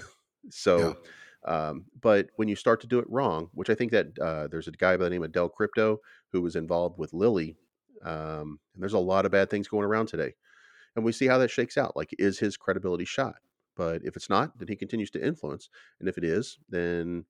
So, 0.49 0.97
um, 1.45 1.85
but 1.99 2.29
when 2.35 2.47
you 2.47 2.55
start 2.55 2.81
to 2.81 2.87
do 2.87 2.99
it 2.99 3.09
wrong, 3.09 3.49
which 3.53 3.69
I 3.69 3.75
think 3.75 3.91
that 3.91 4.17
uh, 4.19 4.47
there's 4.47 4.67
a 4.67 4.71
guy 4.71 4.97
by 4.97 5.05
the 5.05 5.09
name 5.09 5.23
of 5.23 5.31
Del 5.31 5.49
Crypto 5.49 5.99
who 6.29 6.41
was 6.41 6.55
involved 6.55 6.97
with 6.97 7.13
Lilly, 7.13 7.57
um, 8.03 8.59
and 8.73 8.81
there's 8.83 8.93
a 8.93 8.99
lot 8.99 9.25
of 9.25 9.31
bad 9.31 9.49
things 9.49 9.67
going 9.67 9.85
around 9.85 10.07
today, 10.07 10.33
and 10.95 11.05
we 11.05 11.11
see 11.11 11.27
how 11.27 11.37
that 11.37 11.49
shakes 11.51 11.77
out. 11.77 11.95
Like, 11.95 12.13
is 12.19 12.39
his 12.39 12.57
credibility 12.57 13.05
shot? 13.05 13.37
But 13.75 14.03
if 14.05 14.15
it's 14.15 14.29
not, 14.29 14.57
then 14.57 14.67
he 14.67 14.75
continues 14.75 15.11
to 15.11 15.25
influence, 15.25 15.69
and 15.99 16.07
if 16.07 16.17
it 16.17 16.23
is, 16.23 16.59
then 16.69 17.25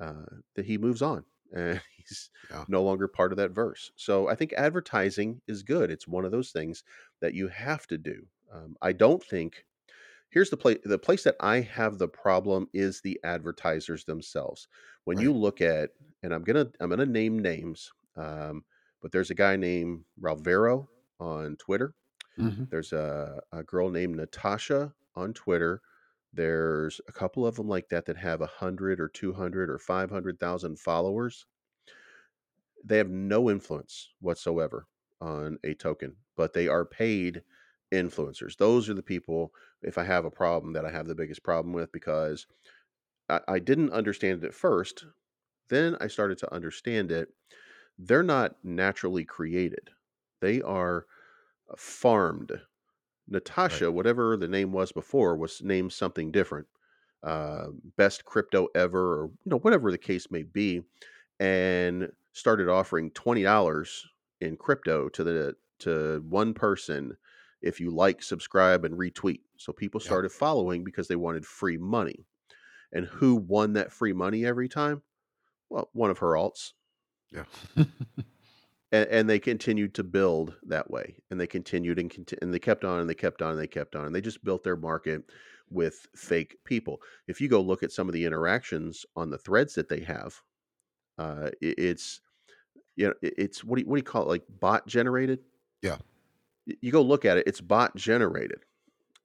uh, 0.00 0.24
that 0.54 0.66
he 0.66 0.78
moves 0.78 1.02
on 1.02 1.24
and 1.54 1.80
he's 1.96 2.30
Yeah. 2.50 2.66
no 2.66 2.82
longer 2.82 3.08
part 3.08 3.32
of 3.32 3.38
that 3.38 3.52
verse. 3.52 3.92
So 3.96 4.28
I 4.28 4.34
think 4.34 4.52
advertising 4.54 5.40
is 5.46 5.62
good. 5.62 5.90
It's 5.90 6.08
one 6.08 6.24
of 6.24 6.32
those 6.32 6.50
things 6.52 6.82
that 7.20 7.34
you 7.34 7.48
have 7.48 7.86
to 7.88 7.98
do. 7.98 8.26
Um, 8.50 8.76
I 8.82 8.92
don't 8.92 9.22
think 9.22 9.66
here's 10.34 10.50
the 10.50 10.58
place 10.58 10.80
the 10.84 10.98
place 11.00 11.24
that 11.24 11.36
I 11.40 11.60
have 11.62 11.98
the 11.98 12.08
problem 12.08 12.68
is 12.74 13.00
the 13.00 13.20
advertisers 13.24 14.04
themselves. 14.04 14.68
When 15.04 15.18
you 15.18 15.32
look 15.34 15.60
at 15.62 15.92
and 16.22 16.34
I'm 16.34 16.44
gonna 16.44 16.70
I'm 16.80 16.90
gonna 16.90 17.06
name 17.06 17.38
names, 17.38 17.92
um, 18.16 18.64
but 19.00 19.12
there's 19.12 19.30
a 19.30 19.36
guy 19.36 19.56
named 19.56 20.04
Ralvero 20.20 20.88
on 21.20 21.56
Twitter. 21.56 21.94
Mhm. 22.38 22.70
There's 22.70 22.92
a, 22.92 23.42
a 23.52 23.62
girl 23.64 23.90
named 23.90 24.16
Natasha 24.16 24.94
on 25.14 25.34
Twitter. 25.34 25.82
There's 26.32 27.00
a 27.08 27.12
couple 27.12 27.46
of 27.46 27.56
them 27.56 27.68
like 27.68 27.88
that 27.90 28.06
that 28.06 28.16
have 28.18 28.40
a 28.42 28.46
hundred 28.46 29.00
or 29.00 29.08
two 29.08 29.32
hundred 29.34 29.70
or 29.70 29.78
five 29.78 30.10
hundred 30.10 30.40
thousand 30.40 30.80
followers. 30.80 31.46
They 32.84 32.98
have 32.98 33.10
no 33.10 33.50
influence 33.50 34.10
whatsoever 34.20 34.86
on 35.20 35.58
a 35.64 35.74
token, 35.74 36.18
but 36.36 36.52
they 36.52 36.68
are 36.68 36.84
paid 36.84 37.42
influencers. 37.94 38.56
Those 38.56 38.88
are 38.90 38.94
the 38.94 39.02
people. 39.02 39.54
If 39.82 39.98
I 39.98 40.04
have 40.04 40.24
a 40.24 40.30
problem, 40.30 40.72
that 40.74 40.84
I 40.86 40.90
have 40.90 41.06
the 41.06 41.14
biggest 41.14 41.42
problem 41.42 41.72
with 41.72 41.92
because 41.92 42.46
I, 43.28 43.40
I 43.48 43.58
didn't 43.58 43.90
understand 43.92 44.42
it 44.42 44.46
at 44.46 44.54
first. 44.54 45.04
Then 45.68 45.96
I 46.00 46.08
started 46.08 46.38
to 46.38 46.54
understand 46.54 47.12
it. 47.12 47.30
They're 47.98 48.22
not 48.22 48.56
naturally 48.64 49.24
created. 49.24 49.90
They 50.40 50.62
are 50.62 51.06
uh, 51.70 51.76
farmed 51.78 52.62
Right. 53.68 53.84
Natasha, 53.84 53.92
whatever 53.92 54.36
the 54.36 54.48
name 54.48 54.72
was 54.72 54.92
before, 54.92 55.36
was 55.36 55.62
named 55.62 55.92
something 55.92 56.30
different. 56.32 56.68
Uh, 57.22 57.68
best 57.96 58.24
crypto 58.26 58.68
ever, 58.74 59.22
or 59.22 59.26
you 59.44 59.50
know, 59.50 59.58
whatever 59.58 59.90
the 59.90 59.98
case 59.98 60.30
may 60.30 60.42
be, 60.42 60.82
and 61.40 62.12
started 62.32 62.68
offering 62.68 63.10
twenty 63.12 63.42
dollars 63.42 64.06
in 64.40 64.56
crypto 64.56 65.08
to 65.10 65.24
the 65.24 65.56
to 65.80 66.22
one 66.28 66.54
person 66.54 67.16
if 67.64 67.80
you 67.80 67.90
like, 67.90 68.22
subscribe, 68.22 68.84
and 68.84 68.96
retweet. 68.96 69.40
So 69.56 69.72
people 69.72 70.00
Yeah. 70.00 70.06
started 70.06 70.30
following 70.32 70.84
because 70.84 71.08
they 71.08 71.16
wanted 71.16 71.44
free 71.46 71.76
money. 71.78 72.26
And 72.92 73.06
who 73.06 73.34
won 73.36 73.72
that 73.72 73.92
free 73.92 74.12
money 74.12 74.44
every 74.46 74.68
time? 74.68 75.02
Well, 75.70 75.88
one 75.92 76.10
of 76.10 76.18
her 76.18 76.32
alts 76.32 76.72
Yeah. 77.32 77.44
and, 77.76 79.08
and 79.08 79.28
they 79.30 79.38
continued 79.40 79.94
to 79.94 80.04
build 80.04 80.54
that 80.64 80.90
way 80.90 81.16
and 81.30 81.40
they 81.40 81.46
continued 81.46 81.98
and, 81.98 82.10
conti- 82.10 82.38
and 82.42 82.52
they 82.54 82.58
kept 82.60 82.84
on 82.84 83.00
and 83.00 83.10
they 83.10 83.14
kept 83.14 83.42
on 83.42 83.52
and 83.52 83.58
they 83.58 83.66
kept 83.66 83.96
on 83.96 84.04
and 84.06 84.14
they 84.14 84.20
just 84.20 84.44
built 84.44 84.62
their 84.62 84.76
market 84.76 85.22
with 85.70 86.06
fake 86.14 86.56
people 86.64 87.00
if 87.26 87.40
you 87.40 87.48
go 87.48 87.60
look 87.60 87.82
at 87.82 87.90
some 87.90 88.06
of 88.08 88.12
the 88.12 88.24
interactions 88.24 89.04
on 89.16 89.30
the 89.30 89.38
threads 89.38 89.74
that 89.74 89.88
they 89.88 90.00
have 90.00 90.40
uh, 91.18 91.50
it- 91.60 91.78
it's 91.78 92.20
you 92.96 93.08
know 93.08 93.14
it- 93.22 93.34
it's 93.38 93.64
what 93.64 93.76
do 93.76 93.82
you, 93.82 93.88
what 93.88 93.96
do 93.96 94.00
you 94.00 94.04
call 94.04 94.22
it 94.22 94.28
like 94.28 94.44
bot 94.60 94.86
generated 94.86 95.40
Yeah. 95.82 95.96
You 96.66 96.92
go 96.92 97.02
look 97.02 97.24
at 97.24 97.38
it 97.38 97.46
it's 97.46 97.60
bot 97.60 97.94
generated. 97.96 98.60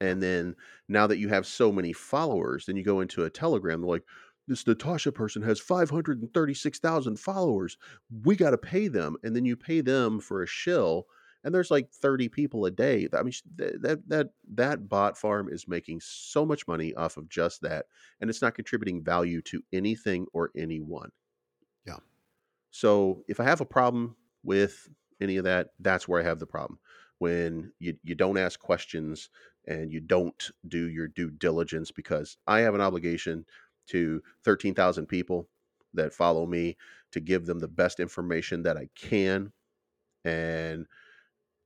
And 0.02 0.24
then 0.24 0.56
now 0.88 1.08
that 1.08 1.18
you 1.18 1.28
have 1.30 1.46
so 1.46 1.72
many 1.72 1.94
followers 1.94 2.66
then 2.66 2.78
you 2.78 2.84
go 2.84 3.02
into 3.02 3.24
a 3.24 3.30
telegram 3.30 3.84
like 3.84 4.04
this 4.48 4.66
natasha 4.66 5.12
person 5.12 5.44
has 5.44 5.60
536000 5.60 7.20
followers. 7.20 7.78
We 8.24 8.36
got 8.36 8.52
to 8.52 8.58
pay 8.58 8.88
them. 8.88 9.16
And 9.24 9.36
then 9.36 9.46
you 9.46 9.56
pay 9.56 9.82
them 9.82 10.20
for 10.20 10.42
a 10.42 10.48
shill 10.48 11.06
and 11.44 11.54
there's 11.54 11.72
like 11.72 11.92
30 11.92 12.30
people 12.30 12.66
a 12.66 12.72
day. 12.72 13.08
I 13.14 13.24
mean 13.24 13.34
that 13.58 14.02
that 14.08 14.30
that 14.54 14.90
bot 14.90 15.18
farm 15.18 15.50
is 15.50 15.68
making 15.68 16.02
so 16.02 16.46
much 16.46 16.68
money 16.68 16.94
off 16.96 17.18
of 17.18 17.30
just 17.30 17.62
that 17.62 17.86
and 18.20 18.30
it's 18.30 18.42
not 18.42 18.56
contributing 18.56 19.04
value 19.04 19.42
to 19.44 19.62
anything 19.72 20.26
or 20.34 20.52
anyone. 20.56 21.12
Yeah. 21.86 21.98
so 22.72 23.24
if 23.28 23.40
i 23.40 23.44
have 23.44 23.62
a 23.62 23.66
problem 23.66 24.16
with 24.44 24.90
any 25.22 25.38
of 25.38 25.46
that 25.46 25.70
that's 25.80 26.08
where 26.08 26.22
i 26.22 26.24
have 26.24 26.40
the 26.40 26.46
problem 26.46 26.80
when 27.20 27.72
you, 27.80 27.96
you 28.04 28.16
don't 28.16 28.38
ask 28.38 28.60
questions 28.60 29.30
and 29.68 29.92
you 29.92 30.00
don't 30.00 30.52
do 30.68 30.90
your 30.90 31.08
due 31.08 31.30
diligence 31.30 31.92
because 31.92 32.38
i 32.48 32.60
have 32.60 32.76
an 32.76 32.82
obligation 32.82 33.46
to 33.88 34.22
13,000 34.46 35.08
people 35.08 35.50
that 35.94 36.14
follow 36.14 36.46
me 36.46 36.78
to 37.12 37.20
give 37.20 37.46
them 37.46 37.60
the 37.60 37.68
best 37.68 38.00
information 38.00 38.64
that 38.64 38.78
I 38.78 38.90
can. 38.96 39.52
And 40.26 40.86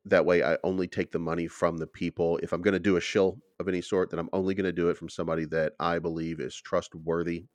that 0.06 0.26
way, 0.26 0.44
I 0.44 0.58
only 0.64 0.88
take 0.88 1.12
the 1.12 1.20
money 1.20 1.48
from 1.48 1.78
the 1.78 1.88
people. 1.88 2.38
If 2.44 2.54
I'm 2.54 2.62
going 2.62 2.74
to 2.74 2.80
do 2.80 2.98
a 2.98 3.02
shill 3.02 3.40
of 3.60 3.68
any 3.68 3.82
sort, 3.82 4.10
then 4.12 4.20
I'm 4.20 4.30
only 4.34 4.56
going 4.56 4.66
to 4.66 4.74
do 4.74 4.90
it 4.90 4.98
from 4.98 5.10
somebody 5.10 5.46
that 5.48 5.74
I 5.80 6.00
believe 6.00 6.40
is 6.40 6.56
trustworthy 6.56 7.46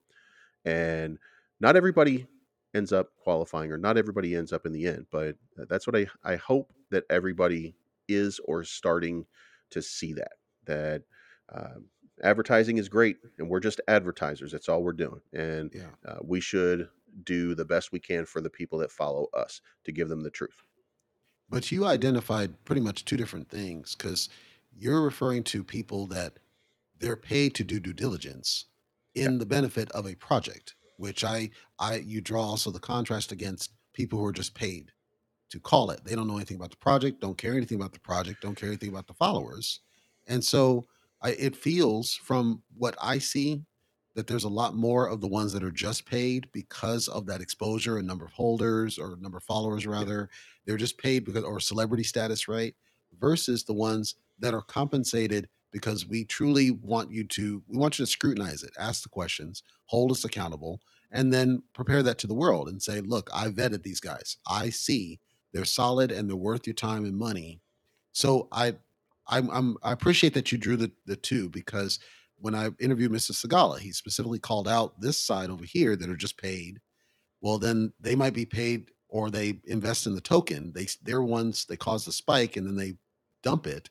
and 0.67 1.19
not 1.61 1.77
everybody 1.77 2.27
ends 2.75 2.93
up 2.93 3.09
qualifying 3.23 3.73
or 3.73 3.79
not 3.79 3.99
everybody 3.99 4.37
ends 4.37 4.53
up 4.53 4.67
in 4.67 4.73
the 4.73 4.87
end 4.87 5.07
but 5.11 5.37
uh, 5.61 5.67
that's 5.71 5.87
what 5.87 5.97
i 5.97 6.07
i 6.25 6.37
hope 6.37 6.73
that 6.91 7.05
everybody 7.11 7.75
is 8.09 8.41
or 8.45 8.65
starting 8.65 9.27
to 9.71 9.83
see 9.83 10.13
that 10.15 10.33
that 10.65 11.03
um, 11.55 11.87
advertising 12.23 12.79
is 12.79 12.89
great 12.89 13.17
and 13.39 13.49
we're 13.49 13.61
just 13.61 13.81
advertisers 13.89 14.53
that's 14.53 14.69
all 14.69 14.83
we're 14.83 14.93
doing 14.93 15.21
and 15.33 15.71
Yeah. 15.75 15.91
uh, 16.07 16.19
we 16.23 16.41
should 16.41 16.89
do 17.25 17.55
the 17.55 17.65
best 17.65 17.93
we 17.93 18.01
can 18.01 18.27
for 18.27 18.41
the 18.41 18.51
people 18.51 18.79
that 18.79 18.91
follow 18.91 19.29
us 19.35 19.61
to 19.85 19.93
give 19.93 20.09
them 20.09 20.21
the 20.23 20.31
truth. 20.31 20.63
But 21.49 21.73
you 21.73 21.87
identified 21.87 22.65
pretty 22.65 22.83
much 22.83 23.05
two 23.05 23.17
different 23.17 23.49
things 23.49 23.95
because 23.95 24.29
you're 24.77 25.03
referring 25.03 25.45
to 25.45 25.65
people 25.65 26.07
that 26.09 26.39
they're 26.99 27.17
paid 27.17 27.55
to 27.57 27.65
do 27.65 27.81
due 27.81 27.93
diligence 27.95 28.67
in 29.15 29.39
the 29.39 29.47
benefit 29.47 29.91
of 29.93 30.07
a 30.07 30.15
project, 30.15 30.75
which 30.97 31.25
I, 31.25 31.51
I, 31.79 31.97
you 31.97 32.21
draw 32.21 32.43
also 32.43 32.71
the 32.71 32.79
contrast 32.79 33.33
against 33.33 33.73
people 33.95 34.19
who 34.19 34.27
are 34.27 34.33
just 34.33 34.55
paid 34.55 34.93
to 35.51 35.61
call 35.61 35.91
it. 35.91 36.05
They 36.05 36.15
don't 36.15 36.27
know 36.29 36.37
anything 36.37 36.57
about 36.57 36.71
the 36.71 36.77
project, 36.77 37.21
don't 37.21 37.39
care 37.39 37.55
anything 37.55 37.79
about 37.79 37.93
the 37.93 38.01
project, 38.01 38.43
don't 38.43 38.55
care 38.55 38.69
anything 38.69 38.91
about 38.91 39.07
the 39.07 39.15
followers, 39.15 39.81
and 40.27 40.45
so 40.45 40.87
I, 41.23 41.31
it 41.31 41.57
feels 41.57 42.15
from 42.15 42.63
what 42.77 42.97
I 43.01 43.19
see 43.19 43.63
that 44.15 44.27
there's 44.27 44.45
a 44.45 44.49
lot 44.49 44.75
more 44.75 45.07
of 45.09 45.21
the 45.21 45.29
ones 45.29 45.53
that 45.53 45.63
are 45.63 45.71
just 45.71 46.05
paid 46.05 46.49
because 46.53 47.09
of 47.09 47.27
that 47.27 47.41
exposure 47.41 47.99
and 47.99 48.07
number 48.07 48.25
of 48.25 48.33
holders 48.33 48.99
or 48.99 49.17
number 49.21 49.39
of 49.39 49.45
followers 49.45 49.87
rather. 49.87 50.29
They're 50.67 50.77
just 50.77 50.99
paid 50.99 51.25
because 51.25 51.45
or 51.45 51.61
celebrity 51.61 52.03
status 52.03 52.49
right? 52.49 52.75
Versus 53.21 53.65
the 53.65 53.75
ones 53.75 54.17
that 54.41 54.55
are 54.55 54.63
compensated 54.63 55.49
because 55.73 56.07
we 56.07 56.25
truly 56.25 56.71
want 56.71 57.11
you 57.11 57.25
to 57.25 57.63
we 57.69 57.77
want 57.77 57.99
you 57.99 58.05
to 58.05 58.11
scrutinize 58.11 58.63
it 58.63 58.73
ask 58.79 59.03
the 59.03 59.09
questions 59.09 59.63
hold 59.85 60.11
us 60.11 60.25
accountable 60.25 60.81
and 61.11 61.33
then 61.33 61.63
prepare 61.75 62.03
that 62.03 62.19
to 62.19 62.27
the 62.27 62.35
world 62.35 62.69
and 62.69 62.83
say 62.83 63.01
look 63.01 63.29
i 63.35 63.49
vetted 63.49 63.83
these 63.83 64.01
guys. 64.01 64.39
I 64.49 64.71
see 64.71 65.21
they're 65.53 65.65
solid 65.65 66.13
and 66.13 66.29
they're 66.29 66.37
worth 66.37 66.67
your 66.67 66.75
time 66.75 67.05
and 67.05 67.17
money. 67.17 67.61
So 68.13 68.49
i 68.53 68.77
i'm, 69.29 69.51
I'm 69.51 69.77
i 69.83 69.93
appreciate 69.93 70.35
that 70.35 70.53
you 70.53 70.59
drew 70.59 70.77
the, 70.77 70.93
the 71.07 71.17
two 71.17 71.51
because 71.51 71.99
when 72.39 72.55
i 72.55 72.71
interviewed 72.81 73.13
mr 73.13 73.33
sagala 73.33 73.79
he 73.79 73.93
specifically 73.93 74.39
called 74.41 74.69
out 74.69 75.01
this 75.01 75.23
side 75.23 75.51
over 75.51 75.65
here 75.65 75.97
that 75.97 76.11
are 76.11 76.17
just 76.17 76.39
paid. 76.39 76.81
Well 77.43 77.59
then 77.59 77.93
they 78.01 78.17
might 78.17 78.35
be 78.35 78.47
paid 78.47 78.91
or 79.09 79.31
they 79.31 79.61
invest 79.67 80.07
in 80.07 80.15
the 80.15 80.21
token. 80.23 80.73
They 80.75 80.89
they're 81.03 81.23
ones 81.23 81.67
they 81.69 81.77
cause 81.77 82.05
the 82.07 82.13
spike 82.13 82.57
and 82.57 82.67
then 82.67 82.77
they 82.77 82.95
dump 83.43 83.67
it 83.67 83.91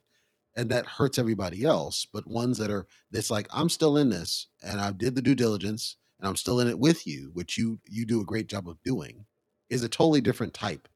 and 0.55 0.69
that 0.71 0.85
hurts 0.85 1.19
everybody 1.19 1.63
else. 1.65 2.05
But 2.11 2.27
ones 2.27 2.57
that 2.59 2.71
are 2.71 2.87
that's 3.11 3.31
like 3.31 3.47
i'm 3.53 3.69
still 3.69 3.97
in 3.97 4.09
this 4.09 4.47
and 4.63 4.81
i 4.81 4.91
did 4.91 5.15
the 5.15 5.21
due 5.21 5.35
diligence 5.35 5.97
and 6.19 6.27
i'm 6.27 6.35
still 6.35 6.59
in 6.59 6.67
it 6.67 6.79
with 6.79 7.07
you 7.07 7.31
which 7.33 7.57
you 7.57 7.79
you 7.87 8.05
do 8.05 8.21
a 8.21 8.25
great 8.25 8.47
job 8.47 8.69
of 8.69 8.81
doing 8.83 9.25
is 9.69 9.83
a 9.83 9.89
totally 9.89 10.21
different 10.21 10.53
type 10.53 10.87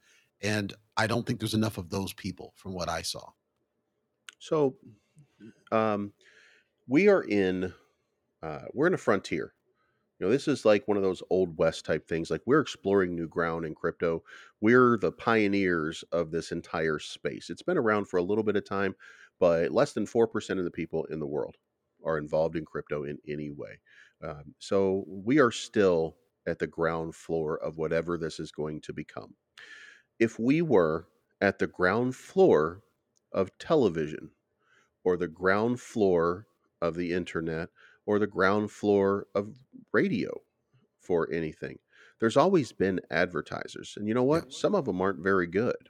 and 0.41 0.73
i 0.97 1.07
don't 1.07 1.25
think 1.25 1.39
there's 1.39 1.53
enough 1.53 1.77
of 1.77 1.89
those 1.89 2.13
people 2.13 2.53
from 2.55 2.73
what 2.73 2.89
i 2.89 3.01
saw. 3.01 3.31
So 4.39 4.75
um, 5.71 6.13
we 6.87 7.07
are 7.07 7.23
in 7.23 7.73
uh, 8.43 8.63
we're 8.73 8.87
in 8.87 8.95
a 8.95 8.97
frontier. 8.97 9.53
You 10.19 10.25
know 10.25 10.31
this 10.31 10.47
is 10.47 10.65
like 10.65 10.87
one 10.87 10.97
of 10.97 11.03
those 11.03 11.23
old 11.29 11.57
west 11.57 11.85
type 11.85 12.07
things 12.07 12.31
like 12.31 12.41
we're 12.45 12.59
exploring 12.59 13.15
new 13.15 13.27
ground 13.27 13.65
in 13.65 13.75
crypto. 13.75 14.23
We're 14.61 14.97
the 14.97 15.11
pioneers 15.11 16.03
of 16.11 16.31
this 16.31 16.51
entire 16.51 16.99
space. 16.99 17.49
It's 17.49 17.61
been 17.63 17.77
around 17.77 18.05
for 18.07 18.17
a 18.17 18.23
little 18.23 18.43
bit 18.43 18.55
of 18.55 18.65
time 18.65 18.95
but 19.41 19.71
less 19.71 19.93
than 19.93 20.05
4% 20.05 20.59
of 20.59 20.63
the 20.63 20.71
people 20.71 21.05
in 21.05 21.19
the 21.19 21.25
world 21.25 21.57
are 22.05 22.19
involved 22.19 22.55
in 22.55 22.63
crypto 22.63 23.05
in 23.05 23.17
any 23.27 23.49
way. 23.49 23.79
Um, 24.23 24.53
so 24.59 25.03
we 25.07 25.39
are 25.39 25.51
still 25.51 26.15
at 26.47 26.59
the 26.59 26.67
ground 26.67 27.15
floor 27.15 27.57
of 27.57 27.77
whatever 27.77 28.19
this 28.19 28.39
is 28.39 28.51
going 28.51 28.81
to 28.81 28.93
become 28.93 29.33
if 30.21 30.39
we 30.39 30.61
were 30.61 31.07
at 31.41 31.59
the 31.59 31.67
ground 31.67 32.15
floor 32.15 32.83
of 33.33 33.57
television 33.59 34.31
or 35.03 35.17
the 35.17 35.27
ground 35.27 35.81
floor 35.81 36.47
of 36.81 36.95
the 36.95 37.11
internet 37.13 37.69
or 38.05 38.19
the 38.19 38.27
ground 38.27 38.71
floor 38.71 39.27
of 39.35 39.57
radio 39.91 40.41
for 40.99 41.31
anything. 41.31 41.79
There's 42.19 42.37
always 42.37 42.71
been 42.71 43.01
advertisers. 43.09 43.95
And 43.97 44.07
you 44.07 44.13
know 44.13 44.23
what? 44.23 44.53
Some 44.53 44.75
of 44.75 44.85
them 44.85 45.01
aren't 45.01 45.23
very 45.23 45.47
good. 45.47 45.89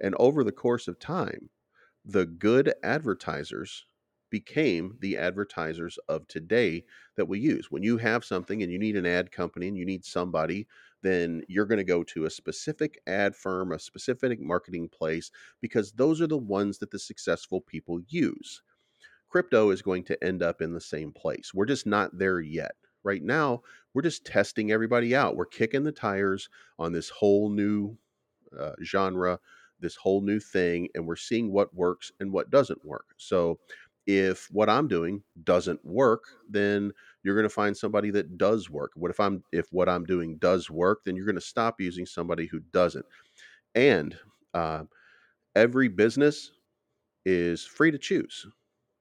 And 0.00 0.14
over 0.18 0.42
the 0.42 0.52
course 0.52 0.88
of 0.88 0.98
time, 0.98 1.50
the 2.04 2.26
good 2.26 2.74
advertisers 2.82 3.86
became 4.30 4.98
the 5.00 5.16
advertisers 5.16 5.98
of 6.08 6.26
today 6.28 6.84
that 7.16 7.28
we 7.28 7.38
use. 7.38 7.70
When 7.70 7.84
you 7.84 7.98
have 7.98 8.24
something 8.24 8.62
and 8.62 8.72
you 8.72 8.78
need 8.78 8.96
an 8.96 9.06
ad 9.06 9.32
company 9.32 9.68
and 9.68 9.76
you 9.76 9.86
need 9.86 10.04
somebody, 10.04 10.66
then 11.02 11.42
you're 11.48 11.66
going 11.66 11.78
to 11.78 11.84
go 11.84 12.02
to 12.04 12.24
a 12.24 12.30
specific 12.30 13.00
ad 13.06 13.36
firm, 13.36 13.72
a 13.72 13.78
specific 13.78 14.40
marketing 14.40 14.88
place, 14.88 15.30
because 15.60 15.92
those 15.92 16.20
are 16.20 16.26
the 16.26 16.38
ones 16.38 16.78
that 16.78 16.90
the 16.90 16.98
successful 16.98 17.60
people 17.60 18.00
use 18.08 18.62
crypto 19.28 19.70
is 19.70 19.82
going 19.82 20.04
to 20.04 20.22
end 20.24 20.42
up 20.42 20.60
in 20.60 20.72
the 20.72 20.80
same 20.80 21.12
place. 21.12 21.52
We're 21.54 21.66
just 21.66 21.86
not 21.86 22.16
there 22.18 22.40
yet. 22.40 22.72
Right 23.04 23.22
now, 23.22 23.62
we're 23.94 24.02
just 24.02 24.24
testing 24.24 24.72
everybody 24.72 25.14
out. 25.14 25.36
We're 25.36 25.46
kicking 25.46 25.84
the 25.84 25.92
tires 25.92 26.48
on 26.78 26.92
this 26.92 27.08
whole 27.10 27.48
new 27.48 27.96
uh, 28.58 28.72
genre, 28.82 29.38
this 29.80 29.96
whole 29.96 30.20
new 30.20 30.40
thing, 30.40 30.88
and 30.94 31.06
we're 31.06 31.16
seeing 31.16 31.52
what 31.52 31.74
works 31.74 32.10
and 32.20 32.32
what 32.32 32.50
doesn't 32.50 32.84
work. 32.84 33.14
So, 33.16 33.60
if 34.06 34.48
what 34.50 34.70
I'm 34.70 34.88
doing 34.88 35.22
doesn't 35.44 35.84
work, 35.84 36.24
then 36.48 36.92
you're 37.28 37.36
going 37.36 37.44
to 37.44 37.54
find 37.54 37.76
somebody 37.76 38.10
that 38.12 38.38
does 38.38 38.70
work. 38.70 38.92
What 38.96 39.10
if 39.10 39.20
I'm 39.20 39.44
if 39.52 39.66
what 39.70 39.88
I'm 39.88 40.04
doing 40.04 40.38
does 40.38 40.70
work, 40.70 41.00
then 41.04 41.14
you're 41.14 41.26
going 41.26 41.34
to 41.34 41.42
stop 41.42 41.80
using 41.80 42.06
somebody 42.06 42.46
who 42.46 42.60
doesn't. 42.72 43.04
And 43.74 44.16
uh, 44.54 44.84
every 45.54 45.88
business 45.88 46.52
is 47.26 47.66
free 47.66 47.90
to 47.90 47.98
choose 47.98 48.46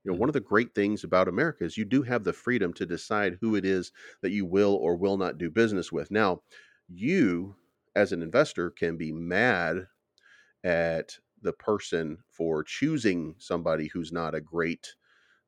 you 0.03 0.11
know 0.11 0.17
one 0.17 0.30
of 0.30 0.34
the 0.34 0.39
great 0.39 0.73
things 0.75 1.03
about 1.03 1.28
america 1.28 1.63
is 1.63 1.78
you 1.78 1.86
do 1.86 2.01
have 2.01 2.23
the 2.23 2.34
freedom 2.34 2.73
to 2.73 2.86
decide 2.86 3.38
who 3.41 3.55
it 3.55 3.65
is 3.65 3.91
that 4.21 4.32
you 4.32 4.45
will 4.45 4.75
or 4.75 4.95
will 4.95 5.17
not 5.17 5.38
do 5.38 5.49
business 5.49 5.91
with 5.91 6.11
now 6.11 6.41
you 6.89 7.55
as 7.95 8.11
an 8.11 8.21
investor 8.21 8.69
can 8.71 8.97
be 8.97 9.11
mad 9.11 9.88
at 10.63 11.17
the 11.41 11.53
person 11.53 12.17
for 12.30 12.63
choosing 12.63 13.36
somebody 13.38 13.88
who's 13.88 14.11
not 14.11 14.36
a 14.36 14.41
great 14.41 14.95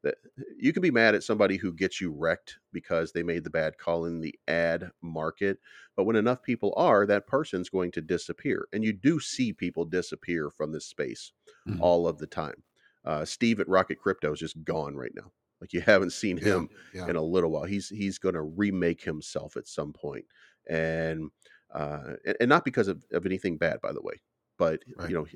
that 0.03 0.15
you 0.57 0.71
can 0.73 0.81
be 0.81 0.91
mad 0.91 1.15
at 1.15 1.23
somebody 1.23 1.57
who 1.57 1.73
gets 1.73 1.99
you 1.99 2.11
wrecked 2.11 2.59
because 2.71 3.11
they 3.11 3.23
made 3.23 3.43
the 3.43 3.49
bad 3.49 3.77
call 3.77 4.05
in 4.05 4.21
the 4.21 4.37
ad 4.47 4.91
market 5.01 5.59
but 5.95 6.05
when 6.05 6.15
enough 6.15 6.41
people 6.41 6.73
are 6.77 7.05
that 7.05 7.27
person's 7.27 7.69
going 7.69 7.91
to 7.91 8.01
disappear 8.01 8.67
and 8.73 8.83
you 8.83 8.93
do 8.93 9.19
see 9.19 9.51
people 9.53 9.85
disappear 9.85 10.49
from 10.49 10.71
this 10.71 10.85
space 10.85 11.31
Mhm. 11.67 11.79
all 11.81 12.07
of 12.07 12.17
the 12.17 12.27
time. 12.27 12.63
Uh, 13.05 13.25
steve 13.25 13.59
at 13.59 13.67
rocket 13.67 13.97
crypto 13.99 14.33
is 14.33 14.39
just 14.39 14.63
gone 14.63 14.95
right 14.95 15.13
now. 15.15 15.31
Like 15.61 15.73
you 15.73 15.81
haven't 15.81 16.11
seen 16.11 16.37
yeah 16.39 16.45
him 16.45 16.69
yeah. 16.91 17.09
in 17.09 17.15
a 17.15 17.21
little 17.21 17.51
while. 17.51 17.65
He's 17.65 17.89
he's 17.89 18.17
going 18.17 18.35
to 18.35 18.41
remake 18.41 19.01
himself 19.03 19.57
at 19.57 19.67
some 19.67 19.93
point 19.93 20.25
and 20.67 21.29
uh 21.73 22.15
and, 22.25 22.37
and 22.41 22.49
not 22.49 22.65
because 22.65 22.87
of, 22.87 23.05
of 23.11 23.25
anything 23.25 23.57
bad 23.57 23.79
by 23.81 23.91
the 23.93 24.01
way 24.01 24.21
but 24.59 24.83
Right. 24.97 25.09
you 25.09 25.15
know 25.15 25.27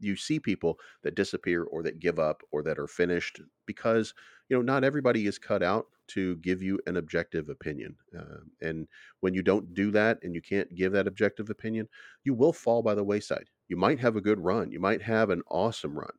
you 0.00 0.16
see 0.16 0.40
people 0.40 0.80
that 1.02 1.14
disappear 1.14 1.64
or 1.64 1.82
that 1.84 2.00
give 2.00 2.18
up 2.18 2.42
or 2.52 2.62
that 2.64 2.78
are 2.80 2.88
finished 2.88 3.40
because 3.66 4.14
you 4.48 4.56
know 4.56 4.62
not 4.62 4.84
everybody 4.84 5.26
is 5.26 5.38
cut 5.38 5.62
out 5.62 5.86
to 6.08 6.36
give 6.38 6.62
you 6.62 6.80
an 6.86 6.96
objective 6.96 7.48
opinion 7.48 7.96
uh, 8.18 8.40
and 8.60 8.88
when 9.20 9.34
you 9.34 9.42
don't 9.42 9.74
do 9.74 9.90
that 9.92 10.18
and 10.22 10.34
you 10.34 10.42
can't 10.42 10.74
give 10.74 10.92
that 10.92 11.06
objective 11.06 11.50
opinion 11.50 11.88
you 12.24 12.34
will 12.34 12.52
fall 12.52 12.82
by 12.82 12.94
the 12.94 13.04
wayside. 13.04 13.50
You 13.68 13.76
might 13.76 14.00
have 14.00 14.16
a 14.16 14.22
good 14.22 14.40
run. 14.40 14.72
You 14.72 14.80
might 14.80 15.02
have 15.02 15.30
an 15.30 15.42
awesome 15.48 15.98
run. 15.98 16.12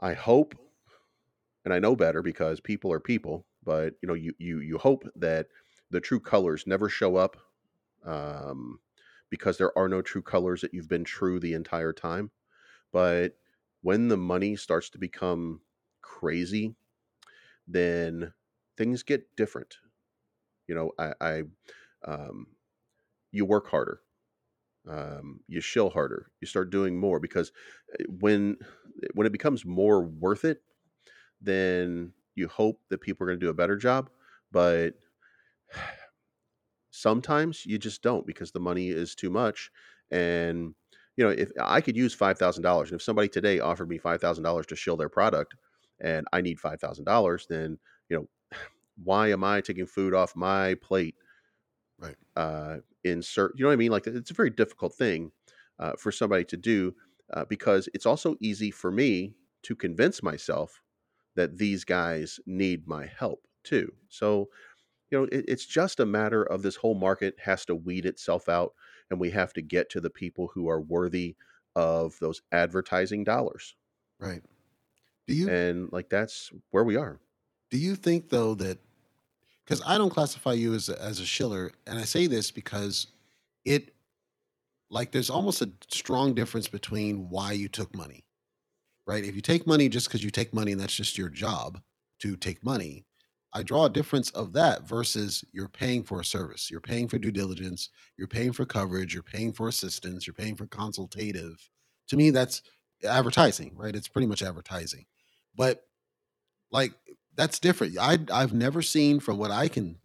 I 0.00 0.12
hope 0.12 0.54
and 1.64 1.72
i 1.74 1.78
know 1.78 1.96
better 1.96 2.22
because 2.22 2.60
people 2.60 2.92
are 2.92 3.00
people 3.00 3.46
but 3.62 3.94
you 4.02 4.06
know 4.08 4.14
you 4.14 4.32
you 4.38 4.60
you 4.60 4.78
hope 4.78 5.04
that 5.14 5.48
the 5.90 6.00
true 6.00 6.20
colors 6.20 6.66
never 6.66 6.88
show 6.88 7.16
up 7.16 7.36
um, 8.04 8.80
because 9.32 9.58
there 9.58 9.76
are 9.78 9.88
no 9.88 10.02
true 10.02 10.22
colors 10.22 10.62
that 10.62 10.74
you've 10.74 10.90
been 10.90 11.04
true 11.04 11.40
the 11.40 11.54
entire 11.54 11.94
time 11.94 12.30
but 12.92 13.36
when 13.82 14.08
the 14.08 14.16
money 14.16 14.56
starts 14.56 14.90
to 14.90 14.98
become 14.98 15.60
crazy, 16.02 16.74
then 17.66 18.32
things 18.76 19.02
get 19.02 19.36
different. 19.36 19.76
You 20.68 20.74
know, 20.74 20.92
I, 20.98 21.12
I 21.20 21.42
um, 22.06 22.46
you 23.32 23.44
work 23.44 23.68
harder, 23.68 24.00
um, 24.88 25.40
you 25.48 25.60
shill 25.60 25.90
harder, 25.90 26.30
you 26.40 26.46
start 26.46 26.70
doing 26.70 26.98
more 26.98 27.20
because 27.20 27.52
uh, 27.94 28.04
when 28.08 28.56
when 29.14 29.26
it 29.26 29.32
becomes 29.32 29.64
more 29.64 30.02
worth 30.04 30.44
it, 30.44 30.62
then 31.40 32.12
you 32.34 32.48
hope 32.48 32.80
that 32.90 33.00
people 33.00 33.24
are 33.24 33.30
going 33.30 33.40
to 33.40 33.46
do 33.46 33.50
a 33.50 33.54
better 33.54 33.76
job. 33.76 34.10
But 34.52 34.94
sometimes 36.92 37.66
you 37.66 37.78
just 37.78 38.02
don't 38.02 38.26
because 38.26 38.52
the 38.52 38.60
money 38.60 38.90
is 38.90 39.16
too 39.16 39.30
much 39.30 39.72
and 40.12 40.74
you 41.16 41.24
know 41.24 41.30
if 41.30 41.50
i 41.60 41.80
could 41.80 41.96
use 41.96 42.14
$5000 42.14 42.90
and 42.90 42.96
if 42.96 43.02
somebody 43.02 43.28
today 43.28 43.60
offered 43.60 43.88
me 43.88 43.98
$5000 43.98 44.66
to 44.68 44.76
shill 44.76 44.96
their 44.96 45.08
product 45.10 45.56
and 46.00 46.26
i 46.32 46.40
need 46.42 46.60
$5000 46.60 47.46
then 47.48 47.78
you 48.10 48.16
know 48.18 48.28
why 49.04 49.30
am 49.30 49.42
I 49.42 49.62
taking 49.62 49.86
food 49.86 50.14
off 50.14 50.36
my 50.36 50.74
plate? 50.74 51.16
Right. 51.98 52.16
Uh, 52.36 52.78
insert, 53.04 53.52
you 53.56 53.64
know 53.64 53.68
what 53.68 53.74
I 53.74 53.76
mean? 53.76 53.92
Like 53.92 54.06
it's 54.06 54.30
a 54.30 54.34
very 54.34 54.50
difficult 54.50 54.94
thing 54.94 55.32
uh, 55.78 55.92
for 55.98 56.10
somebody 56.12 56.44
to 56.46 56.56
do 56.56 56.94
uh, 57.32 57.44
because 57.44 57.88
it's 57.94 58.06
also 58.06 58.36
easy 58.40 58.70
for 58.70 58.90
me 58.90 59.34
to 59.62 59.76
convince 59.76 60.22
myself 60.22 60.82
that 61.36 61.58
these 61.58 61.84
guys 61.84 62.40
need 62.46 62.86
my 62.88 63.06
help 63.06 63.46
too. 63.64 63.92
So, 64.08 64.48
you 65.12 65.18
know, 65.20 65.24
it, 65.32 65.44
it's 65.48 65.66
just 65.66 66.00
a 66.00 66.06
matter 66.06 66.44
of 66.44 66.62
this 66.62 66.76
whole 66.76 66.96
market 66.96 67.38
has 67.40 67.66
to 67.66 67.76
weed 67.76 68.06
itself 68.06 68.48
out, 68.48 68.74
and 69.10 69.20
we 69.20 69.30
have 69.30 69.52
to 69.54 69.62
get 69.62 69.90
to 69.90 70.00
the 70.00 70.10
people 70.10 70.48
who 70.54 70.68
are 70.68 70.80
worthy 70.80 71.36
of 71.76 72.18
those 72.20 72.42
advertising 72.52 73.24
dollars. 73.24 73.76
Right. 74.18 74.42
Do 75.26 75.34
you 75.34 75.50
And 75.50 75.92
like 75.92 76.08
that's 76.08 76.50
where 76.70 76.84
we 76.84 76.96
are. 76.96 77.20
do 77.70 77.78
you 77.78 77.96
think 77.96 78.28
though 78.28 78.54
that 78.54 78.78
because 79.64 79.82
I 79.86 79.98
don't 79.98 80.10
classify 80.10 80.54
you 80.54 80.74
as 80.74 80.88
a, 80.88 81.00
as 81.02 81.20
a 81.20 81.26
shiller, 81.26 81.72
and 81.86 81.98
I 81.98 82.04
say 82.04 82.26
this 82.26 82.50
because 82.50 83.08
it 83.64 83.94
like 84.90 85.12
there's 85.12 85.30
almost 85.30 85.62
a 85.62 85.72
strong 85.90 86.34
difference 86.34 86.68
between 86.68 87.30
why 87.30 87.52
you 87.52 87.68
took 87.68 87.94
money, 87.96 88.24
right? 89.06 89.24
If 89.24 89.36
you 89.36 89.42
take 89.42 89.66
money 89.66 89.88
just 89.88 90.08
because 90.08 90.24
you 90.24 90.30
take 90.30 90.54
money 90.54 90.72
and 90.72 90.80
that's 90.80 90.96
just 90.96 91.18
your 91.18 91.30
job 91.30 91.82
to 92.20 92.36
take 92.36 92.64
money, 92.64 93.06
I 93.54 93.62
draw 93.62 93.84
a 93.84 93.90
difference 93.90 94.30
of 94.30 94.52
that 94.54 94.88
versus 94.88 95.44
you're 95.52 95.68
paying 95.68 96.02
for 96.02 96.20
a 96.20 96.24
service. 96.24 96.70
You're 96.70 96.80
paying 96.80 97.08
for 97.08 97.18
due 97.18 97.30
diligence, 97.30 97.90
you're 98.16 98.28
paying 98.28 98.52
for 98.52 98.64
coverage, 98.64 99.12
you're 99.12 99.22
paying 99.22 99.52
for 99.52 99.68
assistance, 99.68 100.26
you're 100.26 100.34
paying 100.34 100.56
for 100.56 100.66
consultative. 100.66 101.68
To 102.08 102.16
me, 102.16 102.30
that's 102.30 102.62
advertising, 103.04 103.72
right? 103.76 103.94
It's 103.94 104.08
pretty 104.08 104.26
much 104.26 104.42
advertising. 104.42 105.04
But 105.54 105.84
like 106.70 106.92
that's 107.36 107.58
different. 107.58 107.98
I 107.98 108.18
I've 108.32 108.54
never 108.54 108.82
seen 108.82 109.20
from 109.20 109.38
what 109.38 109.50
I 109.50 109.68
can 109.68 109.98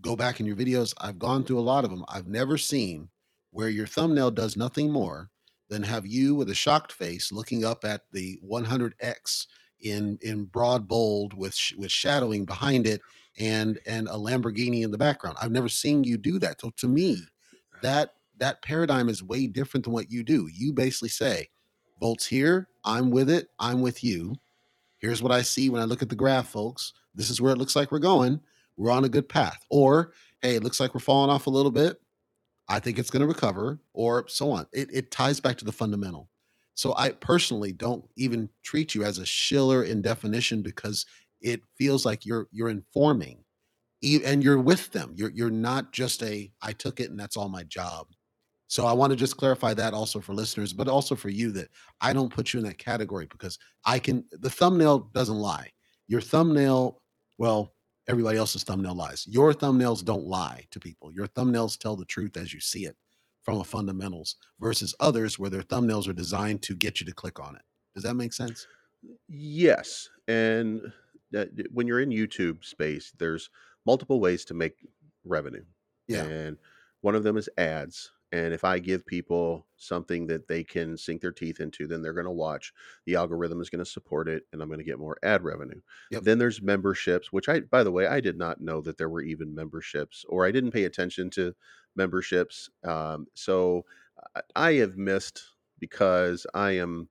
go 0.00 0.16
back 0.16 0.40
in 0.40 0.46
your 0.46 0.56
videos. 0.56 0.94
I've 0.98 1.18
gone 1.18 1.44
through 1.44 1.58
a 1.58 1.60
lot 1.60 1.84
of 1.84 1.90
them. 1.90 2.04
I've 2.08 2.28
never 2.28 2.56
seen 2.58 3.08
where 3.50 3.68
your 3.68 3.86
thumbnail 3.86 4.30
does 4.30 4.56
nothing 4.56 4.90
more 4.90 5.30
than 5.68 5.82
have 5.82 6.06
you 6.06 6.34
with 6.34 6.50
a 6.50 6.54
shocked 6.54 6.92
face 6.92 7.32
looking 7.32 7.64
up 7.64 7.84
at 7.84 8.02
the 8.12 8.38
100x 8.48 9.46
in 9.80 10.18
in 10.22 10.44
broad 10.44 10.88
bold 10.88 11.34
with 11.34 11.54
sh- 11.54 11.74
with 11.76 11.90
shadowing 11.90 12.44
behind 12.44 12.86
it 12.86 13.00
and 13.38 13.78
and 13.86 14.08
a 14.08 14.12
Lamborghini 14.12 14.82
in 14.82 14.90
the 14.90 14.98
background. 14.98 15.36
I've 15.40 15.52
never 15.52 15.68
seen 15.68 16.04
you 16.04 16.16
do 16.16 16.38
that. 16.38 16.60
So 16.60 16.70
to 16.76 16.88
me, 16.88 17.18
that 17.82 18.14
that 18.38 18.62
paradigm 18.62 19.08
is 19.08 19.22
way 19.22 19.46
different 19.46 19.84
than 19.84 19.92
what 19.92 20.10
you 20.10 20.22
do. 20.22 20.48
You 20.52 20.72
basically 20.72 21.08
say, 21.08 21.48
"Volts 22.00 22.26
here, 22.26 22.68
I'm 22.84 23.10
with 23.10 23.30
it, 23.30 23.48
I'm 23.58 23.80
with 23.82 24.02
you." 24.02 24.36
Here's 24.98 25.22
what 25.22 25.32
I 25.32 25.42
see 25.42 25.68
when 25.68 25.82
I 25.82 25.84
look 25.84 26.02
at 26.02 26.08
the 26.08 26.16
graph, 26.16 26.48
folks. 26.48 26.92
This 27.14 27.30
is 27.30 27.40
where 27.40 27.52
it 27.52 27.58
looks 27.58 27.76
like 27.76 27.92
we're 27.92 27.98
going. 27.98 28.40
We're 28.76 28.90
on 28.90 29.04
a 29.04 29.08
good 29.08 29.28
path. 29.28 29.64
Or, 29.70 30.12
hey, 30.40 30.56
it 30.56 30.64
looks 30.64 30.80
like 30.80 30.94
we're 30.94 31.00
falling 31.00 31.30
off 31.30 31.46
a 31.46 31.50
little 31.50 31.70
bit. 31.70 32.00
I 32.68 32.80
think 32.80 32.98
it's 32.98 33.10
going 33.10 33.20
to 33.20 33.26
recover, 33.26 33.78
or 33.92 34.26
so 34.28 34.50
on. 34.50 34.66
It, 34.72 34.88
it 34.92 35.10
ties 35.10 35.38
back 35.38 35.56
to 35.58 35.64
the 35.64 35.72
fundamental. 35.72 36.28
So 36.76 36.94
I 36.96 37.10
personally 37.10 37.72
don't 37.72 38.04
even 38.16 38.50
treat 38.62 38.94
you 38.94 39.02
as 39.02 39.16
a 39.18 39.26
shiller 39.26 39.82
in 39.82 40.02
definition 40.02 40.60
because 40.60 41.06
it 41.40 41.62
feels 41.78 42.04
like 42.04 42.26
you're 42.26 42.48
you're 42.52 42.68
informing, 42.68 43.38
and 44.24 44.44
you're 44.44 44.60
with 44.60 44.92
them. 44.92 45.12
You're 45.16 45.30
you're 45.30 45.50
not 45.50 45.92
just 45.92 46.22
a 46.22 46.52
I 46.62 46.72
took 46.72 47.00
it 47.00 47.10
and 47.10 47.18
that's 47.18 47.36
all 47.36 47.48
my 47.48 47.64
job. 47.64 48.08
So 48.68 48.84
I 48.84 48.92
want 48.92 49.10
to 49.12 49.16
just 49.16 49.38
clarify 49.38 49.72
that 49.74 49.94
also 49.94 50.20
for 50.20 50.34
listeners, 50.34 50.72
but 50.74 50.88
also 50.88 51.14
for 51.14 51.30
you 51.30 51.50
that 51.52 51.68
I 52.00 52.12
don't 52.12 52.32
put 52.32 52.52
you 52.52 52.60
in 52.60 52.66
that 52.66 52.78
category 52.78 53.26
because 53.30 53.58
I 53.86 53.98
can 53.98 54.24
the 54.32 54.50
thumbnail 54.50 55.10
doesn't 55.14 55.34
lie. 55.34 55.70
Your 56.08 56.20
thumbnail, 56.20 57.00
well, 57.38 57.72
everybody 58.06 58.36
else's 58.36 58.64
thumbnail 58.64 58.94
lies. 58.94 59.26
Your 59.26 59.54
thumbnails 59.54 60.04
don't 60.04 60.26
lie 60.26 60.66
to 60.72 60.80
people. 60.80 61.10
Your 61.10 61.26
thumbnails 61.28 61.78
tell 61.78 61.96
the 61.96 62.04
truth 62.04 62.36
as 62.36 62.52
you 62.52 62.60
see 62.60 62.84
it 62.84 62.96
from 63.46 63.60
a 63.60 63.64
fundamentals 63.64 64.34
versus 64.58 64.92
others 64.98 65.38
where 65.38 65.48
their 65.48 65.62
thumbnails 65.62 66.08
are 66.08 66.12
designed 66.12 66.62
to 66.62 66.74
get 66.74 66.98
you 67.00 67.06
to 67.06 67.14
click 67.14 67.38
on 67.38 67.54
it. 67.54 67.62
Does 67.94 68.02
that 68.02 68.14
make 68.14 68.32
sense? 68.32 68.66
Yes, 69.28 70.08
and 70.26 70.92
that 71.30 71.50
when 71.72 71.86
you're 71.86 72.00
in 72.00 72.10
YouTube 72.10 72.64
space, 72.64 73.12
there's 73.18 73.48
multiple 73.86 74.18
ways 74.18 74.44
to 74.46 74.54
make 74.54 74.74
revenue. 75.24 75.64
Yeah. 76.08 76.24
And 76.24 76.56
one 77.02 77.14
of 77.14 77.22
them 77.22 77.36
is 77.36 77.48
ads. 77.56 78.10
And 78.32 78.52
if 78.52 78.64
I 78.64 78.80
give 78.80 79.06
people 79.06 79.66
something 79.76 80.26
that 80.26 80.48
they 80.48 80.64
can 80.64 80.96
sink 80.96 81.20
their 81.20 81.32
teeth 81.32 81.60
into, 81.60 81.86
then 81.86 82.02
they're 82.02 82.12
going 82.12 82.26
to 82.26 82.30
watch. 82.32 82.72
The 83.04 83.14
algorithm 83.14 83.60
is 83.60 83.70
going 83.70 83.84
to 83.84 83.90
support 83.90 84.28
it, 84.28 84.42
and 84.52 84.60
I'm 84.60 84.68
going 84.68 84.80
to 84.80 84.84
get 84.84 84.98
more 84.98 85.16
ad 85.22 85.44
revenue. 85.44 85.80
Yep. 86.10 86.24
Then 86.24 86.38
there's 86.38 86.60
memberships, 86.60 87.32
which 87.32 87.48
I, 87.48 87.60
by 87.60 87.84
the 87.84 87.92
way, 87.92 88.06
I 88.06 88.20
did 88.20 88.36
not 88.36 88.60
know 88.60 88.80
that 88.80 88.98
there 88.98 89.08
were 89.08 89.22
even 89.22 89.54
memberships, 89.54 90.24
or 90.28 90.44
I 90.44 90.50
didn't 90.50 90.72
pay 90.72 90.84
attention 90.84 91.30
to 91.30 91.54
memberships. 91.94 92.68
Um, 92.84 93.26
so 93.34 93.84
I, 94.54 94.74
have 94.74 94.96
missed 94.96 95.42
because 95.78 96.46
I 96.52 96.72
am. 96.72 97.08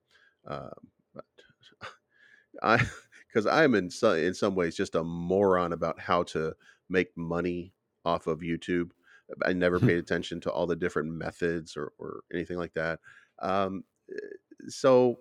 Uh, 0.47 0.69
I 2.63 2.85
because 3.27 3.45
I'm 3.45 3.75
in 3.75 3.89
some 3.89 4.17
in 4.17 4.33
some 4.33 4.55
ways 4.55 4.75
just 4.75 4.95
a 4.95 5.03
moron 5.03 5.73
about 5.73 5.99
how 5.99 6.23
to 6.23 6.55
make 6.89 7.15
money 7.17 7.73
off 8.05 8.27
of 8.27 8.39
YouTube. 8.39 8.91
I 9.45 9.53
never 9.53 9.79
paid 9.81 9.97
attention 9.97 10.39
to 10.41 10.51
all 10.51 10.67
the 10.67 10.75
different 10.75 11.11
methods 11.11 11.75
or, 11.77 11.91
or 11.97 12.21
anything 12.33 12.57
like 12.57 12.73
that. 12.73 12.99
Um, 13.39 13.83
eh, 14.11 14.17
so 14.67 15.17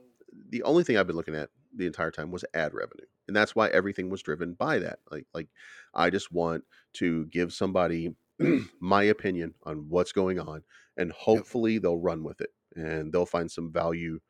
the 0.51 0.63
only 0.63 0.85
thing 0.85 0.97
I've 0.97 1.07
been 1.07 1.17
looking 1.17 1.35
at 1.35 1.51
the 1.77 1.87
entire 1.87 2.11
time 2.11 2.31
was 2.31 2.45
ad 2.55 2.75
revenue, 2.75 3.07
and 3.27 3.37
that's 3.37 3.55
why 3.55 3.69
everything 3.69 4.11
was 4.11 4.23
driven 4.23 4.55
by 4.55 4.79
that. 4.79 5.01
Like 5.11 5.27
like 5.35 5.49
I 5.95 6.11
just 6.11 6.33
want 6.33 6.65
to 6.95 7.27
give 7.27 7.53
somebody 7.53 8.15
my 8.81 9.03
opinion 9.05 9.55
on 9.65 9.87
what's 9.89 10.13
going 10.13 10.39
on, 10.39 10.63
and 10.97 11.13
hopefully 11.13 11.79
they'll 11.79 11.99
run 11.99 12.23
with 12.23 12.41
it 12.41 12.51
and 12.77 13.13
they'll 13.13 13.27
find 13.27 13.51
some 13.51 13.73
value 13.73 14.21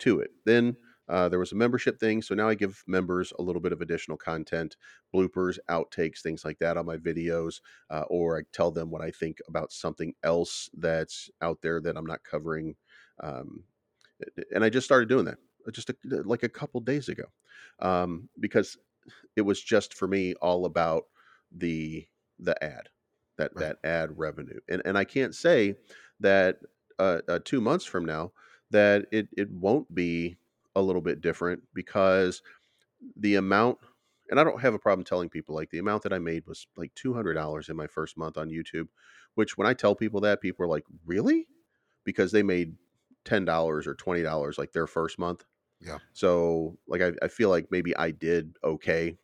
to 0.00 0.20
it. 0.20 0.30
Then 0.44 0.76
uh, 1.08 1.28
there 1.28 1.38
was 1.38 1.52
a 1.52 1.56
membership 1.56 1.98
thing, 1.98 2.22
so 2.22 2.34
now 2.34 2.48
I 2.48 2.54
give 2.54 2.82
members 2.86 3.32
a 3.38 3.42
little 3.42 3.60
bit 3.60 3.72
of 3.72 3.80
additional 3.80 4.16
content, 4.16 4.76
bloopers, 5.14 5.58
outtakes, 5.68 6.20
things 6.22 6.44
like 6.44 6.58
that 6.58 6.76
on 6.76 6.86
my 6.86 6.96
videos, 6.96 7.60
uh, 7.90 8.04
or 8.08 8.38
I 8.38 8.42
tell 8.52 8.70
them 8.70 8.90
what 8.90 9.02
I 9.02 9.10
think 9.10 9.38
about 9.48 9.72
something 9.72 10.14
else 10.22 10.70
that's 10.74 11.30
out 11.42 11.62
there 11.62 11.80
that 11.80 11.96
I'm 11.96 12.06
not 12.06 12.24
covering. 12.24 12.76
Um, 13.20 13.64
and 14.54 14.64
I 14.64 14.70
just 14.70 14.84
started 14.86 15.08
doing 15.08 15.24
that 15.26 15.38
uh, 15.66 15.70
just 15.70 15.90
a, 15.90 15.96
like 16.24 16.42
a 16.42 16.48
couple 16.48 16.80
days 16.80 17.08
ago 17.08 17.24
um, 17.80 18.28
because 18.38 18.76
it 19.36 19.42
was 19.42 19.62
just 19.62 19.94
for 19.94 20.08
me 20.08 20.34
all 20.36 20.66
about 20.66 21.04
the 21.52 22.06
the 22.38 22.62
ad 22.64 22.90
that 23.38 23.52
Right. 23.54 23.58
that 23.58 23.78
ad 23.84 24.18
revenue 24.18 24.60
and 24.68 24.82
and 24.84 24.98
I 24.98 25.04
can't 25.04 25.34
say 25.34 25.76
that 26.20 26.60
uh, 26.98 27.22
uh, 27.28 27.40
two 27.44 27.60
months 27.60 27.84
from 27.84 28.04
now 28.04 28.32
that 28.70 29.06
it 29.12 29.28
it 29.36 29.50
won't 29.50 29.94
be 29.94 30.36
a 30.74 30.82
little 30.82 31.02
bit 31.02 31.20
different 31.20 31.62
because 31.74 32.42
the 33.16 33.36
amount 33.36 33.78
and 34.30 34.40
I 34.40 34.44
don't 34.44 34.60
have 34.60 34.74
a 34.74 34.78
problem 34.78 35.04
telling 35.04 35.28
people 35.28 35.54
like 35.54 35.70
the 35.70 35.78
amount 35.78 36.02
that 36.04 36.12
I 36.12 36.18
made 36.18 36.46
was 36.46 36.66
like 36.76 36.94
two 36.94 37.12
hundred 37.12 37.34
dollars 37.34 37.68
in 37.68 37.76
my 37.76 37.86
first 37.86 38.16
month 38.16 38.38
on 38.38 38.48
YouTube, 38.48 38.88
which 39.34 39.58
when 39.58 39.66
I 39.66 39.74
tell 39.74 39.94
people 39.94 40.20
that 40.22 40.40
people 40.40 40.64
are 40.64 40.68
like 40.68 40.84
really 41.04 41.46
because 42.04 42.32
they 42.32 42.42
made 42.42 42.74
ten 43.24 43.44
dollars 43.44 43.86
or 43.86 43.94
twenty 43.94 44.22
dollars 44.22 44.58
like 44.58 44.72
their 44.72 44.86
first 44.86 45.18
month. 45.18 45.44
Yeah. 45.80 45.98
So 46.12 46.78
like 46.88 47.02
I, 47.02 47.12
I 47.22 47.28
feel 47.28 47.50
like 47.50 47.68
maybe 47.70 47.94
I 47.96 48.10
did 48.10 48.56
okay, 48.64 49.18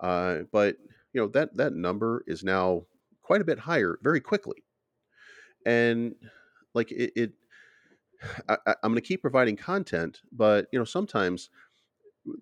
uh, 0.00 0.38
but 0.50 0.76
you 1.12 1.20
know 1.20 1.28
that 1.28 1.56
that 1.56 1.74
number 1.74 2.24
is 2.26 2.42
now 2.42 2.86
quite 3.22 3.40
a 3.40 3.44
bit 3.44 3.60
higher 3.60 3.98
very 4.02 4.20
quickly, 4.20 4.64
and 5.64 6.14
like 6.74 6.90
it. 6.90 7.12
it 7.14 7.32
I, 8.48 8.56
I'm 8.66 8.92
going 8.92 8.96
to 8.96 9.00
keep 9.00 9.22
providing 9.22 9.56
content, 9.56 10.20
but 10.32 10.66
you 10.72 10.78
know 10.78 10.84
sometimes 10.84 11.50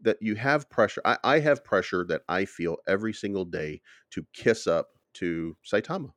that 0.03 0.19
you 0.20 0.36
have 0.36 0.70
pressure. 0.70 1.03
I, 1.05 1.19
I 1.24 1.39
have 1.40 1.65
pressure 1.65 2.05
that 2.09 2.23
I 2.28 2.44
feel 2.44 2.78
every 2.86 3.12
single 3.12 3.44
day 3.44 3.81
to 4.11 4.27
kiss 4.32 4.66
up 4.66 4.90
to 5.15 5.57
Saitama 5.65 6.07
mm. 6.07 6.12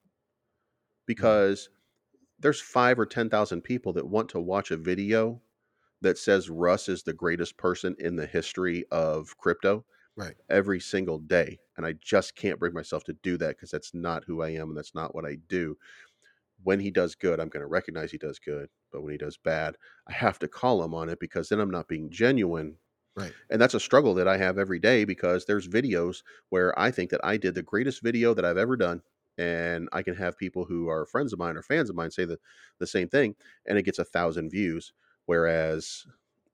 because 1.07 1.69
there's 2.39 2.61
five 2.61 2.99
or 2.99 3.05
ten 3.05 3.29
thousand 3.29 3.61
people 3.61 3.93
that 3.93 4.07
want 4.07 4.29
to 4.29 4.39
watch 4.39 4.71
a 4.71 4.77
video 4.77 5.41
that 6.01 6.17
says 6.17 6.49
Russ 6.49 6.89
is 6.89 7.03
the 7.03 7.13
greatest 7.13 7.57
person 7.57 7.95
in 7.99 8.15
the 8.15 8.27
history 8.27 8.85
of 8.91 9.37
crypto 9.37 9.85
Right. 10.17 10.35
every 10.49 10.79
single 10.79 11.19
day. 11.19 11.59
And 11.75 11.85
I 11.85 11.93
just 11.93 12.35
can't 12.35 12.59
bring 12.59 12.73
myself 12.73 13.03
to 13.05 13.13
do 13.21 13.37
that 13.37 13.57
because 13.57 13.71
that's 13.71 13.93
not 13.93 14.23
who 14.23 14.41
I 14.41 14.49
am 14.49 14.69
and 14.69 14.77
that's 14.77 14.95
not 14.95 15.13
what 15.13 15.25
I 15.25 15.35
do. 15.49 15.77
When 16.65 16.79
he 16.79 16.89
does 16.89 17.13
good, 17.13 17.39
I'm 17.39 17.49
going 17.49 17.61
to 17.61 17.67
recognize 17.67 18.09
he 18.11 18.17
does 18.17 18.39
good. 18.39 18.69
But 18.91 19.03
when 19.03 19.11
he 19.11 19.19
does 19.19 19.37
bad, 19.37 19.77
I 20.09 20.13
have 20.13 20.39
to 20.39 20.47
call 20.47 20.83
him 20.83 20.95
on 20.95 21.09
it 21.09 21.19
because 21.19 21.47
then 21.47 21.59
I'm 21.59 21.69
not 21.69 21.87
being 21.87 22.09
genuine. 22.09 22.77
Right. 23.15 23.31
And 23.51 23.61
that's 23.61 23.75
a 23.75 23.79
struggle 23.79 24.15
that 24.15 24.27
I 24.27 24.37
have 24.37 24.57
every 24.57 24.79
day 24.79 25.05
because 25.05 25.45
there's 25.45 25.67
videos 25.67 26.23
where 26.49 26.77
I 26.77 26.89
think 26.89 27.11
that 27.11 27.23
I 27.23 27.37
did 27.37 27.53
the 27.53 27.61
greatest 27.61 28.01
video 28.01 28.33
that 28.33 28.43
I've 28.43 28.57
ever 28.57 28.75
done. 28.75 29.03
And 29.37 29.89
I 29.93 30.01
can 30.01 30.15
have 30.15 30.39
people 30.39 30.65
who 30.65 30.89
are 30.89 31.05
friends 31.05 31.33
of 31.33 31.39
mine 31.39 31.55
or 31.55 31.61
fans 31.61 31.91
of 31.91 31.95
mine 31.95 32.09
say 32.09 32.25
the, 32.25 32.39
the 32.79 32.87
same 32.87 33.09
thing, 33.09 33.35
and 33.67 33.77
it 33.77 33.83
gets 33.83 33.99
a 33.99 34.05
thousand 34.05 34.49
views. 34.49 34.91
Whereas 35.27 36.07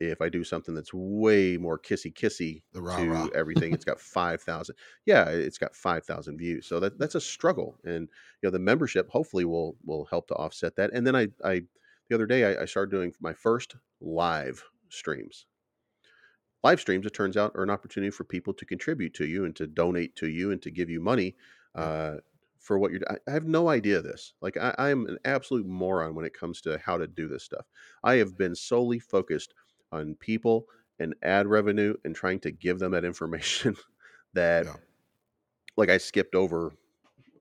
if 0.10 0.22
I 0.22 0.30
do 0.30 0.44
something 0.44 0.74
that's 0.76 0.94
way 0.94 1.58
more 1.58 1.78
kissy 1.80 2.14
kissy 2.14 2.64
rah 2.74 2.98
to 2.98 3.06
rah. 3.06 3.30
everything, 3.34 3.74
it's 3.74 3.86
got 3.86 4.00
five 4.02 4.42
thousand. 4.42 4.76
Yeah, 5.06 5.30
it's 5.30 5.58
got 5.58 5.76
five 5.76 6.06
thousand 6.06 6.38
views. 6.38 6.68
So 6.68 6.80
that 6.80 6.98
that's 7.00 7.16
a 7.16 7.22
struggle, 7.22 7.78
and 7.84 8.10
you 8.42 8.48
know 8.48 8.52
the 8.52 8.60
membership 8.60 9.10
hopefully 9.10 9.46
will 9.46 9.78
will 9.86 10.06
help 10.06 10.28
to 10.28 10.36
offset 10.36 10.76
that. 10.78 10.92
And 10.94 11.06
then 11.06 11.16
I 11.16 11.28
I 11.44 11.64
the 12.10 12.16
other 12.16 12.26
day 12.28 12.56
I, 12.58 12.64
I 12.64 12.66
started 12.66 12.92
doing 12.92 13.14
my 13.20 13.34
first 13.34 13.76
live 14.00 14.64
streams. 14.90 15.46
Live 16.64 16.80
streams, 16.80 17.06
it 17.06 17.14
turns 17.14 17.38
out, 17.38 17.56
are 17.56 17.64
an 17.64 17.70
opportunity 17.72 18.12
for 18.12 18.24
people 18.24 18.54
to 18.54 18.66
contribute 18.66 19.14
to 19.16 19.26
you 19.26 19.46
and 19.46 19.56
to 19.56 19.66
donate 19.66 20.16
to 20.18 20.28
you 20.28 20.52
and 20.52 20.62
to 20.62 20.70
give 20.70 20.90
you 20.90 21.00
money 21.02 21.36
uh, 21.74 22.18
for 22.60 22.78
what 22.78 22.92
you're. 22.92 23.02
I 23.10 23.18
I 23.28 23.32
have 23.32 23.46
no 23.46 23.70
idea 23.70 24.02
this. 24.02 24.34
Like 24.42 24.58
I, 24.58 24.76
I 24.78 24.90
am 24.90 25.08
an 25.08 25.18
absolute 25.26 25.66
moron 25.66 26.14
when 26.14 26.26
it 26.26 26.34
comes 26.34 26.62
to 26.62 26.78
how 26.78 26.98
to 26.98 27.08
do 27.08 27.28
this 27.28 27.44
stuff. 27.44 27.66
I 28.04 28.16
have 28.16 28.38
been 28.38 28.56
solely 28.56 29.00
focused 29.00 29.56
on 29.92 30.16
people 30.16 30.68
and 31.00 31.16
ad 31.24 31.48
revenue 31.48 31.96
and 32.06 32.16
trying 32.16 32.40
to 32.42 32.52
give 32.52 32.80
them 32.80 32.92
that 32.92 33.06
information 33.06 33.76
that 34.34 34.68
Yeah. 34.68 34.78
like 35.78 35.90
I 35.90 35.98
skipped 35.98 36.36
over 36.36 36.74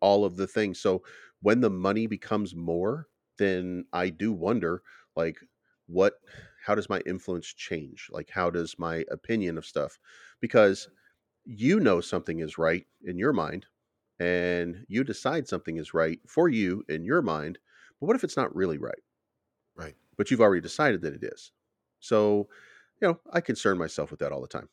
all 0.00 0.24
of 0.24 0.36
the 0.36 0.46
things. 0.46 0.80
So 0.80 1.04
when 1.42 1.60
the 1.60 1.70
money 1.70 2.06
becomes 2.06 2.54
more, 2.54 3.08
then 3.38 3.86
I 3.94 4.10
do 4.10 4.32
wonder 4.32 4.82
like 5.16 5.38
what 5.86 6.20
how 6.64 6.74
does 6.74 6.90
my 6.90 7.00
influence 7.06 7.48
change? 7.48 8.08
Like 8.12 8.30
how 8.30 8.50
does 8.50 8.78
my 8.78 9.04
opinion 9.10 9.58
of 9.58 9.66
stuff 9.66 9.98
because 10.40 10.88
you 11.44 11.80
know 11.80 12.00
something 12.00 12.40
is 12.40 12.58
right 12.58 12.86
in 13.04 13.18
your 13.18 13.32
mind 13.32 13.66
and 14.20 14.86
you 14.88 15.04
decide 15.04 15.48
something 15.48 15.76
is 15.78 15.94
right 15.94 16.20
for 16.28 16.48
you 16.48 16.84
in 16.88 17.04
your 17.04 17.22
mind, 17.22 17.58
but 18.00 18.06
what 18.06 18.16
if 18.16 18.24
it's 18.24 18.36
not 18.36 18.54
really 18.56 18.78
right? 18.78 19.02
Right. 19.74 19.96
But 20.16 20.30
you've 20.30 20.40
already 20.40 20.60
decided 20.60 21.02
that 21.02 21.14
it 21.14 21.24
is. 21.24 21.50
So, 22.00 22.48
you 23.00 23.08
know, 23.08 23.20
I 23.32 23.40
concern 23.40 23.78
myself 23.78 24.10
with 24.10 24.20
that 24.20 24.32
all 24.32 24.40
the 24.40 24.48
time. 24.48 24.68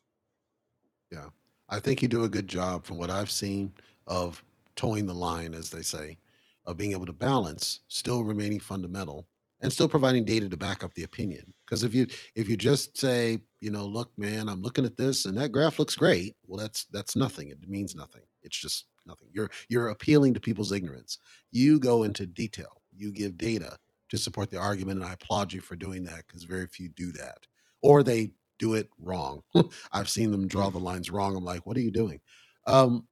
Yeah. 1.12 1.28
I 1.68 1.80
think 1.80 2.02
you 2.02 2.08
do 2.08 2.24
a 2.24 2.28
good 2.28 2.48
job 2.48 2.84
from 2.84 2.98
what 2.98 3.10
I've 3.10 3.30
seen 3.30 3.72
of 4.06 4.42
towing 4.76 5.06
the 5.06 5.14
line, 5.14 5.54
as 5.54 5.70
they 5.70 5.82
say, 5.82 6.18
of 6.66 6.76
being 6.76 6.92
able 6.92 7.06
to 7.06 7.12
balance, 7.12 7.80
still 7.88 8.24
remaining 8.24 8.60
fundamental 8.60 9.26
and 9.60 9.72
still 9.72 9.88
providing 9.88 10.24
data 10.24 10.48
to 10.48 10.56
back 10.56 10.84
up 10.84 10.94
the 10.94 11.02
opinion. 11.02 11.52
Because 11.64 11.82
if 11.82 11.94
you 11.94 12.06
if 12.34 12.48
you 12.48 12.56
just 12.56 12.96
say, 12.96 13.38
you 13.60 13.70
know, 13.70 13.84
look, 13.84 14.10
man, 14.16 14.48
I'm 14.48 14.62
looking 14.62 14.84
at 14.84 14.96
this 14.96 15.26
and 15.26 15.36
that 15.36 15.52
graph 15.52 15.78
looks 15.78 15.96
great, 15.96 16.36
well, 16.46 16.60
that's 16.60 16.84
that's 16.92 17.16
nothing. 17.16 17.48
It 17.48 17.68
means 17.68 17.94
nothing. 17.94 18.22
It's 18.42 18.56
just 18.56 18.86
nothing. 19.06 19.28
You're 19.32 19.50
you're 19.68 19.88
appealing 19.88 20.34
to 20.34 20.40
people's 20.40 20.72
ignorance. 20.72 21.18
You 21.50 21.78
go 21.80 22.04
into 22.04 22.26
detail. 22.26 22.82
You 22.94 23.12
give 23.12 23.36
data 23.36 23.76
to 24.10 24.18
support 24.18 24.50
the 24.50 24.58
argument, 24.58 25.00
and 25.00 25.08
I 25.08 25.14
applaud 25.14 25.52
you 25.52 25.60
for 25.60 25.76
doing 25.76 26.04
that 26.04 26.26
because 26.26 26.44
very 26.44 26.66
few 26.66 26.88
do 26.88 27.12
that. 27.12 27.46
Or 27.82 28.02
they 28.02 28.30
do 28.58 28.74
it 28.74 28.88
wrong. 28.98 29.42
I've 29.92 30.08
seen 30.08 30.30
them 30.30 30.48
draw 30.48 30.70
the 30.70 30.78
lines 30.78 31.10
wrong. 31.10 31.36
I'm 31.36 31.44
like, 31.44 31.66
what 31.66 31.76
are 31.76 31.80
you 31.80 31.90
doing? 31.90 32.20
Um, 32.66 33.06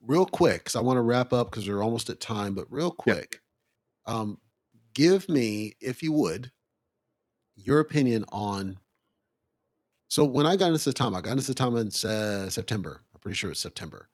real 0.00 0.26
quick, 0.26 0.64
because 0.64 0.76
I 0.76 0.80
want 0.80 0.96
to 0.96 1.02
wrap 1.02 1.32
up 1.32 1.50
because 1.50 1.68
we're 1.68 1.82
almost 1.82 2.10
at 2.10 2.20
time, 2.20 2.54
but 2.54 2.70
real 2.70 2.90
quick, 2.90 3.40
um, 4.06 4.38
give 4.94 5.28
me, 5.28 5.74
if 5.80 6.02
you 6.02 6.12
would, 6.12 6.50
your 7.56 7.80
opinion 7.80 8.24
on. 8.32 8.78
So 10.08 10.24
when 10.24 10.46
I 10.46 10.56
got 10.56 10.72
into 10.72 10.78
Saitama, 10.78 11.16
I 11.16 11.20
got 11.20 11.32
into 11.32 11.52
Saitama 11.52 11.80
in 11.80 12.10
uh, 12.10 12.50
September. 12.50 13.02
I'm 13.14 13.20
pretty 13.20 13.36
sure 13.36 13.50
it's 13.50 13.60
September, 13.60 14.08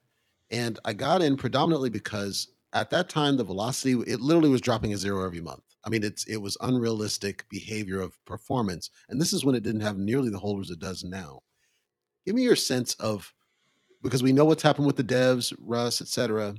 and 0.50 0.78
I 0.84 0.92
got 0.92 1.22
in 1.22 1.36
predominantly 1.36 1.90
because 1.90 2.48
at 2.72 2.90
that 2.90 3.08
time 3.08 3.36
the 3.36 3.44
velocity 3.44 3.92
it 4.10 4.20
literally 4.20 4.50
was 4.50 4.60
dropping 4.60 4.92
a 4.92 4.96
zero 4.96 5.24
every 5.24 5.40
month. 5.40 5.62
I 5.84 5.90
mean, 5.90 6.04
it's 6.04 6.24
it 6.26 6.36
was 6.36 6.56
unrealistic 6.60 7.48
behavior 7.48 8.00
of 8.00 8.22
performance, 8.24 8.90
and 9.08 9.20
this 9.20 9.32
is 9.32 9.44
when 9.44 9.54
it 9.54 9.62
didn't 9.62 9.80
have 9.80 9.96
nearly 9.96 10.30
the 10.30 10.38
holders 10.38 10.70
it 10.70 10.80
does 10.80 11.04
now. 11.04 11.40
Give 12.26 12.34
me 12.34 12.42
your 12.42 12.56
sense 12.56 12.94
of 12.94 13.32
because 14.02 14.22
we 14.22 14.32
know 14.32 14.44
what's 14.44 14.62
happened 14.62 14.86
with 14.86 14.96
the 14.96 15.04
devs, 15.04 15.54
Russ, 15.58 16.00
etc. 16.00 16.54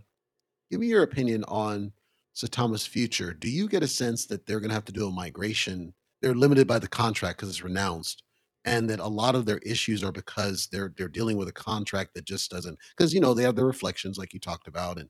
Give 0.71 0.79
me 0.79 0.87
your 0.87 1.03
opinion 1.03 1.43
on 1.47 1.91
Saitama's 2.35 2.85
future. 2.85 3.33
Do 3.33 3.49
you 3.49 3.67
get 3.67 3.83
a 3.83 3.87
sense 3.87 4.25
that 4.27 4.45
they're 4.45 4.59
going 4.59 4.69
to 4.69 4.75
have 4.75 4.85
to 4.85 4.91
do 4.91 5.07
a 5.07 5.11
migration? 5.11 5.93
They're 6.21 6.35
limited 6.35 6.67
by 6.67 6.79
the 6.79 6.87
contract 6.87 7.37
because 7.37 7.49
it's 7.49 7.63
renounced, 7.63 8.23
and 8.65 8.89
that 8.89 8.99
a 8.99 9.07
lot 9.07 9.35
of 9.35 9.45
their 9.45 9.59
issues 9.59 10.03
are 10.03 10.11
because 10.11 10.67
they're 10.71 10.93
they're 10.97 11.07
dealing 11.07 11.37
with 11.37 11.47
a 11.47 11.53
contract 11.53 12.13
that 12.15 12.25
just 12.25 12.49
doesn't. 12.49 12.77
Because 12.97 13.13
you 13.13 13.19
know 13.19 13.33
they 13.33 13.43
have 13.43 13.55
their 13.55 13.65
reflections, 13.65 14.17
like 14.17 14.33
you 14.33 14.39
talked 14.39 14.67
about, 14.67 14.97
and 14.97 15.09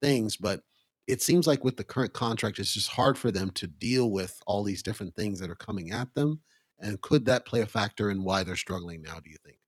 things, 0.00 0.36
but 0.36 0.62
it 1.06 1.22
seems 1.22 1.46
like 1.46 1.64
with 1.64 1.76
the 1.76 1.84
current 1.84 2.12
contract, 2.12 2.58
it's 2.58 2.74
just 2.74 2.90
hard 2.90 3.18
for 3.18 3.30
them 3.30 3.50
to 3.50 3.66
deal 3.66 4.10
with 4.10 4.40
all 4.46 4.62
these 4.62 4.82
different 4.82 5.14
things 5.16 5.40
that 5.40 5.50
are 5.50 5.56
coming 5.56 5.90
at 5.90 6.14
them. 6.14 6.40
And 6.78 7.00
could 7.00 7.26
that 7.26 7.46
play 7.46 7.60
a 7.60 7.66
factor 7.66 8.10
in 8.10 8.22
why 8.22 8.42
they're 8.42 8.56
struggling 8.56 9.02
now? 9.02 9.18
Do 9.22 9.30
you 9.30 9.36
think? 9.44 9.58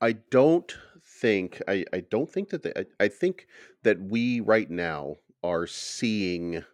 I 0.00 0.12
don't 0.30 0.74
think 1.20 1.60
I, 1.68 1.84
I 1.92 2.00
don't 2.10 2.30
think 2.30 2.50
that 2.50 2.62
they, 2.62 2.72
I, 2.76 2.84
I 3.04 3.08
think 3.08 3.46
that 3.82 4.00
we 4.00 4.40
right 4.40 4.70
now 4.70 5.16
are 5.42 5.66
seeing 5.66 6.64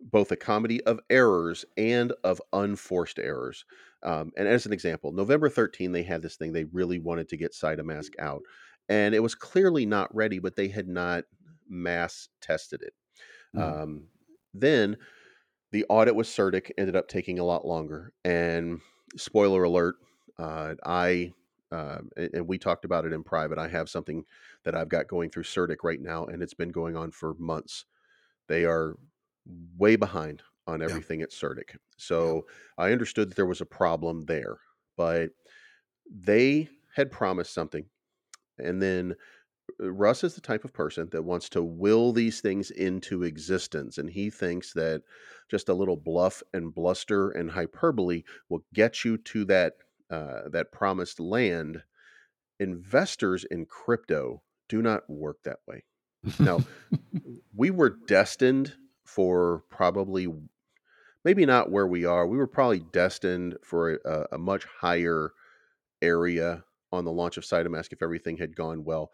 both 0.00 0.30
a 0.30 0.36
comedy 0.36 0.82
of 0.84 1.00
errors 1.10 1.64
and 1.76 2.12
of 2.24 2.40
unforced 2.52 3.18
errors. 3.18 3.64
Um, 4.02 4.30
and 4.36 4.46
as 4.46 4.64
an 4.64 4.72
example, 4.72 5.12
November 5.12 5.48
13, 5.48 5.90
they 5.90 6.04
had 6.04 6.22
this 6.22 6.36
thing 6.36 6.52
they 6.52 6.64
really 6.64 6.98
wanted 6.98 7.28
to 7.30 7.36
get 7.36 7.52
SaitaMask 7.52 8.10
out, 8.20 8.42
and 8.88 9.14
it 9.14 9.20
was 9.20 9.34
clearly 9.34 9.86
not 9.86 10.14
ready, 10.14 10.38
but 10.38 10.54
they 10.54 10.68
had 10.68 10.88
not 10.88 11.24
mass 11.68 12.28
tested 12.40 12.82
it. 12.82 12.94
Mhm. 13.52 13.78
Um, 13.82 14.08
then 14.54 14.96
the 15.72 15.84
audit 15.88 16.14
with 16.14 16.26
CertiK 16.26 16.70
ended 16.78 16.96
up 16.96 17.08
taking 17.08 17.38
a 17.38 17.44
lot 17.44 17.66
longer. 17.66 18.12
And 18.24 18.80
spoiler 19.16 19.64
alert, 19.64 19.96
uh, 20.38 20.74
I 20.84 21.32
um, 21.70 22.10
and, 22.16 22.48
we 22.48 22.58
talked 22.58 22.86
about 22.86 23.04
it 23.04 23.12
in 23.12 23.22
private. 23.24 23.58
I 23.58 23.68
have 23.68 23.90
something 23.90 24.24
that 24.64 24.74
I've 24.74 24.88
got 24.88 25.06
going 25.08 25.30
through 25.30 25.42
CertiK 25.44 25.84
right 25.84 26.00
now, 26.00 26.24
and 26.26 26.42
it's 26.42 26.54
been 26.54 26.70
going 26.70 26.96
on 26.96 27.10
for 27.10 27.34
months. 27.34 27.84
They 28.48 28.64
are 28.64 28.96
way 29.76 29.96
behind 29.96 30.42
on 30.66 30.82
Yeah. 30.82 30.82
everything 30.82 31.22
at 31.22 31.30
CertiK. 31.32 31.76
Yeah. 32.18 32.32
So 32.36 32.46
I 32.78 32.92
understood 32.92 33.30
that 33.30 33.36
there 33.36 33.46
was 33.46 33.60
a 33.60 33.66
problem 33.66 34.26
there, 34.26 34.58
but 34.96 35.30
they 36.10 36.68
had 36.94 37.10
promised 37.10 37.52
something. 37.54 37.88
And 38.58 38.82
then 38.82 39.12
uh, 39.12 39.14
Russ 39.78 40.24
is 40.24 40.34
the 40.34 40.40
type 40.40 40.64
of 40.64 40.72
person 40.72 41.08
that 41.12 41.24
wants 41.24 41.48
to 41.50 41.62
will 41.62 42.12
these 42.12 42.40
things 42.40 42.70
into 42.70 43.22
existence. 43.22 43.98
And 43.98 44.10
he 44.10 44.30
thinks 44.30 44.72
that 44.72 45.02
just 45.50 45.68
a 45.68 45.74
little 45.74 45.96
bluff 45.96 46.42
and 46.52 46.74
bluster 46.74 47.30
and 47.30 47.50
hyperbole 47.50 48.22
will 48.48 48.64
get 48.74 49.04
you 49.04 49.16
to 49.18 49.44
that 49.46 49.74
uh, 50.10 50.48
that 50.50 50.72
promised 50.72 51.20
land. 51.20 51.82
Investors 52.60 53.44
in 53.44 53.66
crypto 53.66 54.42
do 54.68 54.82
not 54.82 55.08
work 55.08 55.38
that 55.44 55.58
way. 55.66 55.84
Now, 56.38 56.60
we 57.54 57.70
were 57.70 57.96
destined 58.06 58.74
for 59.04 59.62
probably 59.70 60.28
maybe 61.24 61.46
not 61.46 61.70
where 61.70 61.86
we 61.86 62.04
are. 62.04 62.26
We 62.26 62.36
were 62.36 62.46
probably 62.46 62.80
destined 62.80 63.56
for 63.62 64.00
a, 64.04 64.26
a 64.32 64.38
much 64.38 64.64
higher 64.80 65.32
area 66.02 66.64
on 66.92 67.04
the 67.04 67.12
launch 67.12 67.36
of 67.36 67.44
SaitaMask 67.44 67.92
if 67.92 68.02
everything 68.02 68.36
had 68.36 68.56
gone 68.56 68.84
well. 68.84 69.10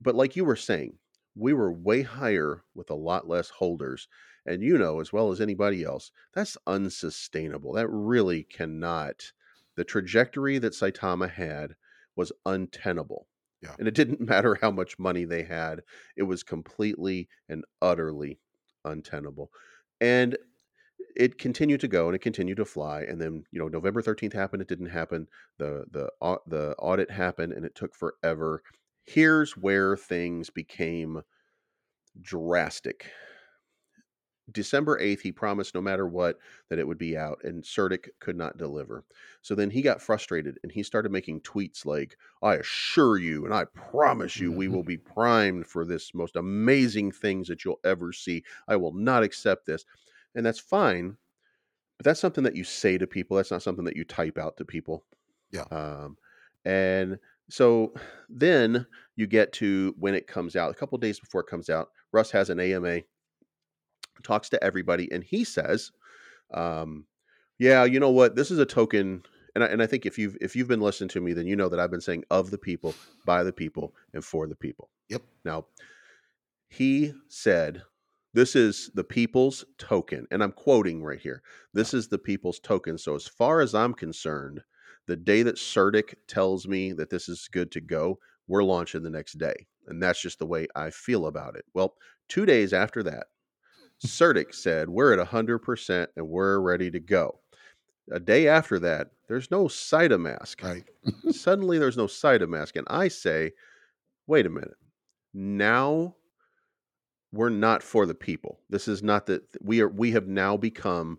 But 0.00 0.14
like 0.14 0.36
you 0.36 0.44
were 0.44 0.56
saying, 0.56 0.98
we 1.34 1.52
were 1.52 1.72
way 1.72 2.02
higher 2.02 2.62
with 2.74 2.90
a 2.90 2.94
lot 2.94 3.28
less 3.28 3.50
holders. 3.50 4.08
And 4.46 4.62
you 4.62 4.78
know, 4.78 5.00
as 5.00 5.12
well 5.12 5.32
as 5.32 5.40
anybody 5.40 5.82
else, 5.82 6.12
that's 6.34 6.56
unsustainable. 6.66 7.72
That 7.72 7.88
really 7.88 8.44
cannot. 8.44 9.32
The 9.76 9.84
trajectory 9.84 10.58
that 10.58 10.74
Saitama 10.74 11.30
had 11.30 11.74
was 12.14 12.32
untenable. 12.46 13.26
Yeah. 13.62 13.74
And 13.78 13.88
it 13.88 13.94
didn't 13.94 14.20
matter 14.28 14.56
how 14.60 14.70
much 14.70 14.98
money 14.98 15.24
they 15.24 15.42
had, 15.42 15.82
it 16.16 16.24
was 16.24 16.42
completely 16.42 17.28
and 17.48 17.64
utterly 17.80 18.38
untenable. 18.84 19.50
And 20.00 20.36
it 21.16 21.38
continued 21.38 21.80
to 21.80 21.88
go 21.88 22.06
and 22.06 22.14
it 22.14 22.20
continued 22.20 22.56
to 22.56 22.64
fly 22.64 23.02
and 23.02 23.20
then 23.20 23.44
you 23.50 23.58
know 23.58 23.68
november 23.68 24.02
13th 24.02 24.32
happened 24.32 24.62
it 24.62 24.68
didn't 24.68 24.86
happen 24.86 25.26
the 25.58 25.84
the 25.90 26.10
the 26.46 26.74
audit 26.78 27.10
happened 27.10 27.52
and 27.52 27.64
it 27.64 27.74
took 27.74 27.94
forever. 27.94 28.62
Here's 29.04 29.56
where 29.56 29.96
things 29.96 30.50
became 30.50 31.22
drastic. 32.20 33.10
December 34.52 35.00
8th 35.00 35.20
he 35.20 35.32
promised 35.32 35.74
no 35.74 35.80
matter 35.80 36.06
what 36.06 36.38
that 36.68 36.78
it 36.78 36.86
would 36.86 36.98
be 36.98 37.16
out 37.16 37.38
and 37.44 37.62
CertiK 37.64 38.08
could 38.20 38.36
not 38.36 38.58
deliver. 38.58 39.04
So 39.40 39.54
then 39.54 39.70
he 39.70 39.80
got 39.80 40.02
frustrated 40.02 40.58
and 40.62 40.70
he 40.70 40.82
started 40.82 41.10
making 41.10 41.40
tweets 41.40 41.86
like 41.86 42.18
i 42.42 42.56
assure 42.56 43.16
you 43.16 43.46
and 43.46 43.54
i 43.54 43.64
promise 43.64 44.38
you 44.38 44.52
we 44.52 44.68
will 44.74 44.82
be 44.82 44.98
primed 44.98 45.66
for 45.66 45.86
this 45.86 46.12
most 46.12 46.36
amazing 46.36 47.10
things 47.10 47.48
that 47.48 47.64
you'll 47.64 47.80
ever 47.84 48.12
see. 48.12 48.44
I 48.68 48.76
will 48.76 48.92
not 48.92 49.22
accept 49.22 49.64
this 49.64 49.86
and 50.34 50.44
that's 50.44 50.60
fine 50.60 51.16
but 51.98 52.04
that's 52.04 52.20
something 52.20 52.44
that 52.44 52.56
you 52.56 52.64
say 52.64 52.98
to 52.98 53.06
people 53.06 53.36
that's 53.36 53.50
not 53.50 53.62
something 53.62 53.84
that 53.84 53.96
you 53.96 54.04
type 54.04 54.38
out 54.38 54.56
to 54.56 54.64
people 54.64 55.04
Yeah. 55.50 55.64
um, 55.70 56.16
and 56.64 57.18
so 57.50 57.92
then 58.28 58.86
you 59.16 59.26
get 59.26 59.52
to 59.54 59.94
when 59.98 60.14
it 60.14 60.26
comes 60.26 60.56
out 60.56 60.70
a 60.70 60.74
couple 60.74 60.96
days 60.98 61.20
before 61.20 61.40
it 61.42 61.46
comes 61.46 61.68
out 61.70 61.90
russ 62.12 62.30
has 62.30 62.50
an 62.50 62.58
ama 62.60 63.00
talks 64.22 64.48
to 64.48 64.62
everybody 64.64 65.10
and 65.12 65.22
he 65.24 65.44
says 65.44 65.92
um, 66.52 67.04
yeah 67.58 67.84
you 67.84 68.00
know 68.00 68.10
what 68.10 68.34
this 68.36 68.50
is 68.50 68.58
a 68.58 68.66
token 68.66 69.22
and 69.54 69.62
I, 69.62 69.68
and 69.68 69.82
I 69.82 69.86
think 69.86 70.04
if 70.04 70.18
you've 70.18 70.36
if 70.40 70.56
you've 70.56 70.66
been 70.66 70.80
listening 70.80 71.10
to 71.10 71.20
me, 71.20 71.32
then 71.32 71.46
you 71.46 71.54
know 71.54 71.68
that 71.68 71.78
I've 71.78 71.90
been 71.90 72.00
saying 72.00 72.24
of 72.28 72.50
the 72.50 72.58
people, 72.58 72.92
by 73.24 73.44
the 73.44 73.52
people, 73.52 73.94
and 74.12 74.24
for 74.24 74.48
the 74.48 74.56
people. 74.56 74.88
Yep. 75.10 75.22
Now, 75.44 75.66
he 76.68 77.12
said, 77.28 77.82
"This 78.34 78.54
is 78.54 78.90
the 78.94 79.04
people's 79.04 79.64
token," 79.78 80.26
and 80.30 80.42
I'm 80.42 80.52
quoting 80.52 81.02
right 81.02 81.20
here. 81.20 81.42
This 81.72 81.94
is 81.94 82.08
the 82.08 82.18
people's 82.18 82.60
token. 82.60 82.98
So 82.98 83.14
as 83.14 83.26
far 83.26 83.60
as 83.60 83.74
I'm 83.74 83.94
concerned, 83.94 84.62
the 85.06 85.16
day 85.16 85.42
that 85.42 85.56
CertiK 85.56 86.14
tells 86.26 86.66
me 86.66 86.92
that 86.92 87.10
this 87.10 87.28
is 87.28 87.48
good 87.50 87.70
to 87.72 87.80
go, 87.80 88.18
we're 88.46 88.64
launching 88.64 89.02
the 89.02 89.10
next 89.10 89.38
day, 89.38 89.66
and 89.86 90.02
that's 90.02 90.20
just 90.20 90.38
the 90.38 90.46
way 90.46 90.66
I 90.74 90.90
feel 90.90 91.26
about 91.26 91.56
it. 91.56 91.64
Well, 91.74 91.96
two 92.28 92.44
days 92.44 92.72
after 92.72 93.02
that, 93.04 93.28
CertiK 94.04 94.54
said 94.54 94.88
we're 94.88 95.18
at 95.18 95.26
100% 95.26 96.06
and 96.16 96.28
we're 96.28 96.58
ready 96.58 96.90
to 96.90 97.00
go. 97.00 97.40
A 98.10 98.20
day 98.20 98.48
after 98.48 98.78
that, 98.80 99.12
there's 99.28 99.50
no 99.50 99.64
SaitaMask. 99.64 100.62
Right. 100.62 100.84
Suddenly, 101.34 101.78
there's 101.78 101.96
no 101.96 102.06
SaitaMask, 102.06 102.76
and 102.76 102.86
I 102.90 103.08
say, 103.08 103.52
wait 104.26 104.46
a 104.46 104.50
minute. 104.50 104.76
Now 105.32 106.16
we're 107.34 107.48
not 107.48 107.82
for 107.82 108.06
the 108.06 108.14
people. 108.14 108.60
This 108.70 108.86
is 108.86 109.02
not 109.02 109.26
that 109.26 109.42
we 109.60 109.80
are. 109.80 109.88
We 109.88 110.12
have 110.12 110.28
now 110.28 110.56
become 110.56 111.18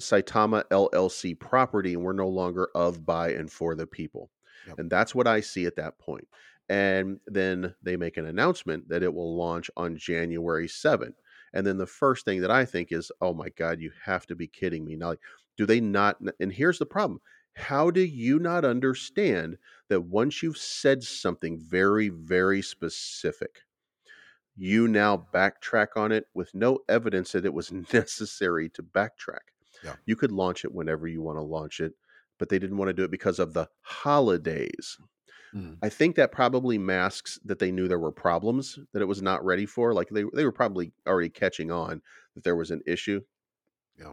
Saitama 0.00 0.64
LLC 0.70 1.38
property, 1.38 1.94
and 1.94 2.02
we're 2.02 2.12
no 2.12 2.28
longer 2.28 2.68
of, 2.74 3.04
by, 3.04 3.32
and 3.32 3.50
for 3.50 3.74
the 3.74 3.86
people. 3.86 4.30
Yep. 4.68 4.78
And 4.78 4.90
that's 4.90 5.14
what 5.14 5.26
I 5.26 5.40
see 5.40 5.66
at 5.66 5.76
that 5.76 5.98
point. 5.98 6.28
And 6.68 7.18
then 7.26 7.74
they 7.82 7.96
make 7.96 8.16
an 8.16 8.26
announcement 8.26 8.88
that 8.88 9.02
it 9.02 9.12
will 9.12 9.36
launch 9.36 9.70
on 9.76 9.96
January 9.96 10.68
7th. 10.68 11.14
And 11.52 11.66
then 11.66 11.78
the 11.78 11.86
first 11.86 12.24
thing 12.24 12.42
that 12.42 12.50
I 12.50 12.64
think 12.64 12.92
is, 12.92 13.10
oh 13.20 13.32
my 13.32 13.48
God, 13.48 13.80
you 13.80 13.90
have 14.04 14.26
to 14.26 14.36
be 14.36 14.46
kidding 14.46 14.84
me. 14.84 14.94
Now, 14.94 15.08
like, 15.08 15.20
do 15.56 15.66
they 15.66 15.80
not? 15.80 16.18
And 16.38 16.52
here's 16.52 16.78
the 16.78 16.86
problem 16.86 17.20
how 17.54 17.90
do 17.90 18.02
you 18.02 18.38
not 18.38 18.64
understand 18.64 19.58
that 19.88 20.02
once 20.02 20.42
you've 20.44 20.58
said 20.58 21.02
something 21.02 21.58
very, 21.58 22.08
very 22.08 22.62
specific, 22.62 23.62
you 24.58 24.88
now 24.88 25.26
backtrack 25.32 25.88
on 25.96 26.12
it 26.12 26.26
with 26.34 26.54
no 26.54 26.80
evidence 26.88 27.32
that 27.32 27.44
it 27.46 27.54
was 27.54 27.72
necessary 27.92 28.68
to 28.70 28.82
backtrack? 28.82 29.54
Yeah. 29.84 29.94
You 30.06 30.16
could 30.16 30.32
launch 30.32 30.64
it 30.64 30.74
whenever 30.74 31.06
you 31.06 31.22
want 31.22 31.38
to 31.38 31.42
launch 31.42 31.80
it, 31.80 31.94
but 32.38 32.48
they 32.48 32.58
didn't 32.58 32.76
want 32.76 32.88
to 32.88 32.94
do 32.94 33.04
it 33.04 33.10
because 33.10 33.38
of 33.38 33.54
the 33.54 33.68
holidays. 33.82 34.98
Mm. 35.54 35.76
I 35.82 35.88
think 35.88 36.16
that 36.16 36.32
probably 36.32 36.76
masks 36.78 37.38
that 37.44 37.58
they 37.58 37.70
knew 37.70 37.88
there 37.88 37.98
were 37.98 38.12
problems 38.12 38.78
that 38.92 39.02
it 39.02 39.08
was 39.08 39.22
not 39.22 39.44
ready 39.44 39.66
for. 39.66 39.94
Like 39.94 40.08
they, 40.10 40.24
they 40.34 40.44
were 40.44 40.52
probably 40.52 40.92
already 41.06 41.30
catching 41.30 41.70
on 41.70 42.02
that 42.34 42.44
there 42.44 42.56
was 42.56 42.70
an 42.70 42.82
issue. 42.86 43.20
Yeah. 43.98 44.12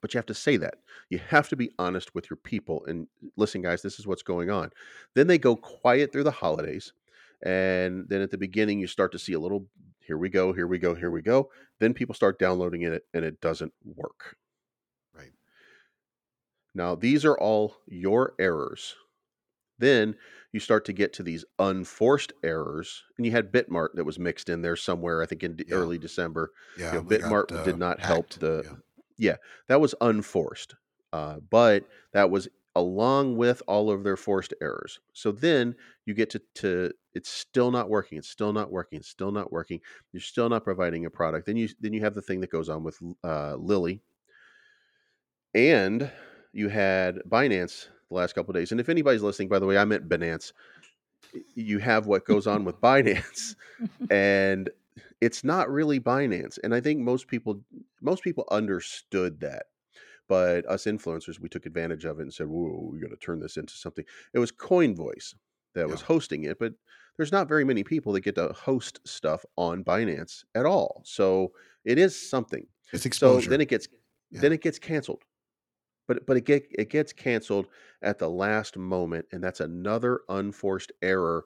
But 0.00 0.14
you 0.14 0.18
have 0.18 0.26
to 0.26 0.34
say 0.34 0.56
that. 0.58 0.76
You 1.08 1.18
have 1.28 1.48
to 1.48 1.56
be 1.56 1.70
honest 1.78 2.14
with 2.14 2.30
your 2.30 2.36
people 2.36 2.84
and 2.86 3.08
listen, 3.36 3.62
guys, 3.62 3.82
this 3.82 3.98
is 3.98 4.06
what's 4.06 4.22
going 4.22 4.50
on. 4.50 4.70
Then 5.14 5.26
they 5.26 5.38
go 5.38 5.56
quiet 5.56 6.12
through 6.12 6.24
the 6.24 6.30
holidays. 6.30 6.92
And 7.42 8.08
then 8.08 8.20
at 8.20 8.30
the 8.30 8.38
beginning, 8.38 8.78
you 8.78 8.86
start 8.86 9.12
to 9.12 9.18
see 9.18 9.32
a 9.32 9.40
little 9.40 9.66
here 10.06 10.18
we 10.18 10.28
go, 10.28 10.52
here 10.52 10.66
we 10.66 10.78
go, 10.78 10.94
here 10.94 11.10
we 11.10 11.22
go. 11.22 11.50
Then 11.80 11.94
people 11.94 12.14
start 12.14 12.38
downloading 12.38 12.82
it 12.82 13.02
and 13.12 13.24
it 13.24 13.40
doesn't 13.40 13.72
work. 13.84 14.36
Right. 15.14 15.32
Now, 16.74 16.94
these 16.94 17.24
are 17.24 17.38
all 17.38 17.76
your 17.86 18.34
errors. 18.38 18.94
Then 19.78 20.16
you 20.52 20.60
start 20.60 20.84
to 20.86 20.92
get 20.92 21.12
to 21.14 21.22
these 21.22 21.44
unforced 21.58 22.32
errors, 22.42 23.02
and 23.18 23.26
you 23.26 23.32
had 23.32 23.52
Bitmart 23.52 23.88
that 23.94 24.04
was 24.04 24.18
mixed 24.18 24.48
in 24.48 24.62
there 24.62 24.76
somewhere. 24.76 25.22
I 25.22 25.26
think 25.26 25.42
in 25.42 25.58
Yeah. 25.58 25.74
early 25.74 25.98
December, 25.98 26.50
Yeah. 26.78 26.92
know, 26.92 27.00
we 27.00 27.18
got, 27.18 27.30
Bitmart 27.30 27.64
did 27.64 27.76
not 27.78 28.00
help 28.00 28.26
hacked. 28.32 28.40
the- 28.40 28.78
Yeah. 29.18 29.36
that 29.68 29.80
was 29.82 29.94
unforced, 30.00 30.76
uh, 31.12 31.40
but 31.40 31.86
that 32.12 32.30
was 32.30 32.48
along 32.76 33.38
with 33.38 33.62
all 33.66 33.90
of 33.90 34.04
their 34.04 34.18
forced 34.18 34.52
errors. 34.60 35.00
So 35.14 35.32
then 35.32 35.74
you 36.04 36.12
get 36.12 36.28
to, 36.30 36.42
to 36.56 36.92
it's 37.14 37.30
still 37.30 37.70
not 37.70 37.88
working. 37.88 38.18
It's 38.18 38.28
still 38.28 38.52
not 38.52 38.70
working. 38.70 38.98
It's 38.98 39.08
still 39.08 39.32
not 39.32 39.50
working. 39.50 39.80
You're 40.12 40.20
still 40.20 40.50
not 40.50 40.62
providing 40.62 41.06
a 41.06 41.10
product. 41.10 41.46
Then 41.46 41.56
you 41.56 41.70
then 41.80 41.94
you 41.94 42.02
have 42.02 42.14
the 42.14 42.20
thing 42.20 42.40
that 42.42 42.50
goes 42.50 42.68
on 42.68 42.84
with 42.84 43.00
uh, 43.24 43.56
Lilly, 43.56 44.02
and 45.54 46.10
you 46.52 46.68
had 46.68 47.16
Binance 47.26 47.88
the 48.10 48.14
last 48.14 48.34
couple 48.34 48.50
of 48.50 48.60
days. 48.60 48.72
And 48.72 48.80
if 48.80 48.90
anybody's 48.90 49.22
listening, 49.22 49.48
by 49.48 49.58
the 49.58 49.66
way, 49.66 49.78
I 49.78 49.84
meant 49.86 50.08
Binance. 50.08 50.52
You 51.54 51.78
have 51.78 52.06
what 52.06 52.26
goes 52.26 52.46
on 52.46 52.64
with 52.64 52.78
Binance, 52.82 53.56
and 54.10 54.68
it's 55.22 55.42
not 55.42 55.70
really 55.70 55.98
Binance. 55.98 56.58
And 56.62 56.74
I 56.74 56.82
think 56.82 57.00
most 57.00 57.26
people 57.26 57.62
most 58.02 58.22
people 58.22 58.46
understood 58.50 59.40
that. 59.40 59.64
But 60.28 60.66
us 60.66 60.84
influencers, 60.84 61.38
we 61.40 61.48
took 61.48 61.66
advantage 61.66 62.04
of 62.04 62.18
it 62.18 62.22
and 62.24 62.34
said, 62.34 62.48
"Whoa, 62.48 62.88
we're 62.92 63.00
going 63.00 63.10
to 63.10 63.16
turn 63.16 63.40
this 63.40 63.56
into 63.56 63.74
something." 63.74 64.04
It 64.34 64.38
was 64.40 64.50
Coin 64.52 64.94
Voice 64.94 65.34
that 65.74 65.88
was 65.90 66.02
hosting 66.02 66.44
it, 66.44 66.58
but 66.58 66.74
there's 67.16 67.32
not 67.32 67.48
very 67.48 67.64
many 67.64 67.84
people 67.84 68.12
that 68.12 68.20
get 68.22 68.34
to 68.36 68.52
host 68.52 69.00
stuff 69.06 69.44
on 69.56 69.84
Binance 69.84 70.44
at 70.54 70.66
all. 70.66 71.02
So 71.04 71.52
it 71.84 71.98
is 71.98 72.18
something. 72.30 72.66
It's 72.92 73.06
exposure. 73.06 73.50
So 73.50 73.50
then 73.50 73.60
it 73.60 73.68
gets 73.68 73.88
Yeah. 74.30 74.40
then 74.40 74.52
it 74.52 74.62
gets 74.62 74.78
canceled. 74.78 75.22
But 76.08 76.26
but 76.26 76.36
it 76.36 76.44
get 76.44 76.66
it 76.70 76.90
gets 76.90 77.12
canceled 77.12 77.68
at 78.02 78.18
the 78.18 78.30
last 78.30 78.76
moment, 78.76 79.26
and 79.32 79.42
that's 79.42 79.60
another 79.60 80.20
unforced 80.28 80.92
error 81.02 81.44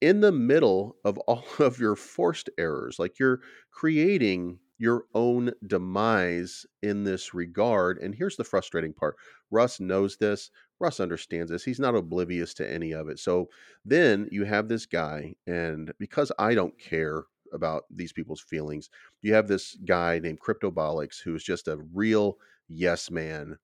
in 0.00 0.20
the 0.20 0.32
middle 0.32 0.96
of 1.04 1.18
all 1.20 1.44
of 1.58 1.78
your 1.78 1.96
forced 1.96 2.50
errors. 2.58 2.98
Like 2.98 3.18
you're 3.18 3.40
creating 3.70 4.60
your 4.80 5.04
own 5.14 5.52
demise 5.66 6.64
in 6.82 7.04
this 7.04 7.34
regard. 7.34 7.98
And 7.98 8.14
here's 8.14 8.36
the 8.36 8.44
frustrating 8.44 8.94
part. 8.94 9.14
Russ 9.50 9.78
knows 9.78 10.16
this. 10.16 10.50
Russ 10.80 11.00
understands 11.00 11.50
this. 11.50 11.62
He's 11.62 11.78
not 11.78 11.94
oblivious 11.94 12.54
to 12.54 12.72
any 12.72 12.92
of 12.92 13.10
it. 13.10 13.18
So 13.18 13.50
then 13.84 14.26
you 14.32 14.44
have 14.44 14.68
this 14.68 14.86
guy, 14.86 15.34
and 15.46 15.92
because 15.98 16.32
I 16.38 16.54
don't 16.54 16.78
care 16.78 17.24
about 17.52 17.84
these 17.90 18.14
people's 18.14 18.40
feelings, 18.40 18.88
you 19.20 19.34
have 19.34 19.48
this 19.48 19.76
guy 19.84 20.18
named 20.18 20.40
Cryptobolics 20.40 21.20
who's 21.22 21.44
just 21.44 21.68
a 21.68 21.76
real 21.92 22.38
yes 22.66 23.10
man. 23.10 23.58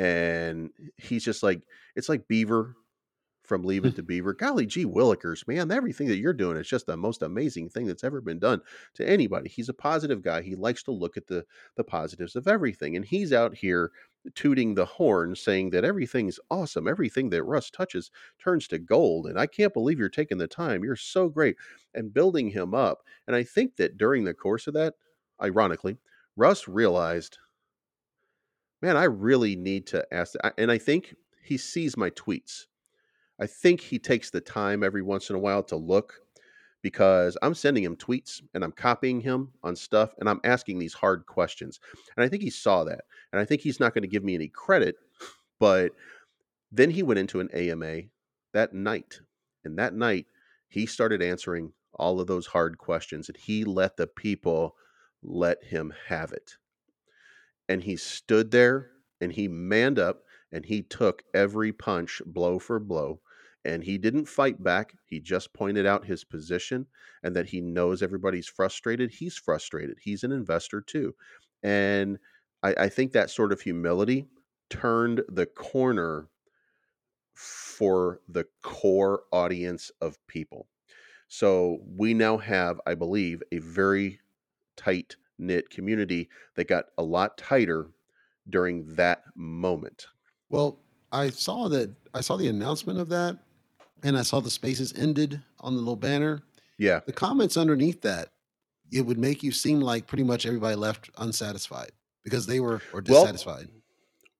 And 0.00 0.70
he's 0.96 1.24
just 1.24 1.44
like, 1.44 1.62
it's 1.94 2.08
like 2.08 2.26
Beaver 2.26 2.74
from 3.48 3.64
Leave 3.64 3.84
It 3.84 3.96
to 3.96 4.02
Beaver. 4.02 4.34
Golly 4.34 4.66
gee 4.66 4.84
willikers, 4.84 5.46
man, 5.48 5.70
everything 5.70 6.06
that 6.08 6.18
you're 6.18 6.32
doing 6.32 6.56
is 6.56 6.68
just 6.68 6.86
the 6.86 6.96
most 6.96 7.22
amazing 7.22 7.70
thing 7.70 7.86
that's 7.86 8.04
ever 8.04 8.20
been 8.20 8.38
done 8.38 8.60
to 8.94 9.08
anybody. 9.08 9.48
He's 9.48 9.68
a 9.68 9.74
positive 9.74 10.22
guy. 10.22 10.42
He 10.42 10.54
likes 10.54 10.82
to 10.84 10.92
look 10.92 11.16
at 11.16 11.26
the 11.26 11.44
the 11.76 11.84
positives 11.84 12.36
of 12.36 12.46
everything. 12.46 12.96
And 12.96 13.04
he's 13.04 13.32
out 13.32 13.56
here 13.56 13.90
tooting 14.34 14.74
the 14.74 14.84
horn 14.84 15.34
saying 15.34 15.70
that 15.70 15.84
everything's 15.84 16.40
awesome. 16.50 16.86
Everything 16.86 17.30
that 17.30 17.44
Russ 17.44 17.70
touches 17.70 18.10
turns 18.38 18.68
to 18.68 18.78
gold. 18.78 19.26
And 19.26 19.38
I 19.38 19.46
can't 19.46 19.72
believe 19.72 19.98
you're 19.98 20.08
taking 20.08 20.38
the 20.38 20.46
time. 20.46 20.84
You're 20.84 20.96
so 20.96 21.28
great. 21.28 21.56
And 21.94 22.12
building 22.12 22.50
him 22.50 22.74
up. 22.74 23.02
And 23.26 23.34
I 23.34 23.44
think 23.44 23.76
that 23.76 23.96
during 23.96 24.24
the 24.24 24.34
course 24.34 24.66
of 24.66 24.74
that, 24.74 24.94
ironically, 25.42 25.96
Russ 26.36 26.68
realized, 26.68 27.38
man, 28.82 28.96
I 28.96 29.04
really 29.04 29.56
need 29.56 29.86
to 29.88 30.06
ask. 30.12 30.34
And 30.56 30.70
I 30.70 30.78
think 30.78 31.14
he 31.42 31.56
sees 31.56 31.96
my 31.96 32.10
tweets. 32.10 32.66
I 33.40 33.46
think 33.46 33.80
he 33.80 33.98
takes 33.98 34.30
the 34.30 34.40
time 34.40 34.82
every 34.82 35.02
once 35.02 35.30
in 35.30 35.36
a 35.36 35.40
while 35.40 35.62
to 35.64 35.76
look 35.76 36.14
because 36.82 37.36
I'm 37.42 37.54
sending 37.54 37.84
him 37.84 37.96
tweets 37.96 38.40
and 38.54 38.64
I'm 38.64 38.72
copying 38.72 39.20
him 39.20 39.52
on 39.62 39.76
stuff 39.76 40.14
and 40.18 40.28
I'm 40.28 40.40
asking 40.44 40.78
these 40.78 40.94
hard 40.94 41.26
questions. 41.26 41.80
And 42.16 42.24
I 42.24 42.28
think 42.28 42.42
he 42.42 42.50
saw 42.50 42.84
that. 42.84 43.02
And 43.32 43.40
I 43.40 43.44
think 43.44 43.62
he's 43.62 43.80
not 43.80 43.94
going 43.94 44.02
to 44.02 44.08
give 44.08 44.24
me 44.24 44.34
any 44.34 44.48
credit, 44.48 44.96
but 45.58 45.92
then 46.70 46.90
he 46.90 47.02
went 47.02 47.18
into 47.18 47.40
an 47.40 47.50
AMA 47.52 48.02
that 48.52 48.74
night. 48.74 49.20
And 49.64 49.78
that 49.78 49.94
night, 49.94 50.26
he 50.68 50.86
started 50.86 51.22
answering 51.22 51.72
all 51.94 52.20
of 52.20 52.26
those 52.26 52.46
hard 52.46 52.78
questions 52.78 53.28
and 53.28 53.36
he 53.36 53.64
let 53.64 53.96
the 53.96 54.06
people 54.06 54.76
let 55.22 55.62
him 55.64 55.92
have 56.08 56.32
it. 56.32 56.56
And 57.68 57.82
he 57.82 57.96
stood 57.96 58.50
there 58.50 58.90
and 59.20 59.32
he 59.32 59.48
manned 59.48 59.98
up 59.98 60.22
and 60.52 60.64
he 60.64 60.82
took 60.82 61.22
every 61.34 61.72
punch 61.72 62.22
blow 62.24 62.58
for 62.58 62.78
blow 62.78 63.20
and 63.64 63.82
he 63.82 63.98
didn't 63.98 64.26
fight 64.26 64.62
back. 64.62 64.94
He 65.04 65.20
just 65.20 65.52
pointed 65.52 65.86
out 65.86 66.04
his 66.04 66.24
position 66.24 66.86
and 67.22 67.34
that 67.36 67.46
he 67.46 67.60
knows 67.60 68.02
everybody's 68.02 68.48
frustrated. 68.48 69.10
He's 69.10 69.36
frustrated. 69.36 69.98
He's 70.00 70.24
an 70.24 70.32
investor 70.32 70.80
too. 70.80 71.14
And 71.62 72.18
I, 72.62 72.74
I 72.78 72.88
think 72.88 73.12
that 73.12 73.30
sort 73.30 73.52
of 73.52 73.60
humility 73.60 74.26
turned 74.70 75.22
the 75.28 75.46
corner 75.46 76.28
for 77.34 78.20
the 78.28 78.46
core 78.62 79.22
audience 79.32 79.90
of 80.00 80.18
people. 80.26 80.66
So 81.28 81.78
we 81.96 82.14
now 82.14 82.38
have, 82.38 82.80
I 82.86 82.94
believe, 82.94 83.42
a 83.52 83.58
very 83.58 84.20
tight 84.76 85.16
knit 85.38 85.70
community 85.70 86.28
that 86.56 86.68
got 86.68 86.86
a 86.96 87.02
lot 87.02 87.38
tighter 87.38 87.90
during 88.48 88.94
that 88.94 89.22
moment. 89.36 90.06
Well, 90.48 90.80
I 91.12 91.30
saw 91.30 91.68
that. 91.68 91.94
I 92.14 92.20
saw 92.20 92.36
the 92.36 92.48
announcement 92.48 92.98
of 92.98 93.08
that, 93.10 93.38
and 94.02 94.16
I 94.18 94.22
saw 94.22 94.40
the 94.40 94.50
spaces 94.50 94.92
ended 94.96 95.40
on 95.60 95.74
the 95.74 95.80
little 95.80 95.96
banner. 95.96 96.42
Yeah. 96.78 97.00
The 97.06 97.12
comments 97.12 97.56
underneath 97.56 98.02
that, 98.02 98.28
it 98.90 99.02
would 99.02 99.18
make 99.18 99.42
you 99.42 99.52
seem 99.52 99.80
like 99.80 100.06
pretty 100.06 100.24
much 100.24 100.46
everybody 100.46 100.76
left 100.76 101.10
unsatisfied 101.18 101.90
because 102.24 102.46
they 102.46 102.60
were 102.60 102.80
or 102.92 103.02
Well, 103.06 103.22
dissatisfied. 103.22 103.68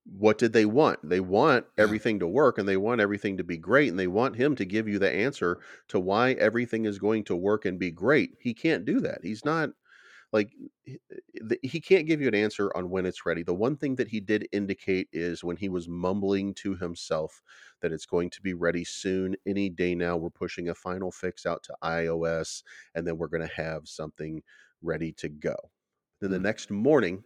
what 0.04 0.38
did 0.38 0.52
they 0.52 0.64
want? 0.64 1.06
They 1.06 1.20
want 1.20 1.66
Yeah. 1.76 1.84
everything 1.84 2.18
to 2.20 2.26
work 2.26 2.56
and 2.58 2.68
they 2.68 2.76
want 2.76 3.00
everything 3.00 3.36
to 3.38 3.44
be 3.44 3.56
great 3.58 3.90
and 3.90 3.98
they 3.98 4.06
want 4.06 4.36
him 4.36 4.54
to 4.56 4.64
give 4.64 4.88
you 4.88 4.98
the 4.98 5.10
answer 5.10 5.58
to 5.88 5.98
why 6.00 6.32
everything 6.32 6.84
is 6.86 6.98
going 6.98 7.24
to 7.24 7.36
work 7.36 7.64
and 7.64 7.78
be 7.78 7.90
great. 7.90 8.36
He 8.40 8.54
can't 8.54 8.84
do 8.84 9.00
that. 9.00 9.18
He's 9.22 9.44
not 9.44 9.70
like 10.32 10.52
he 11.62 11.80
can't 11.80 12.06
give 12.06 12.20
you 12.20 12.28
an 12.28 12.34
answer 12.34 12.70
on 12.76 12.90
when 12.90 13.06
it's 13.06 13.24
ready. 13.24 13.42
The 13.42 13.54
one 13.54 13.76
thing 13.76 13.96
that 13.96 14.08
he 14.08 14.20
did 14.20 14.48
indicate 14.52 15.08
is 15.12 15.42
when 15.44 15.56
he 15.56 15.68
was 15.68 15.88
mumbling 15.88 16.54
to 16.54 16.74
himself 16.76 17.42
that 17.80 17.92
it's 17.92 18.06
going 18.06 18.30
to 18.30 18.42
be 18.42 18.54
ready 18.54 18.84
soon, 18.84 19.36
any 19.46 19.70
day 19.70 19.94
now. 19.94 20.16
We're 20.16 20.30
pushing 20.30 20.68
a 20.68 20.74
final 20.74 21.10
fix 21.10 21.46
out 21.46 21.62
to 21.64 21.76
iOS 21.82 22.62
and 22.94 23.06
then 23.06 23.16
we're 23.18 23.28
going 23.28 23.46
to 23.46 23.54
have 23.54 23.88
something 23.88 24.42
ready 24.82 25.12
to 25.12 25.28
go. 25.28 25.56
Then 26.20 26.30
the 26.30 26.38
Mm. 26.38 26.42
next 26.42 26.70
morning, 26.70 27.24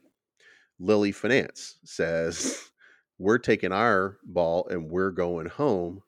Lilly 0.79 1.13
Finance 1.13 1.79
says, 1.85 2.71
We're 3.19 3.39
taking 3.39 3.73
our 3.73 4.19
ball 4.25 4.67
and 4.69 4.91
we're 4.91 5.13
going 5.13 5.47
home. 5.47 6.03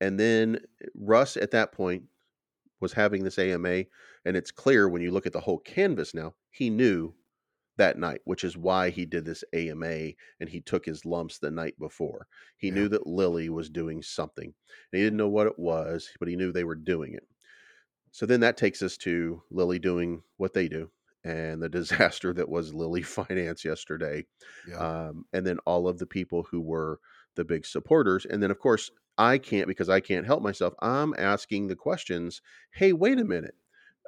And 0.00 0.18
then 0.18 0.60
Russ 0.94 1.36
at 1.36 1.50
that 1.52 1.72
point 1.72 2.04
was 2.80 2.92
having 2.92 3.24
this 3.24 3.38
AMA, 3.38 3.84
and 4.30 4.38
it's 4.38 4.52
clear 4.52 4.88
when 4.88 5.02
you 5.02 5.10
look 5.10 5.26
at 5.26 5.34
the 5.34 5.40
whole 5.40 5.58
canvas 5.60 6.14
now, 6.14 6.36
he 6.52 6.70
knew 6.70 7.14
that 7.76 7.98
night, 7.98 8.20
which 8.24 8.44
is 8.44 8.56
why 8.56 8.90
he 8.90 9.06
did 9.06 9.24
this 9.24 9.44
AMA 9.54 10.14
and 10.40 10.48
he 10.50 10.60
took 10.60 10.86
his 10.86 11.04
lumps 11.06 11.38
the 11.40 11.50
night 11.50 11.78
before. 11.80 12.28
He 12.58 12.70
Yeah. 12.70 12.72
knew 12.72 12.88
that 12.90 13.06
Lilly 13.06 13.48
was 13.50 13.70
doing 13.70 14.02
something. 14.02 14.46
And 14.92 14.98
he 14.98 15.02
didn't 15.02 15.16
know 15.16 15.28
what 15.28 15.48
it 15.48 15.58
was, 15.58 16.10
but 16.20 16.28
he 16.28 16.36
knew 16.36 16.52
they 16.52 16.64
were 16.64 16.76
doing 16.76 17.14
it. 17.14 17.26
So 18.12 18.26
then 18.26 18.40
that 18.40 18.56
takes 18.56 18.82
us 18.82 18.96
to 18.98 19.42
Lilly 19.50 19.78
doing 19.78 20.22
what 20.36 20.52
they 20.54 20.68
do 20.68 20.90
and 21.24 21.62
the 21.62 21.68
disaster 21.70 22.32
that 22.34 22.48
was 22.48 22.74
Lilly 22.74 23.02
Finance 23.04 23.64
yesterday. 23.64 24.26
Yeah. 24.64 24.80
Um, 24.80 25.24
and 25.32 25.46
then 25.46 25.58
all 25.66 25.88
of 25.88 25.98
the 25.98 26.06
people 26.06 26.44
who 26.44 26.60
were 26.60 27.00
the 27.36 27.44
big 27.44 27.66
supporters. 27.66 28.26
And 28.26 28.42
then, 28.42 28.50
of 28.50 28.58
course, 28.58 28.90
I 29.18 29.38
can't 29.38 29.68
because 29.68 29.88
I 29.88 30.00
can't 30.00 30.26
help 30.26 30.42
myself. 30.42 30.74
I'm 30.80 31.14
asking 31.18 31.68
the 31.68 31.76
questions 31.76 32.42
hey, 32.72 32.92
wait 32.92 33.18
a 33.18 33.24
minute. 33.24 33.54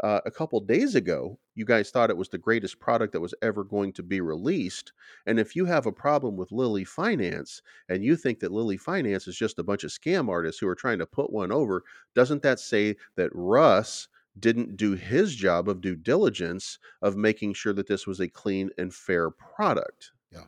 Uh, 0.02 0.20
a 0.24 0.31
couple 0.31 0.59
days 0.60 0.94
ago, 0.94 1.39
you 1.55 1.64
guys 1.64 1.90
thought 1.90 2.10
it 2.10 2.16
was 2.16 2.31
the 2.31 2.39
greatest 2.39 2.81
product 2.81 3.12
that 3.12 3.20
was 3.20 3.35
ever 3.43 3.62
going 3.62 3.93
to 3.93 4.02
be 4.02 4.20
released. 4.20 4.93
And 5.27 5.39
if 5.39 5.55
you 5.55 5.66
have 5.66 5.86
a 5.86 5.93
problem 5.93 6.36
with 6.36 6.51
Lilly 6.51 6.85
Finance 6.85 7.60
and 7.89 8.02
you 8.02 8.16
think 8.16 8.40
that 8.40 8.52
Lilly 8.52 8.78
Finance 8.78 9.28
is 9.28 9.36
just 9.36 9.59
a 9.59 9.62
bunch 9.62 9.85
of 9.85 9.90
scam 9.90 10.28
artists 10.28 10.60
who 10.60 10.69
are 10.69 10.74
trying 10.74 10.98
to 10.98 11.06
put 11.06 11.31
one 11.32 11.52
over, 11.52 11.85
doesn't 12.14 12.43
that 12.43 12.59
say 12.59 12.97
that 13.16 13.31
Russ 13.35 14.09
didn't 14.39 14.77
do 14.77 14.93
his 14.94 15.35
job 15.35 15.69
of 15.69 15.82
due 15.82 15.97
diligence 15.97 16.78
of 17.02 17.16
making 17.16 17.52
sure 17.52 17.74
that 17.74 17.86
this 17.86 18.06
was 18.06 18.19
a 18.19 18.28
clean 18.28 18.70
and 18.78 18.94
fair 18.94 19.31
product? 19.31 20.12
Yeah. 20.31 20.47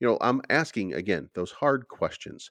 You 0.00 0.08
know, 0.08 0.18
I'm 0.20 0.42
asking 0.50 0.94
again 0.94 1.30
those 1.34 1.52
hard 1.52 1.88
questions. 1.88 2.50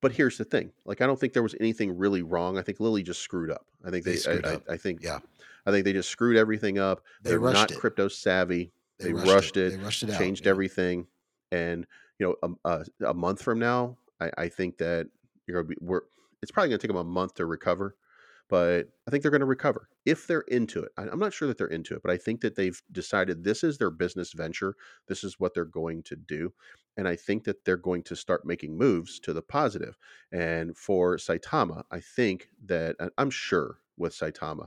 But 0.00 0.12
here's 0.12 0.36
the 0.36 0.44
thing: 0.44 0.70
like, 0.84 1.00
I 1.00 1.06
don't 1.06 1.18
think 1.18 1.32
there 1.32 1.42
was 1.42 1.54
anything 1.60 1.96
really 1.96 2.22
wrong. 2.22 2.58
I 2.58 2.62
think 2.62 2.78
Lilly 2.80 3.02
just 3.02 3.20
screwed 3.20 3.50
up. 3.50 3.64
I 3.84 3.90
think 3.90 4.04
They 4.04 4.12
they, 4.12 4.16
screwed 4.18 4.44
I, 4.46 4.50
I- 4.50 4.54
up. 4.54 4.62
I 4.68 4.76
think, 4.76 5.02
Yeah. 5.02 5.18
I 5.66 5.70
think 5.70 5.84
they 5.86 5.94
just 5.94 6.10
screwed 6.10 6.36
everything 6.36 6.78
up. 6.78 7.02
They 7.22 7.30
They're 7.30 7.38
rushed 7.40 7.54
not 7.54 7.70
it. 7.70 7.78
crypto 7.78 8.08
savvy. 8.08 8.70
They, 8.98 9.06
they 9.06 9.12
rushed, 9.14 9.26
rushed 9.28 9.56
it. 9.56 9.72
it, 9.72 9.78
They 9.78 9.84
rushed 9.84 10.02
it 10.02 10.10
out. 10.10 10.18
changed 10.18 10.44
yeah. 10.44 10.50
everything, 10.50 11.06
and 11.52 11.86
you 12.18 12.26
know, 12.42 12.56
a, 12.64 12.68
a, 13.02 13.08
a 13.10 13.14
month 13.14 13.42
from 13.42 13.58
now, 13.58 13.96
I, 14.20 14.30
I 14.38 14.48
think 14.48 14.76
that 14.78 15.06
you're 15.46 15.62
gonna 15.62 15.68
be. 15.68 15.76
We're. 15.80 16.02
It's 16.42 16.50
probably 16.52 16.68
gonna 16.68 16.78
take 16.78 16.88
them 16.88 16.98
a 16.98 17.04
month 17.04 17.34
to 17.36 17.46
recover, 17.46 17.96
but 18.48 18.88
I 19.06 19.10
think 19.10 19.22
they're 19.22 19.30
gonna 19.30 19.46
recover 19.46 19.88
if 20.04 20.26
they're 20.26 20.42
into 20.42 20.82
it. 20.82 20.92
I'm 20.96 21.18
not 21.18 21.32
sure 21.32 21.48
that 21.48 21.58
they're 21.58 21.66
into 21.66 21.94
it, 21.94 22.02
but 22.02 22.12
I 22.12 22.16
think 22.16 22.40
that 22.42 22.56
they've 22.56 22.80
decided 22.92 23.42
this 23.42 23.64
is 23.64 23.78
their 23.78 23.90
business 23.90 24.32
venture. 24.32 24.76
This 25.08 25.24
is 25.24 25.40
what 25.40 25.54
they're 25.54 25.64
going 25.64 26.02
to 26.04 26.16
do, 26.16 26.52
and 26.96 27.08
I 27.08 27.16
think 27.16 27.44
that 27.44 27.64
they're 27.64 27.76
going 27.76 28.02
to 28.04 28.16
start 28.16 28.46
making 28.46 28.76
moves 28.76 29.18
to 29.20 29.32
the 29.32 29.42
positive. 29.42 29.96
And 30.32 30.76
for 30.76 31.16
Saitama, 31.16 31.84
I 31.90 32.00
think 32.00 32.48
that 32.66 32.96
I'm 33.18 33.30
sure 33.30 33.78
with 33.96 34.14
Saitama, 34.14 34.66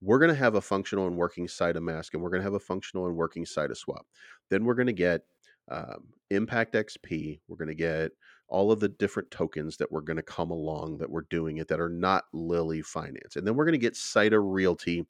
we're 0.00 0.18
going 0.18 0.30
to 0.30 0.34
have 0.34 0.54
a 0.54 0.60
functional 0.60 1.06
and 1.06 1.16
working 1.16 1.46
SaitaMask, 1.46 2.12
and 2.12 2.22
we're 2.22 2.30
going 2.30 2.40
to 2.40 2.46
have 2.46 2.54
a 2.54 2.60
functional 2.60 3.06
and 3.06 3.16
working 3.16 3.46
of 3.56 3.78
swap. 3.78 4.06
Then 4.50 4.64
we're 4.64 4.74
going 4.74 4.86
to 4.86 4.92
get 4.92 5.22
um, 5.70 6.08
Impact 6.30 6.74
XP. 6.74 7.40
We're 7.48 7.56
going 7.56 7.68
to 7.68 7.74
get 7.74 8.12
all 8.48 8.70
of 8.70 8.80
the 8.80 8.88
different 8.88 9.30
tokens 9.30 9.76
that 9.76 9.90
we're 9.90 10.00
going 10.00 10.16
to 10.16 10.22
come 10.22 10.50
along 10.50 10.98
that 10.98 11.10
we're 11.10 11.22
doing 11.22 11.56
it 11.56 11.68
that 11.68 11.80
are 11.80 11.88
not 11.88 12.24
Lilly 12.32 12.82
Finance, 12.82 13.36
and 13.36 13.46
then 13.46 13.54
we're 13.54 13.64
going 13.64 13.72
to 13.72 13.78
get 13.78 13.94
SaitaRealty 13.94 15.06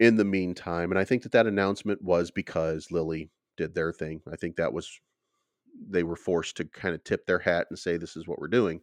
in 0.00 0.16
the 0.16 0.24
meantime. 0.24 0.90
And 0.90 0.98
I 0.98 1.04
think 1.04 1.22
that 1.22 1.32
that 1.32 1.46
announcement 1.46 2.02
was 2.02 2.30
because 2.30 2.90
Lilly 2.90 3.30
did 3.56 3.74
their 3.74 3.92
thing. 3.92 4.20
I 4.30 4.36
think 4.36 4.56
that 4.56 4.72
was 4.72 5.00
they 5.88 6.02
were 6.02 6.16
forced 6.16 6.56
to 6.56 6.64
kind 6.64 6.94
of 6.94 7.04
tip 7.04 7.26
their 7.26 7.38
hat 7.38 7.66
and 7.70 7.78
say 7.78 7.96
this 7.96 8.16
is 8.16 8.26
what 8.26 8.38
we're 8.38 8.48
doing. 8.48 8.80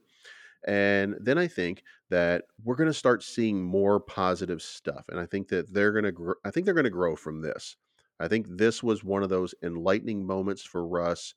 And 0.67 1.15
then 1.21 1.37
I 1.37 1.47
think 1.47 1.83
that 2.09 2.43
we're 2.63 2.75
going 2.75 2.89
to 2.89 2.93
start 2.93 3.23
seeing 3.23 3.63
more 3.63 3.99
positive 3.99 4.61
stuff. 4.61 5.05
And 5.09 5.19
I 5.19 5.25
think 5.25 5.47
that 5.49 5.73
they're 5.73 5.93
going 5.93 6.03
to, 6.03 6.11
gr- 6.11 6.33
I 6.43 6.51
think 6.51 6.65
they're 6.65 6.73
going 6.73 6.83
to 6.83 6.89
grow 6.89 7.15
from 7.15 7.41
this. 7.41 7.77
I 8.19 8.27
think 8.27 8.47
this 8.49 8.83
was 8.83 9.03
one 9.03 9.23
of 9.23 9.29
those 9.29 9.55
enlightening 9.63 10.25
moments 10.25 10.63
for 10.63 10.85
Russ 10.85 11.33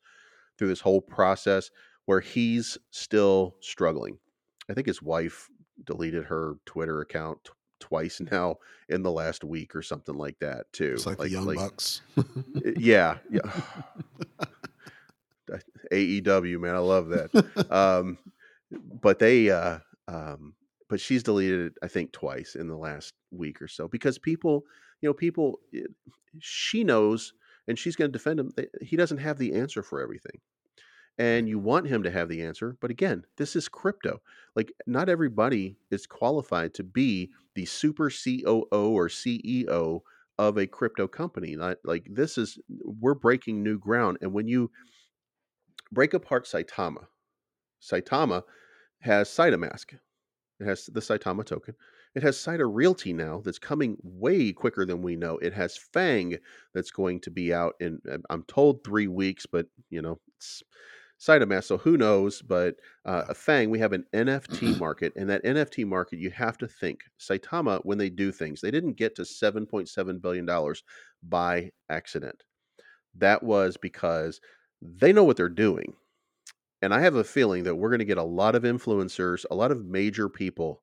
through 0.59 0.69
this 0.69 0.81
whole 0.81 1.01
process 1.01 1.71
where 2.13 2.21
he's 2.21 2.77
still 2.91 3.57
struggling. 3.61 4.19
I 4.69 4.75
think 4.75 4.87
his 4.87 5.01
wife 5.01 5.49
deleted 5.87 6.25
her 6.25 6.57
Twitter 6.67 7.01
account 7.01 7.39
t- 7.43 7.53
twice 7.81 8.21
now 8.31 8.57
in 8.91 9.03
the 9.03 9.11
last 9.11 9.45
week 9.45 9.75
or 9.75 9.81
something 9.81 10.15
like 10.15 10.39
that 10.41 10.71
too. 10.75 10.93
It's 10.93 11.07
like, 11.07 11.17
the 11.17 11.31
Young 11.31 11.55
Bucks. 11.55 12.03
yeah, 12.77 13.17
yeah. 13.31 13.41
AEW, 15.91 16.61
man, 16.61 16.75
I 16.75 16.79
love 16.81 17.09
that. 17.09 17.31
Um, 17.71 18.19
but 19.01 19.19
they, 19.19 19.49
uh, 19.51 19.79
um, 20.07 20.53
but 20.91 21.01
she's 21.01 21.23
deleted 21.23 21.69
it, 21.69 21.73
I 21.83 21.89
think, 21.89 22.13
twice 22.13 22.57
in 22.57 22.69
the 22.69 22.77
last 22.77 23.15
week 23.31 23.63
or 23.63 23.69
so 23.69 23.89
because 23.89 24.19
people, 24.19 24.65
you 25.01 25.09
know, 25.09 25.15
people, 25.15 25.61
it- 25.73 25.91
she 26.41 26.85
knows, 26.85 27.33
and 27.69 27.79
she's 27.79 27.97
going 27.97 28.11
to 28.11 28.19
defend 28.19 28.39
him. 28.41 28.53
He 28.83 28.97
doesn't 28.97 29.19
have 29.19 29.39
the 29.39 29.55
answer 29.55 29.83
for 29.83 30.03
everything, 30.03 30.41
and 31.19 31.49
you 31.49 31.59
want 31.59 31.89
him 31.89 32.03
to 32.03 32.11
have 32.11 32.29
the 32.29 32.43
answer. 32.43 32.77
But 32.81 32.91
again, 32.91 33.25
this 33.37 33.55
is 33.55 33.69
crypto. 33.69 34.21
Like, 34.57 34.73
not 34.87 35.09
everybody 35.09 35.77
is 35.91 36.07
qualified 36.07 36.75
to 36.75 36.83
be 36.83 37.31
the 37.55 37.65
super 37.65 38.11
COO 38.11 38.67
or 38.71 39.09
CEO 39.09 40.01
of 40.39 40.59
a 40.59 40.67
crypto 40.67 41.07
company. 41.07 41.57
Not 41.57 41.79
like 41.85 42.07
this 42.11 42.39
is 42.39 42.59
we're 42.69 43.15
breaking 43.15 43.63
new 43.63 43.79
ground, 43.79 44.19
and 44.21 44.33
when 44.33 44.49
you 44.49 44.71
break 45.91 46.15
apart 46.15 46.47
Saitama, 46.47 47.05
Saitama 47.81 48.43
has 49.01 49.29
SaitaMask. 49.29 49.95
It 50.61 50.67
has 50.67 50.87
the 50.87 51.01
Saitama 51.01 51.45
token. 51.45 51.75
It 52.15 52.23
has 52.23 52.37
SaitaRealty 52.37 53.15
now 53.15 53.41
that's 53.45 53.59
coming 53.59 53.97
way 54.03 54.53
quicker 54.53 54.85
than 54.85 55.03
we 55.03 55.17
know. 55.17 55.39
It 55.39 55.55
has 55.55 55.77
Fang 55.77 56.37
that's 56.75 56.91
going 56.91 57.21
to 57.21 57.31
be 57.31 57.55
out 57.55 57.75
in, 57.81 58.01
I'm 58.29 58.45
told 58.45 58.85
three 58.85 59.09
weeks, 59.09 59.47
but 59.47 59.67
you 59.89 60.03
know, 60.03 60.21
it's 60.37 60.63
SaitaMask, 61.23 61.65
so 61.65 61.79
who 61.79 61.97
knows? 61.97 62.43
But 62.43 62.77
uh, 63.05 63.25
a 63.29 63.35
Fang, 63.35 63.71
we 63.71 63.79
have 63.79 63.93
an 63.93 64.05
NFT 64.13 64.77
market, 64.81 65.13
and 65.15 65.31
that 65.31 65.45
NFT 65.45 65.87
market, 65.87 66.19
you 66.19 66.31
have 66.31 66.59
to 66.59 66.67
think 66.67 67.05
Saitama 67.21 67.81
when 67.85 67.99
they 67.99 68.11
do 68.11 68.33
things, 68.33 68.61
they 68.61 68.73
didn't 68.73 68.97
get 68.97 69.15
to 69.17 69.23
7.7 69.23 70.21
billion 70.21 70.47
dollars 70.47 70.83
by 71.23 71.71
accident. 71.89 72.43
That 73.15 73.43
was 73.43 73.77
because 73.77 74.41
they 74.81 75.13
know 75.13 75.23
what 75.25 75.37
they're 75.37 75.49
doing. 75.49 75.95
And 76.81 76.93
I 76.93 77.01
have 77.01 77.15
a 77.15 77.23
feeling 77.23 77.63
that 77.65 77.77
we're 77.77 77.91
going 77.91 78.01
to 78.01 78.05
get 78.05 78.19
a 78.19 78.25
lot 78.25 78.57
of 78.57 78.65
influencers, 78.65 79.45
a 79.51 79.55
lot 79.55 79.71
of 79.71 79.85
major 79.85 80.29
people 80.29 80.83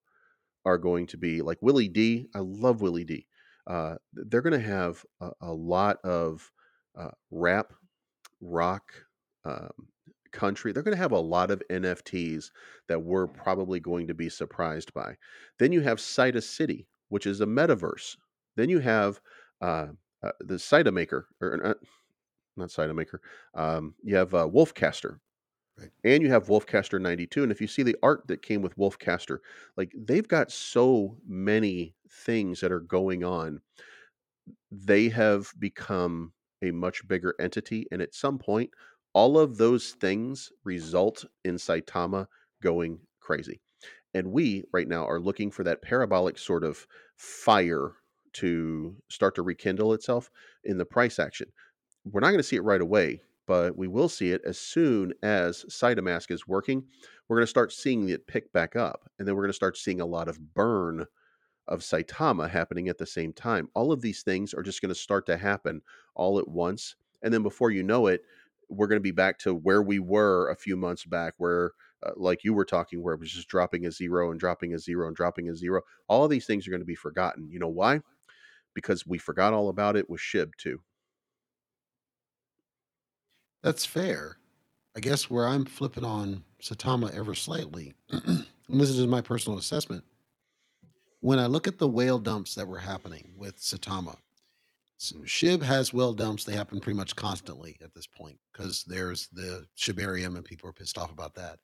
are 0.63 0.77
going 0.77 1.07
to 1.07 1.17
be 1.17 1.41
like 1.41 1.57
Willie 1.61 1.89
D. 1.89 2.27
I 2.33 2.39
love 2.39 2.81
Willie 2.81 3.03
D. 3.03 3.27
Uh, 3.67 3.95
they're 4.13 4.41
going 4.41 4.59
to 4.59 4.65
have 4.65 5.05
a, 5.19 5.31
a 5.41 5.53
lot 5.53 5.97
of 6.05 6.49
uh, 6.97 7.11
rap, 7.31 7.73
rock, 8.39 8.93
um, 9.43 9.71
country. 10.31 10.71
They're 10.71 10.83
going 10.83 10.95
to 10.95 11.01
have 11.01 11.11
a 11.11 11.19
lot 11.19 11.51
of 11.51 11.61
NFTs 11.69 12.51
that 12.87 13.03
we're 13.03 13.27
probably 13.27 13.79
going 13.79 14.07
to 14.07 14.13
be 14.13 14.29
surprised 14.29 14.93
by. 14.93 15.15
Then 15.59 15.71
you 15.71 15.81
have 15.81 15.97
Cyta 15.99 16.43
City, 16.43 16.87
which 17.09 17.25
is 17.27 17.41
a 17.41 17.45
metaverse. 17.45 18.17
Then 18.55 18.69
you 18.69 18.79
have 18.79 19.21
uh, 19.61 19.87
uh, 20.23 20.31
the 20.41 20.55
Cyta 20.55 20.93
Maker, 20.93 21.27
or 21.41 21.65
uh, 21.65 21.73
not 22.57 22.69
Cyta 22.69 22.95
Maker. 22.95 23.21
Um, 23.53 23.95
you 24.03 24.15
have 24.15 24.33
uh, 24.33 24.47
Wolfcaster, 24.47 25.19
Right. 25.77 25.91
and 26.03 26.21
you 26.23 26.29
have 26.29 26.47
Wolfcaster 26.47 27.01
92. 27.01 27.43
And 27.43 27.51
if 27.51 27.61
you 27.61 27.67
see 27.67 27.83
the 27.83 27.97
art 28.03 28.27
that 28.27 28.41
came 28.41 28.61
with 28.61 28.75
Wolfcaster, 28.77 29.39
like 29.77 29.93
they've 29.95 30.27
got 30.27 30.51
so 30.51 31.17
many 31.27 31.95
things 32.09 32.61
that 32.61 32.71
are 32.71 32.81
going 32.81 33.23
on. 33.23 33.61
They 34.71 35.09
have 35.09 35.53
become 35.59 36.33
a 36.61 36.71
much 36.71 37.07
bigger 37.07 37.35
entity. 37.39 37.85
And 37.91 38.01
at 38.01 38.13
some 38.13 38.37
point, 38.37 38.71
all 39.13 39.37
of 39.37 39.57
those 39.57 39.91
things 39.91 40.51
result 40.63 41.25
in 41.43 41.55
Saitama 41.55 42.27
going 42.61 42.99
crazy. 43.19 43.59
And 44.13 44.31
we 44.31 44.63
right 44.73 44.87
now 44.87 45.07
are 45.07 45.19
looking 45.19 45.51
for 45.51 45.63
that 45.63 45.81
parabolic 45.81 46.37
sort 46.37 46.63
of 46.63 46.87
fire 47.15 47.93
to 48.33 48.95
start 49.09 49.35
to 49.35 49.41
rekindle 49.41 49.93
itself 49.93 50.29
in 50.63 50.77
the 50.77 50.85
price 50.85 51.19
action. 51.19 51.47
We're 52.05 52.21
not 52.21 52.27
going 52.27 52.37
to 52.37 52.43
see 52.43 52.55
it 52.55 52.63
right 52.63 52.81
away, 52.81 53.21
but 53.47 53.77
we 53.77 53.87
will 53.87 54.09
see 54.09 54.31
it 54.31 54.41
as 54.45 54.59
soon 54.59 55.13
as 55.23 55.65
SaitaMask 55.69 56.31
is 56.31 56.47
working. 56.47 56.83
We're 57.27 57.37
going 57.37 57.45
to 57.45 57.47
start 57.47 57.73
seeing 57.73 58.09
it 58.09 58.27
pick 58.27 58.51
back 58.53 58.75
up, 58.75 59.09
and 59.17 59.27
then 59.27 59.35
we're 59.35 59.43
going 59.43 59.49
to 59.49 59.53
start 59.53 59.77
seeing 59.77 60.01
a 60.01 60.05
lot 60.05 60.27
of 60.27 60.53
burn 60.53 61.05
of 61.67 61.81
Saitama 61.81 62.49
happening 62.49 62.89
at 62.89 62.97
the 62.97 63.05
same 63.05 63.33
time. 63.33 63.69
All 63.75 63.91
of 63.91 64.01
these 64.01 64.23
things 64.23 64.53
are 64.53 64.63
just 64.63 64.81
going 64.81 64.89
to 64.89 64.95
start 64.95 65.25
to 65.27 65.37
happen 65.37 65.81
all 66.15 66.39
at 66.39 66.47
once, 66.47 66.95
and 67.21 67.33
then 67.33 67.43
before 67.43 67.69
you 67.71 67.83
know 67.83 68.07
it, 68.07 68.23
we're 68.69 68.87
going 68.87 68.99
to 68.99 69.03
be 69.03 69.11
back 69.11 69.37
to 69.39 69.53
where 69.53 69.81
we 69.81 69.99
were 69.99 70.49
a 70.49 70.55
few 70.55 70.77
months 70.77 71.05
back, 71.05 71.33
where 71.37 71.71
uh, 72.03 72.11
like 72.15 72.43
you 72.43 72.53
were 72.53 72.65
talking, 72.65 73.01
where 73.01 73.13
it 73.13 73.19
was 73.19 73.31
just 73.31 73.47
dropping 73.47 73.85
a 73.85 73.91
zero 73.91 74.31
and 74.31 74.39
dropping 74.39 74.73
a 74.73 74.79
zero 74.79 75.07
and 75.07 75.15
dropping 75.15 75.49
a 75.49 75.55
zero. 75.55 75.81
All 76.07 76.27
these 76.27 76.45
things 76.45 76.67
are 76.67 76.71
going 76.71 76.81
to 76.81 76.85
be 76.85 76.95
forgotten. 76.95 77.49
You 77.49 77.59
know 77.59 77.67
why? 77.67 78.01
Because 78.73 79.05
we 79.05 79.17
forgot 79.17 79.53
all 79.53 79.69
about 79.69 79.97
it 79.97 80.09
with 80.09 80.21
Shib 80.21 80.55
too. 80.57 80.79
That's 83.61 83.85
fair. 83.85 84.37
I 84.95 85.01
guess 85.01 85.29
where 85.29 85.47
I'm 85.47 85.65
flipping 85.65 86.05
on 86.05 86.43
Saitama 86.61 87.15
ever 87.15 87.35
slightly, 87.35 87.93
and 88.09 88.45
this 88.69 88.89
is 88.89 89.05
my 89.07 89.21
personal 89.21 89.59
assessment. 89.59 90.03
When 91.21 91.39
I 91.39 91.47
look 91.47 91.67
at 91.67 91.77
the 91.77 91.87
whale 91.87 92.19
dumps 92.19 92.55
that 92.55 92.67
were 92.67 92.79
happening 92.79 93.33
with 93.37 93.57
Saitama, 93.57 94.17
Shib 94.99 95.61
has 95.61 95.93
well 95.93 96.13
dumps. 96.13 96.43
They 96.43 96.55
happen 96.55 96.79
pretty 96.79 96.97
much 96.97 97.15
constantly 97.15 97.77
at 97.81 97.93
this 97.93 98.07
point 98.07 98.37
because 98.51 98.83
there's 98.83 99.27
the 99.29 99.65
Shibarium 99.77 100.35
and 100.35 100.43
people 100.43 100.69
are 100.69 100.73
pissed 100.73 100.97
off 100.97 101.11
about 101.11 101.35
that. 101.35 101.59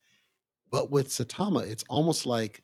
But 0.71 0.89
with 0.89 1.09
Saitama, 1.09 1.69
it's 1.69 1.83
almost 1.89 2.25
like 2.25 2.63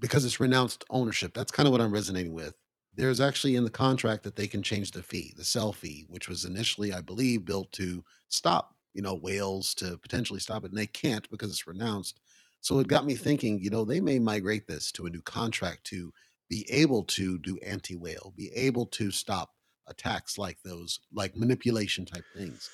because 0.00 0.24
it's 0.24 0.40
renounced 0.40 0.84
ownership. 0.90 1.34
That's 1.34 1.52
kind 1.52 1.66
of 1.66 1.72
what 1.72 1.80
I'm 1.80 1.92
resonating 1.92 2.32
with 2.34 2.54
there's 2.98 3.20
actually 3.20 3.54
in 3.54 3.62
the 3.62 3.70
contract 3.70 4.24
that 4.24 4.34
they 4.34 4.48
can 4.48 4.60
change 4.60 4.90
the 4.90 5.02
fee, 5.02 5.32
the 5.36 5.44
sell 5.44 5.72
fee, 5.72 6.04
which 6.08 6.28
was 6.28 6.44
initially, 6.44 6.92
I 6.92 7.00
believe, 7.00 7.44
built 7.44 7.70
to 7.72 8.04
stop, 8.28 8.74
you 8.92 9.02
know, 9.02 9.14
whales 9.14 9.72
to 9.76 9.96
potentially 9.98 10.40
stop 10.40 10.64
it. 10.64 10.72
And 10.72 10.78
they 10.78 10.88
can't 10.88 11.30
because 11.30 11.50
it's 11.50 11.68
renounced. 11.68 12.18
So 12.60 12.80
it 12.80 12.88
got 12.88 13.06
me 13.06 13.14
thinking, 13.14 13.60
you 13.60 13.70
know, 13.70 13.84
they 13.84 14.00
may 14.00 14.18
migrate 14.18 14.66
this 14.66 14.90
to 14.92 15.06
a 15.06 15.10
new 15.10 15.22
contract 15.22 15.84
to 15.84 16.12
be 16.48 16.66
able 16.70 17.04
to 17.04 17.38
do 17.38 17.58
anti 17.58 17.96
whale, 17.96 18.32
be 18.36 18.50
able 18.54 18.86
to 18.86 19.10
stop 19.10 19.54
attacks 19.86 20.38
like 20.38 20.62
those, 20.62 21.00
like 21.12 21.36
manipulation 21.36 22.04
type 22.06 22.26
things. 22.36 22.70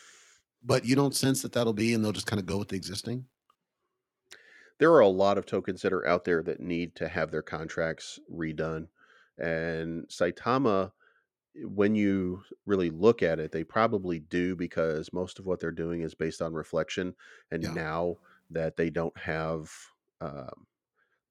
But 0.62 0.84
you 0.84 0.96
don't 0.96 1.14
sense 1.14 1.42
that 1.42 1.52
that'll 1.52 1.72
be, 1.74 1.94
and 1.94 2.05
they'll 2.05 2.12
just 2.12 2.26
kind 2.26 2.40
of 2.40 2.46
go 2.46 2.59
with 2.59 2.68
the 2.68 2.76
existing? 2.76 3.26
There 4.78 4.92
are 4.92 5.01
a 5.01 5.09
lot 5.09 5.38
of 5.38 5.46
tokens 5.46 5.82
that 5.82 5.92
are 5.92 6.06
out 6.06 6.24
there 6.24 6.42
that 6.42 6.60
need 6.60 6.94
to 6.96 7.09
have 7.09 7.30
their 7.30 7.42
contracts 7.42 8.18
redone. 8.30 8.88
And 9.38 10.06
Saitama, 10.09 10.92
when 11.56 11.94
you 11.94 12.44
really 12.66 12.90
look 12.90 13.22
at 13.22 13.38
it, 13.40 13.52
they 13.52 13.64
probably 13.64 14.20
do 14.20 14.56
because 14.56 15.12
most 15.12 15.38
of 15.38 15.46
what 15.46 15.60
they're 15.60 15.70
doing 15.70 16.02
is 16.02 16.14
based 16.14 16.42
on 16.42 16.55
reflection. 16.55 17.14
And 17.51 17.62
Yeah. 17.62 17.74
now 17.74 18.16
that 18.51 18.76
they 18.76 18.90
don't 18.90 19.16
have 19.18 19.72
um, 20.20 20.66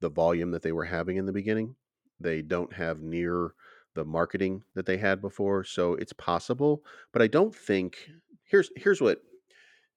the 0.00 0.10
volume 0.10 0.50
that 0.52 0.62
they 0.62 0.72
were 0.72 0.84
having 0.84 1.16
in 1.16 1.26
the 1.26 1.32
beginning, 1.32 1.76
they 2.20 2.42
don't 2.42 2.72
have 2.72 3.00
near 3.00 3.54
the 3.94 4.04
marketing 4.04 4.64
that 4.74 4.86
they 4.86 4.96
had 4.96 5.20
before. 5.20 5.64
So 5.64 5.94
it's 5.94 6.12
possible, 6.12 6.84
but 7.12 7.22
I 7.22 7.26
don't 7.28 7.54
think 7.54 8.10
here's 8.44 8.70
here's 8.76 9.00
what 9.00 9.22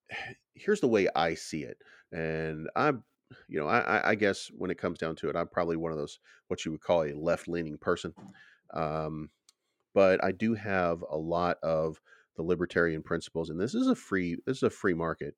here's 0.55 0.81
the 0.81 0.87
way 0.87 1.07
I 1.15 1.33
see 1.33 1.63
it. 1.63 1.77
And 2.11 2.69
I'm 2.75 3.03
you 3.49 3.59
know, 3.59 3.67
I, 3.67 4.11
I- 4.11 4.15
guess 4.15 4.47
when 4.55 4.71
it 4.71 4.77
comes 4.77 4.97
down 4.99 5.15
to 5.17 5.29
it, 5.29 5.35
I'm 5.35 5.49
probably 5.49 5.75
one 5.75 5.91
of 5.91 5.97
those 5.97 6.19
what 6.47 6.63
you 6.63 6.71
would 6.71 6.81
call 6.81 7.03
a 7.03 7.13
left 7.13 7.47
leaning 7.49 7.77
person. 7.77 8.13
Um, 8.73 9.31
but 9.93 10.23
I 10.23 10.31
do 10.31 10.53
have 10.55 11.03
a 11.09 11.17
lot 11.17 11.57
of 11.63 12.01
the 12.35 12.43
libertarian 12.43 13.03
principles, 13.03 13.49
and 13.49 13.59
this 13.59 13.75
is 13.75 13.87
a 13.87 13.95
free 13.95 14.37
this 14.45 14.57
is 14.57 14.63
a 14.63 14.69
free 14.69 14.93
market. 14.93 15.35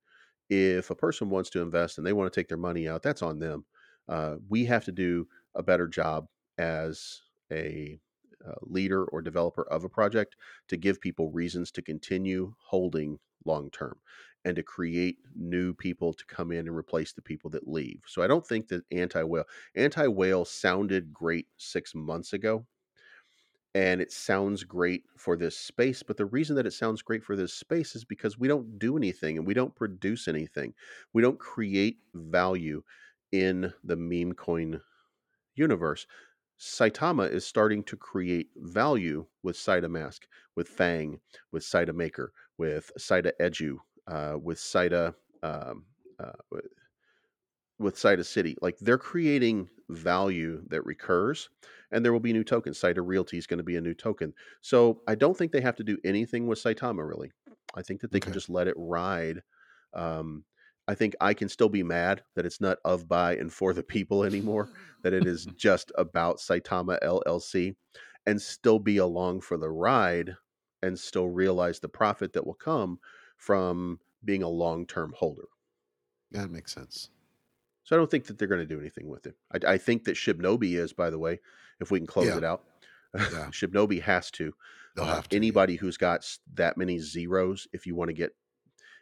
If 0.50 0.90
a 0.90 0.96
person 0.96 1.30
wants 1.30 1.50
to 1.52 1.62
invest 1.62 1.98
and 1.98 2.06
they 2.08 2.14
want 2.14 2.32
to 2.32 2.40
take 2.40 2.48
their 2.50 2.58
money 2.58 2.88
out, 2.88 3.04
that's 3.04 3.22
on 3.22 3.40
them. 3.40 3.66
Uh, 4.08 4.38
we 4.50 4.66
have 4.66 4.86
to 4.86 4.92
do 4.92 5.28
a 5.56 5.64
better 5.64 5.88
job 5.88 6.28
as 6.60 7.24
a 7.52 8.00
uh, 8.48 8.54
leader 8.62 9.06
or 9.06 9.22
developer 9.22 9.64
of 9.64 9.84
a 9.84 9.90
project 9.90 10.36
to 10.68 10.78
give 10.78 11.02
people 11.02 11.32
reasons 11.32 11.72
to 11.72 11.82
continue 11.82 12.54
holding 12.60 13.20
long 13.46 13.72
term 13.72 13.98
and 14.46 14.56
to 14.56 14.64
create 14.64 15.18
new 15.36 15.74
people 15.74 16.14
to 16.14 16.26
come 16.26 16.52
in 16.52 16.68
and 16.68 16.76
replace 16.76 17.14
the 17.14 17.22
people 17.22 17.50
that 17.50 17.68
leave. 17.68 18.02
So 18.08 18.22
I 18.22 18.28
don't 18.28 18.46
think 18.46 18.68
that 18.70 18.84
anti 18.92 19.24
whale 19.24 19.46
anti 19.76 20.08
whale 20.08 20.46
sounded 20.46 21.14
great 21.14 21.48
six 21.58 21.96
months 21.96 22.34
ago 22.34 22.66
and 23.76 24.02
it 24.02 24.12
sounds 24.12 24.64
great 24.64 25.04
for 25.16 25.38
this 25.38 25.58
space. 25.58 26.02
But 26.02 26.18
the 26.18 26.26
reason 26.26 26.56
that 26.56 26.66
it 26.66 26.74
sounds 26.74 27.02
great 27.02 27.24
for 27.24 27.36
this 27.36 27.54
space 27.54 27.96
is 27.96 28.04
because 28.04 28.40
we 28.40 28.48
don't 28.48 28.80
do 28.80 28.98
anything 28.98 29.38
and 29.38 29.46
we 29.46 29.54
don't 29.54 29.76
produce 29.76 30.28
anything. 30.28 30.74
We 31.14 31.22
don't 31.22 31.40
create 31.40 32.00
value 32.16 32.82
in 33.32 33.72
the 33.84 33.96
meme 33.96 34.34
coin 34.34 34.82
universe. 35.56 36.08
Saitama 36.60 37.32
is 37.32 37.46
starting 37.46 37.84
to 37.84 37.96
create 37.96 38.50
value 38.58 39.26
with 39.44 39.56
SaitaMask, 39.56 40.20
with 40.56 40.68
Fang, 40.68 41.20
with 41.52 41.64
Cyta 41.64 41.94
Maker, 41.94 42.34
with 42.58 42.92
Cyta 43.00 43.32
Edu, 43.40 43.78
uh, 44.08 44.38
with 44.42 44.58
Cyta, 44.58 45.16
um, 45.42 45.86
uh, 46.20 46.32
with, 47.80 47.96
Cyta 47.96 48.26
City. 48.26 48.58
Like 48.62 48.78
they're 48.80 48.98
creating 48.98 49.70
value 49.88 50.62
that 50.68 50.86
recurs, 50.86 51.50
and 51.92 52.04
there 52.04 52.12
will 52.12 52.20
be 52.20 52.34
new 52.34 52.44
tokens. 52.44 52.78
SaitaRealty 52.78 53.38
is 53.38 53.48
going 53.48 53.60
to 53.60 53.64
be 53.64 53.78
a 53.78 53.82
new 53.82 53.94
token. 53.94 54.34
So 54.62 55.02
I 55.08 55.16
don't 55.16 55.38
think 55.38 55.54
they 55.54 55.62
have 55.62 55.78
to 55.78 55.84
do 55.84 55.98
anything 56.04 56.46
with 56.46 56.62
Saitama 56.62 57.08
really. 57.08 57.32
I 57.74 57.84
think 57.84 58.02
that 58.02 58.12
they 58.12 58.20
can 58.20 58.34
just 58.34 58.50
let 58.50 58.68
it 58.68 58.76
ride. 58.78 59.44
Um, 59.94 60.44
I 60.90 60.96
think 60.96 61.16
I 61.22 61.34
can 61.36 61.48
still 61.50 61.70
be 61.70 61.84
mad 61.84 62.24
that 62.36 62.46
it's 62.48 62.60
not 62.60 62.80
of, 62.84 63.08
by, 63.08 63.36
and 63.36 63.54
for 63.54 63.74
the 63.74 63.84
people 63.84 64.24
anymore. 64.24 64.70
That 65.04 65.14
it 65.14 65.28
is 65.28 65.46
just 65.56 65.92
about 65.98 66.40
Saitama 66.40 66.98
LLC, 67.04 67.76
and 68.26 68.42
still 68.42 68.80
be 68.80 68.98
along 68.98 69.42
for 69.42 69.56
the 69.58 69.70
ride, 69.70 70.36
and 70.82 70.98
still 70.98 71.28
realize 71.30 71.80
the 71.80 71.90
profit 71.90 72.34
that 72.34 72.46
will 72.46 72.56
come 72.56 73.00
from 73.38 74.00
being 74.26 74.42
a 74.44 74.50
long-term 74.50 75.14
holder. 75.16 75.48
That 76.32 76.50
makes 76.52 76.74
sense. 76.74 77.10
So 77.84 77.96
I 77.96 77.98
don't 77.98 78.10
think 78.12 78.26
that 78.26 78.38
they're 78.38 78.48
going 78.48 78.68
to 78.68 78.76
do 78.76 78.80
anything 78.80 79.08
with 79.08 79.26
it. 79.26 79.36
I, 79.52 79.74
I 79.74 79.78
think 79.78 80.04
that 80.06 80.16
Shibnobi 80.16 80.74
is, 80.78 80.92
by 80.94 81.10
the 81.10 81.20
way, 81.20 81.40
if 81.80 81.92
we 81.92 82.00
can 82.00 82.08
close 82.08 82.28
Yeah. 82.28 82.38
it 82.38 82.44
out. 82.44 82.64
Yeah. 83.16 83.22
Shibnobi 83.52 84.02
has 84.02 84.30
to. 84.32 84.54
They'll 84.96 85.06
Uh, 85.06 85.16
have 85.16 85.30
to. 85.30 85.36
yeah. 85.36 85.40
anybody 85.40 85.76
who's 85.76 85.98
got 85.98 86.26
that 86.56 86.78
many 86.78 87.00
zeros, 87.00 87.68
if 87.74 87.86
you 87.88 87.96
want 87.96 88.10
to 88.10 88.14
get, 88.14 88.36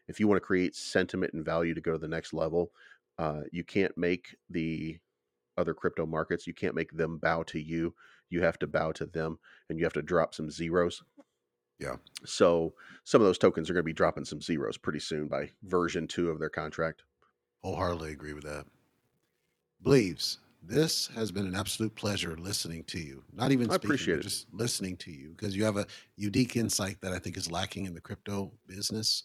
if 0.08 0.20
you 0.20 0.28
want 0.28 0.38
to 0.38 0.46
create 0.46 0.76
sentiment 0.76 1.34
and 1.34 1.46
value 1.46 1.74
to 1.74 1.82
go 1.82 1.92
to 1.94 1.98
the 1.98 2.08
next 2.08 2.34
level, 2.34 2.72
uh, 3.18 3.42
you 3.52 3.64
can't 3.64 3.98
make 3.98 4.36
the 4.50 4.98
other 5.58 5.74
crypto 5.74 6.06
markets. 6.06 6.48
You 6.48 6.54
can't 6.54 6.76
make 6.76 6.92
them 6.92 7.18
bow 7.18 7.44
to 7.44 7.60
you. 7.60 7.94
You 8.30 8.42
have 8.44 8.60
to 8.60 8.68
bow 8.68 8.92
to 8.94 9.06
them, 9.06 9.40
and 9.70 9.80
you 9.80 9.86
have 9.86 9.94
to 9.94 10.02
drop 10.02 10.34
some 10.34 10.52
zeros. 10.52 11.04
Yeah. 11.80 11.96
So 12.26 12.74
some 13.04 13.22
of 13.22 13.28
those 13.28 13.38
tokens 13.38 13.70
are 13.70 13.74
going 13.74 13.84
to 13.84 13.86
be 13.86 13.94
dropping 13.94 14.26
some 14.26 14.42
zeros 14.42 14.78
pretty 14.78 15.00
soon 15.00 15.28
by 15.28 15.52
version 15.64 16.08
two 16.08 16.30
of 16.30 16.40
their 16.40 16.50
contract. 16.50 17.04
Wholeheartedly 17.64 18.12
agree 18.12 18.34
with 18.34 18.44
that. 18.44 18.66
Bleeves, 19.82 20.40
this 20.64 21.08
has 21.16 21.32
been 21.32 21.46
an 21.46 21.56
absolute 21.56 21.96
pleasure 21.96 22.36
listening 22.38 22.84
to 22.86 23.00
you. 23.00 23.24
Not 23.32 23.52
even 23.52 23.70
I 23.70 23.76
speaking, 23.76 23.88
appreciate 23.88 24.16
but 24.16 24.20
it. 24.20 24.24
just 24.24 24.48
listening 24.52 24.98
to 24.98 25.12
you 25.12 25.30
because 25.30 25.56
you 25.56 25.64
have 25.64 25.78
a 25.78 25.86
unique 26.16 26.56
insight 26.56 27.00
that 27.02 27.14
I 27.14 27.20
think 27.20 27.38
is 27.38 27.52
lacking 27.52 27.86
in 27.86 27.94
the 27.94 28.02
crypto 28.02 28.52
business. 28.68 29.24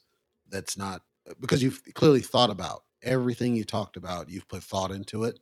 That's 0.52 0.76
not 0.76 1.02
because 1.40 1.62
you've 1.62 1.82
clearly 1.94 2.20
thought 2.20 2.50
about 2.50 2.84
everything 3.02 3.56
you 3.56 3.64
talked 3.64 3.96
about. 3.96 4.30
You've 4.30 4.48
put 4.48 4.62
thought 4.62 4.92
into 4.92 5.24
it. 5.24 5.40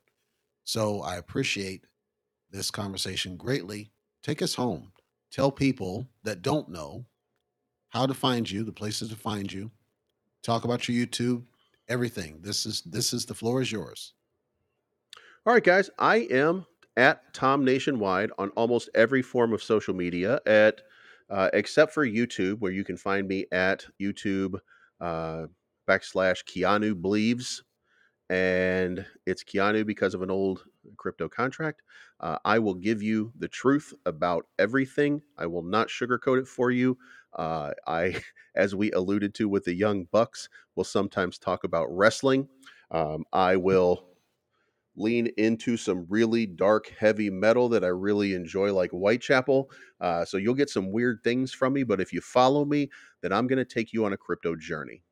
So 0.64 1.02
I 1.02 1.16
appreciate 1.16 1.84
this 2.50 2.70
conversation 2.70 3.36
greatly. 3.36 3.90
Take 4.22 4.40
us 4.40 4.54
home. 4.54 4.92
Tell 5.30 5.50
people 5.50 6.08
that 6.24 6.42
don't 6.42 6.68
know 6.68 7.04
how 7.90 8.06
to 8.06 8.14
find 8.14 8.50
you, 8.50 8.64
the 8.64 8.72
places 8.72 9.10
to 9.10 9.16
find 9.16 9.52
you. 9.52 9.70
Talk 10.42 10.64
about 10.64 10.88
your 10.88 11.06
YouTube, 11.06 11.44
everything. 11.88 12.38
This 12.40 12.64
is 12.64 12.82
this 12.82 13.12
is 13.12 13.26
the 13.26 13.34
floor 13.34 13.60
is 13.60 13.70
yours. 13.70 14.14
All 15.46 15.52
right, 15.52 15.64
guys, 15.64 15.90
I 15.98 16.28
am 16.30 16.66
at 16.96 17.32
Tom 17.34 17.64
Nationwide 17.64 18.30
on 18.38 18.50
almost 18.50 18.90
every 18.94 19.22
form 19.22 19.52
of 19.52 19.62
social 19.62 19.94
media, 19.94 20.40
at 20.46 20.82
uh, 21.30 21.48
except 21.52 21.92
for 21.92 22.06
YouTube, 22.06 22.60
where 22.60 22.72
you 22.72 22.84
can 22.84 22.96
find 22.96 23.28
me 23.28 23.46
at 23.52 23.84
YouTube 24.00 24.58
uh, 25.01 25.47
backslash 25.89 26.44
Keanu 26.44 26.94
Bleeves, 26.94 27.62
and 28.28 29.05
it's 29.27 29.43
Keanu 29.43 29.85
because 29.85 30.14
of 30.14 30.22
an 30.22 30.31
old 30.31 30.64
crypto 30.97 31.28
contract. 31.28 31.82
Uh, 32.20 32.39
I 32.44 32.59
will 32.59 32.74
give 32.74 33.02
you 33.02 33.32
the 33.39 33.48
truth 33.48 33.93
about 34.06 34.47
everything. 34.59 35.22
I 35.36 35.47
will 35.47 35.62
not 35.62 35.89
sugarcoat 35.89 36.39
it 36.39 36.48
for 36.48 36.70
you. 36.70 36.97
Uh, 37.32 37.72
I, 37.86 38.22
as 38.55 38.74
we 38.74 38.93
alluded 38.93 39.35
to 39.35 39.48
with 39.48 39.64
the 39.64 39.74
Young 39.74 40.05
Bucks, 40.05 40.48
will 40.77 40.85
sometimes 40.85 41.39
talk 41.39 41.64
about 41.64 41.86
wrestling. 41.90 42.48
Um, 42.90 43.24
I 43.32 43.56
will 43.56 44.09
lean 44.96 45.28
into 45.36 45.76
some 45.76 46.06
really 46.08 46.46
dark, 46.46 46.92
heavy 46.98 47.30
metal 47.30 47.68
that 47.68 47.84
I 47.84 47.88
really 47.88 48.34
enjoy, 48.34 48.72
like 48.72 48.90
Whitechapel. 48.90 49.70
Uh, 50.00 50.24
so 50.24 50.36
you'll 50.36 50.54
get 50.54 50.70
some 50.70 50.90
weird 50.90 51.20
things 51.22 51.52
from 51.52 51.72
me. 51.72 51.82
But 51.82 52.00
if 52.00 52.12
you 52.12 52.20
follow 52.20 52.64
me, 52.64 52.90
then 53.22 53.32
I'm 53.32 53.46
going 53.46 53.58
to 53.58 53.64
take 53.64 53.92
you 53.92 54.04
on 54.04 54.12
a 54.12 54.16
crypto 54.16 54.56
journey. 54.56 55.02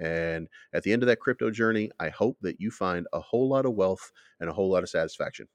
And 0.00 0.48
at 0.72 0.82
the 0.82 0.92
end 0.92 1.02
of 1.02 1.06
that 1.06 1.20
crypto 1.20 1.50
journey, 1.50 1.90
I 2.00 2.08
hope 2.08 2.38
that 2.42 2.60
you 2.60 2.70
find 2.70 3.06
a 3.12 3.20
whole 3.20 3.48
lot 3.48 3.66
of 3.66 3.74
wealth 3.74 4.10
and 4.40 4.50
a 4.50 4.52
whole 4.52 4.70
lot 4.70 4.82
of 4.82 4.88
satisfaction. 4.88 5.48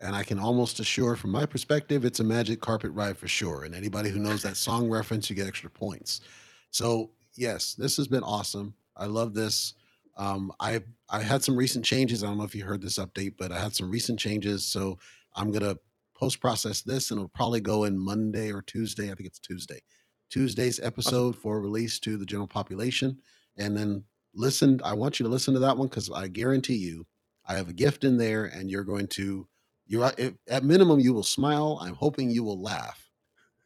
And 0.00 0.16
I 0.16 0.22
can 0.22 0.38
almost 0.38 0.80
assure, 0.80 1.14
from 1.14 1.30
my 1.30 1.44
perspective, 1.44 2.04
it's 2.04 2.20
a 2.20 2.24
magic 2.24 2.60
carpet 2.60 2.90
ride 2.92 3.18
for 3.18 3.28
sure. 3.28 3.64
And 3.64 3.74
anybody 3.74 4.10
who 4.10 4.18
knows 4.18 4.42
that 4.42 4.56
song 4.56 4.88
reference, 4.88 5.28
you 5.28 5.36
get 5.36 5.46
extra 5.46 5.68
points. 5.68 6.22
So, 6.70 7.10
yes, 7.36 7.74
this 7.74 7.96
has 7.98 8.08
been 8.08 8.22
awesome. 8.22 8.74
I 8.96 9.06
love 9.06 9.34
this. 9.34 9.74
Um, 10.20 10.52
I 10.60 10.82
I 11.08 11.22
had 11.22 11.42
some 11.42 11.56
recent 11.56 11.82
changes. 11.82 12.22
I 12.22 12.26
don't 12.26 12.36
know 12.36 12.44
if 12.44 12.54
you 12.54 12.62
heard 12.62 12.82
this 12.82 12.98
update, 12.98 13.34
but 13.38 13.50
I 13.50 13.58
had 13.58 13.74
some 13.74 13.90
recent 13.90 14.18
changes. 14.18 14.66
So 14.66 14.98
I'm 15.34 15.50
gonna 15.50 15.76
post 16.14 16.40
process 16.40 16.82
this, 16.82 17.10
and 17.10 17.18
it'll 17.18 17.30
probably 17.30 17.62
go 17.62 17.84
in 17.84 17.98
Monday 17.98 18.52
or 18.52 18.60
Tuesday. 18.60 19.10
I 19.10 19.14
think 19.14 19.26
it's 19.26 19.38
Tuesday. 19.38 19.80
Tuesday's 20.28 20.78
episode 20.78 21.36
for 21.36 21.58
release 21.58 21.98
to 22.00 22.18
the 22.18 22.26
general 22.26 22.46
population, 22.46 23.18
and 23.56 23.74
then 23.74 24.04
listen. 24.34 24.78
I 24.84 24.92
want 24.92 25.18
you 25.18 25.24
to 25.24 25.30
listen 25.30 25.54
to 25.54 25.60
that 25.60 25.78
one 25.78 25.88
because 25.88 26.10
I 26.10 26.28
guarantee 26.28 26.76
you, 26.76 27.06
I 27.46 27.54
have 27.54 27.70
a 27.70 27.72
gift 27.72 28.04
in 28.04 28.18
there, 28.18 28.44
and 28.44 28.70
you're 28.70 28.84
going 28.84 29.06
to 29.08 29.48
you're 29.86 30.12
at 30.48 30.64
minimum 30.64 31.00
you 31.00 31.14
will 31.14 31.22
smile. 31.22 31.78
I'm 31.80 31.94
hoping 31.94 32.28
you 32.28 32.44
will 32.44 32.60
laugh, 32.60 33.10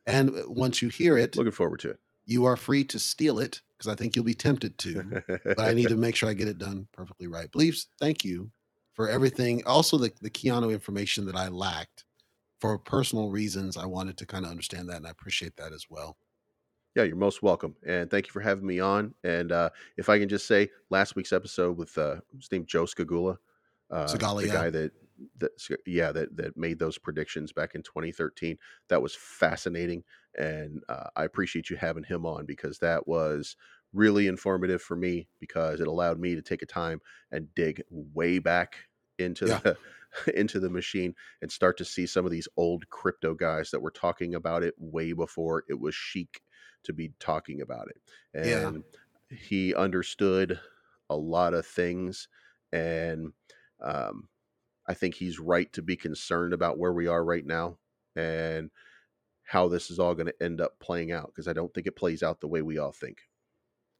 and 0.07 0.31
uh, 0.31 0.43
once 0.47 0.83
you 0.83 0.89
hear 0.89 1.19
it, 1.19 1.37
looking 1.37 1.51
forward 1.51 1.81
to 1.81 1.91
it. 1.91 1.99
You 2.25 2.45
are 2.45 2.57
free 2.57 2.85
to 2.85 3.01
steal 3.01 3.41
it 3.41 3.61
because 3.85 3.93
I 3.93 4.01
think 4.01 4.17
you'll 4.17 4.25
be 4.25 4.35
tempted 4.35 4.79
to, 4.79 5.23
but 5.45 5.61
I 5.61 5.75
need 5.75 5.89
to 5.89 5.97
make 5.97 6.17
sure 6.17 6.29
I 6.29 6.35
get 6.35 6.49
it 6.49 6.59
done 6.59 6.89
perfectly 6.93 7.27
right. 7.27 7.51
Bleeves, 7.51 7.89
thank 8.01 8.25
you 8.25 8.51
for 8.95 9.09
everything. 9.09 9.63
Also, 9.67 9.99
the 9.99 10.13
the 10.23 10.31
Keanu 10.31 10.73
information 10.73 11.27
that 11.27 11.37
I 11.37 11.49
lacked 11.49 12.05
for 12.61 12.79
personal 12.79 13.31
reasons. 13.31 13.77
I 13.77 13.87
wanted 13.87 14.17
to 14.19 14.27
kind 14.27 14.45
of 14.45 14.51
understand 14.51 14.89
that, 14.89 14.97
and 14.97 15.07
I 15.07 15.11
appreciate 15.11 15.57
that 15.57 15.73
as 15.73 15.87
well. 15.91 16.17
Yeah, 16.97 17.03
you're 17.03 17.17
most 17.17 17.43
welcome, 17.43 17.75
and 17.87 18.11
thank 18.11 18.27
you 18.27 18.33
for 18.33 18.41
having 18.41 18.67
me 18.67 18.81
on. 18.81 19.15
And 19.25 19.53
uh, 19.53 19.71
if 19.97 20.09
I 20.09 20.19
can 20.19 20.29
just 20.29 20.47
say, 20.47 20.71
last 20.91 21.17
week's 21.17 21.33
episode 21.33 21.77
with 21.77 21.97
uh, 21.99 22.17
his 22.37 22.51
name 22.53 22.65
Joe 22.67 22.87
Scagula, 22.87 23.37
uh, 23.91 24.07
the 24.07 24.47
yeah. 24.47 24.53
guy 24.53 24.71
that 24.71 24.93
that 25.39 25.51
yeah 25.87 26.13
that 26.13 26.37
that 26.37 26.57
made 26.57 26.79
those 26.79 26.99
predictions 26.99 27.53
back 27.53 27.75
in 27.75 27.83
2013 27.83 28.57
that 28.89 29.01
was 29.01 29.15
fascinating 29.15 30.03
and 30.39 30.83
uh, 30.89 31.09
i 31.17 31.25
appreciate 31.25 31.71
you 31.71 31.77
having 31.77 32.05
him 32.05 32.27
on 32.27 32.45
because 32.45 32.79
that 32.79 33.07
was 33.07 33.57
really 33.95 34.27
informative 34.27 34.83
for 34.83 34.97
me 34.97 35.29
because 35.41 35.81
it 35.81 35.87
allowed 35.87 36.19
me 36.19 36.35
to 36.35 36.43
take 36.43 36.63
a 36.63 36.67
time 36.67 37.01
and 37.31 37.55
dig 37.55 37.83
way 37.91 38.39
back 38.39 38.77
into 39.19 39.47
yeah. 39.47 39.61
the 39.63 39.77
into 40.35 40.61
the 40.61 40.71
machine 40.71 41.15
and 41.43 41.51
start 41.51 41.77
to 41.79 41.85
see 41.85 42.07
some 42.07 42.25
of 42.25 42.31
these 42.31 42.49
old 42.57 42.89
crypto 42.89 43.35
guys 43.35 43.71
that 43.71 43.83
were 43.83 43.91
talking 43.91 44.35
about 44.35 44.63
it 44.63 44.75
way 44.79 45.13
before 45.13 45.65
it 45.69 45.79
was 45.79 45.95
chic 45.95 46.41
to 46.85 46.93
be 46.93 47.13
talking 47.19 47.61
about 47.61 47.89
it 47.89 48.01
and 48.33 48.85
yeah. 49.31 49.37
he 49.37 49.75
understood 49.75 50.61
a 51.11 51.17
lot 51.17 51.53
of 51.53 51.67
things 51.67 52.29
and 52.73 53.33
um, 53.83 54.29
I 54.87 54.95
think 54.95 55.15
he's 55.15 55.39
right 55.39 55.73
to 55.73 55.83
be 55.83 55.97
concerned 55.97 56.53
about 56.53 56.79
where 56.79 56.93
we 56.93 57.07
are 57.07 57.25
right 57.25 57.45
now 57.45 57.79
and 58.17 58.71
how 59.45 59.69
this 59.69 59.91
is 59.91 59.99
all 59.99 60.15
going 60.15 60.27
to 60.27 60.43
end 60.43 60.61
up 60.61 60.79
playing 60.81 61.13
out 61.13 61.27
because 61.27 61.49
I 61.49 61.53
don't 61.53 61.73
think 61.73 61.87
it 61.87 61.97
plays 61.97 62.23
out 62.23 62.41
the 62.41 62.49
way 62.49 62.63
we 62.63 62.79
all 62.79 62.93
think. 62.93 63.19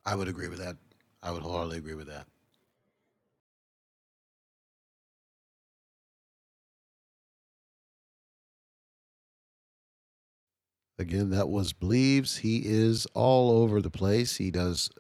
I 0.07 0.15
would 0.15 0.29
agree 0.29 0.49
with 0.49 0.59
that. 0.59 0.77
I 1.23 1.31
would 1.31 1.43
wholeheartedly 1.43 1.79
agree 1.79 1.95
with 1.95 2.09
that. 2.09 2.27
Again, 10.99 11.31
that 11.31 11.49
was 11.49 11.73
Bleeves. 11.73 12.39
He 12.39 12.63
is 12.65 13.07
all 13.15 13.51
over 13.63 13.83
the 13.83 13.91
place. 13.91 14.37
He 14.37 14.51
does 14.51 14.91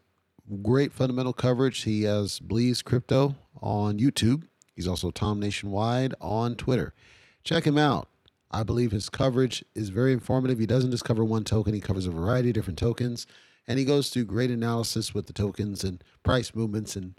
great 0.62 0.93
fundamental 0.93 1.32
coverage. 1.32 1.82
He 1.82 2.02
has 2.02 2.40
Bleeves 2.40 2.82
Crypto 2.82 3.36
on 3.62 3.98
YouTube. 3.98 4.44
He's 4.74 4.89
also 4.89 5.10
Tom 5.10 5.39
Nationwide 5.39 6.14
on 6.20 6.56
Twitter. 6.56 6.94
Check 7.44 7.64
him 7.64 7.78
out. 7.78 8.09
I 8.51 8.64
believe 8.64 8.90
his 8.90 9.09
coverage 9.09 9.64
is 9.74 9.90
very 9.90 10.12
informative. 10.12 10.59
He 10.59 10.66
doesn't 10.66 10.90
just 10.90 11.05
cover 11.05 11.24
one 11.24 11.44
token, 11.44 11.74
he 11.74 11.81
covers 11.81 12.06
a 12.06 12.10
variety 12.10 12.51
of 12.51 12.55
different 12.55 12.78
tokens. 12.78 13.26
And 13.66 13.78
he 13.78 13.85
goes 13.85 14.11
through 14.11 14.27
great 14.27 14.51
analysis 14.51 15.15
with 15.15 15.27
the 15.27 15.32
tokens 15.32 15.85
and 15.85 16.03
price 16.23 16.55
movements. 16.55 16.97
And 16.97 17.15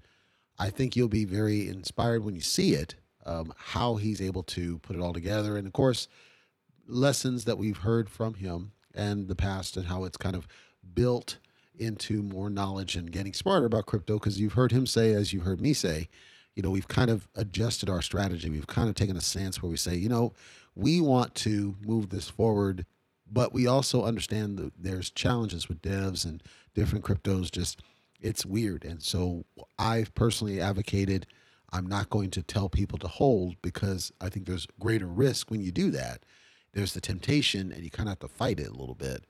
I 0.60 0.70
think 0.70 0.96
you'll 0.96 1.08
be 1.08 1.26
very 1.26 1.68
inspired 1.68 2.24
when 2.24 2.36
you 2.36 2.42
see 2.42 2.74
it, 2.74 2.96
um, 3.26 3.54
how 3.58 3.96
he's 3.96 4.22
able 4.22 4.44
to 4.44 4.78
put 4.80 4.96
it 4.96 5.02
all 5.02 5.14
together. 5.14 5.58
And 5.58 5.66
of 5.66 5.74
course, 5.74 6.08
lessons 6.88 7.46
that 7.46 7.58
we've 7.58 7.78
heard 7.78 8.10
from 8.10 8.36
him 8.36 8.72
and 8.94 9.28
the 9.28 9.36
past 9.36 9.76
and 9.76 9.88
how 9.88 10.04
it's 10.04 10.18
kind 10.18 10.36
of 10.36 10.48
built 10.94 11.38
into 11.78 12.22
more 12.22 12.50
knowledge 12.50 12.96
and 12.96 13.12
getting 13.12 13.34
smarter 13.34 13.66
about 13.66 13.86
crypto. 13.86 14.14
Because 14.14 14.40
you've 14.40 14.54
heard 14.54 14.72
him 14.72 14.86
say, 14.86 15.14
as 15.14 15.34
you've 15.34 15.44
heard 15.44 15.62
me 15.62 15.74
say, 15.74 16.10
you 16.56 16.64
know, 16.64 16.70
we've 16.70 16.88
kind 16.88 17.10
of 17.10 17.28
adjusted 17.36 17.90
our 17.90 18.02
strategy. 18.02 18.50
We've 18.50 18.68
kind 18.68 18.88
of 18.88 18.96
taken 18.96 19.18
a 19.18 19.22
stance 19.22 19.62
where 19.62 19.70
we 19.70 19.78
say, 19.78 19.96
you 19.96 20.10
know, 20.10 20.34
we 20.76 21.02
want 21.02 21.36
to 21.36 21.76
move 21.86 22.10
this 22.10 22.30
forward, 22.30 22.86
but 23.32 23.54
we 23.54 23.68
also 23.68 24.04
understand 24.04 24.58
that 24.58 24.74
there's 24.78 25.10
challenges 25.10 25.68
with 25.68 25.82
devs 25.82 26.26
and 26.26 26.44
different 26.74 27.06
cryptos. 27.06 27.52
Just 27.52 27.82
it's 28.22 28.46
weird, 28.46 28.86
and 28.86 29.02
so 29.02 29.46
I've 29.78 30.14
personally 30.16 30.62
advocated. 30.62 31.28
I'm 31.74 31.88
not 31.88 32.10
going 32.10 32.30
to 32.32 32.44
tell 32.44 32.70
people 32.70 32.98
to 33.00 33.08
hold 33.08 33.62
because 33.62 34.12
I 34.22 34.30
think 34.30 34.46
there's 34.46 34.68
greater 34.80 35.08
risk 35.08 35.52
when 35.52 35.62
you 35.62 35.72
do 35.72 35.92
that. 35.92 36.24
There's 36.74 36.94
the 36.94 37.02
temptation, 37.02 37.72
and 37.72 37.84
you 37.84 37.90
kind 37.90 38.08
of 38.08 38.12
have 38.12 38.20
to 38.20 38.28
fight 38.28 38.60
it 38.60 38.68
a 38.68 38.76
little 38.76 38.96
bit. 38.96 39.26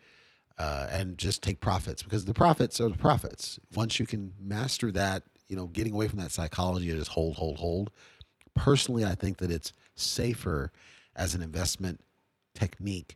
Uh, 0.58 0.88
and 0.90 1.18
just 1.18 1.44
take 1.44 1.60
profits 1.60 2.02
because 2.02 2.24
the 2.24 2.34
profits 2.34 2.80
are 2.80 2.88
the 2.88 2.98
profits. 2.98 3.60
Once 3.74 4.00
you 4.00 4.06
can 4.06 4.34
master 4.40 4.90
that 4.90 5.24
you 5.48 5.56
know, 5.56 5.68
getting 5.68 5.94
away 5.94 6.08
from 6.08 6.20
that 6.20 6.32
psychology 6.32 6.90
of 6.92 6.98
just 6.98 7.12
hold, 7.12 7.36
hold, 7.36 7.58
hold. 7.58 7.92
Personally, 8.56 9.06
I 9.06 9.16
think 9.16 9.38
that 9.38 9.52
it's 9.52 9.74
safer 9.96 10.72
as 11.16 11.36
an 11.36 11.42
investment 11.42 12.02
technique. 12.54 13.16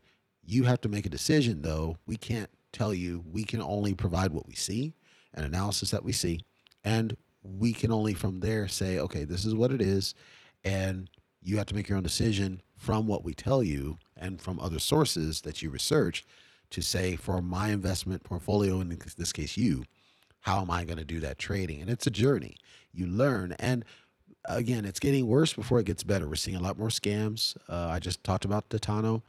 You 0.49 0.63
have 0.63 0.81
to 0.81 0.89
make 0.89 1.05
a 1.05 1.09
decision, 1.09 1.61
though. 1.61 1.97
We 2.07 2.17
can't 2.17 2.49
tell 2.71 2.91
you, 2.91 3.23
we 3.31 3.43
can 3.43 3.61
only 3.61 3.93
provide 3.93 4.31
what 4.31 4.47
we 4.47 4.55
see, 4.55 4.95
an 5.35 5.43
analysis 5.43 5.91
that 5.91 6.03
we 6.03 6.11
see, 6.11 6.39
and 6.83 7.15
we 7.43 7.71
can 7.71 7.91
only 7.91 8.15
from 8.15 8.39
there 8.39 8.67
say, 8.67 8.97
okay, 8.97 9.25
this 9.25 9.45
is 9.45 9.53
what 9.53 9.71
it 9.71 9.79
is. 9.79 10.15
And 10.63 11.07
you 11.43 11.57
have 11.57 11.67
to 11.67 11.75
make 11.75 11.87
your 11.87 11.97
own 11.99 12.03
decision 12.03 12.63
from 12.75 13.05
what 13.05 13.23
we 13.23 13.35
tell 13.35 13.61
you 13.61 13.99
and 14.17 14.41
from 14.41 14.59
other 14.59 14.79
sources 14.79 15.41
that 15.41 15.61
you 15.61 15.69
research 15.69 16.25
to 16.71 16.81
say, 16.81 17.15
for 17.15 17.43
my 17.43 17.69
investment 17.69 18.23
portfolio, 18.23 18.81
in 18.81 18.97
this 19.17 19.31
case, 19.31 19.55
you, 19.55 19.83
how 20.39 20.61
am 20.61 20.71
I 20.71 20.83
going 20.83 20.97
to 20.97 21.05
do 21.05 21.19
that 21.19 21.37
trading? 21.37 21.79
And 21.79 21.91
it's 21.91 22.07
a 22.07 22.11
journey. 22.11 22.55
You 22.91 23.05
learn. 23.05 23.55
And 23.59 23.85
again, 24.45 24.83
it's 24.83 24.99
getting 24.99 25.27
worse 25.27 25.53
before 25.53 25.79
it 25.79 25.85
gets 25.85 26.01
better. 26.01 26.27
We're 26.27 26.35
seeing 26.37 26.57
a 26.57 26.61
lot 26.61 26.79
more 26.79 26.89
scams. 26.89 27.55
Uh, 27.69 27.89
I 27.89 27.99
just 27.99 28.23
talked 28.23 28.45
about 28.45 28.67
Titano 28.69 29.21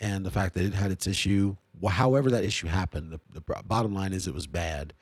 and 0.00 0.24
the 0.24 0.30
fact 0.30 0.54
that 0.54 0.64
it 0.64 0.74
had 0.74 0.90
its 0.90 1.06
issue. 1.06 1.56
Well, 1.80 1.92
however, 1.92 2.30
that 2.30 2.44
issue 2.44 2.66
happened, 2.66 3.12
the, 3.12 3.20
the 3.32 3.62
bottom 3.64 3.94
line 3.94 4.12
is 4.12 4.26
it 4.26 4.34
was 4.34 4.46
bad. 4.46 4.92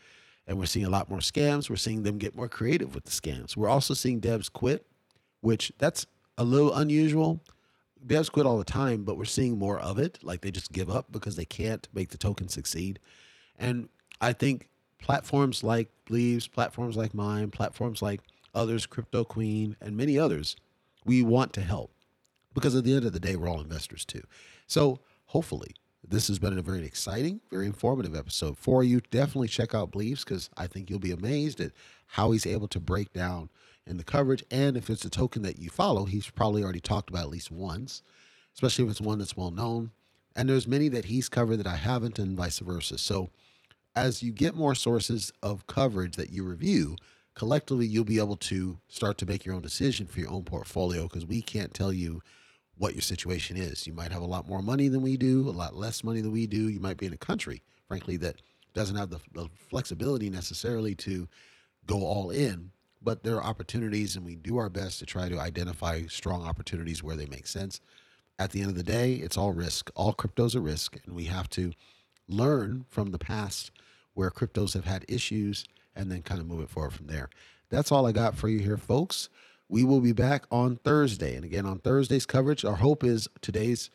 And 0.46 0.58
we're 0.58 0.66
seeing 0.66 0.86
a 0.86 0.90
lot 0.90 1.08
more 1.08 1.20
scams. 1.20 1.70
We're 1.70 1.76
seeing 1.76 2.02
them 2.02 2.18
get 2.18 2.34
more 2.34 2.48
creative 2.48 2.94
with 2.94 3.04
the 3.04 3.10
scams. 3.10 3.56
We're 3.56 3.68
also 3.68 3.94
seeing 3.94 4.20
devs 4.20 4.52
quit, 4.52 4.84
which 5.40 5.72
that's 5.78 6.06
a 6.36 6.44
little 6.44 6.74
unusual. 6.74 7.40
Devs 8.04 8.30
quit 8.30 8.46
all 8.46 8.58
the 8.58 8.64
time, 8.64 9.04
but 9.04 9.16
we're 9.16 9.24
seeing 9.24 9.58
more 9.58 9.78
of 9.78 9.98
it. 9.98 10.18
Like 10.22 10.40
they 10.40 10.50
just 10.50 10.72
give 10.72 10.90
up 10.90 11.12
because 11.12 11.36
they 11.36 11.44
can't 11.44 11.86
make 11.94 12.08
the 12.08 12.18
token 12.18 12.48
succeed. 12.48 12.98
And 13.58 13.88
I 14.20 14.32
think 14.32 14.68
platforms 14.98 15.62
like 15.62 15.88
Bleeves, 16.06 16.48
platforms 16.48 16.96
like 16.96 17.14
mine, 17.14 17.50
platforms 17.50 18.02
like 18.02 18.20
others, 18.54 18.86
Crypto 18.86 19.24
Queen, 19.24 19.76
and 19.80 19.96
many 19.96 20.18
others, 20.18 20.56
we 21.04 21.22
want 21.22 21.52
to 21.52 21.60
help 21.60 21.92
because 22.54 22.74
at 22.74 22.84
the 22.84 22.94
end 22.94 23.04
of 23.04 23.12
the 23.12 23.20
day, 23.20 23.36
we're 23.36 23.48
all 23.48 23.60
investors 23.60 24.04
too. 24.04 24.22
So 24.66 25.00
hopefully, 25.26 25.74
this 26.06 26.28
has 26.28 26.38
been 26.38 26.58
a 26.58 26.62
very 26.62 26.84
exciting, 26.84 27.40
very 27.50 27.66
informative 27.66 28.16
episode 28.16 28.58
for 28.58 28.82
you. 28.82 29.00
Definitely 29.10 29.48
check 29.48 29.74
out 29.74 29.92
Bleeves 29.92 30.24
because 30.24 30.50
I 30.56 30.66
think 30.66 30.90
you'll 30.90 30.98
be 30.98 31.12
amazed 31.12 31.60
at 31.60 31.72
how 32.06 32.32
he's 32.32 32.46
able 32.46 32.68
to 32.68 32.80
break 32.80 33.12
down 33.12 33.48
in 33.86 33.96
the 33.96 34.04
coverage. 34.04 34.44
And 34.50 34.76
if 34.76 34.90
it's 34.90 35.04
a 35.04 35.10
token 35.10 35.42
that 35.42 35.58
you 35.58 35.70
follow, 35.70 36.04
he's 36.04 36.28
probably 36.28 36.62
already 36.62 36.80
talked 36.80 37.10
about 37.10 37.24
at 37.24 37.30
least 37.30 37.50
once, 37.50 38.02
especially 38.54 38.84
if 38.84 38.90
it's 38.90 39.00
one 39.00 39.18
that's 39.18 39.36
well 39.36 39.50
known. 39.50 39.90
And 40.34 40.48
there's 40.48 40.66
many 40.66 40.88
that 40.88 41.06
he's 41.06 41.28
covered 41.28 41.58
that 41.58 41.66
I 41.66 41.76
haven't, 41.76 42.18
and 42.18 42.36
vice 42.36 42.58
versa. 42.58 42.98
So 42.98 43.30
as 43.94 44.22
you 44.22 44.32
get 44.32 44.54
more 44.54 44.74
sources 44.74 45.32
of 45.42 45.66
coverage 45.66 46.16
that 46.16 46.30
you 46.30 46.44
review, 46.44 46.96
collectively 47.34 47.86
you'll 47.86 48.04
be 48.04 48.18
able 48.18 48.36
to 48.36 48.78
start 48.88 49.18
to 49.18 49.26
make 49.26 49.44
your 49.44 49.54
own 49.54 49.62
decision 49.62 50.06
for 50.06 50.20
your 50.20 50.30
own 50.30 50.44
portfolio 50.44 51.02
because 51.04 51.26
we 51.26 51.42
can't 51.42 51.74
tell 51.74 51.92
you 51.92 52.22
what 52.78 52.94
your 52.94 53.02
situation 53.02 53.56
is. 53.56 53.86
You 53.86 53.92
might 53.92 54.12
have 54.12 54.22
a 54.22 54.26
lot 54.26 54.48
more 54.48 54.62
money 54.62 54.88
than 54.88 55.02
we 55.02 55.16
do, 55.16 55.48
a 55.48 55.50
lot 55.50 55.76
less 55.76 56.02
money 56.02 56.20
than 56.20 56.32
we 56.32 56.46
do. 56.46 56.68
You 56.68 56.80
might 56.80 56.96
be 56.96 57.06
in 57.06 57.12
a 57.12 57.18
country, 57.18 57.62
frankly, 57.86 58.16
that 58.18 58.42
doesn't 58.74 58.96
have 58.96 59.10
the, 59.10 59.20
the 59.32 59.48
flexibility 59.68 60.30
necessarily 60.30 60.94
to 60.96 61.28
go 61.86 61.98
all 62.04 62.30
in. 62.30 62.70
but 63.04 63.22
there 63.24 63.36
are 63.36 63.44
opportunities, 63.44 64.16
and 64.16 64.24
we 64.24 64.36
do 64.36 64.56
our 64.58 64.68
best 64.70 64.98
to 65.00 65.06
try 65.06 65.28
to 65.28 65.38
identify 65.38 66.02
strong 66.06 66.44
opportunities 66.44 67.02
where 67.02 67.16
they 67.16 67.26
make 67.26 67.46
sense. 67.46 67.80
At 68.38 68.50
the 68.50 68.60
end 68.60 68.70
of 68.70 68.76
the 68.76 68.82
day, 68.82 69.14
it's 69.14 69.36
all 69.36 69.52
risk. 69.52 69.90
All 69.94 70.14
crypto's 70.14 70.54
a 70.54 70.60
risk, 70.60 70.96
and 71.04 71.14
we 71.14 71.24
have 71.24 71.48
to 71.50 71.72
learn 72.28 72.84
from 72.88 73.10
the 73.10 73.18
past 73.18 73.70
where 74.14 74.30
cryptos 74.30 74.74
have 74.74 74.84
had 74.84 75.04
issues 75.08 75.64
and 75.94 76.10
then 76.10 76.22
kind 76.22 76.40
of 76.40 76.46
move 76.46 76.60
it 76.60 76.70
forward 76.70 76.92
from 76.92 77.06
there. 77.06 77.28
That's 77.70 77.90
all 77.92 78.06
I 78.06 78.12
got 78.12 78.36
for 78.36 78.48
you 78.48 78.58
here, 78.60 78.76
folks. 78.76 79.28
We 79.72 79.84
will 79.84 80.00
be 80.00 80.12
back 80.12 80.44
on 80.50 80.76
Thursday. 80.84 81.34
And 81.34 81.46
again, 81.46 81.64
on 81.64 81.78
Thursday's 81.78 82.26
coverage, 82.26 82.62
our 82.62 82.74
hope 82.74 83.02
is 83.02 83.26
today's 83.40 83.88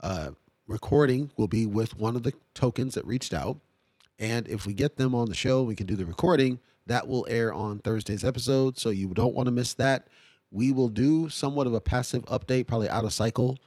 uh, 0.00 0.30
recording 0.66 1.30
will 1.36 1.48
be 1.48 1.66
with 1.66 1.98
one 1.98 2.16
of 2.16 2.22
the 2.22 2.32
tokens 2.54 2.94
that 2.94 3.04
reached 3.04 3.34
out. 3.34 3.58
And 4.18 4.48
if 4.48 4.64
we 4.64 4.72
get 4.72 4.96
them 4.96 5.14
on 5.14 5.28
the 5.28 5.34
show, 5.34 5.62
we 5.62 5.74
can 5.74 5.86
do 5.86 5.96
the 5.96 6.06
recording. 6.06 6.60
That 6.86 7.08
will 7.08 7.26
air 7.28 7.52
on 7.52 7.80
Thursday's 7.80 8.24
episode. 8.24 8.78
So 8.78 8.88
you 8.88 9.08
don't 9.08 9.34
want 9.34 9.48
to 9.48 9.50
miss 9.50 9.74
that. 9.74 10.06
We 10.50 10.72
will 10.72 10.88
do 10.88 11.28
somewhat 11.28 11.66
of 11.66 11.74
a 11.74 11.80
passive 11.82 12.24
update, 12.24 12.66
probably 12.66 12.88
out 12.88 13.04
of 13.04 13.12
cycle, 13.12 13.58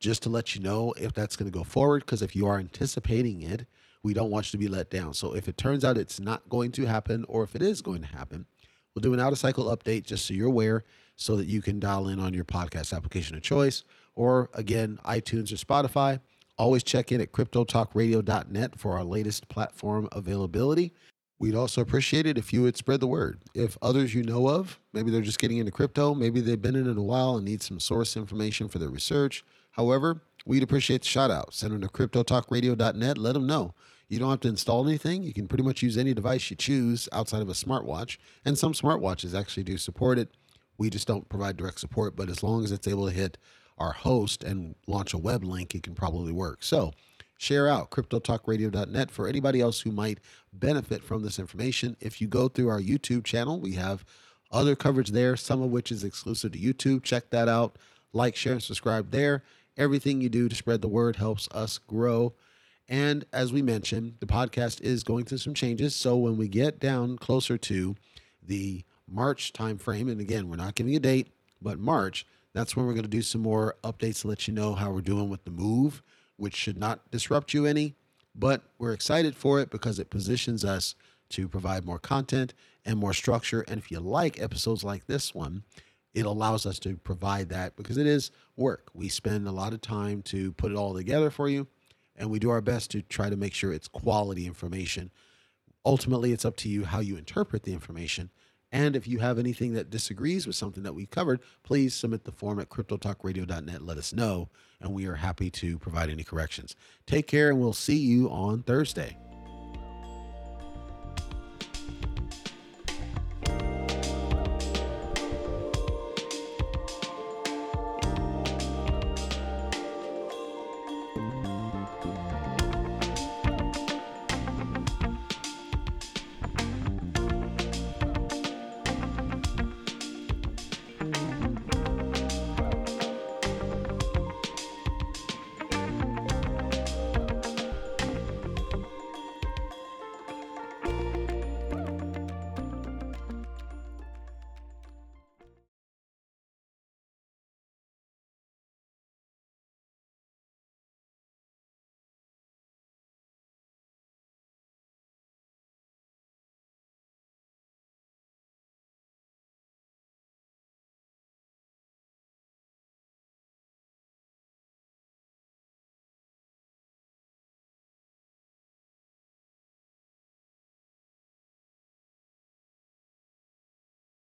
just 0.00 0.24
to 0.24 0.30
let 0.30 0.56
you 0.56 0.62
know 0.62 0.94
if 0.96 1.12
that's 1.12 1.36
going 1.36 1.48
to 1.48 1.56
go 1.56 1.62
forward. 1.62 2.04
Because 2.04 2.22
if 2.22 2.34
you 2.34 2.48
are 2.48 2.58
anticipating 2.58 3.40
it, 3.42 3.66
we 4.02 4.14
don't 4.14 4.32
want 4.32 4.46
you 4.46 4.58
to 4.58 4.58
be 4.58 4.66
let 4.66 4.90
down. 4.90 5.14
So 5.14 5.36
if 5.36 5.46
it 5.46 5.58
turns 5.58 5.84
out 5.84 5.96
it's 5.96 6.18
not 6.18 6.48
going 6.48 6.72
to 6.72 6.86
happen, 6.86 7.24
or 7.28 7.44
if 7.44 7.54
it 7.54 7.62
is 7.62 7.82
going 7.82 8.00
to 8.00 8.08
happen, 8.08 8.46
we'll 8.92 9.02
do 9.02 9.14
an 9.14 9.20
out 9.20 9.32
of 9.32 9.38
cycle 9.38 9.66
update 9.66 10.02
just 10.02 10.26
so 10.26 10.34
you're 10.34 10.48
aware 10.48 10.82
so 11.16 11.36
that 11.36 11.46
you 11.46 11.62
can 11.62 11.78
dial 11.78 12.08
in 12.08 12.18
on 12.20 12.34
your 12.34 12.44
podcast 12.44 12.94
application 12.94 13.36
of 13.36 13.42
choice. 13.42 13.84
Or 14.14 14.50
again, 14.54 14.98
iTunes 15.04 15.52
or 15.52 15.56
Spotify. 15.56 16.20
Always 16.56 16.84
check 16.84 17.10
in 17.10 17.20
at 17.20 17.32
cryptotalkradio.net 17.32 18.78
for 18.78 18.96
our 18.96 19.04
latest 19.04 19.48
platform 19.48 20.08
availability. 20.12 20.92
We'd 21.38 21.56
also 21.56 21.80
appreciate 21.80 22.26
it 22.26 22.38
if 22.38 22.52
you 22.52 22.62
would 22.62 22.76
spread 22.76 23.00
the 23.00 23.08
word. 23.08 23.40
If 23.54 23.76
others 23.82 24.14
you 24.14 24.22
know 24.22 24.48
of, 24.48 24.78
maybe 24.92 25.10
they're 25.10 25.20
just 25.20 25.40
getting 25.40 25.58
into 25.58 25.72
crypto, 25.72 26.14
maybe 26.14 26.40
they've 26.40 26.60
been 26.60 26.76
in 26.76 26.88
it 26.88 26.96
a 26.96 27.02
while 27.02 27.36
and 27.36 27.44
need 27.44 27.60
some 27.60 27.80
source 27.80 28.16
information 28.16 28.68
for 28.68 28.78
their 28.78 28.88
research. 28.88 29.44
However, 29.72 30.22
we'd 30.46 30.62
appreciate 30.62 31.02
the 31.02 31.08
shout 31.08 31.32
out. 31.32 31.52
Send 31.52 31.72
them 31.72 31.80
to 31.80 31.88
cryptotalkradio.net. 31.88 33.18
Let 33.18 33.32
them 33.32 33.46
know. 33.46 33.74
You 34.08 34.20
don't 34.20 34.30
have 34.30 34.40
to 34.40 34.48
install 34.48 34.86
anything. 34.86 35.22
You 35.22 35.32
can 35.32 35.48
pretty 35.48 35.64
much 35.64 35.82
use 35.82 35.98
any 35.98 36.14
device 36.14 36.50
you 36.50 36.56
choose 36.56 37.08
outside 37.12 37.42
of 37.42 37.48
a 37.48 37.52
smartwatch. 37.52 38.18
And 38.44 38.56
some 38.56 38.72
smartwatches 38.72 39.38
actually 39.38 39.64
do 39.64 39.76
support 39.76 40.18
it. 40.18 40.30
We 40.78 40.90
just 40.90 41.06
don't 41.06 41.28
provide 41.28 41.56
direct 41.56 41.80
support, 41.80 42.16
but 42.16 42.28
as 42.28 42.42
long 42.42 42.64
as 42.64 42.72
it's 42.72 42.88
able 42.88 43.06
to 43.08 43.14
hit 43.14 43.38
our 43.78 43.92
host 43.92 44.44
and 44.44 44.74
launch 44.86 45.14
a 45.14 45.18
web 45.18 45.44
link, 45.44 45.74
it 45.74 45.82
can 45.82 45.94
probably 45.94 46.32
work. 46.32 46.62
So, 46.62 46.92
share 47.36 47.68
out 47.68 47.90
cryptotalkradio.net 47.90 49.10
for 49.10 49.26
anybody 49.28 49.60
else 49.60 49.80
who 49.80 49.90
might 49.90 50.18
benefit 50.52 51.02
from 51.02 51.22
this 51.22 51.38
information. 51.38 51.96
If 52.00 52.20
you 52.20 52.28
go 52.28 52.48
through 52.48 52.68
our 52.68 52.80
YouTube 52.80 53.24
channel, 53.24 53.58
we 53.58 53.72
have 53.72 54.04
other 54.50 54.76
coverage 54.76 55.10
there, 55.10 55.36
some 55.36 55.62
of 55.62 55.70
which 55.70 55.90
is 55.90 56.04
exclusive 56.04 56.52
to 56.52 56.58
YouTube. 56.58 57.02
Check 57.02 57.30
that 57.30 57.48
out. 57.48 57.76
Like, 58.12 58.36
share, 58.36 58.52
and 58.52 58.62
subscribe 58.62 59.10
there. 59.10 59.42
Everything 59.76 60.20
you 60.20 60.28
do 60.28 60.48
to 60.48 60.54
spread 60.54 60.80
the 60.80 60.88
word 60.88 61.16
helps 61.16 61.48
us 61.48 61.78
grow. 61.78 62.34
And 62.88 63.24
as 63.32 63.52
we 63.52 63.62
mentioned, 63.62 64.16
the 64.20 64.26
podcast 64.26 64.80
is 64.82 65.02
going 65.02 65.24
through 65.24 65.38
some 65.38 65.54
changes. 65.54 65.96
So 65.96 66.16
when 66.16 66.36
we 66.36 66.48
get 66.48 66.78
down 66.78 67.18
closer 67.18 67.58
to 67.58 67.96
the 68.40 68.84
March 69.08 69.52
timeframe, 69.52 70.10
and 70.10 70.20
again, 70.20 70.48
we're 70.48 70.56
not 70.56 70.74
giving 70.74 70.96
a 70.96 71.00
date, 71.00 71.28
but 71.60 71.78
March, 71.78 72.26
that's 72.52 72.76
when 72.76 72.86
we're 72.86 72.92
going 72.92 73.02
to 73.02 73.08
do 73.08 73.22
some 73.22 73.42
more 73.42 73.76
updates 73.82 74.22
to 74.22 74.28
let 74.28 74.46
you 74.46 74.54
know 74.54 74.74
how 74.74 74.90
we're 74.90 75.00
doing 75.00 75.28
with 75.28 75.44
the 75.44 75.50
move, 75.50 76.02
which 76.36 76.54
should 76.54 76.78
not 76.78 77.10
disrupt 77.10 77.52
you 77.52 77.66
any. 77.66 77.94
But 78.34 78.62
we're 78.78 78.92
excited 78.92 79.36
for 79.36 79.60
it 79.60 79.70
because 79.70 79.98
it 79.98 80.10
positions 80.10 80.64
us 80.64 80.94
to 81.30 81.48
provide 81.48 81.84
more 81.84 81.98
content 81.98 82.54
and 82.84 82.98
more 82.98 83.12
structure. 83.12 83.64
And 83.68 83.78
if 83.78 83.90
you 83.90 84.00
like 84.00 84.40
episodes 84.40 84.82
like 84.82 85.06
this 85.06 85.34
one, 85.34 85.62
it 86.14 86.26
allows 86.26 86.64
us 86.66 86.78
to 86.80 86.96
provide 86.96 87.48
that 87.48 87.76
because 87.76 87.96
it 87.96 88.06
is 88.06 88.30
work. 88.56 88.90
We 88.94 89.08
spend 89.08 89.46
a 89.46 89.52
lot 89.52 89.72
of 89.72 89.80
time 89.80 90.22
to 90.22 90.52
put 90.52 90.72
it 90.72 90.76
all 90.76 90.94
together 90.94 91.30
for 91.30 91.48
you, 91.48 91.66
and 92.16 92.30
we 92.30 92.38
do 92.38 92.50
our 92.50 92.60
best 92.60 92.90
to 92.92 93.02
try 93.02 93.30
to 93.30 93.36
make 93.36 93.54
sure 93.54 93.72
it's 93.72 93.88
quality 93.88 94.46
information. 94.46 95.10
Ultimately, 95.84 96.32
it's 96.32 96.44
up 96.44 96.56
to 96.58 96.68
you 96.68 96.84
how 96.84 97.00
you 97.00 97.16
interpret 97.16 97.64
the 97.64 97.72
information 97.72 98.30
and 98.74 98.96
if 98.96 99.06
you 99.06 99.20
have 99.20 99.38
anything 99.38 99.74
that 99.74 99.88
disagrees 99.88 100.48
with 100.48 100.56
something 100.56 100.82
that 100.82 100.96
we 100.96 101.06
covered, 101.06 101.40
please 101.62 101.94
submit 101.94 102.24
the 102.24 102.32
form 102.32 102.58
at 102.58 102.70
cryptotalkradio.net. 102.70 103.82
Let 103.82 103.98
us 103.98 104.12
know, 104.12 104.48
and 104.80 104.92
we 104.92 105.06
are 105.06 105.14
happy 105.14 105.48
to 105.52 105.78
provide 105.78 106.10
any 106.10 106.24
corrections. 106.24 106.74
Take 107.06 107.28
care, 107.28 107.50
and 107.50 107.60
we'll 107.60 107.72
see 107.72 107.96
you 107.96 108.28
on 108.30 108.64
Thursday. 108.64 109.16